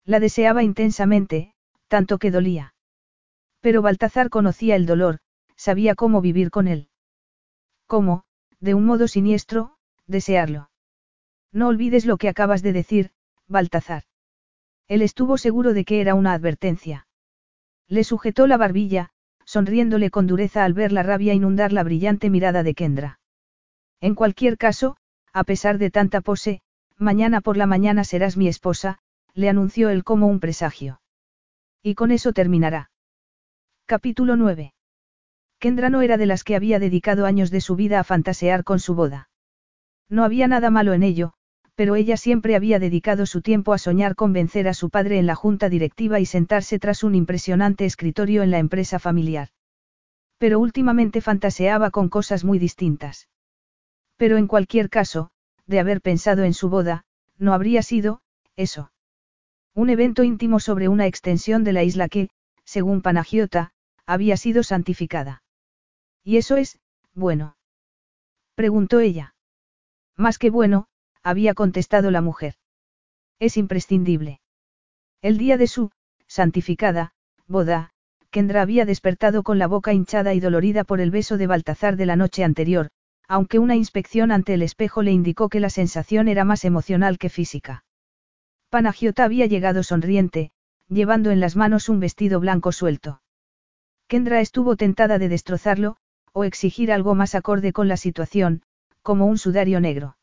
[0.03, 1.53] La deseaba intensamente,
[1.87, 2.73] tanto que dolía.
[3.61, 5.19] Pero Baltazar conocía el dolor,
[5.55, 6.89] sabía cómo vivir con él.
[7.85, 8.25] ¿Cómo,
[8.59, 10.69] de un modo siniestro, desearlo?
[11.51, 13.11] No olvides lo que acabas de decir,
[13.47, 14.03] Baltazar.
[14.87, 17.07] Él estuvo seguro de que era una advertencia.
[17.87, 19.09] Le sujetó la barbilla,
[19.45, 23.19] sonriéndole con dureza al ver la rabia inundar la brillante mirada de Kendra.
[24.01, 24.97] En cualquier caso,
[25.33, 26.61] a pesar de tanta pose,
[26.97, 28.99] mañana por la mañana serás mi esposa,
[29.33, 31.01] le anunció él como un presagio.
[31.81, 32.91] Y con eso terminará.
[33.85, 34.73] Capítulo 9.
[35.59, 38.79] Kendra no era de las que había dedicado años de su vida a fantasear con
[38.79, 39.29] su boda.
[40.07, 41.33] No había nada malo en ello,
[41.73, 45.25] pero ella siempre había dedicado su tiempo a soñar con vencer a su padre en
[45.25, 49.49] la junta directiva y sentarse tras un impresionante escritorio en la empresa familiar.
[50.37, 53.27] Pero últimamente fantaseaba con cosas muy distintas.
[54.15, 55.31] Pero en cualquier caso,
[55.65, 57.05] de haber pensado en su boda,
[57.37, 58.21] no habría sido,
[58.55, 58.91] eso.
[59.73, 62.29] Un evento íntimo sobre una extensión de la isla que,
[62.63, 63.71] según Panagiota,
[64.05, 65.43] había sido santificada.
[66.27, 66.77] ¿Y eso es,
[67.13, 67.55] bueno?
[68.53, 69.33] Preguntó ella.
[70.17, 70.87] Más que bueno,
[71.23, 72.55] había contestado la mujer.
[73.39, 74.41] Es imprescindible.
[75.21, 75.89] El día de su,
[76.27, 77.13] santificada,
[77.47, 77.91] boda,
[78.29, 82.05] Kendra había despertado con la boca hinchada y dolorida por el beso de Baltazar de
[82.05, 82.89] la noche anterior,
[83.29, 87.29] aunque una inspección ante el espejo le indicó que la sensación era más emocional que
[87.29, 87.85] física.
[88.69, 90.51] Panagiota había llegado sonriente,
[90.89, 93.21] llevando en las manos un vestido blanco suelto.
[94.09, 95.95] Kendra estuvo tentada de destrozarlo,
[96.37, 98.61] o exigir algo más acorde con la situación,
[99.01, 100.17] como un sudario negro.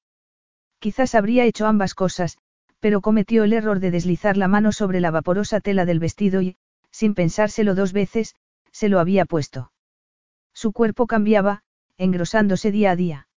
[0.78, 2.39] Quizás habría hecho ambas cosas,
[2.78, 6.57] pero cometió el error de deslizar la mano sobre la vaporosa tela del vestido y,
[6.93, 8.36] sin pensárselo dos veces,
[8.70, 9.73] se lo había puesto.
[10.52, 11.65] Su cuerpo cambiaba,
[11.97, 13.28] engrosándose día a día.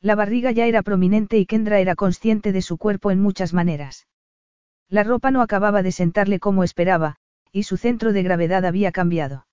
[0.00, 4.06] La barriga ya era prominente y Kendra era consciente de su cuerpo en muchas maneras.
[4.88, 7.16] La ropa no acababa de sentarle como esperaba,
[7.50, 9.48] y su centro de gravedad había cambiado.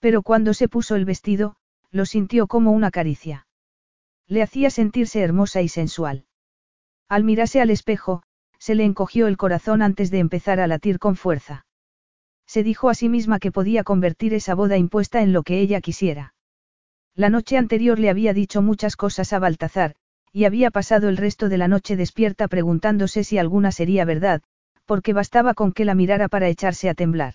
[0.00, 1.56] Pero cuando se puso el vestido,
[1.92, 3.46] lo sintió como una caricia.
[4.26, 6.24] Le hacía sentirse hermosa y sensual.
[7.08, 8.22] Al mirarse al espejo,
[8.58, 11.66] se le encogió el corazón antes de empezar a latir con fuerza.
[12.46, 15.80] Se dijo a sí misma que podía convertir esa boda impuesta en lo que ella
[15.80, 16.34] quisiera.
[17.14, 19.94] La noche anterior le había dicho muchas cosas a Baltazar,
[20.32, 24.40] y había pasado el resto de la noche despierta preguntándose si alguna sería verdad,
[24.86, 27.34] porque bastaba con que la mirara para echarse a temblar.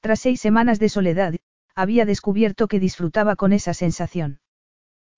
[0.00, 1.34] Tras seis semanas de soledad,
[1.74, 4.40] había descubierto que disfrutaba con esa sensación.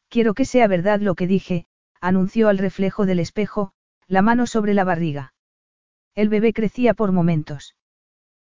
[0.08, 1.66] Quiero que sea verdad lo que dije,
[2.00, 3.72] anunció al reflejo del espejo,
[4.06, 5.34] la mano sobre la barriga.
[6.14, 7.76] El bebé crecía por momentos.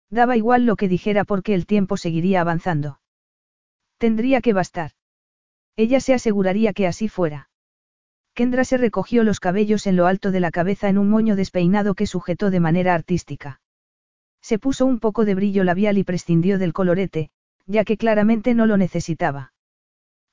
[0.09, 3.00] Daba igual lo que dijera porque el tiempo seguiría avanzando.
[3.98, 4.92] Tendría que bastar.
[5.75, 7.50] Ella se aseguraría que así fuera.
[8.34, 11.95] Kendra se recogió los cabellos en lo alto de la cabeza en un moño despeinado
[11.95, 13.61] que sujetó de manera artística.
[14.42, 17.32] Se puso un poco de brillo labial y prescindió del colorete,
[17.66, 19.53] ya que claramente no lo necesitaba.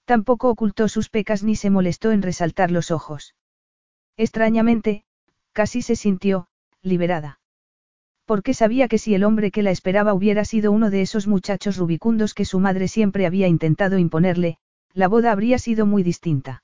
[0.04, 3.34] Tampoco ocultó sus pecas ni se molestó en resaltar los ojos.
[4.16, 5.04] Extrañamente,
[5.52, 6.48] casi se sintió,
[6.82, 7.40] liberada.
[8.24, 11.76] Porque sabía que si el hombre que la esperaba hubiera sido uno de esos muchachos
[11.76, 14.58] rubicundos que su madre siempre había intentado imponerle,
[14.92, 16.62] la boda habría sido muy distinta.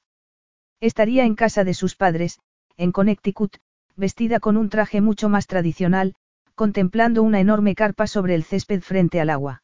[0.80, 2.38] Estaría en casa de sus padres,
[2.76, 3.56] en Connecticut,
[3.96, 6.14] vestida con un traje mucho más tradicional,
[6.54, 9.62] contemplando una enorme carpa sobre el césped frente al agua.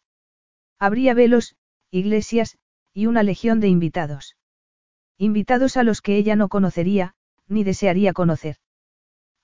[0.79, 1.57] Habría velos,
[1.91, 2.59] iglesias,
[2.93, 4.37] y una legión de invitados.
[5.19, 7.15] Invitados a los que ella no conocería,
[7.49, 8.57] ni desearía conocer.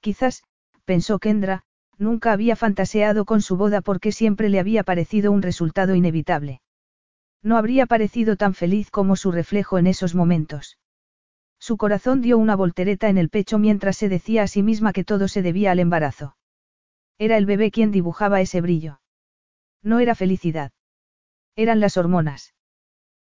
[0.00, 0.42] Quizás,
[0.84, 1.62] pensó Kendra,
[1.98, 6.60] nunca había fantaseado con su boda porque siempre le había parecido un resultado inevitable.
[7.42, 10.78] No habría parecido tan feliz como su reflejo en esos momentos.
[11.58, 15.04] Su corazón dio una voltereta en el pecho mientras se decía a sí misma que
[15.04, 16.36] todo se debía al embarazo.
[17.18, 19.00] Era el bebé quien dibujaba ese brillo.
[19.82, 20.72] No era felicidad.
[21.56, 22.54] Eran las hormonas.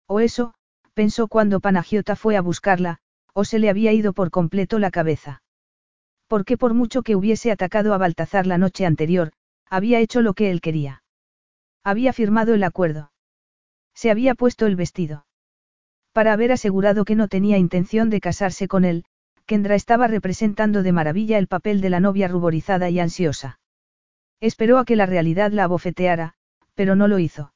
[0.08, 0.53] O eso,
[0.93, 3.00] pensó cuando Panagiota fue a buscarla,
[3.34, 5.42] o se le había ido por completo la cabeza.
[6.27, 9.32] Porque por mucho que hubiese atacado a Baltazar la noche anterior,
[9.69, 11.03] había hecho lo que él quería.
[11.84, 13.11] Había firmado el acuerdo.
[13.93, 15.26] Se había puesto el vestido.
[16.11, 19.06] Para haber asegurado que no tenía intención de casarse con él,
[19.45, 23.60] Kendra estaba representando de maravilla el papel de la novia ruborizada y ansiosa.
[24.40, 26.35] Esperó a que la realidad la abofeteara,
[26.76, 27.53] pero no lo hizo.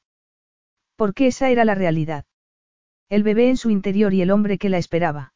[0.98, 2.24] Porque esa era la realidad.
[3.08, 5.32] El bebé en su interior y el hombre que la esperaba.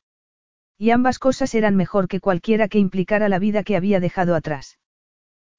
[0.76, 4.81] Y ambas cosas eran mejor que cualquiera que implicara la vida que había dejado atrás.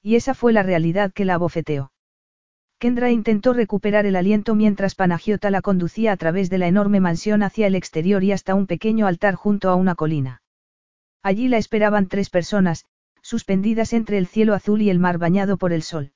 [0.02, 1.94] Y esa fue la realidad que la abofeteó.
[2.80, 7.42] Kendra intentó recuperar el aliento mientras Panagiota la conducía a través de la enorme mansión
[7.42, 10.42] hacia el exterior y hasta un pequeño altar junto a una colina.
[11.22, 12.88] Allí la esperaban tres personas,
[13.22, 16.12] suspendidas entre el cielo azul y el mar bañado por el sol.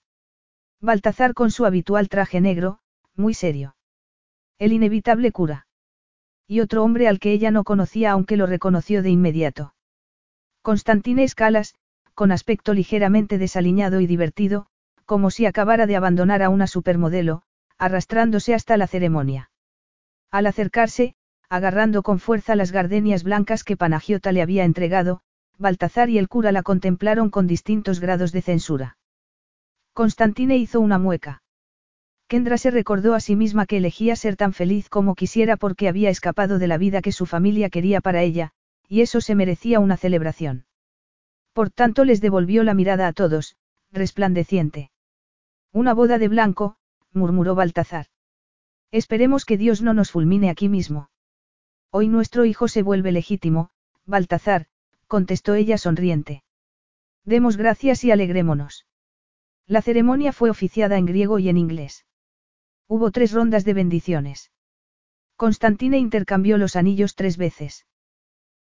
[0.82, 2.82] Baltazar con su habitual traje negro,
[3.16, 3.77] muy serio.
[4.60, 5.68] El inevitable cura.
[6.48, 9.76] Y otro hombre al que ella no conocía aunque lo reconoció de inmediato.
[10.64, 11.76] Constantine Escalas,
[12.16, 14.68] con aspecto ligeramente desaliñado y divertido,
[15.06, 17.44] como si acabara de abandonar a una supermodelo,
[17.78, 19.52] arrastrándose hasta la ceremonia.
[20.32, 21.16] Al acercarse,
[21.50, 25.22] agarrando con fuerza las gardenias blancas que Panagiota le había entregado,
[25.60, 28.98] Baltazar y el cura la contemplaron con distintos grados de censura.
[29.94, 31.42] Constantine hizo una mueca.
[32.28, 36.10] Kendra se recordó a sí misma que elegía ser tan feliz como quisiera porque había
[36.10, 38.52] escapado de la vida que su familia quería para ella,
[38.90, 40.66] y eso se merecía una celebración.
[41.54, 43.56] Por tanto les devolvió la mirada a todos,
[43.92, 44.92] resplandeciente.
[45.72, 46.76] Una boda de blanco,
[47.14, 48.08] murmuró Baltazar.
[48.92, 51.10] Esperemos que Dios no nos fulmine aquí mismo.
[51.92, 53.70] Hoy nuestro hijo se vuelve legítimo,
[54.06, 54.68] Baltazar,
[55.08, 56.44] contestó ella sonriente.
[57.24, 58.86] Demos gracias y alegrémonos.
[59.66, 62.07] La ceremonia fue oficiada en griego y en inglés.
[62.90, 64.52] Hubo tres rondas de bendiciones.
[65.36, 67.86] Constantine intercambió los anillos tres veces.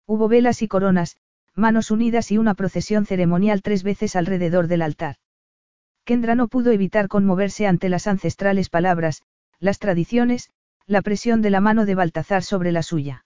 [0.04, 1.16] Hubo velas y coronas,
[1.54, 5.16] manos unidas y una procesión ceremonial tres veces alrededor del altar.
[6.04, 9.22] Kendra no pudo evitar conmoverse ante las ancestrales palabras,
[9.58, 10.50] las tradiciones,
[10.86, 13.24] la presión de la mano de Baltazar sobre la suya.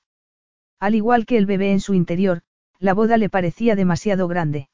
[0.78, 2.42] Al igual que el bebé en su interior,
[2.78, 4.68] la boda le parecía demasiado grande.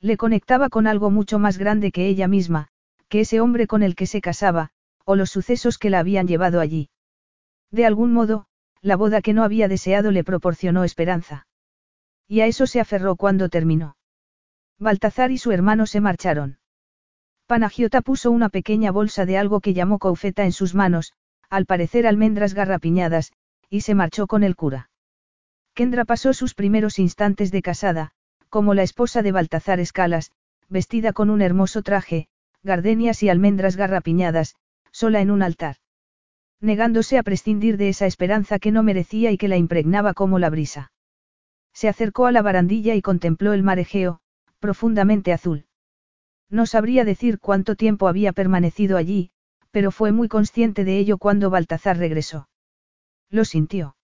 [0.00, 2.68] Le conectaba con algo mucho más grande que ella misma,
[3.08, 4.70] que ese hombre con el que se casaba,
[5.04, 6.90] o los sucesos que la habían llevado allí.
[7.70, 8.46] De algún modo,
[8.82, 11.46] la boda que no había deseado le proporcionó esperanza.
[12.26, 13.96] Y a eso se aferró cuando terminó.
[14.78, 16.58] Baltazar y su hermano se marcharon.
[17.46, 21.12] Panagiota puso una pequeña bolsa de algo que llamó coufeta en sus manos,
[21.48, 23.32] al parecer almendras garrapiñadas,
[23.68, 24.90] y se marchó con el cura.
[25.74, 28.12] Kendra pasó sus primeros instantes de casada,
[28.48, 30.30] como la esposa de Baltazar Escalas,
[30.68, 32.28] vestida con un hermoso traje,
[32.62, 34.54] gardenias y almendras garrapiñadas,
[34.92, 35.76] sola en un altar.
[36.60, 40.50] Negándose a prescindir de esa esperanza que no merecía y que la impregnaba como la
[40.50, 40.92] brisa.
[41.72, 44.20] Se acercó a la barandilla y contempló el mar Egeo,
[44.58, 45.66] profundamente azul.
[46.50, 49.30] No sabría decir cuánto tiempo había permanecido allí,
[49.70, 52.48] pero fue muy consciente de ello cuando Baltazar regresó.
[53.30, 53.96] Lo sintió.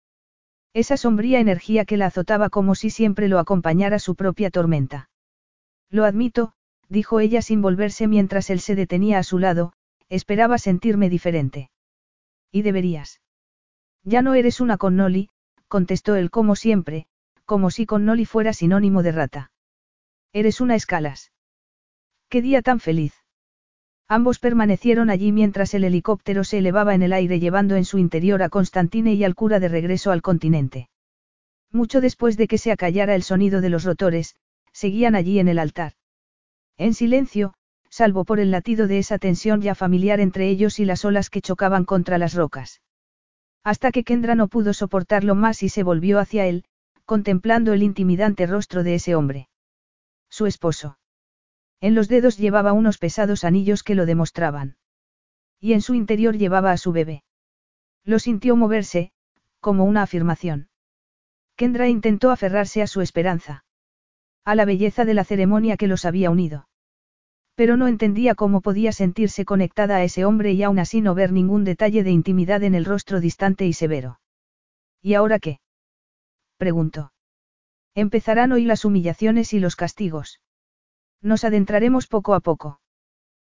[0.73, 5.10] Esa sombría energía que la azotaba como si siempre lo acompañara su propia tormenta.
[5.90, 6.52] Lo admito,
[6.89, 9.73] dijo ella sin volverse mientras él se detenía a su lado,
[10.09, 11.70] esperaba sentirme diferente.
[12.52, 13.20] Y deberías.
[14.02, 15.31] Ya no eres una Connolly,
[15.68, 17.07] contestó él como siempre,
[17.44, 19.51] como si Connolly fuera sinónimo de rata.
[20.33, 21.33] Eres una escalas.
[22.28, 23.15] ¡Qué día tan feliz!
[24.09, 28.43] Ambos permanecieron allí mientras el helicóptero se elevaba en el aire llevando en su interior
[28.43, 30.89] a Constantine y al cura de regreso al continente.
[31.73, 34.36] Mucho después de que se acallara el sonido de los rotores,
[34.73, 35.94] seguían allí en el altar.
[36.76, 37.55] En silencio,
[37.97, 41.41] salvo por el latido de esa tensión ya familiar entre ellos y las olas que
[41.41, 42.83] chocaban contra las rocas.
[43.65, 46.66] Hasta que Kendra no pudo soportarlo más y se volvió hacia él,
[47.07, 49.49] contemplando el intimidante rostro de ese hombre.
[50.28, 50.99] Su esposo.
[51.81, 54.76] En los dedos llevaba unos pesados anillos que lo demostraban.
[55.58, 57.25] Y en su interior llevaba a su bebé.
[58.05, 59.10] Lo sintió moverse,
[59.60, 60.68] como una afirmación.
[61.57, 63.65] Kendra intentó aferrarse a su esperanza.
[64.44, 66.66] A la belleza de la ceremonia que los había unido.
[67.57, 71.33] Pero no entendía cómo podía sentirse conectada a ese hombre y aún así no ver
[71.33, 74.20] ningún detalle de intimidad en el rostro distante y severo.
[75.02, 75.60] ¿Y ahora qué?
[76.59, 77.12] preguntó.
[77.94, 80.43] Empezarán hoy las humillaciones y los castigos.
[81.23, 82.81] Nos adentraremos poco a poco.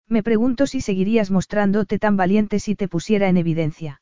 [0.07, 4.01] Me pregunto si seguirías mostrándote tan valiente si te pusiera en evidencia.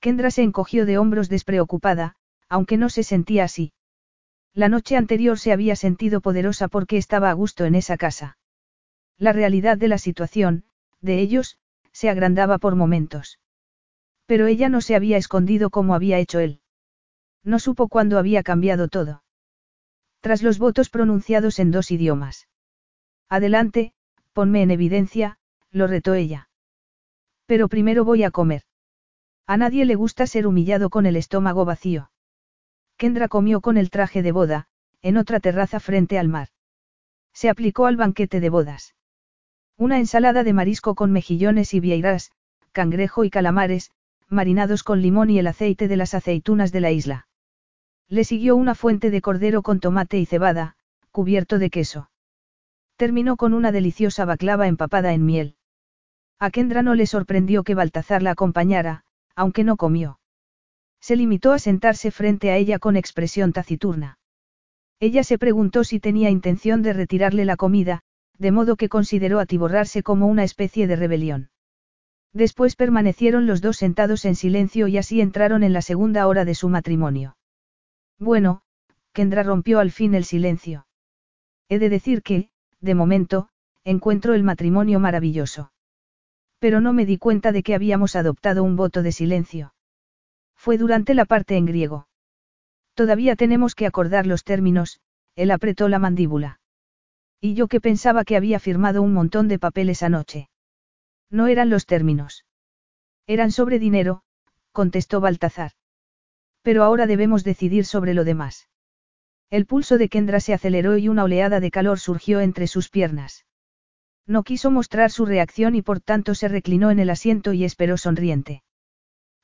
[0.00, 2.16] Kendra se encogió de hombros despreocupada,
[2.48, 3.72] aunque no se sentía así.
[4.52, 8.36] La noche anterior se había sentido poderosa porque estaba a gusto en esa casa.
[9.18, 10.64] La realidad de la situación,
[11.00, 11.58] de ellos,
[11.92, 13.38] se agrandaba por momentos.
[14.26, 16.60] Pero ella no se había escondido como había hecho él.
[17.42, 19.22] No supo cuándo había cambiado todo.
[20.20, 22.48] Tras los votos pronunciados en dos idiomas.
[23.28, 23.92] Adelante,
[24.32, 25.38] ponme en evidencia,
[25.70, 26.48] lo retó ella.
[27.46, 28.62] Pero primero voy a comer.
[29.46, 32.10] A nadie le gusta ser humillado con el estómago vacío.
[32.96, 34.68] Kendra comió con el traje de boda,
[35.02, 36.48] en otra terraza frente al mar.
[37.34, 38.94] Se aplicó al banquete de bodas.
[39.76, 42.30] Una ensalada de marisco con mejillones y vieiras,
[42.72, 43.90] cangrejo y calamares,
[44.28, 47.26] marinados con limón y el aceite de las aceitunas de la isla.
[48.08, 50.76] Le siguió una fuente de cordero con tomate y cebada,
[51.10, 52.10] cubierto de queso.
[52.96, 55.56] Terminó con una deliciosa baclava empapada en miel.
[56.38, 59.04] A Kendra no le sorprendió que Baltazar la acompañara,
[59.34, 60.20] aunque no comió.
[61.00, 64.18] Se limitó a sentarse frente a ella con expresión taciturna.
[65.00, 68.02] Ella se preguntó si tenía intención de retirarle la comida,
[68.38, 71.50] de modo que consideró atiborrarse como una especie de rebelión.
[72.32, 76.54] Después permanecieron los dos sentados en silencio y así entraron en la segunda hora de
[76.54, 77.36] su matrimonio.
[78.18, 78.62] Bueno,
[79.12, 80.86] Kendra rompió al fin el silencio.
[81.68, 83.48] He de decir que, de momento,
[83.84, 85.72] encuentro el matrimonio maravilloso.
[86.58, 89.74] Pero no me di cuenta de que habíamos adoptado un voto de silencio.
[90.56, 92.08] Fue durante la parte en griego.
[92.94, 95.00] Todavía tenemos que acordar los términos,
[95.36, 96.60] él apretó la mandíbula.
[97.44, 100.48] Y yo que pensaba que había firmado un montón de papeles anoche.
[101.30, 102.46] No eran los términos.
[103.26, 104.22] Eran sobre dinero,
[104.72, 105.72] contestó Baltazar.
[106.62, 108.70] Pero ahora debemos decidir sobre lo demás.
[109.50, 113.44] El pulso de Kendra se aceleró y una oleada de calor surgió entre sus piernas.
[114.26, 117.98] No quiso mostrar su reacción y por tanto se reclinó en el asiento y esperó
[117.98, 118.62] sonriente.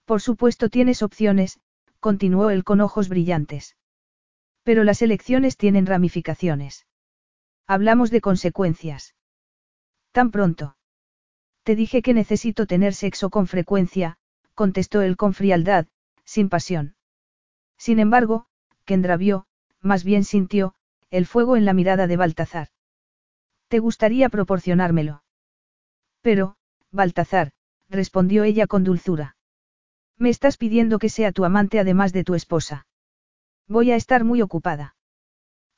[0.07, 1.61] Por supuesto tienes opciones,
[1.99, 3.77] continuó él con ojos brillantes.
[4.63, 6.87] Pero las elecciones tienen ramificaciones.
[7.75, 9.15] Hablamos de consecuencias.
[10.11, 10.77] Tan pronto.
[11.63, 14.19] Te dije que necesito tener sexo con frecuencia,
[14.57, 15.87] contestó él con frialdad,
[16.25, 16.97] sin pasión.
[17.79, 18.47] Sin embargo,
[18.85, 19.47] Kendra vio,
[19.81, 20.75] más bien sintió,
[21.11, 22.71] el fuego en la mirada de Baltazar.
[23.69, 25.23] ¿Te gustaría proporcionármelo?
[26.23, 26.57] Pero,
[26.91, 27.53] Baltazar,
[27.89, 29.37] respondió ella con dulzura.
[30.19, 32.89] Me estás pidiendo que sea tu amante además de tu esposa.
[33.69, 34.97] Voy a estar muy ocupada.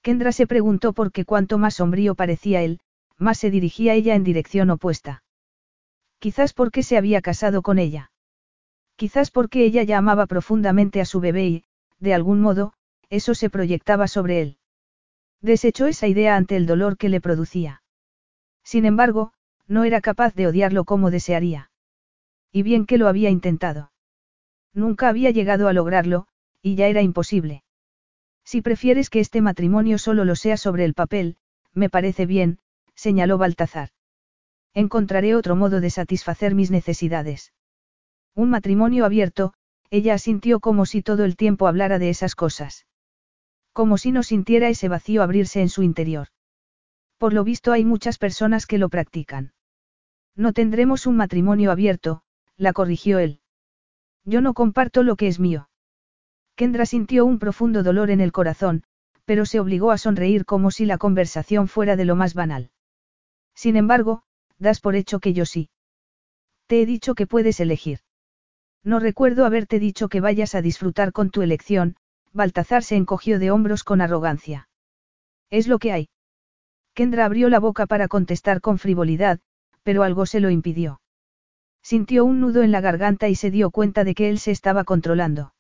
[0.03, 2.81] Kendra se preguntó por qué cuanto más sombrío parecía él,
[3.19, 5.23] más se dirigía ella en dirección opuesta.
[6.19, 8.11] Quizás porque se había casado con ella.
[8.97, 11.65] Quizás porque ella ya amaba profundamente a su bebé y,
[12.01, 12.73] de algún modo,
[13.11, 14.59] eso se proyectaba sobre él.
[15.41, 17.83] Desechó esa idea ante el dolor que le producía.
[18.65, 19.33] Sin embargo,
[19.67, 21.71] no era capaz de odiarlo como desearía.
[22.53, 23.93] Y bien que lo había intentado.
[24.75, 26.27] Nunca había llegado a lograrlo,
[26.61, 27.63] y ya era imposible.
[28.45, 31.37] Si prefieres que este matrimonio solo lo sea sobre el papel,
[31.73, 32.59] me parece bien,
[32.95, 33.91] señaló Baltazar.
[34.75, 37.53] Encontraré otro modo de satisfacer mis necesidades.
[38.35, 39.53] Un matrimonio abierto,
[39.91, 42.87] ella asintió como si todo el tiempo hablara de esas cosas.
[43.73, 46.29] Como si no sintiera ese vacío abrirse en su interior.
[47.19, 49.53] Por lo visto hay muchas personas que lo practican.
[50.35, 52.23] No tendremos un matrimonio abierto,
[52.57, 53.41] la corrigió él.
[54.25, 55.69] Yo no comparto lo que es mío.
[56.63, 58.85] Kendra sintió un profundo dolor en el corazón,
[59.25, 62.71] pero se obligó a sonreír como si la conversación fuera de lo más banal.
[63.53, 64.23] Sin embargo,
[64.61, 65.71] das por hecho que yo sí.
[66.69, 67.99] Te he dicho que puedes elegir.
[68.85, 71.97] No recuerdo haberte dicho que vayas a disfrutar con tu elección,
[72.33, 74.69] Baltazar se encogió de hombros con arrogancia.
[75.51, 76.11] Es lo que hay.
[76.95, 79.41] Kendra abrió la boca para contestar con frivolidad,
[79.83, 81.01] pero algo se lo impidió.
[81.83, 84.85] Sintió un nudo en la garganta y se dio cuenta de que él se estaba
[84.85, 85.52] controlando.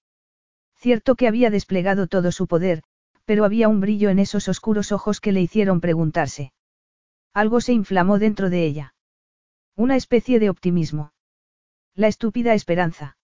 [0.83, 2.83] Cierto que había desplegado todo su poder,
[3.25, 6.53] pero había un brillo en esos oscuros ojos que le hicieron preguntarse.
[7.33, 8.95] Algo se inflamó dentro de ella.
[9.77, 11.13] Una especie de optimismo.
[11.95, 13.17] La estúpida esperanza.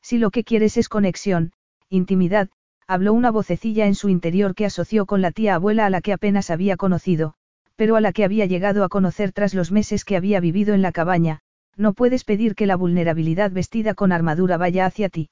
[0.00, 1.50] Si lo que quieres es conexión,
[1.88, 2.50] intimidad,
[2.86, 6.12] habló una vocecilla en su interior que asoció con la tía abuela a la que
[6.12, 7.34] apenas había conocido,
[7.74, 10.82] pero a la que había llegado a conocer tras los meses que había vivido en
[10.82, 11.40] la cabaña,
[11.76, 15.30] no puedes pedir que la vulnerabilidad vestida con armadura vaya hacia ti.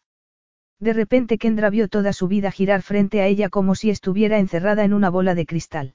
[0.80, 4.84] De repente Kendra vio toda su vida girar frente a ella como si estuviera encerrada
[4.84, 5.94] en una bola de cristal.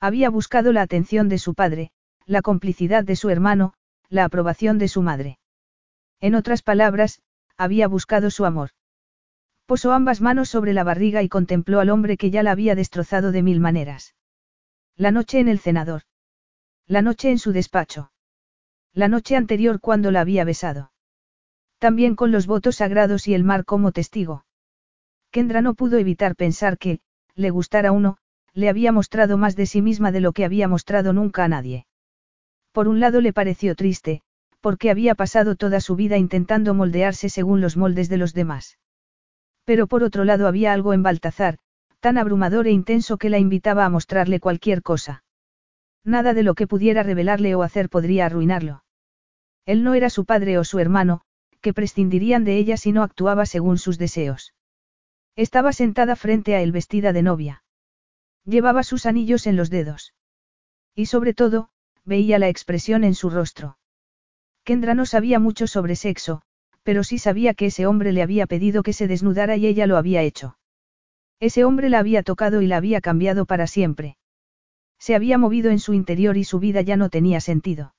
[0.00, 1.90] Había buscado la atención de su padre,
[2.26, 3.72] la complicidad de su hermano,
[4.08, 5.38] la aprobación de su madre.
[6.20, 7.22] En otras palabras,
[7.56, 8.70] había buscado su amor.
[9.66, 13.32] Posó ambas manos sobre la barriga y contempló al hombre que ya la había destrozado
[13.32, 14.14] de mil maneras.
[14.96, 16.02] La noche en el cenador.
[16.86, 18.12] La noche en su despacho.
[18.92, 20.92] La noche anterior cuando la había besado.
[21.78, 24.44] También con los votos sagrados y el mar como testigo.
[25.30, 27.00] Kendra no pudo evitar pensar que,
[27.34, 28.16] le gustara uno,
[28.54, 31.86] le había mostrado más de sí misma de lo que había mostrado nunca a nadie.
[32.72, 34.22] Por un lado le pareció triste,
[34.60, 38.78] porque había pasado toda su vida intentando moldearse según los moldes de los demás.
[39.64, 41.58] Pero por otro lado había algo en Baltazar,
[42.00, 45.24] tan abrumador e intenso que la invitaba a mostrarle cualquier cosa.
[46.04, 48.84] Nada de lo que pudiera revelarle o hacer podría arruinarlo.
[49.66, 51.22] Él no era su padre o su hermano,
[51.66, 54.54] que prescindirían de ella si no actuaba según sus deseos.
[55.34, 57.64] Estaba sentada frente a él vestida de novia.
[58.44, 60.14] Llevaba sus anillos en los dedos.
[60.94, 61.70] Y sobre todo,
[62.04, 63.78] veía la expresión en su rostro.
[64.62, 66.42] Kendra no sabía mucho sobre sexo,
[66.84, 69.96] pero sí sabía que ese hombre le había pedido que se desnudara y ella lo
[69.96, 70.56] había hecho.
[71.40, 74.18] Ese hombre la había tocado y la había cambiado para siempre.
[75.00, 77.92] Se había movido en su interior y su vida ya no tenía sentido.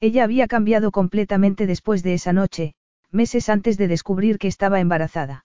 [0.00, 2.74] Ella había cambiado completamente después de esa noche,
[3.12, 5.44] meses antes de descubrir que estaba embarazada.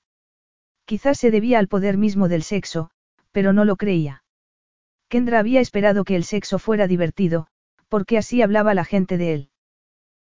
[0.85, 2.91] Quizás se debía al poder mismo del sexo,
[3.31, 4.23] pero no lo creía.
[5.09, 7.47] Kendra había esperado que el sexo fuera divertido,
[7.89, 9.49] porque así hablaba la gente de él.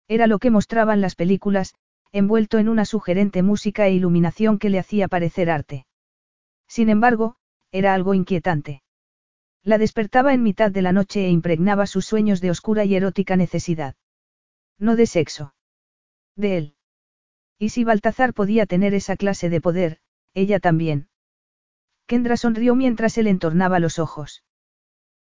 [0.08, 1.74] Era lo que mostraban las películas,
[2.12, 5.86] envuelto en una sugerente música e iluminación que le hacía parecer arte.
[6.66, 7.36] Sin embargo,
[7.70, 8.82] era algo inquietante.
[9.62, 13.36] La despertaba en mitad de la noche e impregnaba sus sueños de oscura y erótica
[13.36, 13.94] necesidad.
[14.78, 15.54] No de sexo.
[16.34, 16.74] De él.
[17.60, 19.98] Y si Baltazar podía tener esa clase de poder,
[20.32, 21.08] ella también.
[22.06, 24.42] Kendra sonrió mientras él entornaba los ojos.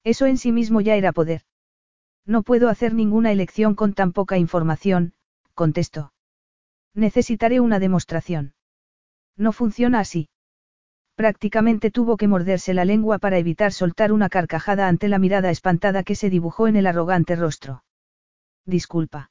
[0.05, 1.41] Eso en sí mismo ya era poder.
[2.25, 5.13] No puedo hacer ninguna elección con tan poca información,
[5.53, 6.13] contestó.
[6.93, 8.53] Necesitaré una demostración.
[9.35, 10.29] No funciona así.
[11.15, 16.03] Prácticamente tuvo que morderse la lengua para evitar soltar una carcajada ante la mirada espantada
[16.03, 17.83] que se dibujó en el arrogante rostro.
[18.65, 19.29] Disculpa.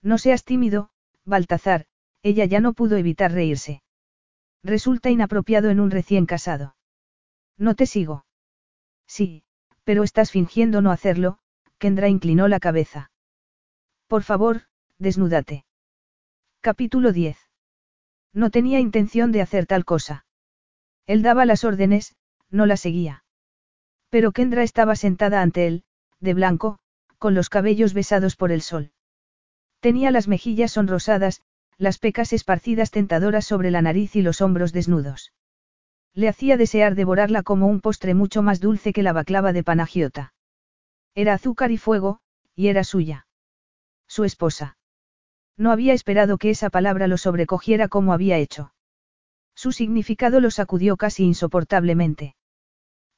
[0.00, 0.90] No seas tímido,
[1.24, 1.86] Baltazar,
[2.22, 3.82] ella ya no pudo evitar reírse.
[4.62, 6.76] Resulta inapropiado en un recién casado.
[7.56, 8.26] No te sigo.
[9.06, 9.42] Sí,
[9.84, 11.38] pero estás fingiendo no hacerlo,
[11.78, 13.10] Kendra inclinó la cabeza.
[14.06, 14.62] Por favor,
[14.98, 15.64] desnúdate.
[16.60, 17.38] Capítulo 10.
[18.32, 20.26] No tenía intención de hacer tal cosa.
[21.06, 22.16] Él daba las órdenes,
[22.50, 23.24] no las seguía.
[24.10, 25.84] Pero Kendra estaba sentada ante él,
[26.20, 26.78] de blanco,
[27.18, 28.92] con los cabellos besados por el sol.
[29.80, 31.42] Tenía las mejillas sonrosadas,
[31.80, 35.32] las pecas esparcidas tentadoras sobre la nariz y los hombros desnudos.
[36.12, 40.34] Le hacía desear devorarla como un postre mucho más dulce que la baclava de Panagiota.
[41.14, 42.20] Era azúcar y fuego,
[42.54, 43.26] y era suya.
[44.06, 44.76] Su esposa.
[45.56, 48.74] No había esperado que esa palabra lo sobrecogiera como había hecho.
[49.54, 52.36] Su significado lo sacudió casi insoportablemente.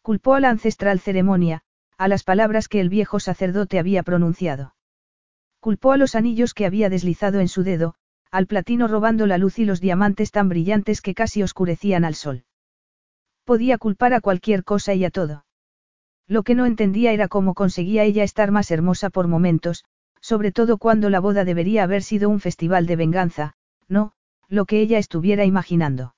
[0.03, 1.63] Culpó a la ancestral ceremonia,
[1.99, 4.77] a las palabras que el viejo sacerdote había pronunciado.
[5.59, 7.97] Culpó a los anillos que había deslizado en su dedo,
[8.33, 12.45] al platino robando la luz y los diamantes tan brillantes que casi oscurecían al sol.
[13.45, 15.45] Podía culpar a cualquier cosa y a todo.
[16.27, 19.85] Lo que no entendía era cómo conseguía ella estar más hermosa por momentos,
[20.23, 23.53] sobre todo cuando la boda debería haber sido un festival de venganza,
[23.87, 24.13] no,
[24.49, 26.15] lo que ella estuviera imaginando.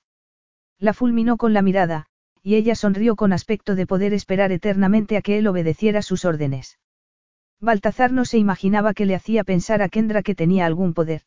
[0.79, 2.07] La fulminó con la mirada,
[2.45, 6.79] y ella sonrió con aspecto de poder esperar eternamente a que él obedeciera sus órdenes.
[7.61, 11.23] Baltazar no se imaginaba que le hacía pensar a Kendra que tenía algún poder.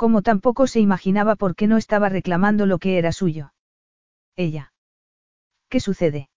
[0.00, 3.52] Como tampoco se imaginaba por qué no estaba reclamando lo que era suyo.
[4.34, 4.72] Ella.
[5.68, 6.30] ¿Qué sucede?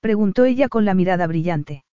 [0.00, 1.84] Preguntó ella con la mirada brillante.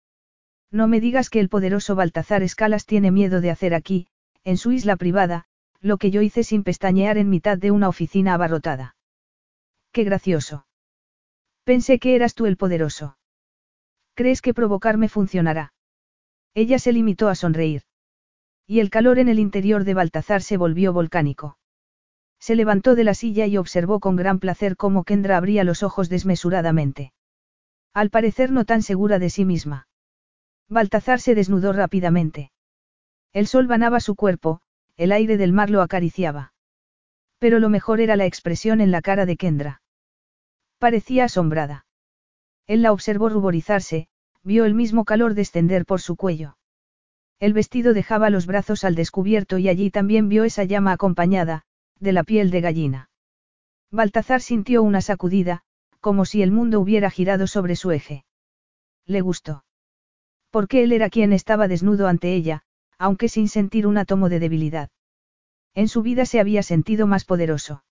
[0.70, 4.06] No me digas que el poderoso Baltazar Escalas tiene miedo de hacer aquí,
[4.42, 5.44] en su isla privada,
[5.82, 8.96] lo que yo hice sin pestañear en mitad de una oficina abarrotada.
[9.92, 10.66] Qué gracioso.
[11.62, 13.18] Pensé que eras tú el poderoso.
[14.14, 15.74] ¿Crees que provocarme funcionará?
[16.54, 17.82] Ella se limitó a sonreír.
[18.70, 21.58] Y el calor en el interior de Baltazar se volvió volcánico.
[22.38, 26.08] Se levantó de la silla y observó con gran placer cómo Kendra abría los ojos
[26.08, 27.12] desmesuradamente.
[27.94, 29.88] Al parecer no tan segura de sí misma.
[30.68, 32.52] Baltazar se desnudó rápidamente.
[33.32, 34.60] El sol banaba su cuerpo,
[34.96, 36.52] el aire del mar lo acariciaba.
[37.40, 39.82] Pero lo mejor era la expresión en la cara de Kendra.
[40.78, 41.86] Parecía asombrada.
[42.68, 44.06] Él la observó ruborizarse,
[44.44, 46.56] vio el mismo calor descender por su cuello.
[47.40, 51.62] El vestido dejaba los brazos al descubierto y allí también vio esa llama acompañada,
[51.98, 53.10] de la piel de gallina.
[53.90, 55.62] Baltazar sintió una sacudida,
[56.00, 58.26] como si el mundo hubiera girado sobre su eje.
[59.06, 59.64] Le gustó.
[60.50, 62.62] Porque él era quien estaba desnudo ante ella,
[62.98, 64.90] aunque sin sentir un átomo de debilidad.
[65.74, 67.84] En su vida se había sentido más poderoso.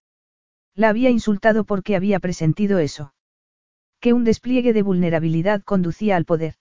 [0.76, 3.14] La había insultado porque había presentido eso.
[4.00, 6.56] Que un despliegue de vulnerabilidad conducía al poder.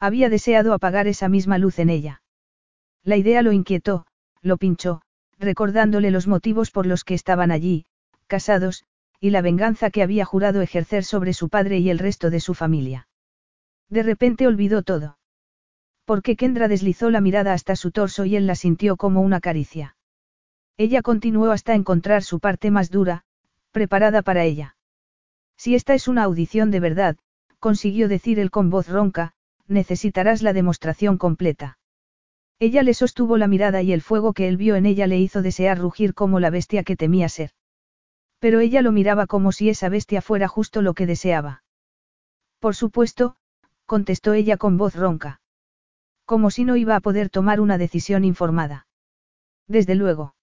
[0.00, 2.22] Había deseado apagar esa misma luz en ella.
[3.04, 4.06] La idea lo inquietó,
[4.40, 5.02] lo pinchó,
[5.38, 7.84] recordándole los motivos por los que estaban allí,
[8.26, 8.84] casados,
[9.20, 12.54] y la venganza que había jurado ejercer sobre su padre y el resto de su
[12.54, 13.08] familia.
[13.90, 15.18] De repente olvidó todo.
[16.06, 19.96] Porque Kendra deslizó la mirada hasta su torso y él la sintió como una caricia.
[20.78, 23.24] Ella continuó hasta encontrar su parte más dura,
[23.70, 24.76] preparada para ella.
[25.56, 27.16] Si esta es una audición de verdad,
[27.58, 29.34] consiguió decir él con voz ronca,
[29.70, 31.78] necesitarás la demostración completa.
[32.58, 35.40] Ella le sostuvo la mirada y el fuego que él vio en ella le hizo
[35.40, 37.52] desear rugir como la bestia que temía ser.
[38.38, 41.62] Pero ella lo miraba como si esa bestia fuera justo lo que deseaba.
[42.58, 43.36] Por supuesto,
[43.86, 45.40] contestó ella con voz ronca.
[46.26, 48.86] Como si no iba a poder tomar una decisión informada.
[49.66, 50.34] Desde luego.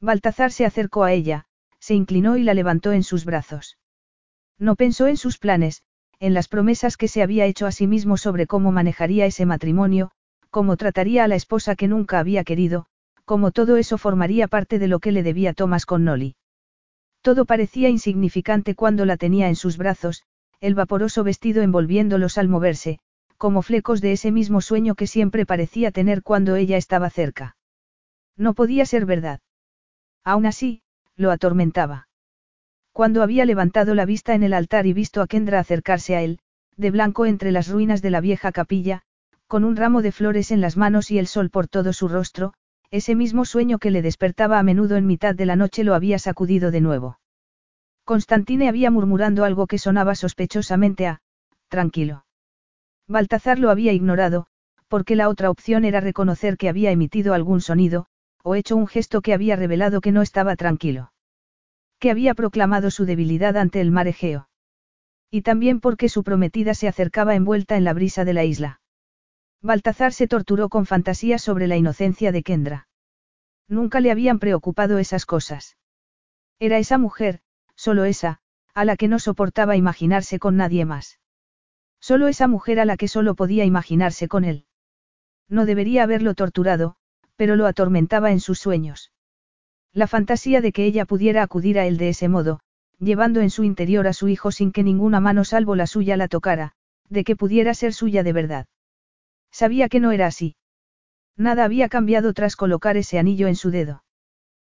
[0.00, 1.46] Baltazar se acercó a ella,
[1.78, 3.78] se inclinó y la levantó en sus brazos.
[4.58, 5.82] No pensó en sus planes,
[6.24, 10.10] en las promesas que se había hecho a sí mismo sobre cómo manejaría ese matrimonio,
[10.48, 12.86] cómo trataría a la esposa que nunca había querido,
[13.26, 16.36] cómo todo eso formaría parte de lo que le debía Thomas con Nolly.
[17.20, 20.22] Todo parecía insignificante cuando la tenía en sus brazos,
[20.60, 23.00] el vaporoso vestido envolviéndolos al moverse,
[23.36, 27.54] como flecos de ese mismo sueño que siempre parecía tener cuando ella estaba cerca.
[28.34, 29.40] No podía ser verdad.
[30.24, 30.80] Aún así,
[31.16, 32.08] lo atormentaba.
[32.94, 36.38] Cuando había levantado la vista en el altar y visto a Kendra acercarse a él,
[36.76, 39.02] de blanco entre las ruinas de la vieja capilla,
[39.48, 42.54] con un ramo de flores en las manos y el sol por todo su rostro,
[42.92, 46.20] ese mismo sueño que le despertaba a menudo en mitad de la noche lo había
[46.20, 47.18] sacudido de nuevo.
[48.04, 51.20] Constantine había murmurando algo que sonaba sospechosamente a,
[51.66, 52.26] tranquilo.
[53.08, 54.46] Baltazar lo había ignorado,
[54.86, 58.06] porque la otra opción era reconocer que había emitido algún sonido,
[58.44, 61.10] o hecho un gesto que había revelado que no estaba tranquilo.
[62.04, 64.50] Que había proclamado su debilidad ante el mar Egeo.
[65.30, 68.82] Y también porque su prometida se acercaba envuelta en la brisa de la isla.
[69.62, 72.88] Baltazar se torturó con fantasías sobre la inocencia de Kendra.
[73.68, 75.78] Nunca le habían preocupado esas cosas.
[76.58, 77.40] Era esa mujer,
[77.74, 78.42] solo esa,
[78.74, 81.20] a la que no soportaba imaginarse con nadie más.
[82.00, 84.66] Solo esa mujer a la que solo podía imaginarse con él.
[85.48, 86.96] No debería haberlo torturado,
[87.36, 89.13] pero lo atormentaba en sus sueños.
[89.94, 92.58] La fantasía de que ella pudiera acudir a él de ese modo,
[92.98, 96.26] llevando en su interior a su hijo sin que ninguna mano salvo la suya la
[96.26, 96.72] tocara,
[97.08, 98.66] de que pudiera ser suya de verdad.
[99.52, 100.56] Sabía que no era así.
[101.36, 104.02] Nada había cambiado tras colocar ese anillo en su dedo.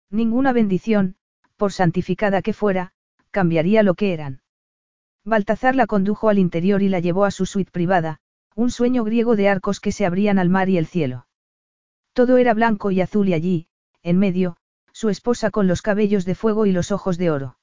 [0.09, 1.15] Ninguna bendición,
[1.57, 2.93] por santificada que fuera,
[3.31, 4.41] cambiaría lo que eran.
[5.25, 8.22] Baltazar la condujo al interior y la llevó a su suite privada,
[8.56, 11.27] un sueño griego de arcos que se abrían al mar y el cielo.
[12.14, 13.67] Todo era blanco y azul y allí,
[14.01, 14.56] en medio,
[14.99, 17.55] su esposa con los cabellos de fuego y los ojos de oro.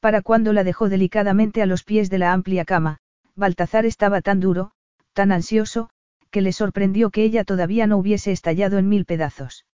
[0.00, 2.96] Para cuando la dejó delicadamente a los pies de la amplia cama,
[3.34, 4.70] Baltazar estaba tan duro,
[5.12, 5.90] tan ansioso,
[6.30, 9.66] que le sorprendió que ella todavía no hubiese estallado en mil pedazos.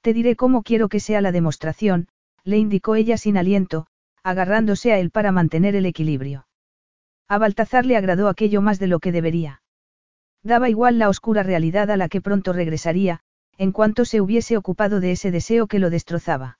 [0.00, 2.06] Te diré cómo quiero que sea la demostración,
[2.44, 3.88] le indicó ella sin aliento,
[4.22, 6.46] agarrándose a él para mantener el equilibrio.
[7.26, 9.60] A Baltazar le agradó aquello más de lo que debería.
[10.44, 13.22] Daba igual la oscura realidad a la que pronto regresaría,
[13.58, 16.58] en cuanto se hubiese ocupado de ese deseo que lo destrozaba.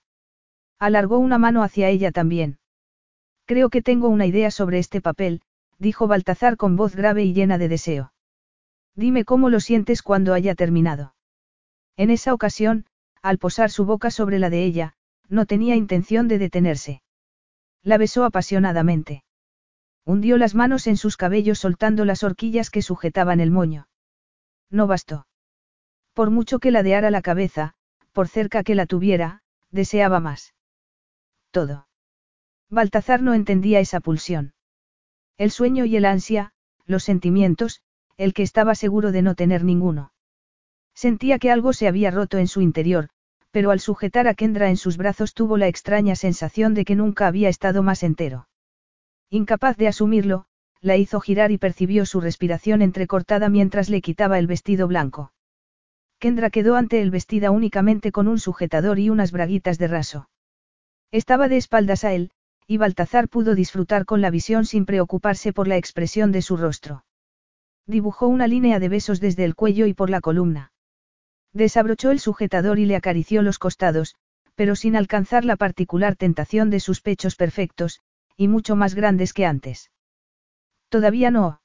[0.78, 2.58] Alargó una mano hacia ella también.
[3.44, 5.42] Creo que tengo una idea sobre este papel,
[5.78, 8.12] dijo Baltazar con voz grave y llena de deseo.
[8.94, 11.14] Dime cómo lo sientes cuando haya terminado.
[11.96, 12.86] En esa ocasión,
[13.22, 14.94] al posar su boca sobre la de ella,
[15.28, 17.02] no tenía intención de detenerse.
[17.82, 19.22] La besó apasionadamente.
[20.04, 23.88] Hundió las manos en sus cabellos soltando las horquillas que sujetaban el moño.
[24.70, 25.26] No bastó.
[26.16, 27.74] Por mucho que ladeara la cabeza,
[28.14, 30.54] por cerca que la tuviera, deseaba más.
[31.50, 31.88] Todo.
[32.70, 34.54] Baltazar no entendía esa pulsión.
[35.36, 36.54] El sueño y el ansia,
[36.86, 37.82] los sentimientos,
[38.16, 40.14] el que estaba seguro de no tener ninguno.
[40.94, 43.10] Sentía que algo se había roto en su interior,
[43.50, 47.26] pero al sujetar a Kendra en sus brazos tuvo la extraña sensación de que nunca
[47.26, 48.48] había estado más entero.
[49.28, 50.46] Incapaz de asumirlo,
[50.80, 55.34] la hizo girar y percibió su respiración entrecortada mientras le quitaba el vestido blanco.
[56.26, 60.28] Kendra quedó ante él vestida únicamente con un sujetador y unas braguitas de raso.
[61.12, 62.32] Estaba de espaldas a él,
[62.66, 67.04] y Baltazar pudo disfrutar con la visión sin preocuparse por la expresión de su rostro.
[67.86, 70.72] Dibujó una línea de besos desde el cuello y por la columna.
[71.52, 74.16] Desabrochó el sujetador y le acarició los costados,
[74.56, 78.00] pero sin alcanzar la particular tentación de sus pechos perfectos,
[78.36, 79.92] y mucho más grandes que antes.
[80.88, 81.60] Todavía no.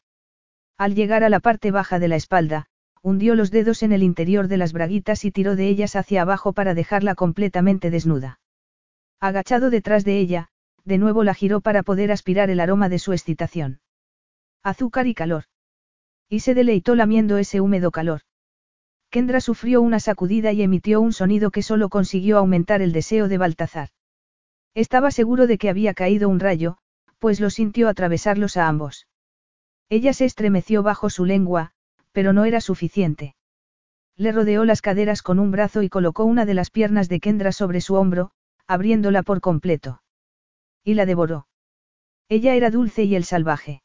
[0.77, 2.67] Al llegar a la parte baja de la espalda,
[3.01, 6.53] hundió los dedos en el interior de las braguitas y tiró de ellas hacia abajo
[6.53, 8.39] para dejarla completamente desnuda.
[9.19, 10.49] Agachado detrás de ella,
[10.85, 13.81] de nuevo la giró para poder aspirar el aroma de su excitación.
[14.63, 15.45] Azúcar y calor.
[16.29, 18.21] Y se deleitó lamiendo ese húmedo calor.
[19.09, 23.37] Kendra sufrió una sacudida y emitió un sonido que solo consiguió aumentar el deseo de
[23.37, 23.89] Baltazar.
[24.73, 26.77] Estaba seguro de que había caído un rayo,
[27.19, 29.07] pues lo sintió atravesarlos a ambos.
[29.89, 31.73] Ella se estremeció bajo su lengua,
[32.11, 33.35] pero no era suficiente.
[34.17, 37.51] Le rodeó las caderas con un brazo y colocó una de las piernas de Kendra
[37.51, 38.31] sobre su hombro,
[38.67, 40.01] abriéndola por completo.
[40.83, 41.47] Y la devoró.
[42.29, 43.81] Ella era dulce y el salvaje.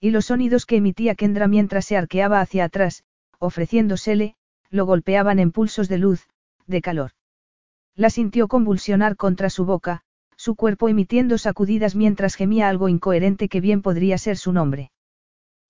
[0.00, 3.04] Y los sonidos que emitía Kendra mientras se arqueaba hacia atrás,
[3.38, 4.36] ofreciéndosele,
[4.70, 6.28] lo golpeaban en pulsos de luz,
[6.66, 7.12] de calor.
[7.94, 10.02] La sintió convulsionar contra su boca,
[10.36, 14.92] su cuerpo emitiendo sacudidas mientras gemía algo incoherente que bien podría ser su nombre.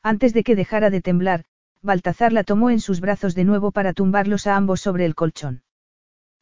[0.03, 1.45] Antes de que dejara de temblar,
[1.83, 5.63] Baltazar la tomó en sus brazos de nuevo para tumbarlos a ambos sobre el colchón.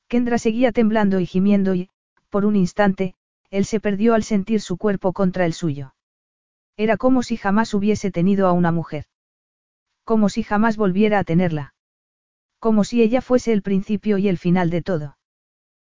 [0.09, 1.91] Kendra seguía temblando y gimiendo y,
[2.31, 3.15] por un instante,
[3.51, 5.95] él se perdió al sentir su cuerpo contra el suyo.
[6.77, 9.05] Era como si jamás hubiese tenido a una mujer.
[10.05, 11.75] Como si jamás volviera a tenerla.
[12.59, 15.19] Como si ella fuese el principio y el final de todo.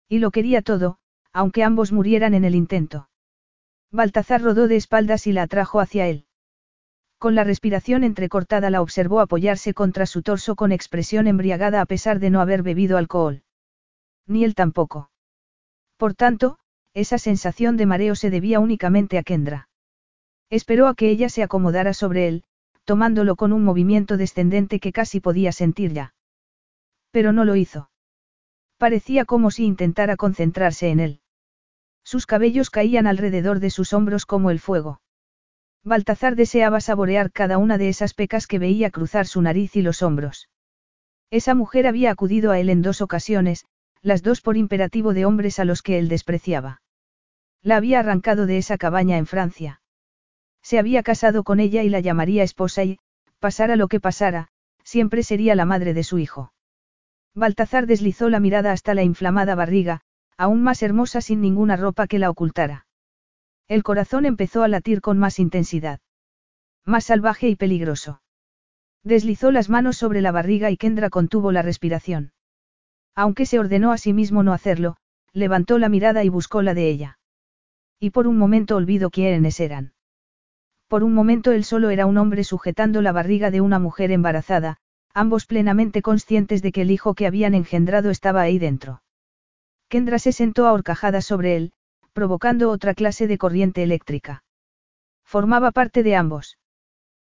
[0.07, 0.97] Y lo quería todo,
[1.33, 3.09] aunque ambos murieran en el intento.
[3.91, 6.24] Baltazar rodó de espaldas y la atrajo hacia él.
[7.25, 12.19] Con la respiración entrecortada la observó apoyarse contra su torso con expresión embriagada a pesar
[12.19, 13.41] de no haber bebido alcohol.
[14.27, 15.09] Ni él tampoco.
[15.97, 16.59] Por tanto,
[16.93, 19.69] esa sensación de mareo se debía únicamente a Kendra.
[20.51, 22.43] Esperó a que ella se acomodara sobre él,
[22.83, 26.13] tomándolo con un movimiento descendente que casi podía sentir ya.
[27.09, 27.89] Pero no lo hizo.
[28.77, 31.21] Parecía como si intentara concentrarse en él.
[32.03, 35.01] Sus cabellos caían alrededor de sus hombros como el fuego.
[35.85, 40.01] Baltazar deseaba saborear cada una de esas pecas que veía cruzar su nariz y los
[40.01, 40.49] hombros.
[41.29, 43.65] Esa mujer había acudido a él en dos ocasiones,
[44.01, 46.81] las dos por imperativo de hombres a los que él despreciaba.
[47.61, 49.81] La había arrancado de esa cabaña en Francia.
[50.63, 52.97] Se había casado con ella y la llamaría esposa y,
[53.39, 54.47] pasara lo que pasara,
[54.83, 56.51] siempre sería la madre de su hijo.
[57.35, 60.01] Baltazar deslizó la mirada hasta la inflamada barriga,
[60.35, 62.87] aún más hermosa sin ninguna ropa que la ocultara.
[63.67, 65.99] El corazón empezó a latir con más intensidad.
[66.85, 68.21] Más salvaje y peligroso.
[69.03, 72.31] Deslizó las manos sobre la barriga y Kendra contuvo la respiración.
[73.15, 74.97] Aunque se ordenó a sí mismo no hacerlo,
[75.33, 77.17] levantó la mirada y buscó la de ella.
[77.99, 79.93] Y por un momento olvidó quiénes eran.
[80.87, 84.77] Por un momento él solo era un hombre sujetando la barriga de una mujer embarazada,
[85.13, 89.01] ambos plenamente conscientes de que el hijo que habían engendrado estaba ahí dentro.
[89.87, 91.73] Kendra se sentó ahorcajada sobre él,
[92.15, 94.45] provocando otra clase de corriente eléctrica.
[95.25, 96.57] Formaba parte de ambos.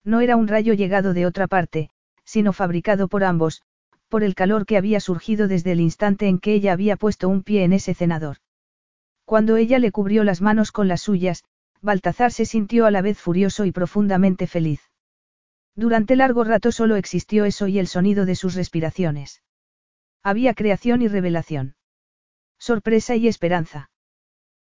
[0.05, 1.91] No era un rayo llegado de otra parte,
[2.25, 3.61] sino fabricado por ambos,
[4.09, 7.43] por el calor que había surgido desde el instante en que ella había puesto un
[7.43, 8.39] pie en ese cenador.
[9.27, 11.45] Cuando ella le cubrió las manos con las suyas,
[11.83, 14.81] Baltazar se sintió a la vez furioso y profundamente feliz.
[15.77, 19.43] Durante largo rato solo existió eso y el sonido de sus respiraciones.
[20.23, 21.77] Había creación y revelación.
[22.59, 23.91] Sorpresa y esperanza.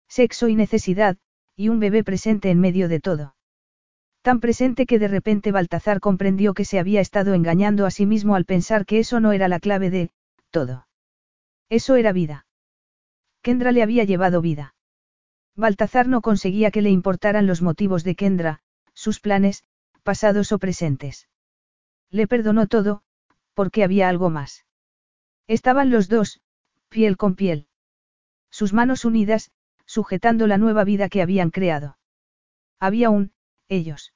[0.07, 1.17] Sexo y necesidad,
[1.55, 3.35] y un bebé presente en medio de todo.
[4.21, 8.35] Tan presente que de repente Baltazar comprendió que se había estado engañando a sí mismo
[8.35, 10.11] al pensar que eso no era la clave de,
[10.51, 10.87] todo.
[11.69, 12.45] Eso era vida.
[13.41, 14.75] Kendra le había llevado vida.
[15.55, 18.61] Baltazar no conseguía que le importaran los motivos de Kendra,
[18.93, 19.63] sus planes,
[20.03, 21.27] pasados o presentes.
[22.09, 23.01] Le perdonó todo,
[23.53, 24.65] porque había algo más.
[25.47, 26.41] Estaban los dos,
[26.89, 27.67] piel con piel.
[28.49, 29.51] Sus manos unidas,
[29.98, 31.98] sujetando la nueva vida que habían creado.
[32.80, 33.32] Había un,
[33.67, 34.14] ellos.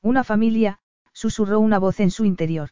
[0.00, 0.78] Una familia,
[1.12, 2.70] susurró una voz en su interior.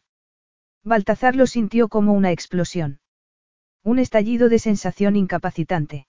[0.83, 3.01] Baltazar lo sintió como una explosión.
[3.83, 6.07] Un estallido de sensación incapacitante.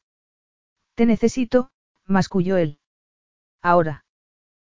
[0.95, 1.71] Te necesito,
[2.07, 2.79] masculló él.
[3.61, 4.07] Ahora.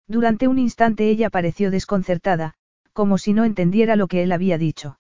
[0.09, 2.55] Durante un instante ella pareció desconcertada,
[2.93, 4.99] como si no entendiera lo que él había dicho.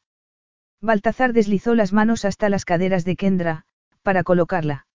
[0.81, 3.65] Baltazar deslizó las manos hasta las caderas de Kendra,
[4.05, 4.85] para colocarla.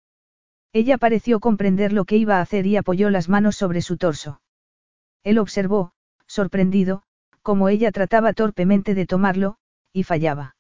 [0.73, 4.41] Ella pareció comprender lo que iba a hacer y apoyó las manos sobre su torso.
[5.23, 5.91] Él observó,
[6.27, 7.03] sorprendido,
[7.41, 9.57] como ella trataba torpemente de tomarlo,
[9.91, 10.55] y fallaba.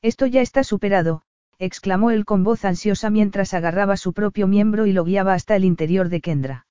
[0.00, 1.22] Esto ya está superado,
[1.58, 5.64] exclamó él con voz ansiosa mientras agarraba su propio miembro y lo guiaba hasta el
[5.64, 6.66] interior de Kendra.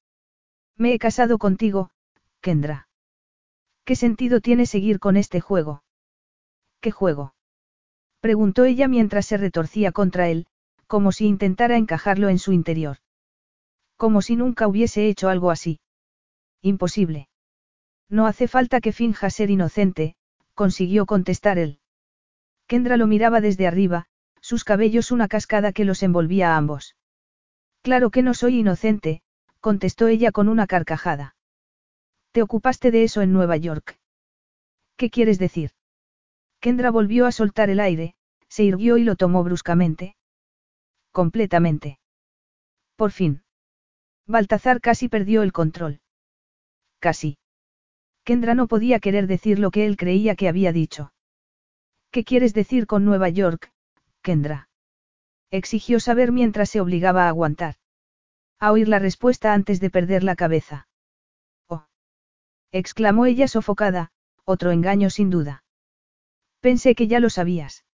[0.75, 1.91] Me he casado contigo,
[2.41, 2.87] Kendra.
[3.83, 5.83] ¿Qué sentido tiene seguir con este juego?
[6.81, 7.35] ¿Qué juego?
[8.19, 10.47] preguntó ella mientras se retorcía contra él,
[10.87, 12.97] como si intentara encajarlo en su interior.
[13.97, 15.79] Como si nunca hubiese hecho algo así.
[16.61, 17.29] Imposible.
[18.09, 20.15] No hace falta que finja ser inocente,
[20.53, 21.79] consiguió contestar él.
[22.67, 24.05] Kendra lo miraba desde arriba,
[24.41, 26.95] sus cabellos una cascada que los envolvía a ambos.
[27.81, 29.21] Claro que no soy inocente,
[29.59, 31.35] contestó ella con una carcajada.
[32.31, 33.99] Te ocupaste de eso en Nueva York.
[34.97, 35.71] ¿Qué quieres decir?
[36.59, 38.15] Kendra volvió a soltar el aire,
[38.49, 40.15] se irguió y lo tomó bruscamente.
[41.15, 41.97] Completamente.
[42.97, 43.41] Por fin.
[44.27, 46.01] Baltazar casi perdió el control.
[46.99, 47.37] Casi.
[48.25, 51.13] Kendra no podía querer decir lo que él creía que había dicho.
[52.11, 53.71] ¿Qué quieres decir con Nueva York,
[54.21, 54.67] Kendra?
[55.51, 57.75] Exigió saber mientras se obligaba a aguantar.
[58.59, 60.89] A oír la respuesta antes de perder la cabeza.
[61.69, 61.85] Oh.
[62.73, 64.11] exclamó ella sofocada,
[64.43, 65.63] otro engaño sin duda.
[66.59, 67.85] Pensé que ya lo sabías.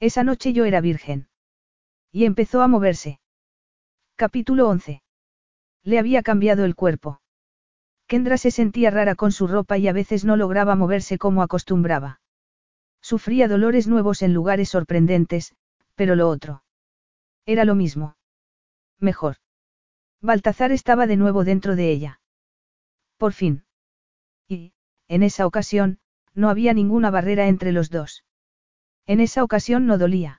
[0.00, 1.28] Esa noche yo era virgen.
[2.12, 3.20] Y empezó a moverse.
[4.16, 5.02] Capítulo 11.
[5.84, 7.20] Le había cambiado el cuerpo.
[8.06, 12.20] Kendra se sentía rara con su ropa y a veces no lograba moverse como acostumbraba.
[13.00, 15.54] Sufría dolores nuevos en lugares sorprendentes,
[15.94, 16.64] pero lo otro.
[17.44, 18.16] Era lo mismo.
[18.98, 19.36] Mejor.
[20.20, 22.20] Baltazar estaba de nuevo dentro de ella.
[23.18, 23.64] Por fin.
[24.48, 24.72] Y,
[25.06, 25.98] en esa ocasión,
[26.34, 28.24] no había ninguna barrera entre los dos.
[29.06, 30.37] En esa ocasión no dolía.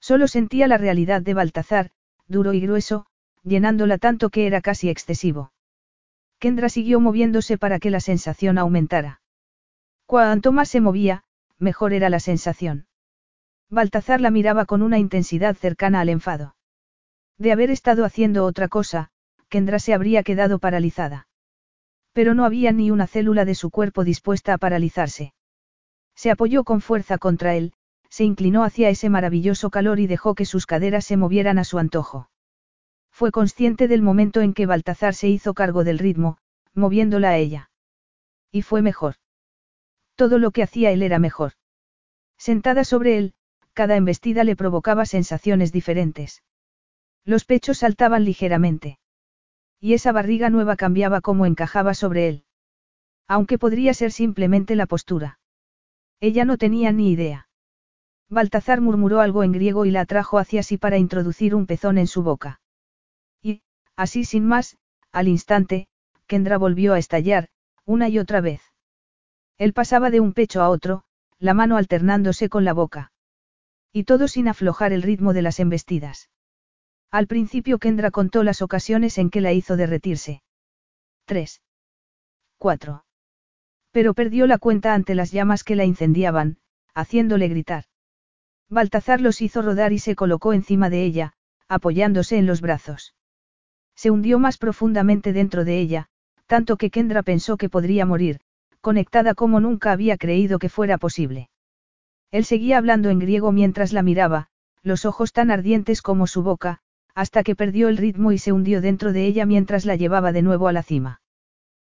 [0.00, 1.90] Solo sentía la realidad de Baltazar,
[2.28, 3.06] duro y grueso,
[3.42, 5.52] llenándola tanto que era casi excesivo.
[6.38, 9.20] Kendra siguió moviéndose para que la sensación aumentara.
[10.04, 11.24] Cuanto más se movía,
[11.58, 12.86] mejor era la sensación.
[13.70, 16.56] Baltazar la miraba con una intensidad cercana al enfado.
[17.38, 19.10] De haber estado haciendo otra cosa,
[19.48, 21.28] Kendra se habría quedado paralizada.
[22.12, 25.34] Pero no había ni una célula de su cuerpo dispuesta a paralizarse.
[26.14, 27.74] Se apoyó con fuerza contra él,
[28.08, 31.78] se inclinó hacia ese maravilloso calor y dejó que sus caderas se movieran a su
[31.78, 32.30] antojo.
[33.10, 36.38] Fue consciente del momento en que Baltazar se hizo cargo del ritmo,
[36.74, 37.70] moviéndola a ella.
[38.52, 39.16] Y fue mejor.
[40.16, 41.52] Todo lo que hacía él era mejor.
[42.38, 43.34] Sentada sobre él,
[43.72, 46.42] cada embestida le provocaba sensaciones diferentes.
[47.24, 48.98] Los pechos saltaban ligeramente.
[49.80, 52.44] Y esa barriga nueva cambiaba como encajaba sobre él.
[53.28, 55.38] Aunque podría ser simplemente la postura.
[56.20, 57.45] Ella no tenía ni idea.
[58.28, 62.06] Baltazar murmuró algo en griego y la atrajo hacia sí para introducir un pezón en
[62.06, 62.60] su boca.
[63.96, 64.76] Así sin más,
[65.10, 65.88] al instante,
[66.26, 67.48] Kendra volvió a estallar,
[67.86, 68.60] una y otra vez.
[69.56, 71.04] Él pasaba de un pecho a otro,
[71.38, 73.12] la mano alternándose con la boca.
[73.92, 76.28] Y todo sin aflojar el ritmo de las embestidas.
[77.10, 80.42] Al principio Kendra contó las ocasiones en que la hizo derretirse.
[81.24, 81.62] Tres.
[82.58, 83.06] Cuatro.
[83.92, 86.58] Pero perdió la cuenta ante las llamas que la incendiaban,
[86.94, 87.84] haciéndole gritar.
[88.68, 91.32] Baltazar los hizo rodar y se colocó encima de ella,
[91.68, 93.14] apoyándose en los brazos.
[93.94, 96.08] Se hundió más profundamente dentro de ella,
[96.46, 98.40] tanto que Kendra pensó que podría morir,
[98.80, 101.48] conectada como nunca había creído que fuera posible.
[102.30, 104.48] Él seguía hablando en griego mientras la miraba,
[104.82, 106.80] los ojos tan ardientes como su boca,
[107.14, 110.42] hasta que perdió el ritmo y se hundió dentro de ella mientras la llevaba de
[110.42, 111.20] nuevo a la cima.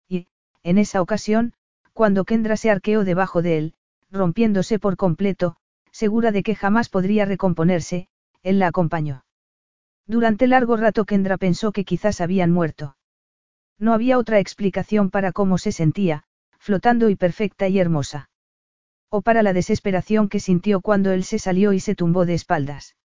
[0.08, 0.26] Y,
[0.62, 1.52] en esa ocasión,
[1.92, 3.74] cuando Kendra se arqueó debajo de él,
[4.10, 5.56] rompiéndose por completo,
[5.92, 8.08] segura de que jamás podría recomponerse,
[8.42, 9.24] él la acompañó.
[10.06, 12.96] Durante largo rato Kendra pensó que quizás habían muerto.
[13.78, 16.24] No había otra explicación para cómo se sentía,
[16.58, 18.30] flotando y perfecta y hermosa.
[19.10, 22.96] O para la desesperación que sintió cuando él se salió y se tumbó de espaldas.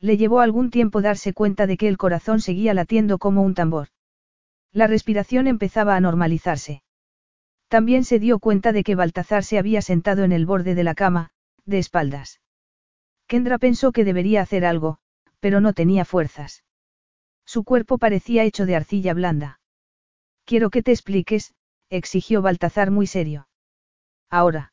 [0.00, 3.88] Le llevó algún tiempo darse cuenta de que el corazón seguía latiendo como un tambor.
[4.72, 6.82] La respiración empezaba a normalizarse.
[7.68, 10.94] También se dio cuenta de que Baltazar se había sentado en el borde de la
[10.94, 11.30] cama,
[11.66, 12.40] de espaldas.
[13.26, 14.98] Kendra pensó que debería hacer algo,
[15.40, 16.64] pero no tenía fuerzas.
[17.44, 19.60] Su cuerpo parecía hecho de arcilla blanda.
[20.44, 21.54] Quiero que te expliques,
[21.90, 23.48] exigió Baltazar muy serio.
[24.30, 24.72] Ahora.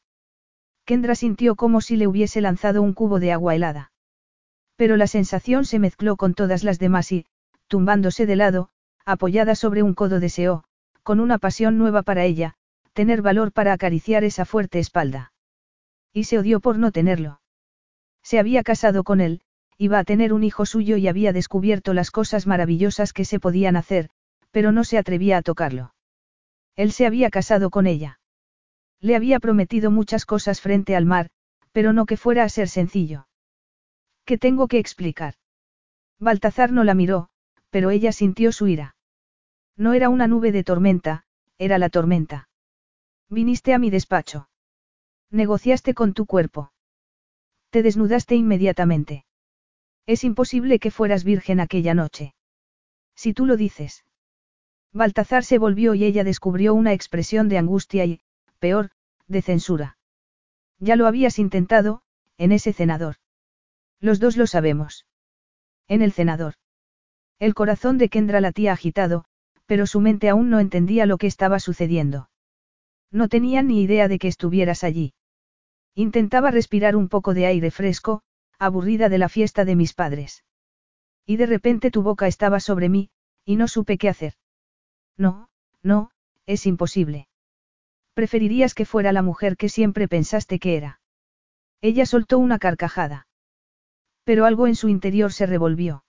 [0.86, 3.92] Kendra sintió como si le hubiese lanzado un cubo de agua helada.
[4.76, 7.26] Pero la sensación se mezcló con todas las demás y,
[7.68, 8.70] tumbándose de lado,
[9.06, 10.64] apoyada sobre un codo deseó,
[11.04, 12.56] con una pasión nueva para ella,
[12.94, 15.32] tener valor para acariciar esa fuerte espalda.
[16.14, 17.42] Y se odió por no tenerlo.
[18.24, 19.42] Se había casado con él,
[19.78, 23.76] iba a tener un hijo suyo y había descubierto las cosas maravillosas que se podían
[23.76, 24.10] hacer,
[24.52, 25.96] pero no se atrevía a tocarlo.
[26.76, 28.20] Él se había casado con ella.
[29.00, 31.30] Le había prometido muchas cosas frente al mar,
[31.72, 33.28] pero no que fuera a ser sencillo.
[34.26, 35.36] ¿Qué tengo que explicar?
[36.20, 37.30] Baltazar no la miró,
[37.72, 38.96] pero ella sintió su ira.
[39.76, 41.24] No era una nube de tormenta,
[41.58, 42.50] era la tormenta.
[43.30, 44.51] Viniste a mi despacho.
[45.32, 46.74] Negociaste con tu cuerpo.
[47.70, 49.26] Te desnudaste inmediatamente.
[50.06, 52.36] Es imposible que fueras virgen aquella noche.
[53.16, 54.04] Si tú lo dices.
[54.92, 58.20] Baltazar se volvió y ella descubrió una expresión de angustia y,
[58.60, 58.92] peor,
[59.28, 59.98] de censura.
[60.80, 62.02] Ya lo habías intentado,
[62.38, 63.16] en ese cenador.
[64.02, 65.06] Los dos lo sabemos.
[65.88, 66.56] En el cenador.
[67.40, 69.24] El corazón de Kendra latía agitado,
[69.66, 72.30] pero su mente aún no entendía lo que estaba sucediendo.
[73.12, 75.14] No tenía ni idea de que estuvieras allí.
[75.96, 78.22] Intentaba respirar un poco de aire fresco,
[78.58, 80.44] aburrida de la fiesta de mis padres.
[81.26, 83.10] Y de repente tu boca estaba sobre mí,
[83.46, 84.34] y no supe qué hacer.
[85.18, 85.50] No,
[85.84, 86.12] no,
[86.46, 87.28] es imposible.
[88.14, 91.02] Preferirías que fuera la mujer que siempre pensaste que era.
[91.82, 93.28] Ella soltó una carcajada.
[94.24, 96.04] Pero algo en su interior se revolvió.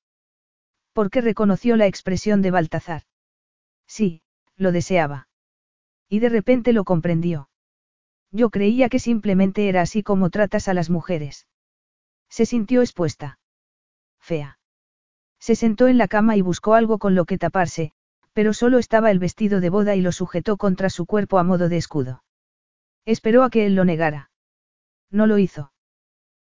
[0.92, 3.02] Porque reconoció la expresión de Baltazar.
[3.86, 4.22] Sí,
[4.56, 5.28] lo deseaba.
[6.08, 7.48] Y de repente lo comprendió.
[8.32, 11.46] Yo creía que simplemente era así como tratas a las mujeres.
[12.30, 13.38] Se sintió expuesta.
[14.20, 14.58] Fea.
[15.38, 17.92] Se sentó en la cama y buscó algo con lo que taparse,
[18.32, 21.68] pero solo estaba el vestido de boda y lo sujetó contra su cuerpo a modo
[21.68, 22.24] de escudo.
[23.04, 24.30] Esperó a que él lo negara.
[25.10, 25.72] No lo hizo.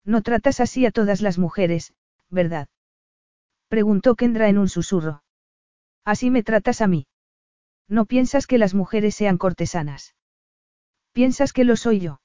[0.06, 1.94] No tratas así a todas las mujeres,
[2.30, 2.70] ¿verdad?
[3.68, 5.24] Preguntó Kendra en un susurro.
[6.06, 7.08] Así me tratas a mí.
[7.90, 10.16] No piensas que las mujeres sean cortesanas.
[11.14, 12.22] Piensas que lo soy yo.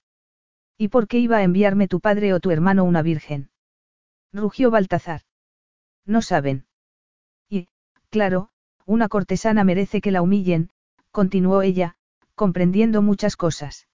[0.78, 3.50] ¿Y por qué iba a enviarme tu padre o tu hermano una virgen?
[4.32, 5.22] Rugió Baltazar.
[6.06, 6.66] No saben.
[7.50, 7.68] Y,
[8.08, 8.50] claro,
[8.86, 10.70] una cortesana merece que la humillen,
[11.10, 11.96] continuó ella,
[12.34, 13.88] comprendiendo muchas cosas.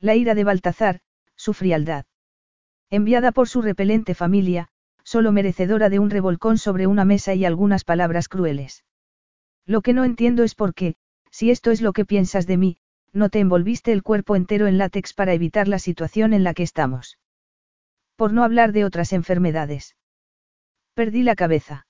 [0.00, 1.00] La ira de Baltazar,
[1.36, 2.06] su frialdad.
[2.90, 4.68] Enviada por su repelente familia,
[5.04, 8.84] solo merecedora de un revolcón sobre una mesa y algunas palabras crueles.
[9.64, 10.96] Lo que no entiendo es por qué,
[11.30, 12.78] si esto es lo que piensas de mí,
[13.12, 16.62] no te envolviste el cuerpo entero en látex para evitar la situación en la que
[16.62, 17.18] estamos.
[18.16, 19.96] Por no hablar de otras enfermedades.
[20.94, 21.86] Perdí la cabeza.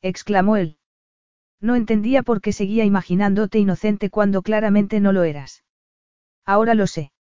[0.00, 0.78] exclamó él.
[1.60, 5.64] No entendía por qué seguía imaginándote inocente cuando claramente no lo eras.
[6.44, 7.12] Ahora lo sé.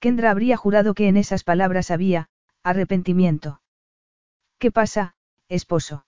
[0.00, 2.28] Kendra habría jurado que en esas palabras había,
[2.62, 3.62] arrepentimiento.
[4.58, 5.14] ¿Qué pasa,
[5.48, 6.06] esposo?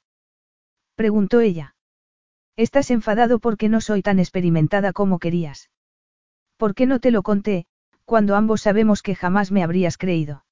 [0.97, 1.77] preguntó ella.
[2.57, 5.71] Estás enfadado porque no soy tan experimentada como querías.
[6.57, 7.67] ¿Por qué no te lo conté,
[8.05, 10.44] cuando ambos sabemos que jamás me habrías creído?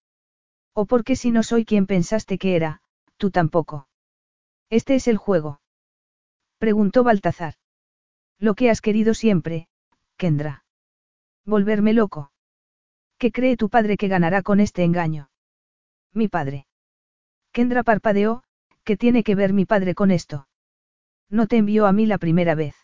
[0.74, 2.82] ¿O porque si no soy quien pensaste que era,
[3.16, 3.88] tú tampoco?
[4.70, 5.60] Este es el juego.
[6.58, 7.54] Preguntó Baltazar.
[8.38, 9.68] Lo que has querido siempre,
[10.16, 10.64] Kendra.
[11.44, 12.32] Volverme loco.
[13.18, 15.30] ¿Qué cree tu padre que ganará con este engaño?
[16.12, 16.66] Mi padre.
[17.52, 18.42] Kendra parpadeó,
[18.82, 20.48] ¿qué tiene que ver mi padre con esto?
[21.30, 22.74] No te envió a mí la primera vez.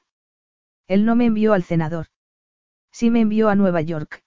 [0.86, 2.06] Él no me envió al senador.
[2.92, 4.22] Sí me envió a Nueva York.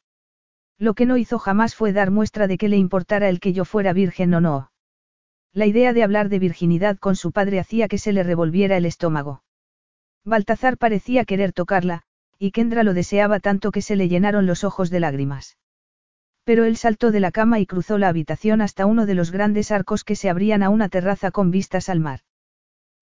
[0.77, 3.65] Lo que no hizo jamás fue dar muestra de que le importara el que yo
[3.65, 4.71] fuera virgen o no.
[5.53, 8.85] La idea de hablar de virginidad con su padre hacía que se le revolviera el
[8.85, 9.43] estómago.
[10.25, 12.03] Baltazar parecía querer tocarla,
[12.39, 15.57] y Kendra lo deseaba tanto que se le llenaron los ojos de lágrimas.
[16.43, 19.71] Pero él saltó de la cama y cruzó la habitación hasta uno de los grandes
[19.71, 22.21] arcos que se abrían a una terraza con vistas al mar.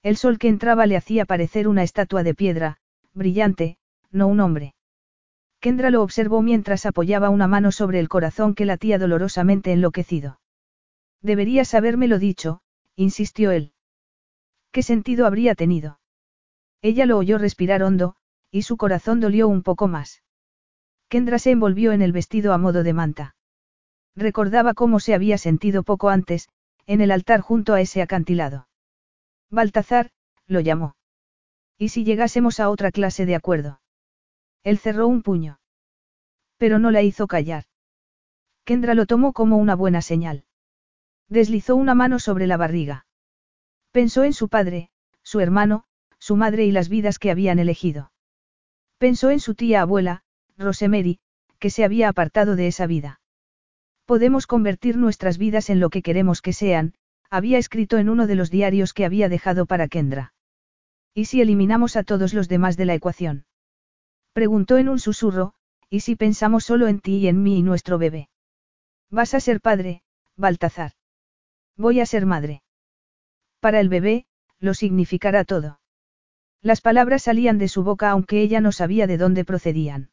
[0.03, 2.77] El sol que entraba le hacía parecer una estatua de piedra,
[3.13, 3.77] brillante,
[4.11, 4.73] no un hombre.
[5.61, 10.39] Kendra lo observó mientras apoyaba una mano sobre el corazón que latía dolorosamente enloquecido.
[11.21, 12.61] Deberías habérmelo dicho,
[12.95, 13.73] insistió él.
[14.71, 15.99] ¿Qué sentido habría tenido?
[16.81, 18.15] Ella lo oyó respirar hondo,
[18.49, 20.23] y su corazón dolió un poco más.
[21.09, 23.35] Kendra se envolvió en el vestido a modo de manta.
[24.15, 26.49] Recordaba cómo se había sentido poco antes,
[26.87, 28.67] en el altar junto a ese acantilado.
[29.51, 30.09] Baltazar,
[30.47, 30.95] lo llamó.
[31.77, 33.80] ¿Y si llegásemos a otra clase de acuerdo?
[34.63, 35.59] Él cerró un puño.
[36.57, 37.65] Pero no la hizo callar.
[38.63, 40.45] Kendra lo tomó como una buena señal.
[41.27, 43.05] Deslizó una mano sobre la barriga.
[43.91, 44.89] Pensó en su padre,
[45.23, 45.85] su hermano,
[46.19, 48.11] su madre y las vidas que habían elegido.
[48.97, 50.23] Pensó en su tía abuela,
[50.57, 51.19] Rosemary,
[51.57, 53.19] que se había apartado de esa vida.
[54.05, 56.93] Podemos convertir nuestras vidas en lo que queremos que sean,
[57.29, 60.33] había escrito en uno de los diarios que había dejado para Kendra.
[61.13, 63.45] ¿Y si eliminamos a todos los demás de la ecuación?
[64.33, 65.53] Preguntó en un susurro,
[65.89, 68.29] ¿y si pensamos solo en ti y en mí y nuestro bebé?
[69.09, 70.03] Vas a ser padre,
[70.37, 70.93] Baltazar.
[71.75, 72.63] Voy a ser madre.
[73.59, 74.25] Para el bebé,
[74.59, 75.81] lo significará todo.
[76.61, 80.11] Las palabras salían de su boca aunque ella no sabía de dónde procedían.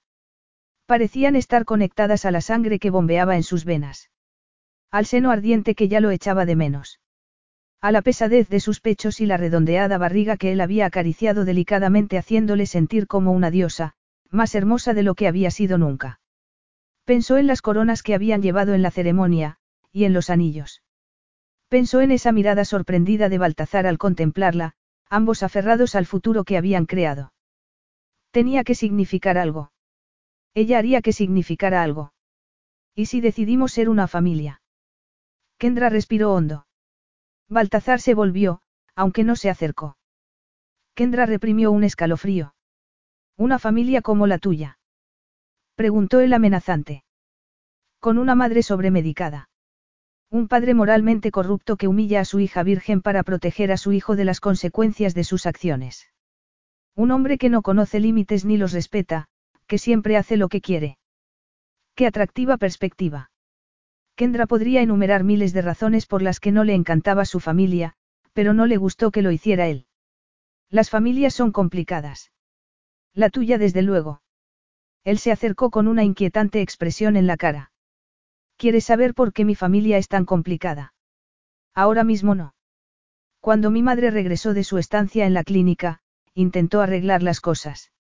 [0.87, 4.11] Parecían estar conectadas a la sangre que bombeaba en sus venas.
[4.91, 7.01] Al seno ardiente que ya lo echaba de menos.
[7.81, 12.19] A la pesadez de sus pechos y la redondeada barriga que él había acariciado delicadamente
[12.19, 13.95] haciéndole sentir como una diosa,
[14.31, 16.21] más hermosa de lo que había sido nunca.
[17.05, 19.59] Pensó en las coronas que habían llevado en la ceremonia,
[19.93, 20.83] y en los anillos.
[21.69, 24.75] Pensó en esa mirada sorprendida de Baltazar al contemplarla,
[25.09, 27.33] ambos aferrados al futuro que habían creado.
[28.31, 29.73] Tenía que significar algo.
[30.55, 32.13] Ella haría que significara algo.
[32.95, 34.61] ¿Y si decidimos ser una familia?
[35.57, 36.67] Kendra respiró hondo.
[37.49, 38.61] Baltazar se volvió,
[38.95, 39.97] aunque no se acercó.
[40.95, 42.55] Kendra reprimió un escalofrío.
[43.39, 44.81] ¿Una familia como la tuya?
[45.77, 47.05] Preguntó el amenazante.
[48.01, 49.49] Con una madre sobremedicada.
[50.29, 54.17] Un padre moralmente corrupto que humilla a su hija virgen para proteger a su hijo
[54.17, 56.09] de las consecuencias de sus acciones.
[56.97, 59.29] Un hombre que no conoce límites ni los respeta,
[59.69, 60.99] que siempre hace lo que quiere.
[61.95, 63.31] Qué atractiva perspectiva.
[64.17, 67.95] Kendra podría enumerar miles de razones por las que no le encantaba su familia,
[68.33, 69.87] pero no le gustó que lo hiciera él.
[70.71, 72.33] Las familias son complicadas.
[73.19, 74.23] La tuya desde luego.
[75.03, 77.73] Él se acercó con una inquietante expresión en la cara.
[78.57, 80.95] ¿Quieres saber por qué mi familia es tan complicada?
[81.75, 82.55] Ahora mismo no.
[83.41, 85.99] Cuando mi madre regresó de su estancia en la clínica,
[86.33, 87.91] intentó arreglar las cosas.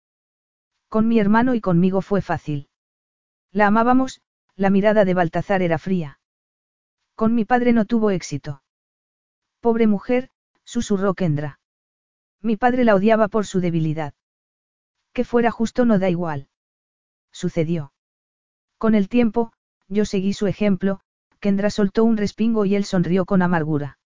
[0.88, 2.68] Con mi hermano y conmigo fue fácil.
[3.50, 4.20] La amábamos,
[4.54, 6.20] la mirada de Baltazar era fría.
[7.16, 8.62] Con mi padre no tuvo éxito.
[9.58, 10.30] Pobre mujer,
[10.62, 11.58] susurró Kendra.
[12.40, 14.14] Mi padre la odiaba por su debilidad.
[15.18, 16.46] Que fuera justo no da igual.
[17.32, 17.92] Sucedió.
[18.78, 19.52] Con el tiempo,
[19.88, 21.00] yo seguí su ejemplo,
[21.40, 23.98] Kendra soltó un respingo y él sonrió con amargura.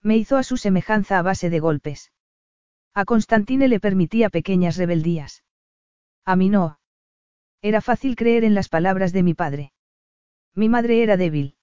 [0.00, 2.10] Me hizo a su semejanza a base de golpes.
[2.94, 5.44] A Constantine le permitía pequeñas rebeldías.
[6.24, 6.80] A mí no.
[7.60, 9.74] Era fácil creer en las palabras de mi padre.
[10.54, 11.58] Mi madre era débil.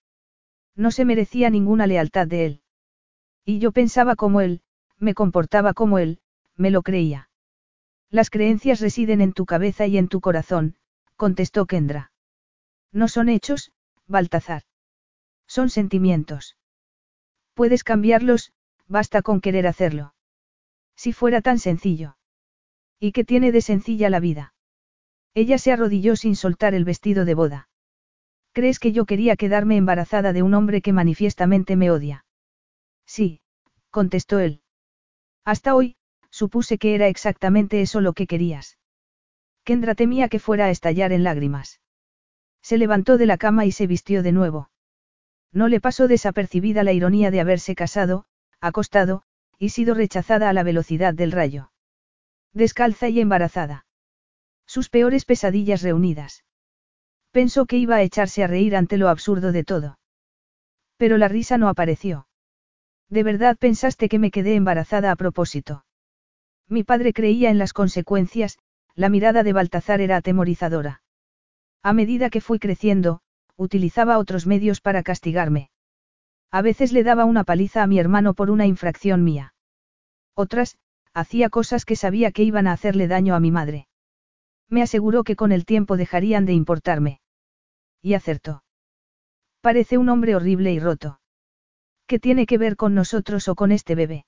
[0.76, 2.62] No se merecía ninguna lealtad de él.
[3.44, 4.62] Y yo pensaba como él,
[5.00, 6.20] me comportaba como él,
[6.56, 7.27] me lo creía.
[8.10, 10.76] Las creencias residen en tu cabeza y en tu corazón,
[11.16, 12.12] contestó Kendra.
[12.92, 13.72] No son hechos,
[14.08, 14.64] Baltazar.
[15.48, 16.58] Son sentimientos.
[17.54, 18.54] Puedes cambiarlos,
[18.88, 20.14] basta con querer hacerlo.
[20.96, 22.18] Si fuera tan sencillo.
[23.00, 24.54] ¿Y qué tiene de sencilla la vida?
[25.34, 27.70] Ella se arrodilló sin soltar el vestido de boda.
[28.54, 32.26] ¿Crees que yo quería quedarme embarazada de un hombre que manifiestamente me odia?
[33.06, 33.42] Sí,
[33.92, 34.62] contestó él.
[35.44, 35.97] Hasta hoy,
[36.38, 38.78] supuse que era exactamente eso lo que querías.
[39.64, 41.82] Kendra temía que fuera a estallar en lágrimas.
[42.62, 44.70] Se levantó de la cama y se vistió de nuevo.
[45.52, 48.26] No le pasó desapercibida la ironía de haberse casado,
[48.62, 49.24] acostado,
[49.58, 51.72] y sido rechazada a la velocidad del rayo.
[52.54, 53.86] Descalza y embarazada.
[54.68, 56.44] Sus peores pesadillas reunidas.
[57.32, 60.00] Pensó que iba a echarse a reír ante lo absurdo de todo.
[60.98, 62.28] Pero la risa no apareció.
[63.10, 65.87] ¿De verdad pensaste que me quedé embarazada a propósito?
[66.70, 68.58] Mi padre creía en las consecuencias,
[68.94, 71.02] la mirada de Baltazar era atemorizadora.
[71.82, 73.22] A medida que fui creciendo,
[73.56, 75.70] utilizaba otros medios para castigarme.
[76.52, 79.54] A veces le daba una paliza a mi hermano por una infracción mía.
[80.34, 80.78] Otras,
[81.14, 83.88] hacía cosas que sabía que iban a hacerle daño a mi madre.
[84.70, 87.22] Me aseguró que con el tiempo dejarían de importarme.
[88.02, 88.64] Y acertó.
[89.62, 91.20] Parece un hombre horrible y roto.
[92.06, 94.26] ¿Qué tiene que ver con nosotros o con este bebé?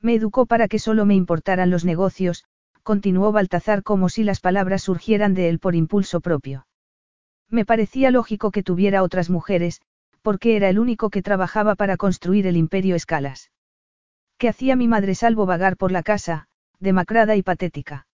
[0.00, 2.44] Me educó para que solo me importaran los negocios,
[2.82, 6.66] continuó Baltazar como si las palabras surgieran de él por impulso propio.
[7.48, 9.80] Me parecía lógico que tuviera otras mujeres,
[10.22, 13.50] porque era el único que trabajaba para construir el imperio Escalas.
[14.38, 16.46] ¿Qué hacía mi madre salvo vagar por la casa,
[16.78, 18.06] demacrada y patética?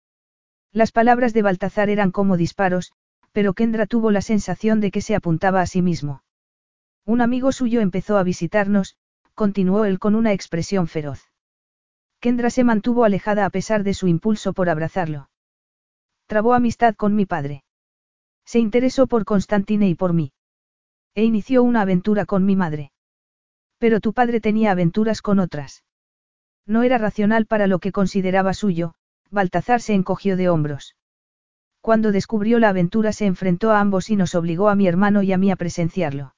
[0.72, 2.94] Las palabras de Baltazar eran como disparos,
[3.32, 6.24] pero Kendra tuvo la sensación de que se apuntaba a sí mismo.
[7.06, 8.98] Un amigo suyo empezó a visitarnos,
[9.36, 11.30] continuó él con una expresión feroz.
[12.26, 15.30] Kendra se mantuvo alejada a pesar de su impulso por abrazarlo.
[16.26, 17.64] Trabó amistad con mi padre.
[18.46, 20.34] Se interesó por Constantine y por mí.
[21.14, 22.92] E inició una aventura con mi madre.
[23.78, 25.84] Pero tu padre tenía aventuras con otras.
[26.66, 28.96] No era racional para lo que consideraba suyo,
[29.30, 30.96] Baltazar se encogió de hombros.
[31.80, 35.32] Cuando descubrió la aventura se enfrentó a ambos y nos obligó a mi hermano y
[35.32, 36.34] a mí a presenciarlo.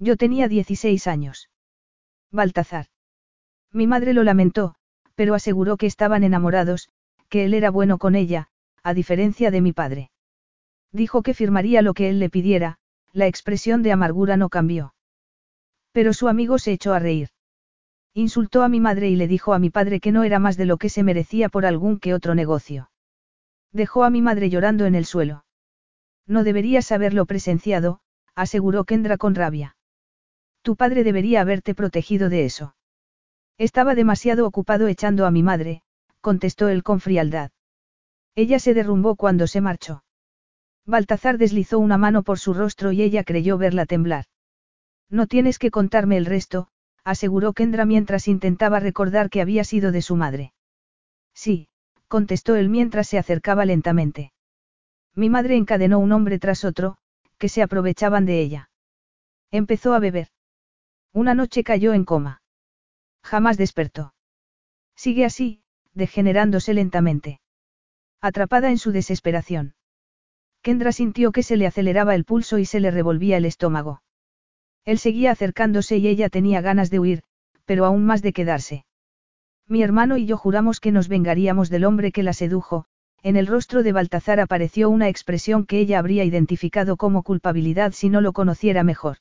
[0.00, 1.48] Yo tenía 16 años.
[2.32, 2.86] Baltazar.
[3.70, 4.74] Mi madre lo lamentó,
[5.16, 6.88] pero aseguró que estaban enamorados,
[7.28, 8.48] que él era bueno con ella,
[8.84, 10.10] a diferencia de mi padre.
[10.92, 12.78] Dijo que firmaría lo que él le pidiera,
[13.12, 14.94] la expresión de amargura no cambió.
[15.90, 17.30] Pero su amigo se echó a reír.
[18.14, 20.66] Insultó a mi madre y le dijo a mi padre que no era más de
[20.66, 22.90] lo que se merecía por algún que otro negocio.
[23.72, 25.44] Dejó a mi madre llorando en el suelo.
[26.26, 28.00] No deberías haberlo presenciado,
[28.34, 29.76] aseguró Kendra con rabia.
[30.62, 32.74] Tu padre debería haberte protegido de eso.
[33.58, 35.82] Estaba demasiado ocupado echando a mi madre,
[36.20, 37.50] contestó él con frialdad.
[38.34, 40.04] Ella se derrumbó cuando se marchó.
[40.84, 44.26] Baltazar deslizó una mano por su rostro y ella creyó verla temblar.
[45.08, 46.68] No tienes que contarme el resto,
[47.02, 50.52] aseguró Kendra mientras intentaba recordar que había sido de su madre.
[51.34, 51.68] Sí,
[52.08, 54.32] contestó él mientras se acercaba lentamente.
[55.14, 56.98] Mi madre encadenó un hombre tras otro,
[57.38, 58.70] que se aprovechaban de ella.
[59.50, 60.28] Empezó a beber.
[61.12, 62.42] Una noche cayó en coma.
[63.26, 64.14] Jamás despertó.
[64.94, 65.60] Sigue así,
[65.94, 67.40] degenerándose lentamente.
[68.20, 69.74] Atrapada en su desesperación.
[70.62, 74.00] Kendra sintió que se le aceleraba el pulso y se le revolvía el estómago.
[74.84, 77.22] Él seguía acercándose y ella tenía ganas de huir,
[77.64, 78.86] pero aún más de quedarse.
[79.66, 82.84] Mi hermano y yo juramos que nos vengaríamos del hombre que la sedujo,
[83.24, 88.08] en el rostro de Baltazar apareció una expresión que ella habría identificado como culpabilidad si
[88.08, 89.16] no lo conociera mejor.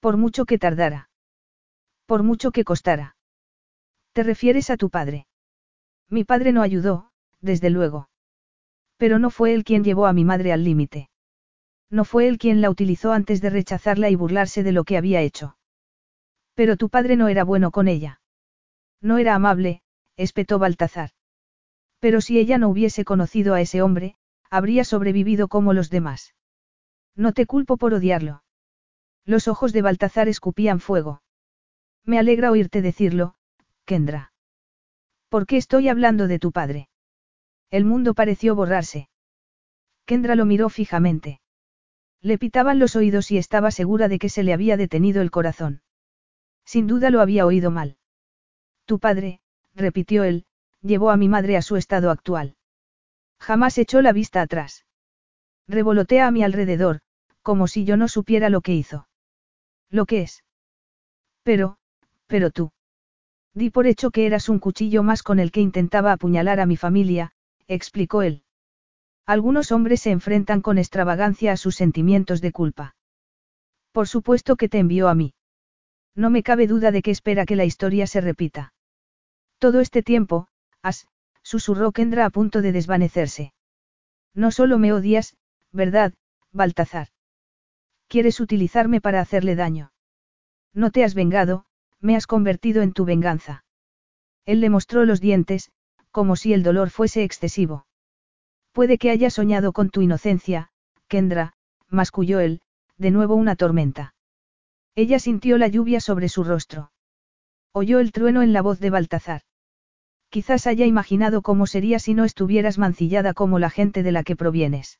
[0.00, 1.07] Por mucho que tardara.
[2.08, 3.16] Por mucho que costara.
[4.14, 5.26] ¿Te refieres a tu padre?
[6.08, 7.10] Mi padre no ayudó,
[7.42, 8.08] desde luego.
[8.96, 11.10] Pero no fue él quien llevó a mi madre al límite.
[11.90, 15.20] No fue él quien la utilizó antes de rechazarla y burlarse de lo que había
[15.20, 15.58] hecho.
[16.54, 18.22] Pero tu padre no era bueno con ella.
[19.02, 19.82] No era amable,
[20.16, 21.10] espetó Baltazar.
[21.98, 24.16] Pero si ella no hubiese conocido a ese hombre,
[24.48, 26.34] habría sobrevivido como los demás.
[27.14, 28.44] No te culpo por odiarlo.
[29.26, 31.20] Los ojos de Baltazar escupían fuego.
[32.08, 33.34] Me alegra oírte decirlo,
[33.84, 34.32] Kendra.
[35.28, 36.88] ¿Por qué estoy hablando de tu padre?
[37.70, 39.10] El mundo pareció borrarse.
[40.06, 41.42] Kendra lo miró fijamente.
[42.22, 45.82] Le pitaban los oídos y estaba segura de que se le había detenido el corazón.
[46.64, 47.98] Sin duda lo había oído mal.
[48.86, 49.42] Tu padre,
[49.74, 50.46] repitió él,
[50.80, 52.56] llevó a mi madre a su estado actual.
[53.38, 54.86] Jamás echó la vista atrás.
[55.66, 57.00] Revolotea a mi alrededor,
[57.42, 59.08] como si yo no supiera lo que hizo.
[59.90, 60.42] Lo que es.
[61.42, 61.76] Pero,
[62.28, 62.70] pero tú.
[63.54, 66.76] Di por hecho que eras un cuchillo más con el que intentaba apuñalar a mi
[66.76, 67.32] familia,
[67.66, 68.44] explicó él.
[69.26, 72.94] Algunos hombres se enfrentan con extravagancia a sus sentimientos de culpa.
[73.92, 75.34] Por supuesto que te envió a mí.
[76.14, 78.72] No me cabe duda de que espera que la historia se repita.
[79.58, 80.48] Todo este tiempo,
[80.82, 81.08] has,
[81.42, 83.52] susurró Kendra a punto de desvanecerse.
[84.34, 85.36] No solo me odias,
[85.72, 86.14] ¿verdad,
[86.52, 87.08] Baltazar?
[88.06, 89.92] Quieres utilizarme para hacerle daño.
[90.72, 91.66] No te has vengado,
[92.00, 93.64] me has convertido en tu venganza.
[94.44, 95.70] Él le mostró los dientes,
[96.10, 97.86] como si el dolor fuese excesivo.
[98.72, 100.70] Puede que haya soñado con tu inocencia,
[101.08, 101.54] Kendra,
[101.88, 102.60] masculló él,
[102.96, 104.14] de nuevo una tormenta.
[104.94, 106.90] Ella sintió la lluvia sobre su rostro.
[107.72, 109.42] Oyó el trueno en la voz de Baltazar.
[110.30, 114.36] Quizás haya imaginado cómo sería si no estuvieras mancillada como la gente de la que
[114.36, 114.98] provienes.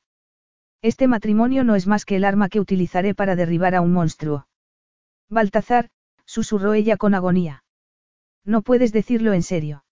[0.80, 4.46] Este matrimonio no es más que el arma que utilizaré para derribar a un monstruo.
[5.28, 5.90] Baltazar,
[6.28, 7.64] susurró ella con agonía.
[8.44, 9.84] No puedes decirlo en serio.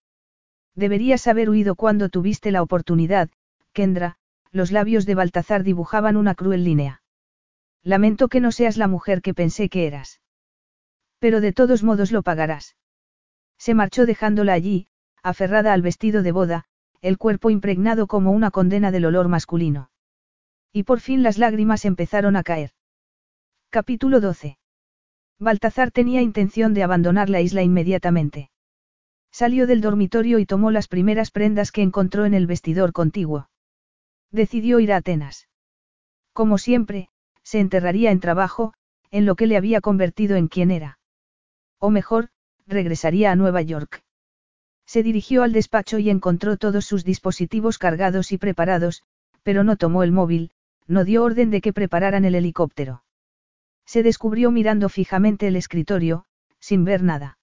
[0.75, 3.29] Deberías haber huido cuando tuviste la oportunidad,
[3.73, 4.17] Kendra,
[4.51, 7.01] los labios de Baltazar dibujaban una cruel línea.
[7.81, 10.21] Lamento que no seas la mujer que pensé que eras.
[11.17, 12.75] Pero de todos modos lo pagarás.
[13.57, 14.87] Se marchó dejándola allí,
[15.23, 16.65] aferrada al vestido de boda,
[17.01, 19.89] el cuerpo impregnado como una condena del olor masculino.
[20.71, 22.71] Y por fin las lágrimas empezaron a caer.
[23.71, 24.59] Capítulo 12.
[25.39, 28.49] Baltazar tenía intención de abandonar la isla inmediatamente.
[29.31, 33.49] Salió del dormitorio y tomó las primeras prendas que encontró en el vestidor contiguo.
[34.31, 35.47] Decidió ir a Atenas.
[36.33, 37.09] Como siempre,
[37.43, 38.73] se enterraría en trabajo,
[39.11, 40.99] en lo que le había convertido en quien era.
[41.79, 42.29] O mejor,
[42.65, 44.03] regresaría a Nueva York.
[44.85, 49.03] Se dirigió al despacho y encontró todos sus dispositivos cargados y preparados,
[49.43, 50.51] pero no tomó el móvil,
[50.87, 53.03] no dio orden de que prepararan el helicóptero.
[53.87, 56.25] Se descubrió mirando fijamente el escritorio,
[56.59, 57.39] sin ver nada.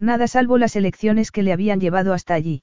[0.00, 2.62] Nada salvo las elecciones que le habían llevado hasta allí.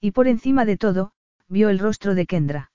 [0.00, 1.12] Y por encima de todo,
[1.48, 2.72] vio el rostro de Kendra.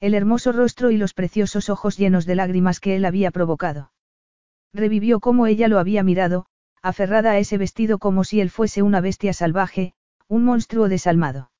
[0.00, 3.92] El hermoso rostro y los preciosos ojos llenos de lágrimas que él había provocado.
[4.72, 6.46] Revivió cómo ella lo había mirado,
[6.80, 9.92] aferrada a ese vestido como si él fuese una bestia salvaje,
[10.28, 11.50] un monstruo desalmado.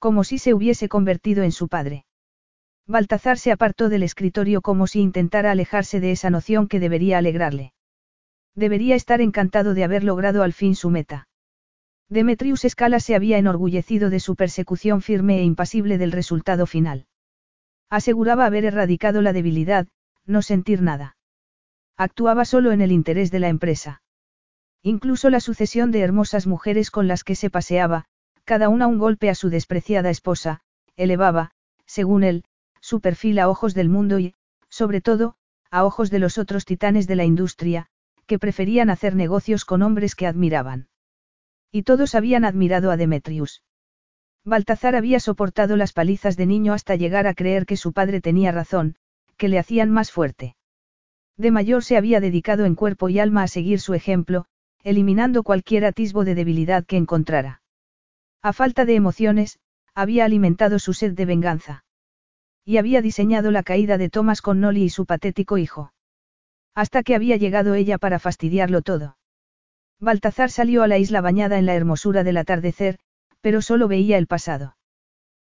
[0.00, 2.06] Como si se hubiese convertido en su padre.
[2.86, 7.72] Baltazar se apartó del escritorio como si intentara alejarse de esa noción que debería alegrarle.
[8.54, 11.26] Debería estar encantado de haber logrado al fin su meta.
[12.08, 17.06] Demetrius Escala se había enorgullecido de su persecución firme e impasible del resultado final.
[17.88, 19.88] Aseguraba haber erradicado la debilidad,
[20.26, 21.16] no sentir nada.
[21.96, 24.02] Actuaba solo en el interés de la empresa.
[24.82, 28.04] Incluso la sucesión de hermosas mujeres con las que se paseaba,
[28.44, 30.60] cada una un golpe a su despreciada esposa,
[30.96, 31.52] elevaba,
[31.86, 32.44] según él,
[32.84, 34.34] su perfil a ojos del mundo y,
[34.68, 35.36] sobre todo,
[35.70, 37.86] a ojos de los otros titanes de la industria,
[38.26, 40.88] que preferían hacer negocios con hombres que admiraban.
[41.72, 43.62] Y todos habían admirado a Demetrius.
[44.44, 48.52] Baltazar había soportado las palizas de niño hasta llegar a creer que su padre tenía
[48.52, 48.96] razón,
[49.38, 50.54] que le hacían más fuerte.
[51.38, 54.44] De mayor se había dedicado en cuerpo y alma a seguir su ejemplo,
[54.82, 57.62] eliminando cualquier atisbo de debilidad que encontrara.
[58.42, 59.58] A falta de emociones,
[59.94, 61.83] había alimentado su sed de venganza.
[62.64, 65.92] Y había diseñado la caída de Thomas con Nolly y su patético hijo.
[66.74, 69.16] Hasta que había llegado ella para fastidiarlo todo.
[70.00, 72.98] Baltazar salió a la isla bañada en la hermosura del atardecer,
[73.40, 74.76] pero solo veía el pasado.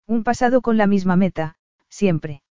[0.07, 1.57] Un pasado con la misma meta,
[1.89, 2.43] siempre.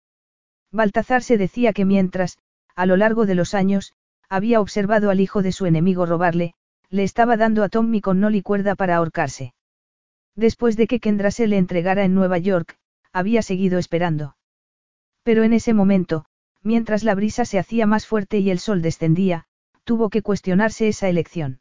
[0.70, 2.38] Baltazar se decía que mientras,
[2.76, 3.94] a lo largo de los años,
[4.28, 6.54] había observado al hijo de su enemigo robarle,
[6.90, 9.54] le estaba dando a Tommy con Nolly cuerda para ahorcarse.
[10.36, 12.76] Después de que Kendra se le entregara en Nueva York,
[13.12, 14.36] había seguido esperando.
[15.22, 16.24] Pero en ese momento,
[16.62, 19.46] mientras la brisa se hacía más fuerte y el sol descendía,
[19.84, 21.60] tuvo que cuestionarse esa elección.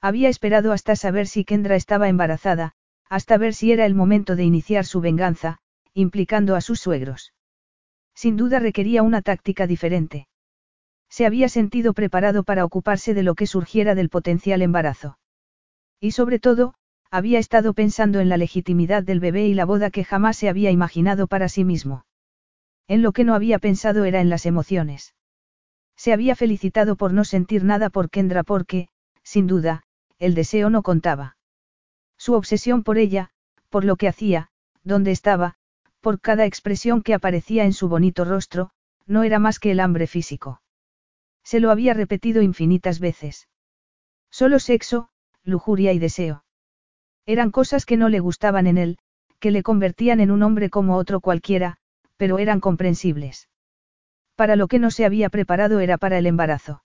[0.00, 2.74] Había esperado hasta saber si Kendra estaba embarazada,
[3.08, 5.58] hasta ver si era el momento de iniciar su venganza,
[5.94, 7.32] implicando a sus suegros.
[8.14, 10.28] Sin duda requería una táctica diferente.
[11.08, 15.18] Se había sentido preparado para ocuparse de lo que surgiera del potencial embarazo.
[16.00, 16.74] Y sobre todo,
[17.10, 20.70] había estado pensando en la legitimidad del bebé y la boda que jamás se había
[20.70, 22.04] imaginado para sí mismo.
[22.88, 25.14] En lo que no había pensado era en las emociones.
[25.94, 28.88] Se había felicitado por no sentir nada por Kendra porque,
[29.22, 29.84] sin duda,
[30.18, 31.36] el deseo no contaba.
[32.16, 33.30] Su obsesión por ella,
[33.68, 34.48] por lo que hacía,
[34.82, 35.56] dónde estaba,
[36.00, 38.70] por cada expresión que aparecía en su bonito rostro,
[39.06, 40.62] no era más que el hambre físico.
[41.44, 43.48] Se lo había repetido infinitas veces.
[44.30, 45.10] Solo sexo,
[45.42, 46.44] lujuria y deseo.
[47.26, 48.98] Eran cosas que no le gustaban en él,
[49.38, 51.78] que le convertían en un hombre como otro cualquiera,
[52.18, 53.48] pero eran comprensibles.
[54.36, 56.82] Para lo que no se había preparado era para el embarazo.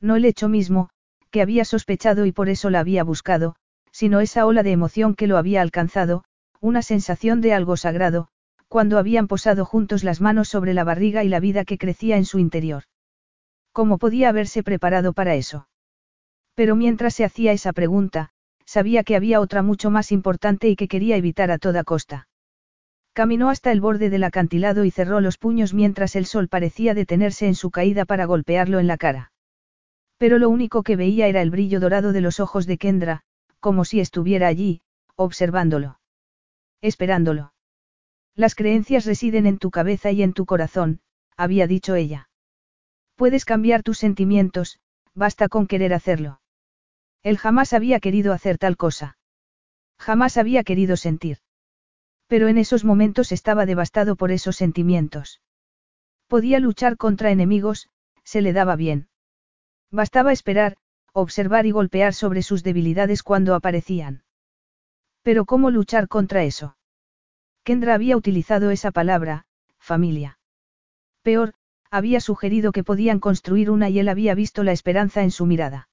[0.00, 0.88] No el hecho mismo,
[1.30, 3.56] que había sospechado y por eso la había buscado,
[3.90, 6.24] sino esa ola de emoción que lo había alcanzado,
[6.60, 8.28] una sensación de algo sagrado,
[8.68, 12.24] cuando habían posado juntos las manos sobre la barriga y la vida que crecía en
[12.24, 12.84] su interior.
[13.72, 15.68] ¿Cómo podía haberse preparado para eso?
[16.54, 18.30] Pero mientras se hacía esa pregunta,
[18.64, 22.28] sabía que había otra mucho más importante y que quería evitar a toda costa.
[23.14, 27.46] Caminó hasta el borde del acantilado y cerró los puños mientras el sol parecía detenerse
[27.46, 29.30] en su caída para golpearlo en la cara.
[30.18, 33.22] Pero lo único que veía era el brillo dorado de los ojos de Kendra,
[33.60, 34.82] como si estuviera allí,
[35.14, 36.00] observándolo.
[36.80, 37.54] Esperándolo.
[38.34, 41.00] Las creencias residen en tu cabeza y en tu corazón,
[41.36, 42.28] había dicho ella.
[43.14, 44.80] Puedes cambiar tus sentimientos,
[45.14, 46.40] basta con querer hacerlo.
[47.22, 49.18] Él jamás había querido hacer tal cosa.
[50.00, 51.38] Jamás había querido sentir.
[52.26, 55.40] Pero en esos momentos estaba devastado por esos sentimientos.
[56.26, 57.88] Podía luchar contra enemigos,
[58.24, 59.08] se le daba bien.
[59.90, 60.76] Bastaba esperar,
[61.12, 64.24] observar y golpear sobre sus debilidades cuando aparecían.
[65.22, 66.76] Pero ¿cómo luchar contra eso?
[67.62, 69.46] Kendra había utilizado esa palabra,
[69.78, 70.38] familia.
[71.22, 71.54] Peor,
[71.90, 75.88] había sugerido que podían construir una y él había visto la esperanza en su mirada.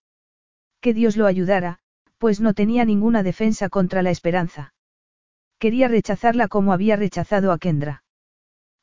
[0.79, 1.79] Que Dios lo ayudara,
[2.17, 4.73] pues no tenía ninguna defensa contra la esperanza.
[5.61, 8.03] Quería rechazarla como había rechazado a Kendra.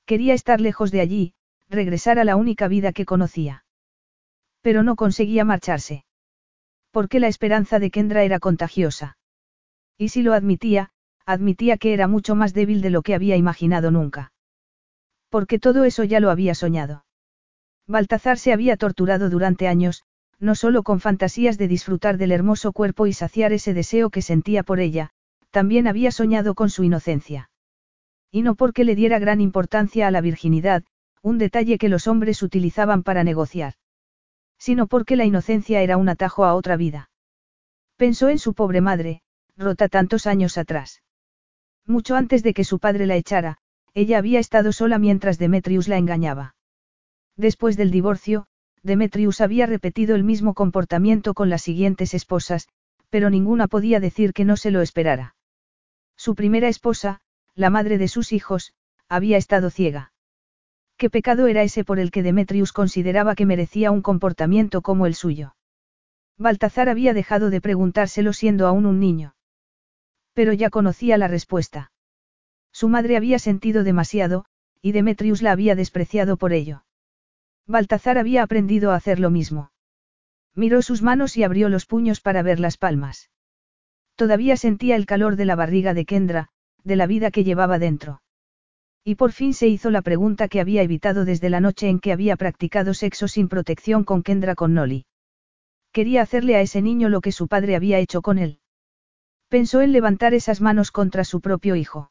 [0.07, 1.35] Quería estar lejos de allí,
[1.69, 3.65] regresar a la única vida que conocía.
[4.63, 6.05] Pero no conseguía marcharse.
[6.93, 9.19] Porque la esperanza de Kendra era contagiosa.
[9.97, 10.91] Y si lo admitía,
[11.27, 14.33] admitía que era mucho más débil de lo que había imaginado nunca.
[15.31, 17.05] Porque todo eso ya lo había soñado.
[17.89, 20.05] Baltazar se había torturado durante años,
[20.39, 24.63] no solo con fantasías de disfrutar del hermoso cuerpo y saciar ese deseo que sentía
[24.63, 25.11] por ella,
[25.51, 27.51] también había soñado con su inocencia.
[28.31, 30.85] Y no porque le diera gran importancia a la virginidad,
[31.23, 33.75] un detalle que los hombres utilizaban para negociar.
[34.59, 37.11] Sino porque la inocencia era un atajo a otra vida.
[37.97, 39.23] Pensó en su pobre madre,
[39.57, 41.03] rota tantos años atrás.
[41.87, 43.59] Mucho antes de que su padre la echara,
[43.95, 46.55] ella había estado sola mientras Demetrius la engañaba.
[47.37, 48.47] Después del divorcio,
[48.83, 52.69] Demetrius había repetido el mismo comportamiento con las siguientes esposas,
[53.11, 55.35] pero ninguna podía decir que no se lo esperara.
[56.19, 57.21] Su primera esposa,
[57.55, 58.75] la madre de sus hijos,
[59.09, 60.13] había estado ciega.
[60.97, 65.15] ¿Qué pecado era ese por el que Demetrius consideraba que merecía un comportamiento como el
[65.15, 65.55] suyo?
[66.37, 69.37] Baltazar había dejado de preguntárselo siendo aún un niño.
[70.35, 71.93] Pero ya conocía la respuesta.
[72.73, 74.45] Su madre había sentido demasiado,
[74.83, 76.85] y Demetrius la había despreciado por ello.
[77.65, 79.71] Baltazar había aprendido a hacer lo mismo.
[80.57, 83.31] Miró sus manos y abrió los puños para ver las palmas.
[84.19, 86.49] Todavía sentía el calor de la barriga de Kendra,
[86.83, 88.21] de la vida que llevaba dentro.
[89.05, 92.11] Y por fin se hizo la pregunta que había evitado desde la noche en que
[92.11, 95.07] había practicado sexo sin protección con Kendra con Nolly.
[95.93, 98.59] Quería hacerle a ese niño lo que su padre había hecho con él.
[99.49, 102.11] Pensó en levantar esas manos contra su propio hijo.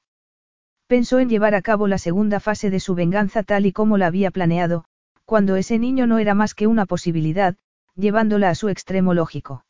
[0.87, 4.07] Pensó en llevar a cabo la segunda fase de su venganza tal y como la
[4.07, 4.85] había planeado,
[5.25, 7.57] cuando ese niño no era más que una posibilidad,
[7.95, 9.65] llevándola a su extremo lógico.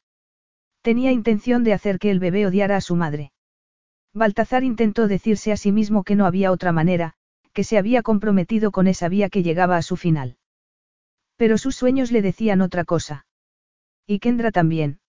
[0.81, 3.31] Tenía intención de hacer que el bebé odiara a su madre.
[4.14, 7.14] Baltazar intentó decirse a sí mismo que no había otra manera,
[7.53, 10.38] que se había comprometido con esa vía que llegaba a su final.
[11.35, 13.25] Pero sus sueños le decían otra cosa.
[14.06, 14.99] Y Kendra también.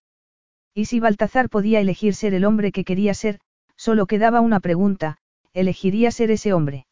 [0.73, 3.39] Y si Baltazar podía elegir ser el hombre que quería ser,
[3.75, 5.17] solo quedaba una pregunta,
[5.53, 6.85] ¿elegiría ser ese hombre?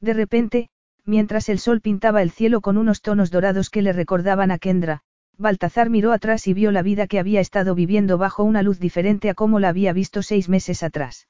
[0.00, 0.68] De repente,
[1.04, 5.02] mientras el sol pintaba el cielo con unos tonos dorados que le recordaban a Kendra,
[5.38, 9.30] Baltazar miró atrás y vio la vida que había estado viviendo bajo una luz diferente
[9.30, 11.28] a como la había visto seis meses atrás.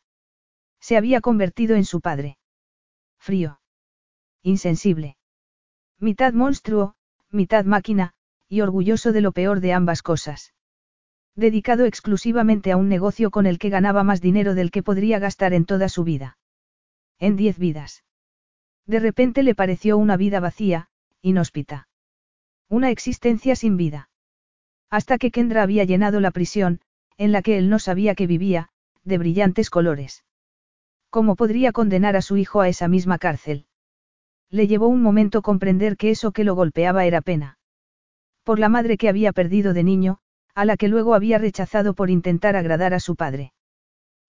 [0.81, 2.39] Se había convertido en su padre.
[3.19, 3.61] Frío.
[4.43, 5.17] Insensible.
[6.01, 6.95] Mitad monstruo,
[7.31, 8.15] mitad máquina,
[8.49, 10.53] y orgulloso de lo peor de ambas cosas.
[11.37, 15.55] Dedicado exclusivamente a un negocio con el que ganaba más dinero del que podría gastar
[15.55, 16.37] en toda su vida.
[17.19, 18.05] En diez vidas.
[18.87, 20.89] De repente le pareció una vida vacía,
[21.23, 21.89] inhóspita.
[22.73, 24.09] Una existencia sin vida.
[24.89, 26.81] Hasta que Kendra había llenado la prisión,
[27.19, 28.71] en la que él no sabía que vivía,
[29.05, 30.25] de brillantes colores.
[31.11, 33.67] ¿Cómo podría condenar a su hijo a esa misma cárcel?
[34.49, 37.59] Le llevó un momento comprender que eso que lo golpeaba era pena.
[38.43, 40.21] Por la madre que había perdido de niño,
[40.55, 43.53] a la que luego había rechazado por intentar agradar a su padre.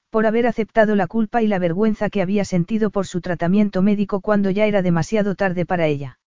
[0.09, 4.19] Por haber aceptado la culpa y la vergüenza que había sentido por su tratamiento médico
[4.19, 6.19] cuando ya era demasiado tarde para ella.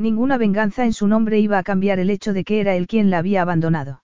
[0.00, 3.10] Ninguna venganza en su nombre iba a cambiar el hecho de que era él quien
[3.10, 4.02] la había abandonado.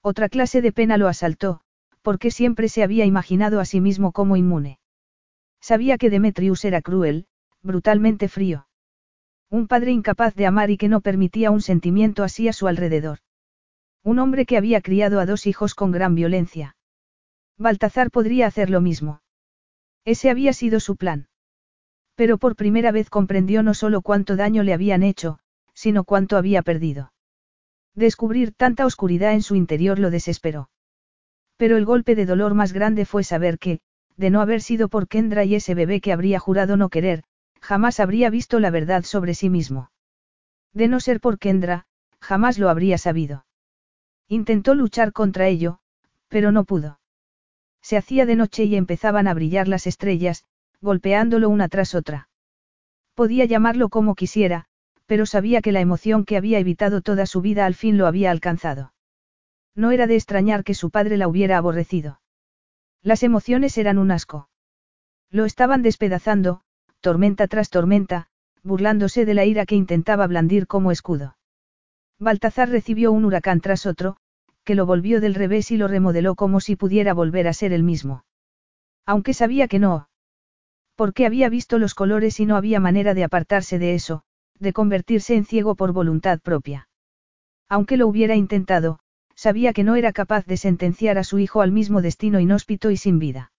[0.00, 1.60] Otra clase de pena lo asaltó,
[2.02, 4.78] porque siempre se había imaginado a sí mismo como inmune.
[5.60, 7.26] Sabía que Demetrius era cruel,
[7.62, 8.68] brutalmente frío.
[9.50, 13.18] Un padre incapaz de amar y que no permitía un sentimiento así a su alrededor.
[14.04, 16.76] Un hombre que había criado a dos hijos con gran violencia.
[17.56, 19.20] Baltazar podría hacer lo mismo.
[20.04, 21.27] Ese había sido su plan.
[22.18, 25.38] Pero por primera vez comprendió no solo cuánto daño le habían hecho,
[25.72, 27.12] sino cuánto había perdido.
[27.94, 30.68] Descubrir tanta oscuridad en su interior lo desesperó.
[31.56, 33.78] Pero el golpe de dolor más grande fue saber que,
[34.16, 37.22] de no haber sido por Kendra y ese bebé que habría jurado no querer,
[37.60, 39.92] jamás habría visto la verdad sobre sí mismo.
[40.72, 41.86] De no ser por Kendra,
[42.18, 43.46] jamás lo habría sabido.
[44.26, 45.78] Intentó luchar contra ello,
[46.26, 46.98] pero no pudo.
[47.80, 50.44] Se hacía de noche y empezaban a brillar las estrellas,
[50.80, 52.28] golpeándolo una tras otra.
[53.14, 54.66] Podía llamarlo como quisiera,
[55.06, 58.30] pero sabía que la emoción que había evitado toda su vida al fin lo había
[58.30, 58.92] alcanzado.
[59.74, 62.20] No era de extrañar que su padre la hubiera aborrecido.
[63.02, 64.48] Las emociones eran un asco.
[65.30, 66.62] Lo estaban despedazando,
[67.00, 68.28] tormenta tras tormenta,
[68.62, 71.36] burlándose de la ira que intentaba blandir como escudo.
[72.18, 74.16] Baltazar recibió un huracán tras otro,
[74.64, 77.82] que lo volvió del revés y lo remodeló como si pudiera volver a ser el
[77.82, 78.24] mismo.
[79.06, 80.07] Aunque sabía que no.
[80.98, 84.24] Porque había visto los colores y no había manera de apartarse de eso,
[84.58, 86.88] de convertirse en ciego por voluntad propia.
[87.68, 88.98] Aunque lo hubiera intentado,
[89.36, 92.96] sabía que no era capaz de sentenciar a su hijo al mismo destino inhóspito y
[92.96, 93.52] sin vida.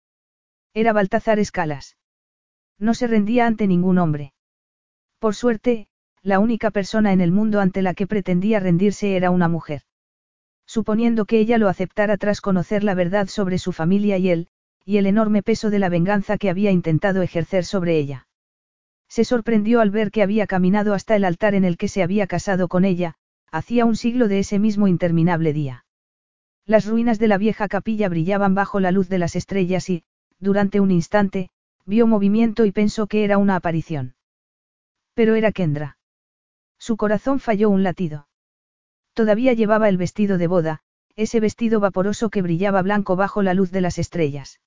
[0.74, 1.96] Era Baltazar Escalas.
[2.78, 4.34] No se rendía ante ningún hombre.
[5.18, 5.88] Por suerte,
[6.22, 9.84] la única persona en el mundo ante la que pretendía rendirse era una mujer.
[10.66, 14.50] Suponiendo que ella lo aceptara tras conocer la verdad sobre su familia y él,
[14.86, 18.28] y el enorme peso de la venganza que había intentado ejercer sobre ella.
[19.08, 22.28] Se sorprendió al ver que había caminado hasta el altar en el que se había
[22.28, 23.16] casado con ella,
[23.52, 25.86] hacía un siglo de ese mismo interminable día.
[26.66, 30.04] Las ruinas de la vieja capilla brillaban bajo la luz de las estrellas y,
[30.40, 31.50] durante un instante,
[31.86, 34.14] vio movimiento y pensó que era una aparición.
[35.16, 35.98] Pero era Kendra.
[36.78, 38.28] Su corazón falló un latido.
[39.14, 40.82] Todavía llevaba el vestido de boda,
[41.16, 44.60] ese vestido vaporoso que brillaba blanco bajo la luz de las estrellas.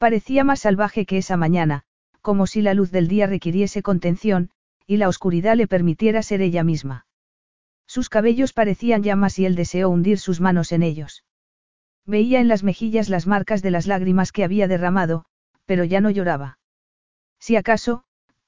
[0.00, 1.82] Parecía más salvaje que esa mañana,
[2.22, 4.48] como si la luz del día requiriese contención,
[4.86, 7.04] y la oscuridad le permitiera ser ella misma.
[7.86, 11.26] Sus cabellos parecían llamas y él deseó hundir sus manos en ellos.
[12.06, 15.26] Veía en las mejillas las marcas de las lágrimas que había derramado,
[15.66, 16.58] pero ya no lloraba.
[17.38, 18.04] Si acaso,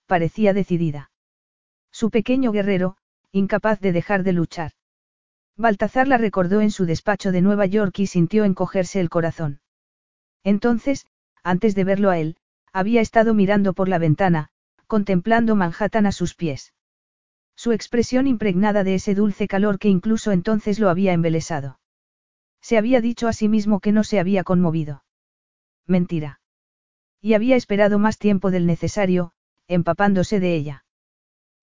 [0.07, 1.11] parecía decidida.
[1.91, 2.97] Su pequeño guerrero,
[3.31, 4.73] incapaz de dejar de luchar.
[5.59, 9.61] Baltazar la recordó en su despacho de Nueva York y sintió encogerse el corazón.
[10.45, 11.07] Entonces,
[11.43, 12.37] antes de verlo a él,
[12.73, 14.49] había estado mirando por la ventana,
[14.87, 16.73] contemplando Manhattan a sus pies.
[17.55, 21.79] Su expresión impregnada de ese dulce calor que incluso entonces lo había embelesado.
[22.61, 25.05] Se había dicho a sí mismo que no se había conmovido.
[25.87, 26.41] Mentira.
[27.21, 29.33] Y había esperado más tiempo del necesario,
[29.69, 30.85] empapándose de ella.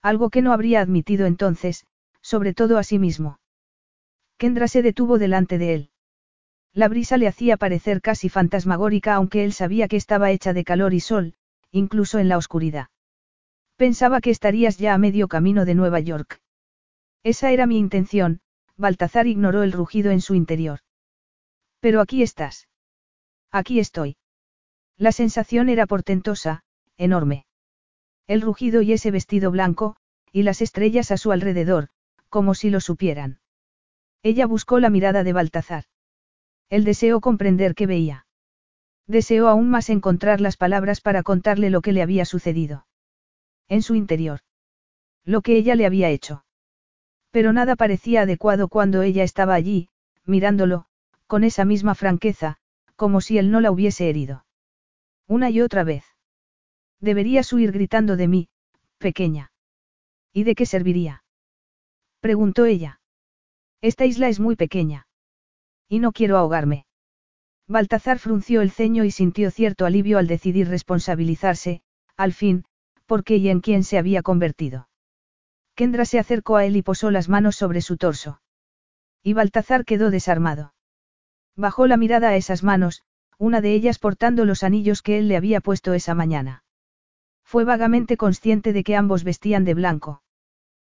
[0.02, 1.86] Algo que no habría admitido entonces,
[2.22, 3.40] sobre todo a sí mismo.
[4.38, 5.92] Kendra se detuvo delante de él.
[6.74, 10.94] La brisa le hacía parecer casi fantasmagórica aunque él sabía que estaba hecha de calor
[10.94, 11.36] y sol,
[11.72, 12.90] incluso en la oscuridad.
[13.76, 16.42] Pensaba que estarías ya a medio camino de Nueva York.
[17.24, 18.42] Esa era mi intención,
[18.78, 20.80] Baltazar ignoró el rugido en su interior.
[21.80, 22.68] Pero aquí estás.
[23.52, 24.18] Aquí estoy.
[24.98, 26.64] La sensación era portentosa,
[26.98, 27.46] enorme.
[28.28, 29.96] El rugido y ese vestido blanco,
[30.32, 31.90] y las estrellas a su alrededor,
[32.30, 33.40] como si lo supieran.
[34.22, 35.86] Ella buscó la mirada de Baltazar.
[36.70, 38.26] Él deseó comprender qué veía.
[39.08, 42.86] Deseó aún más encontrar las palabras para contarle lo que le había sucedido
[43.70, 44.42] en su interior.
[45.24, 46.44] Lo que ella le había hecho.
[47.32, 49.90] Pero nada parecía adecuado cuando ella estaba allí,
[50.26, 50.86] mirándolo,
[51.28, 52.58] con esa misma franqueza,
[52.96, 54.46] como si él no la hubiese herido.
[55.28, 56.04] Una y otra vez.
[57.00, 58.50] Deberías huir gritando de mí,
[58.98, 59.52] pequeña.
[60.34, 61.24] ¿Y de qué serviría?
[62.20, 63.00] Preguntó ella.
[63.82, 65.08] Esta isla es muy pequeña.
[65.90, 66.86] Y no quiero ahogarme.
[67.68, 71.82] Baltazar frunció el ceño y sintió cierto alivio al decidir responsabilizarse,
[72.16, 72.64] al fin,
[73.08, 74.88] por qué y en quién se había convertido.
[75.76, 78.42] Kendra se acercó a él y posó las manos sobre su torso.
[79.24, 80.74] Y Baltazar quedó desarmado.
[81.56, 83.02] Bajó la mirada a esas manos,
[83.38, 86.64] una de ellas portando los anillos que él le había puesto esa mañana.
[87.44, 90.22] Fue vagamente consciente de que ambos vestían de blanco.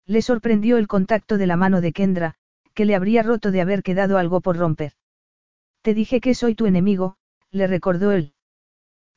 [0.06, 2.36] Le sorprendió el contacto de la mano de Kendra,
[2.74, 4.94] que le habría roto de haber quedado algo por romper.
[5.82, 7.18] Te dije que soy tu enemigo,
[7.50, 8.34] le recordó él.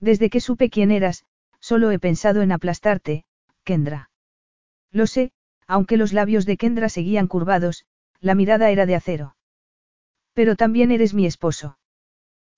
[0.00, 1.24] Desde que supe quién eras,
[1.60, 3.24] solo he pensado en aplastarte,
[3.62, 4.10] Kendra.
[4.91, 5.33] Lo sé,
[5.66, 7.86] aunque los labios de Kendra seguían curvados,
[8.20, 9.36] la mirada era de acero.
[10.33, 11.78] Pero también eres mi esposo.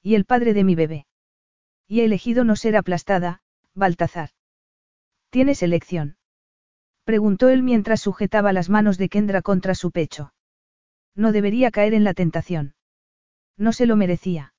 [0.02, 1.06] Y el padre de mi bebé.
[1.86, 3.42] Y he elegido no ser aplastada,
[3.74, 4.30] Baltazar.
[5.30, 6.16] ¿Tienes elección?
[7.04, 10.32] Preguntó él mientras sujetaba las manos de Kendra contra su pecho.
[11.16, 12.74] No debería caer en la tentación.
[13.56, 14.54] No se lo merecía.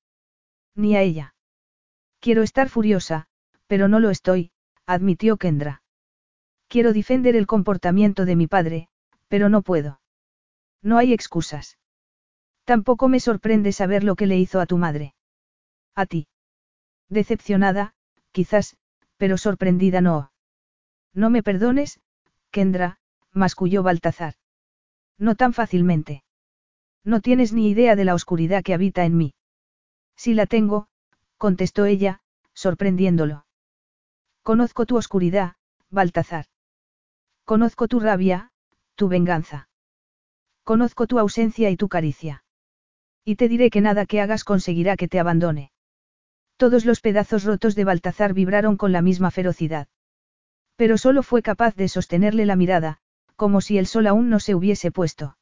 [0.75, 1.35] Ni a ella.
[2.19, 3.27] Quiero estar furiosa,
[3.67, 4.51] pero no lo estoy,
[4.87, 5.83] admitió Kendra.
[6.67, 8.89] Quiero defender el comportamiento de mi padre,
[9.27, 10.01] pero no puedo.
[10.81, 11.77] No hay excusas.
[12.65, 15.13] Tampoco me sorprende saber lo que le hizo a tu madre.
[15.95, 16.27] A ti.
[17.07, 17.93] Decepcionada,
[18.31, 18.77] quizás,
[19.17, 20.31] pero sorprendida no.
[21.13, 21.99] No me perdones,
[22.51, 22.99] Kendra,
[23.31, 24.33] masculló Baltazar.
[25.17, 26.23] No tan fácilmente.
[27.03, 29.33] No tienes ni idea de la oscuridad que habita en mí.
[30.15, 30.87] Si la tengo,
[31.37, 32.21] contestó ella,
[32.53, 33.45] sorprendiéndolo.
[34.43, 35.55] Conozco tu oscuridad,
[35.89, 36.45] Baltazar.
[37.45, 38.51] Conozco tu rabia,
[38.95, 39.69] tu venganza.
[40.63, 42.43] Conozco tu ausencia y tu caricia.
[43.23, 45.71] Y te diré que nada que hagas conseguirá que te abandone.
[46.57, 49.87] Todos los pedazos rotos de Baltazar vibraron con la misma ferocidad.
[50.75, 52.97] Pero solo fue capaz de sostenerle la mirada,
[53.35, 55.37] como si el sol aún no se hubiese puesto.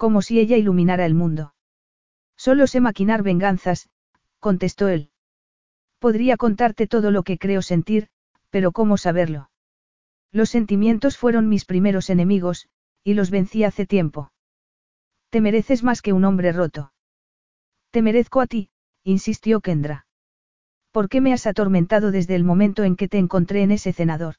[0.00, 1.52] Como si ella iluminara el mundo.
[2.34, 3.90] Solo sé maquinar venganzas,
[4.38, 5.10] contestó él.
[5.98, 8.08] Podría contarte todo lo que creo sentir,
[8.48, 9.50] pero ¿cómo saberlo?
[10.32, 12.66] Los sentimientos fueron mis primeros enemigos,
[13.04, 14.32] y los vencí hace tiempo.
[15.28, 16.94] Te mereces más que un hombre roto.
[17.90, 18.70] Te merezco a ti,
[19.04, 20.06] insistió Kendra.
[20.92, 24.36] ¿Por qué me has atormentado desde el momento en que te encontré en ese cenador?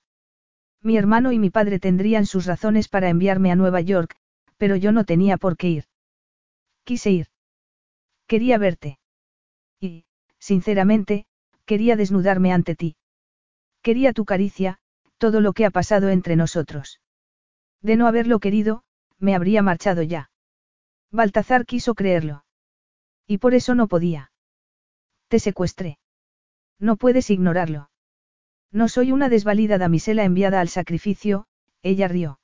[0.82, 4.18] Mi hermano y mi padre tendrían sus razones para enviarme a Nueva York,
[4.62, 5.86] pero yo no tenía por qué ir.
[6.84, 7.28] Quise ir.
[8.28, 9.00] Quería verte.
[9.80, 10.06] Y,
[10.38, 11.26] sinceramente,
[11.66, 12.96] quería desnudarme ante ti.
[13.82, 14.78] Quería tu caricia,
[15.18, 17.02] todo lo que ha pasado entre nosotros.
[17.82, 18.84] De no haberlo querido,
[19.18, 20.30] me habría marchado ya.
[21.10, 22.46] Baltazar quiso creerlo.
[23.26, 24.32] Y por eso no podía.
[25.28, 25.98] Te secuestré.
[26.78, 27.90] No puedes ignorarlo.
[28.72, 31.48] No soy una desvalida damisela enviada al sacrificio,
[31.82, 32.41] ella rió.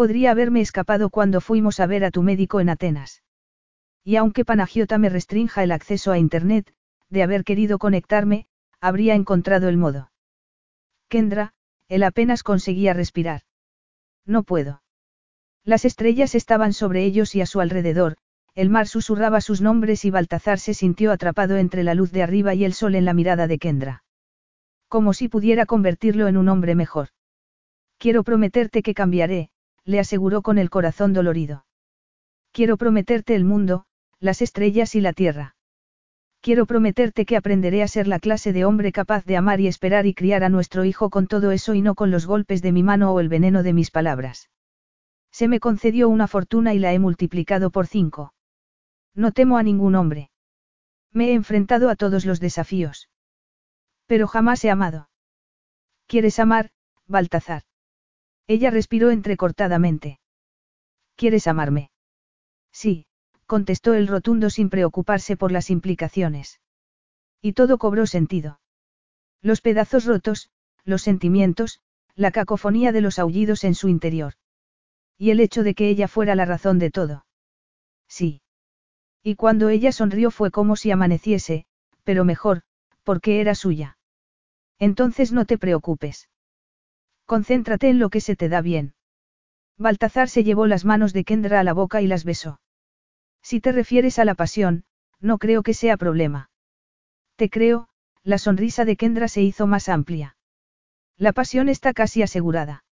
[0.00, 3.22] Podría haberme escapado cuando fuimos a ver a tu médico en Atenas.
[4.02, 6.72] Y aunque Panagiota me restrinja el acceso a Internet,
[7.10, 8.46] de haber querido conectarme,
[8.80, 10.10] habría encontrado el modo.
[11.10, 11.52] Kendra,
[11.88, 13.42] él apenas conseguía respirar.
[14.24, 14.82] No puedo.
[15.64, 18.16] Las estrellas estaban sobre ellos y a su alrededor,
[18.54, 22.54] el mar susurraba sus nombres y Baltazar se sintió atrapado entre la luz de arriba
[22.54, 24.02] y el sol en la mirada de Kendra.
[24.88, 27.08] Como si pudiera convertirlo en un hombre mejor.
[27.98, 29.49] Quiero prometerte que cambiaré,
[29.84, 31.64] le aseguró con el corazón dolorido.
[32.52, 33.84] Quiero prometerte el mundo,
[34.18, 35.56] las estrellas y la tierra.
[36.40, 40.06] Quiero prometerte que aprenderé a ser la clase de hombre capaz de amar y esperar
[40.06, 42.82] y criar a nuestro hijo con todo eso y no con los golpes de mi
[42.82, 44.50] mano o el veneno de mis palabras.
[45.30, 48.32] Se me concedió una fortuna y la he multiplicado por cinco.
[49.14, 50.30] No temo a ningún hombre.
[51.12, 53.10] Me he enfrentado a todos los desafíos.
[54.06, 55.08] Pero jamás he amado.
[56.06, 56.70] ¿Quieres amar,
[57.06, 57.62] Baltazar?
[58.50, 60.18] Ella respiró entrecortadamente.
[61.14, 61.92] ¿Quieres amarme?
[62.72, 63.06] Sí,
[63.46, 66.58] contestó el rotundo sin preocuparse por las implicaciones.
[67.40, 68.58] Y todo cobró sentido.
[69.40, 70.50] Los pedazos rotos,
[70.84, 71.78] los sentimientos,
[72.16, 74.34] la cacofonía de los aullidos en su interior.
[75.16, 77.26] Y el hecho de que ella fuera la razón de todo.
[78.08, 78.42] Sí.
[79.22, 81.66] Y cuando ella sonrió fue como si amaneciese,
[82.02, 82.62] pero mejor,
[83.04, 83.96] porque era suya.
[84.80, 86.28] Entonces no te preocupes.
[87.30, 88.92] Concéntrate en lo que se te da bien.
[89.78, 92.60] Baltazar se llevó las manos de Kendra a la boca y las besó.
[93.40, 94.82] Si te refieres a la pasión,
[95.20, 96.50] no creo que sea problema.
[97.36, 97.88] Te creo,
[98.24, 100.36] la sonrisa de Kendra se hizo más amplia.
[101.16, 102.82] La pasión está casi asegurada.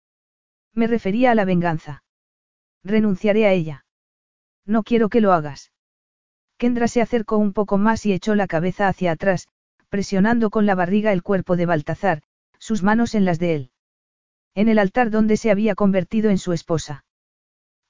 [0.72, 2.04] Me refería a la venganza.
[2.84, 3.86] Renunciaré a ella.
[4.64, 5.72] No quiero que lo hagas.
[6.58, 9.48] Kendra se acercó un poco más y echó la cabeza hacia atrás,
[9.88, 12.22] presionando con la barriga el cuerpo de Baltazar,
[12.60, 13.70] sus manos en las de él.
[14.58, 17.04] En el altar donde se había convertido en su esposa.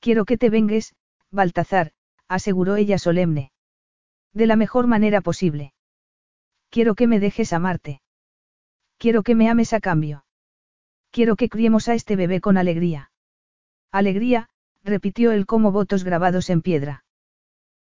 [0.01, 0.95] Quiero que te vengues,
[1.31, 1.93] Baltazar,
[2.29, 3.53] aseguró ella solemne.
[4.35, 5.73] De la mejor manera posible.
[6.69, 8.03] Quiero que me dejes amarte.
[8.99, 10.27] Quiero que me ames a cambio.
[11.11, 13.13] Quiero que criemos a este bebé con alegría.
[13.91, 14.51] Alegría,
[14.85, 17.03] repitió él como votos grabados en piedra.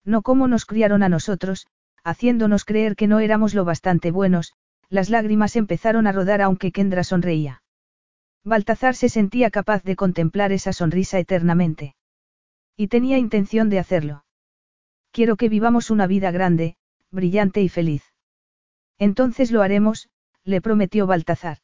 [0.02, 1.67] No como nos criaron a nosotros,
[2.05, 4.55] haciéndonos creer que no éramos lo bastante buenos,
[4.89, 7.60] las lágrimas empezaron a rodar aunque Kendra sonreía.
[8.49, 11.94] Baltazar se sentía capaz de contemplar esa sonrisa eternamente.
[12.77, 14.25] Y tenía intención de hacerlo.
[15.12, 16.77] Quiero que vivamos una vida grande,
[17.10, 18.02] brillante y feliz.
[18.99, 20.09] Entonces lo haremos,
[20.44, 21.59] le prometió Baltazar.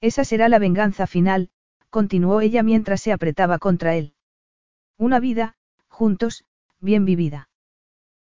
[0.00, 1.50] Esa será la venganza final,
[1.90, 4.14] continuó ella mientras se apretaba contra él.
[4.96, 5.56] Una vida,
[5.88, 6.44] juntos,
[6.80, 7.48] bien vivida.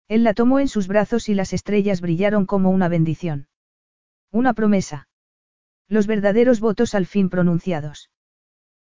[0.09, 3.49] Él la tomó en sus brazos y las estrellas brillaron como una bendición.
[4.31, 5.09] Una promesa.
[5.89, 8.11] Los verdaderos votos al fin pronunciados.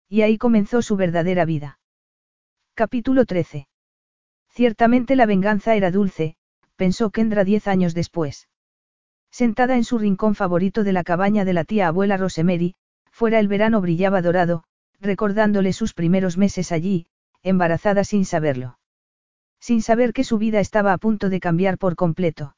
[0.08, 1.80] Y ahí comenzó su verdadera vida.
[2.74, 3.68] Capítulo 13.
[4.50, 6.36] Ciertamente la venganza era dulce,
[6.76, 8.50] pensó Kendra diez años después.
[9.32, 12.76] Sentada en su rincón favorito de la cabaña de la tía abuela Rosemary,
[13.10, 14.66] fuera el verano brillaba dorado,
[15.00, 17.08] recordándole sus primeros meses allí,
[17.42, 18.78] embarazada sin saberlo.
[19.60, 22.56] Sin saber que su vida estaba a punto de cambiar por completo.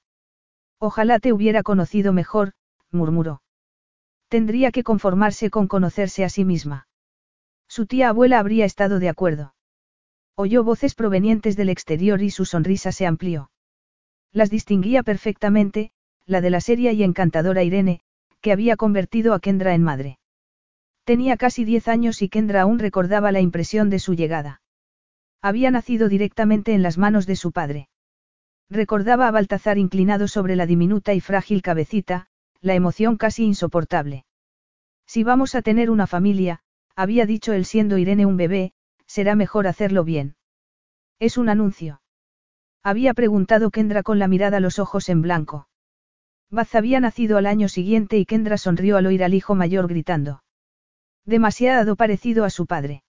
[0.80, 2.54] Ojalá te hubiera conocido mejor,
[2.92, 3.43] murmuró.
[4.34, 6.88] Tendría que conformarse con conocerse a sí misma.
[7.68, 9.54] Su tía abuela habría estado de acuerdo.
[10.34, 13.52] Oyó voces provenientes del exterior y su sonrisa se amplió.
[14.32, 15.92] Las distinguía perfectamente,
[16.26, 18.02] la de la seria y encantadora Irene,
[18.42, 20.18] que había convertido a Kendra en madre.
[21.04, 24.64] Tenía casi diez años y Kendra aún recordaba la impresión de su llegada.
[25.44, 27.88] Había nacido directamente en las manos de su padre.
[28.68, 32.30] Recordaba a Baltazar inclinado sobre la diminuta y frágil cabecita,
[32.64, 34.26] la emoción casi insoportable.
[35.06, 36.62] Si vamos a tener una familia,
[36.96, 38.72] había dicho él siendo Irene un bebé,
[39.06, 40.38] será mejor hacerlo bien.
[41.20, 42.02] Es un anuncio.
[42.82, 45.68] Había preguntado Kendra con la mirada los ojos en blanco.
[46.50, 50.44] Baz había nacido al año siguiente y Kendra sonrió al oír al hijo mayor gritando.
[51.26, 53.04] Demasiado parecido a su padre.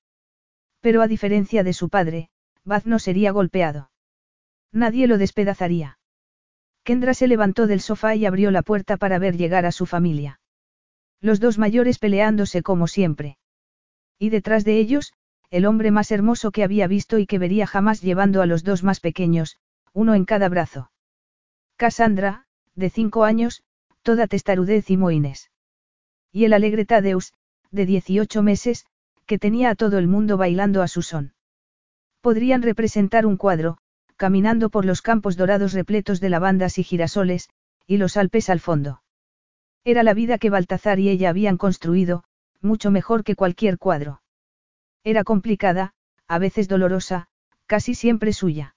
[0.81, 2.29] Pero a diferencia de su padre,
[2.65, 3.91] Baz no sería golpeado.
[4.73, 5.99] Nadie lo despedazaría.
[6.85, 10.39] Kendra se levantó del sofá y abrió la puerta para ver llegar a su familia.
[11.21, 13.39] Los dos mayores peleándose como siempre.
[14.19, 15.15] Y detrás de ellos,
[15.51, 18.83] el hombre más hermoso que había visto y que vería jamás llevando a los dos
[18.83, 19.57] más pequeños,
[19.95, 20.91] uno en cada brazo.
[21.77, 23.63] Cassandra, de cinco años,
[24.03, 25.51] toda testarudez y moines.
[26.33, 27.33] Y el alegre Tadeus,
[27.71, 28.85] de dieciocho meses,
[29.25, 31.33] que tenía a todo el mundo bailando a su son.
[32.21, 33.79] Podrían representar un cuadro,
[34.25, 37.51] caminando por los campos dorados repletos de lavandas y girasoles,
[37.87, 39.03] y los Alpes al fondo.
[39.85, 42.25] Era la vida que Baltazar y ella habían construido,
[42.63, 44.23] mucho mejor que cualquier cuadro.
[45.03, 45.93] Era complicada,
[46.27, 47.27] a veces dolorosa,
[47.67, 48.77] casi siempre suya.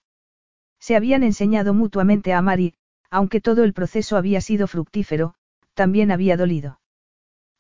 [0.80, 2.74] Se habían enseñado mutuamente a amar y,
[3.10, 5.34] aunque todo el proceso había sido fructífero,
[5.76, 6.82] también había dolido.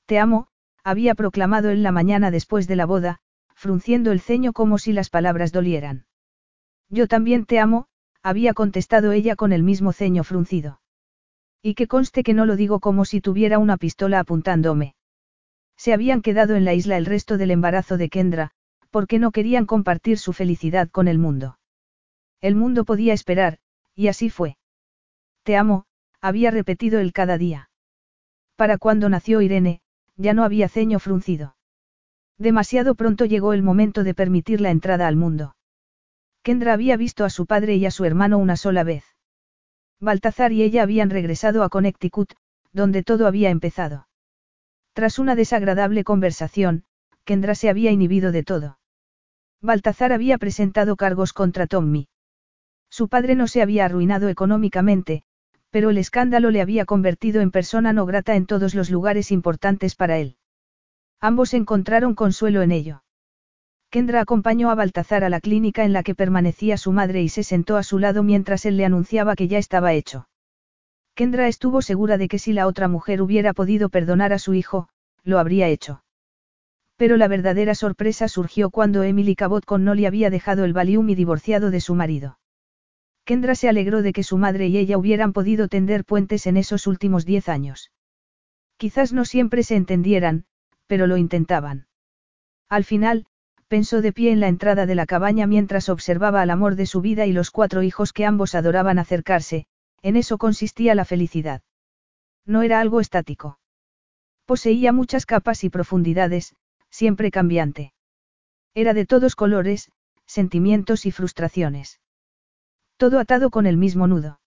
[0.08, 0.50] Te amo,
[0.84, 3.20] había proclamado él la mañana después de la boda,
[3.56, 6.07] frunciendo el ceño como si las palabras dolieran.
[6.90, 7.88] Yo también te amo,
[8.24, 10.82] había contestado ella con el mismo ceño fruncido.
[11.62, 14.96] Y que conste que no lo digo como si tuviera una pistola apuntándome.
[15.76, 18.52] Se habían quedado en la isla el resto del embarazo de Kendra,
[18.90, 21.60] porque no querían compartir su felicidad con el mundo.
[22.42, 23.60] El mundo podía esperar,
[23.96, 24.58] y así fue.
[25.44, 25.86] Te amo,
[26.22, 27.70] había repetido él cada día.
[28.56, 29.82] Para cuando nació Irene,
[30.16, 31.56] ya no había ceño fruncido.
[32.38, 35.57] Demasiado pronto llegó el momento de permitir la entrada al mundo.
[36.48, 39.04] Kendra había visto a su padre y a su hermano una sola vez.
[40.00, 42.36] Baltazar y ella habían regresado a Connecticut,
[42.72, 44.08] donde todo había empezado.
[44.94, 46.86] Tras una desagradable conversación,
[47.26, 48.80] Kendra se había inhibido de todo.
[49.62, 52.08] Baltazar había presentado cargos contra Tommy.
[52.90, 55.24] Su padre no se había arruinado económicamente,
[55.70, 59.96] pero el escándalo le había convertido en persona no grata en todos los lugares importantes
[59.96, 60.38] para él.
[61.20, 63.04] Ambos encontraron consuelo en ello.
[63.90, 67.44] Kendra acompañó a Baltazar a la clínica en la que permanecía su madre y se
[67.44, 70.28] sentó a su lado mientras él le anunciaba que ya estaba hecho.
[71.16, 74.90] Kendra estuvo segura de que si la otra mujer hubiera podido perdonar a su hijo,
[75.24, 76.04] lo habría hecho.
[76.98, 81.16] Pero la verdadera sorpresa surgió cuando Emily Cabot con Nolly había dejado el Valium y
[81.16, 82.40] divorciado de su marido.
[83.24, 86.88] Kendra se alegró de que su madre y ella hubieran podido tender puentes en esos
[86.88, 87.92] últimos diez años.
[88.78, 90.46] Quizás no siempre se entendieran,
[90.88, 91.88] pero lo intentaban.
[92.70, 93.26] Al final,
[93.68, 97.02] pensó de pie en la entrada de la cabaña mientras observaba al amor de su
[97.02, 99.66] vida y los cuatro hijos que ambos adoraban acercarse,
[100.02, 101.62] en eso consistía la felicidad.
[102.46, 103.60] No era algo estático.
[104.46, 106.56] Poseía muchas capas y profundidades,
[106.90, 107.94] siempre cambiante.
[108.74, 109.92] Era de todos colores,
[110.26, 112.00] sentimientos y frustraciones.
[112.96, 114.40] Todo atado con el mismo nudo.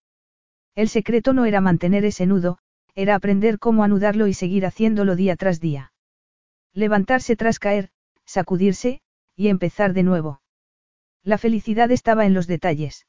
[0.74, 2.58] El secreto no era mantener ese nudo,
[2.94, 5.92] era aprender cómo anudarlo y seguir haciéndolo día tras día.
[6.72, 7.90] Levantarse tras caer,
[8.24, 9.02] sacudirse,
[9.40, 10.42] y empezar de nuevo.
[11.22, 13.06] La felicidad estaba en los detalles.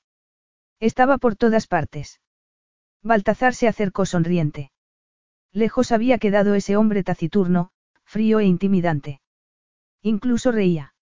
[0.79, 2.21] Estaba por todas partes.
[3.03, 4.71] Baltazar se acercó sonriente.
[5.51, 7.71] Lejos había quedado ese hombre taciturno,
[8.05, 9.19] frío e intimidante.
[10.01, 10.93] Incluso reía.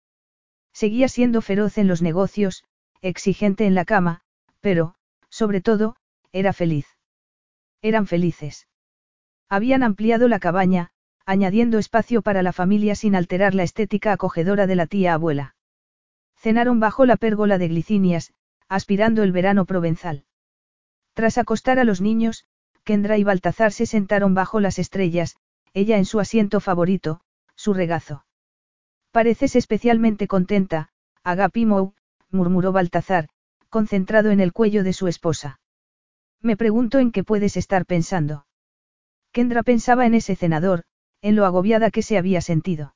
[0.73, 2.63] Seguía siendo feroz en los negocios,
[3.01, 4.21] exigente en la cama,
[4.61, 4.95] pero,
[5.29, 5.95] sobre todo,
[6.31, 6.87] era feliz.
[7.83, 8.67] Eran felices.
[9.47, 10.89] Habían ampliado la cabaña,
[11.29, 15.53] añadiendo espacio para la familia sin alterar la estética acogedora de la tía abuela.
[16.35, 18.33] Cenaron bajo la pérgola de glicinias,
[18.67, 20.25] aspirando el verano provenzal.
[21.13, 22.45] Tras acostar a los niños,
[22.83, 25.35] Kendra y Baltazar se sentaron bajo las estrellas,
[25.75, 27.21] ella en su asiento favorito,
[27.53, 28.25] su regazo.
[29.11, 30.89] Pareces especialmente contenta,
[31.23, 31.93] Agapimou,
[32.31, 33.29] murmuró Baltazar,
[33.69, 35.59] concentrado en el cuello de su esposa.
[36.41, 38.47] Me pregunto en qué puedes estar pensando.
[39.31, 40.85] Kendra pensaba en ese cenador,
[41.21, 42.95] en lo agobiada que se había sentido.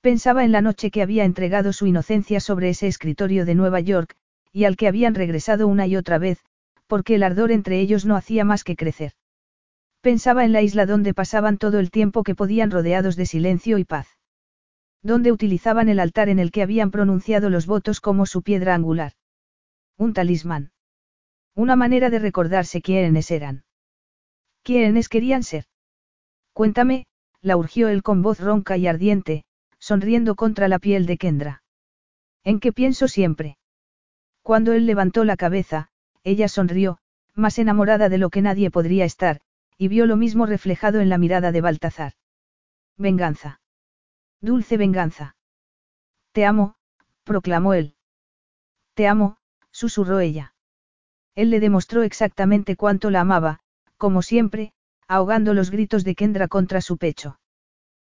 [0.00, 4.16] Pensaba en la noche que había entregado su inocencia sobre ese escritorio de Nueva York,
[4.52, 6.38] y al que habían regresado una y otra vez,
[6.86, 9.12] porque el ardor entre ellos no hacía más que crecer.
[10.00, 13.84] Pensaba en la isla donde pasaban todo el tiempo que podían rodeados de silencio y
[13.84, 14.08] paz.
[15.02, 19.12] Donde utilizaban el altar en el que habían pronunciado los votos como su piedra angular.
[19.96, 20.72] Un talismán.
[21.54, 23.64] Una manera de recordarse quiénes eran.
[24.62, 25.64] ¿Quiénes querían ser?
[26.52, 27.06] Cuéntame,
[27.40, 29.44] la urgió él con voz ronca y ardiente,
[29.78, 31.62] sonriendo contra la piel de Kendra.
[32.44, 33.58] ¿En qué pienso siempre?
[34.42, 35.90] Cuando él levantó la cabeza,
[36.24, 36.98] ella sonrió,
[37.34, 39.40] más enamorada de lo que nadie podría estar,
[39.76, 42.14] y vio lo mismo reflejado en la mirada de Baltazar.
[42.96, 43.60] Venganza.
[44.40, 45.36] Dulce venganza.
[46.32, 46.74] Te amo,
[47.24, 47.94] proclamó él.
[48.94, 49.36] Te amo,
[49.70, 50.54] susurró ella.
[51.34, 53.60] Él le demostró exactamente cuánto la amaba,
[53.96, 54.72] como siempre,
[55.08, 57.40] ahogando los gritos de Kendra contra su pecho.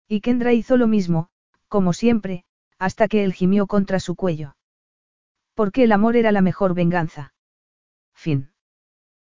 [0.08, 1.30] Y Kendra hizo lo mismo,
[1.68, 2.46] como siempre,
[2.80, 4.56] hasta que él gimió contra su cuello.
[5.54, 7.34] Porque el amor era la mejor venganza.
[8.14, 8.55] Fin.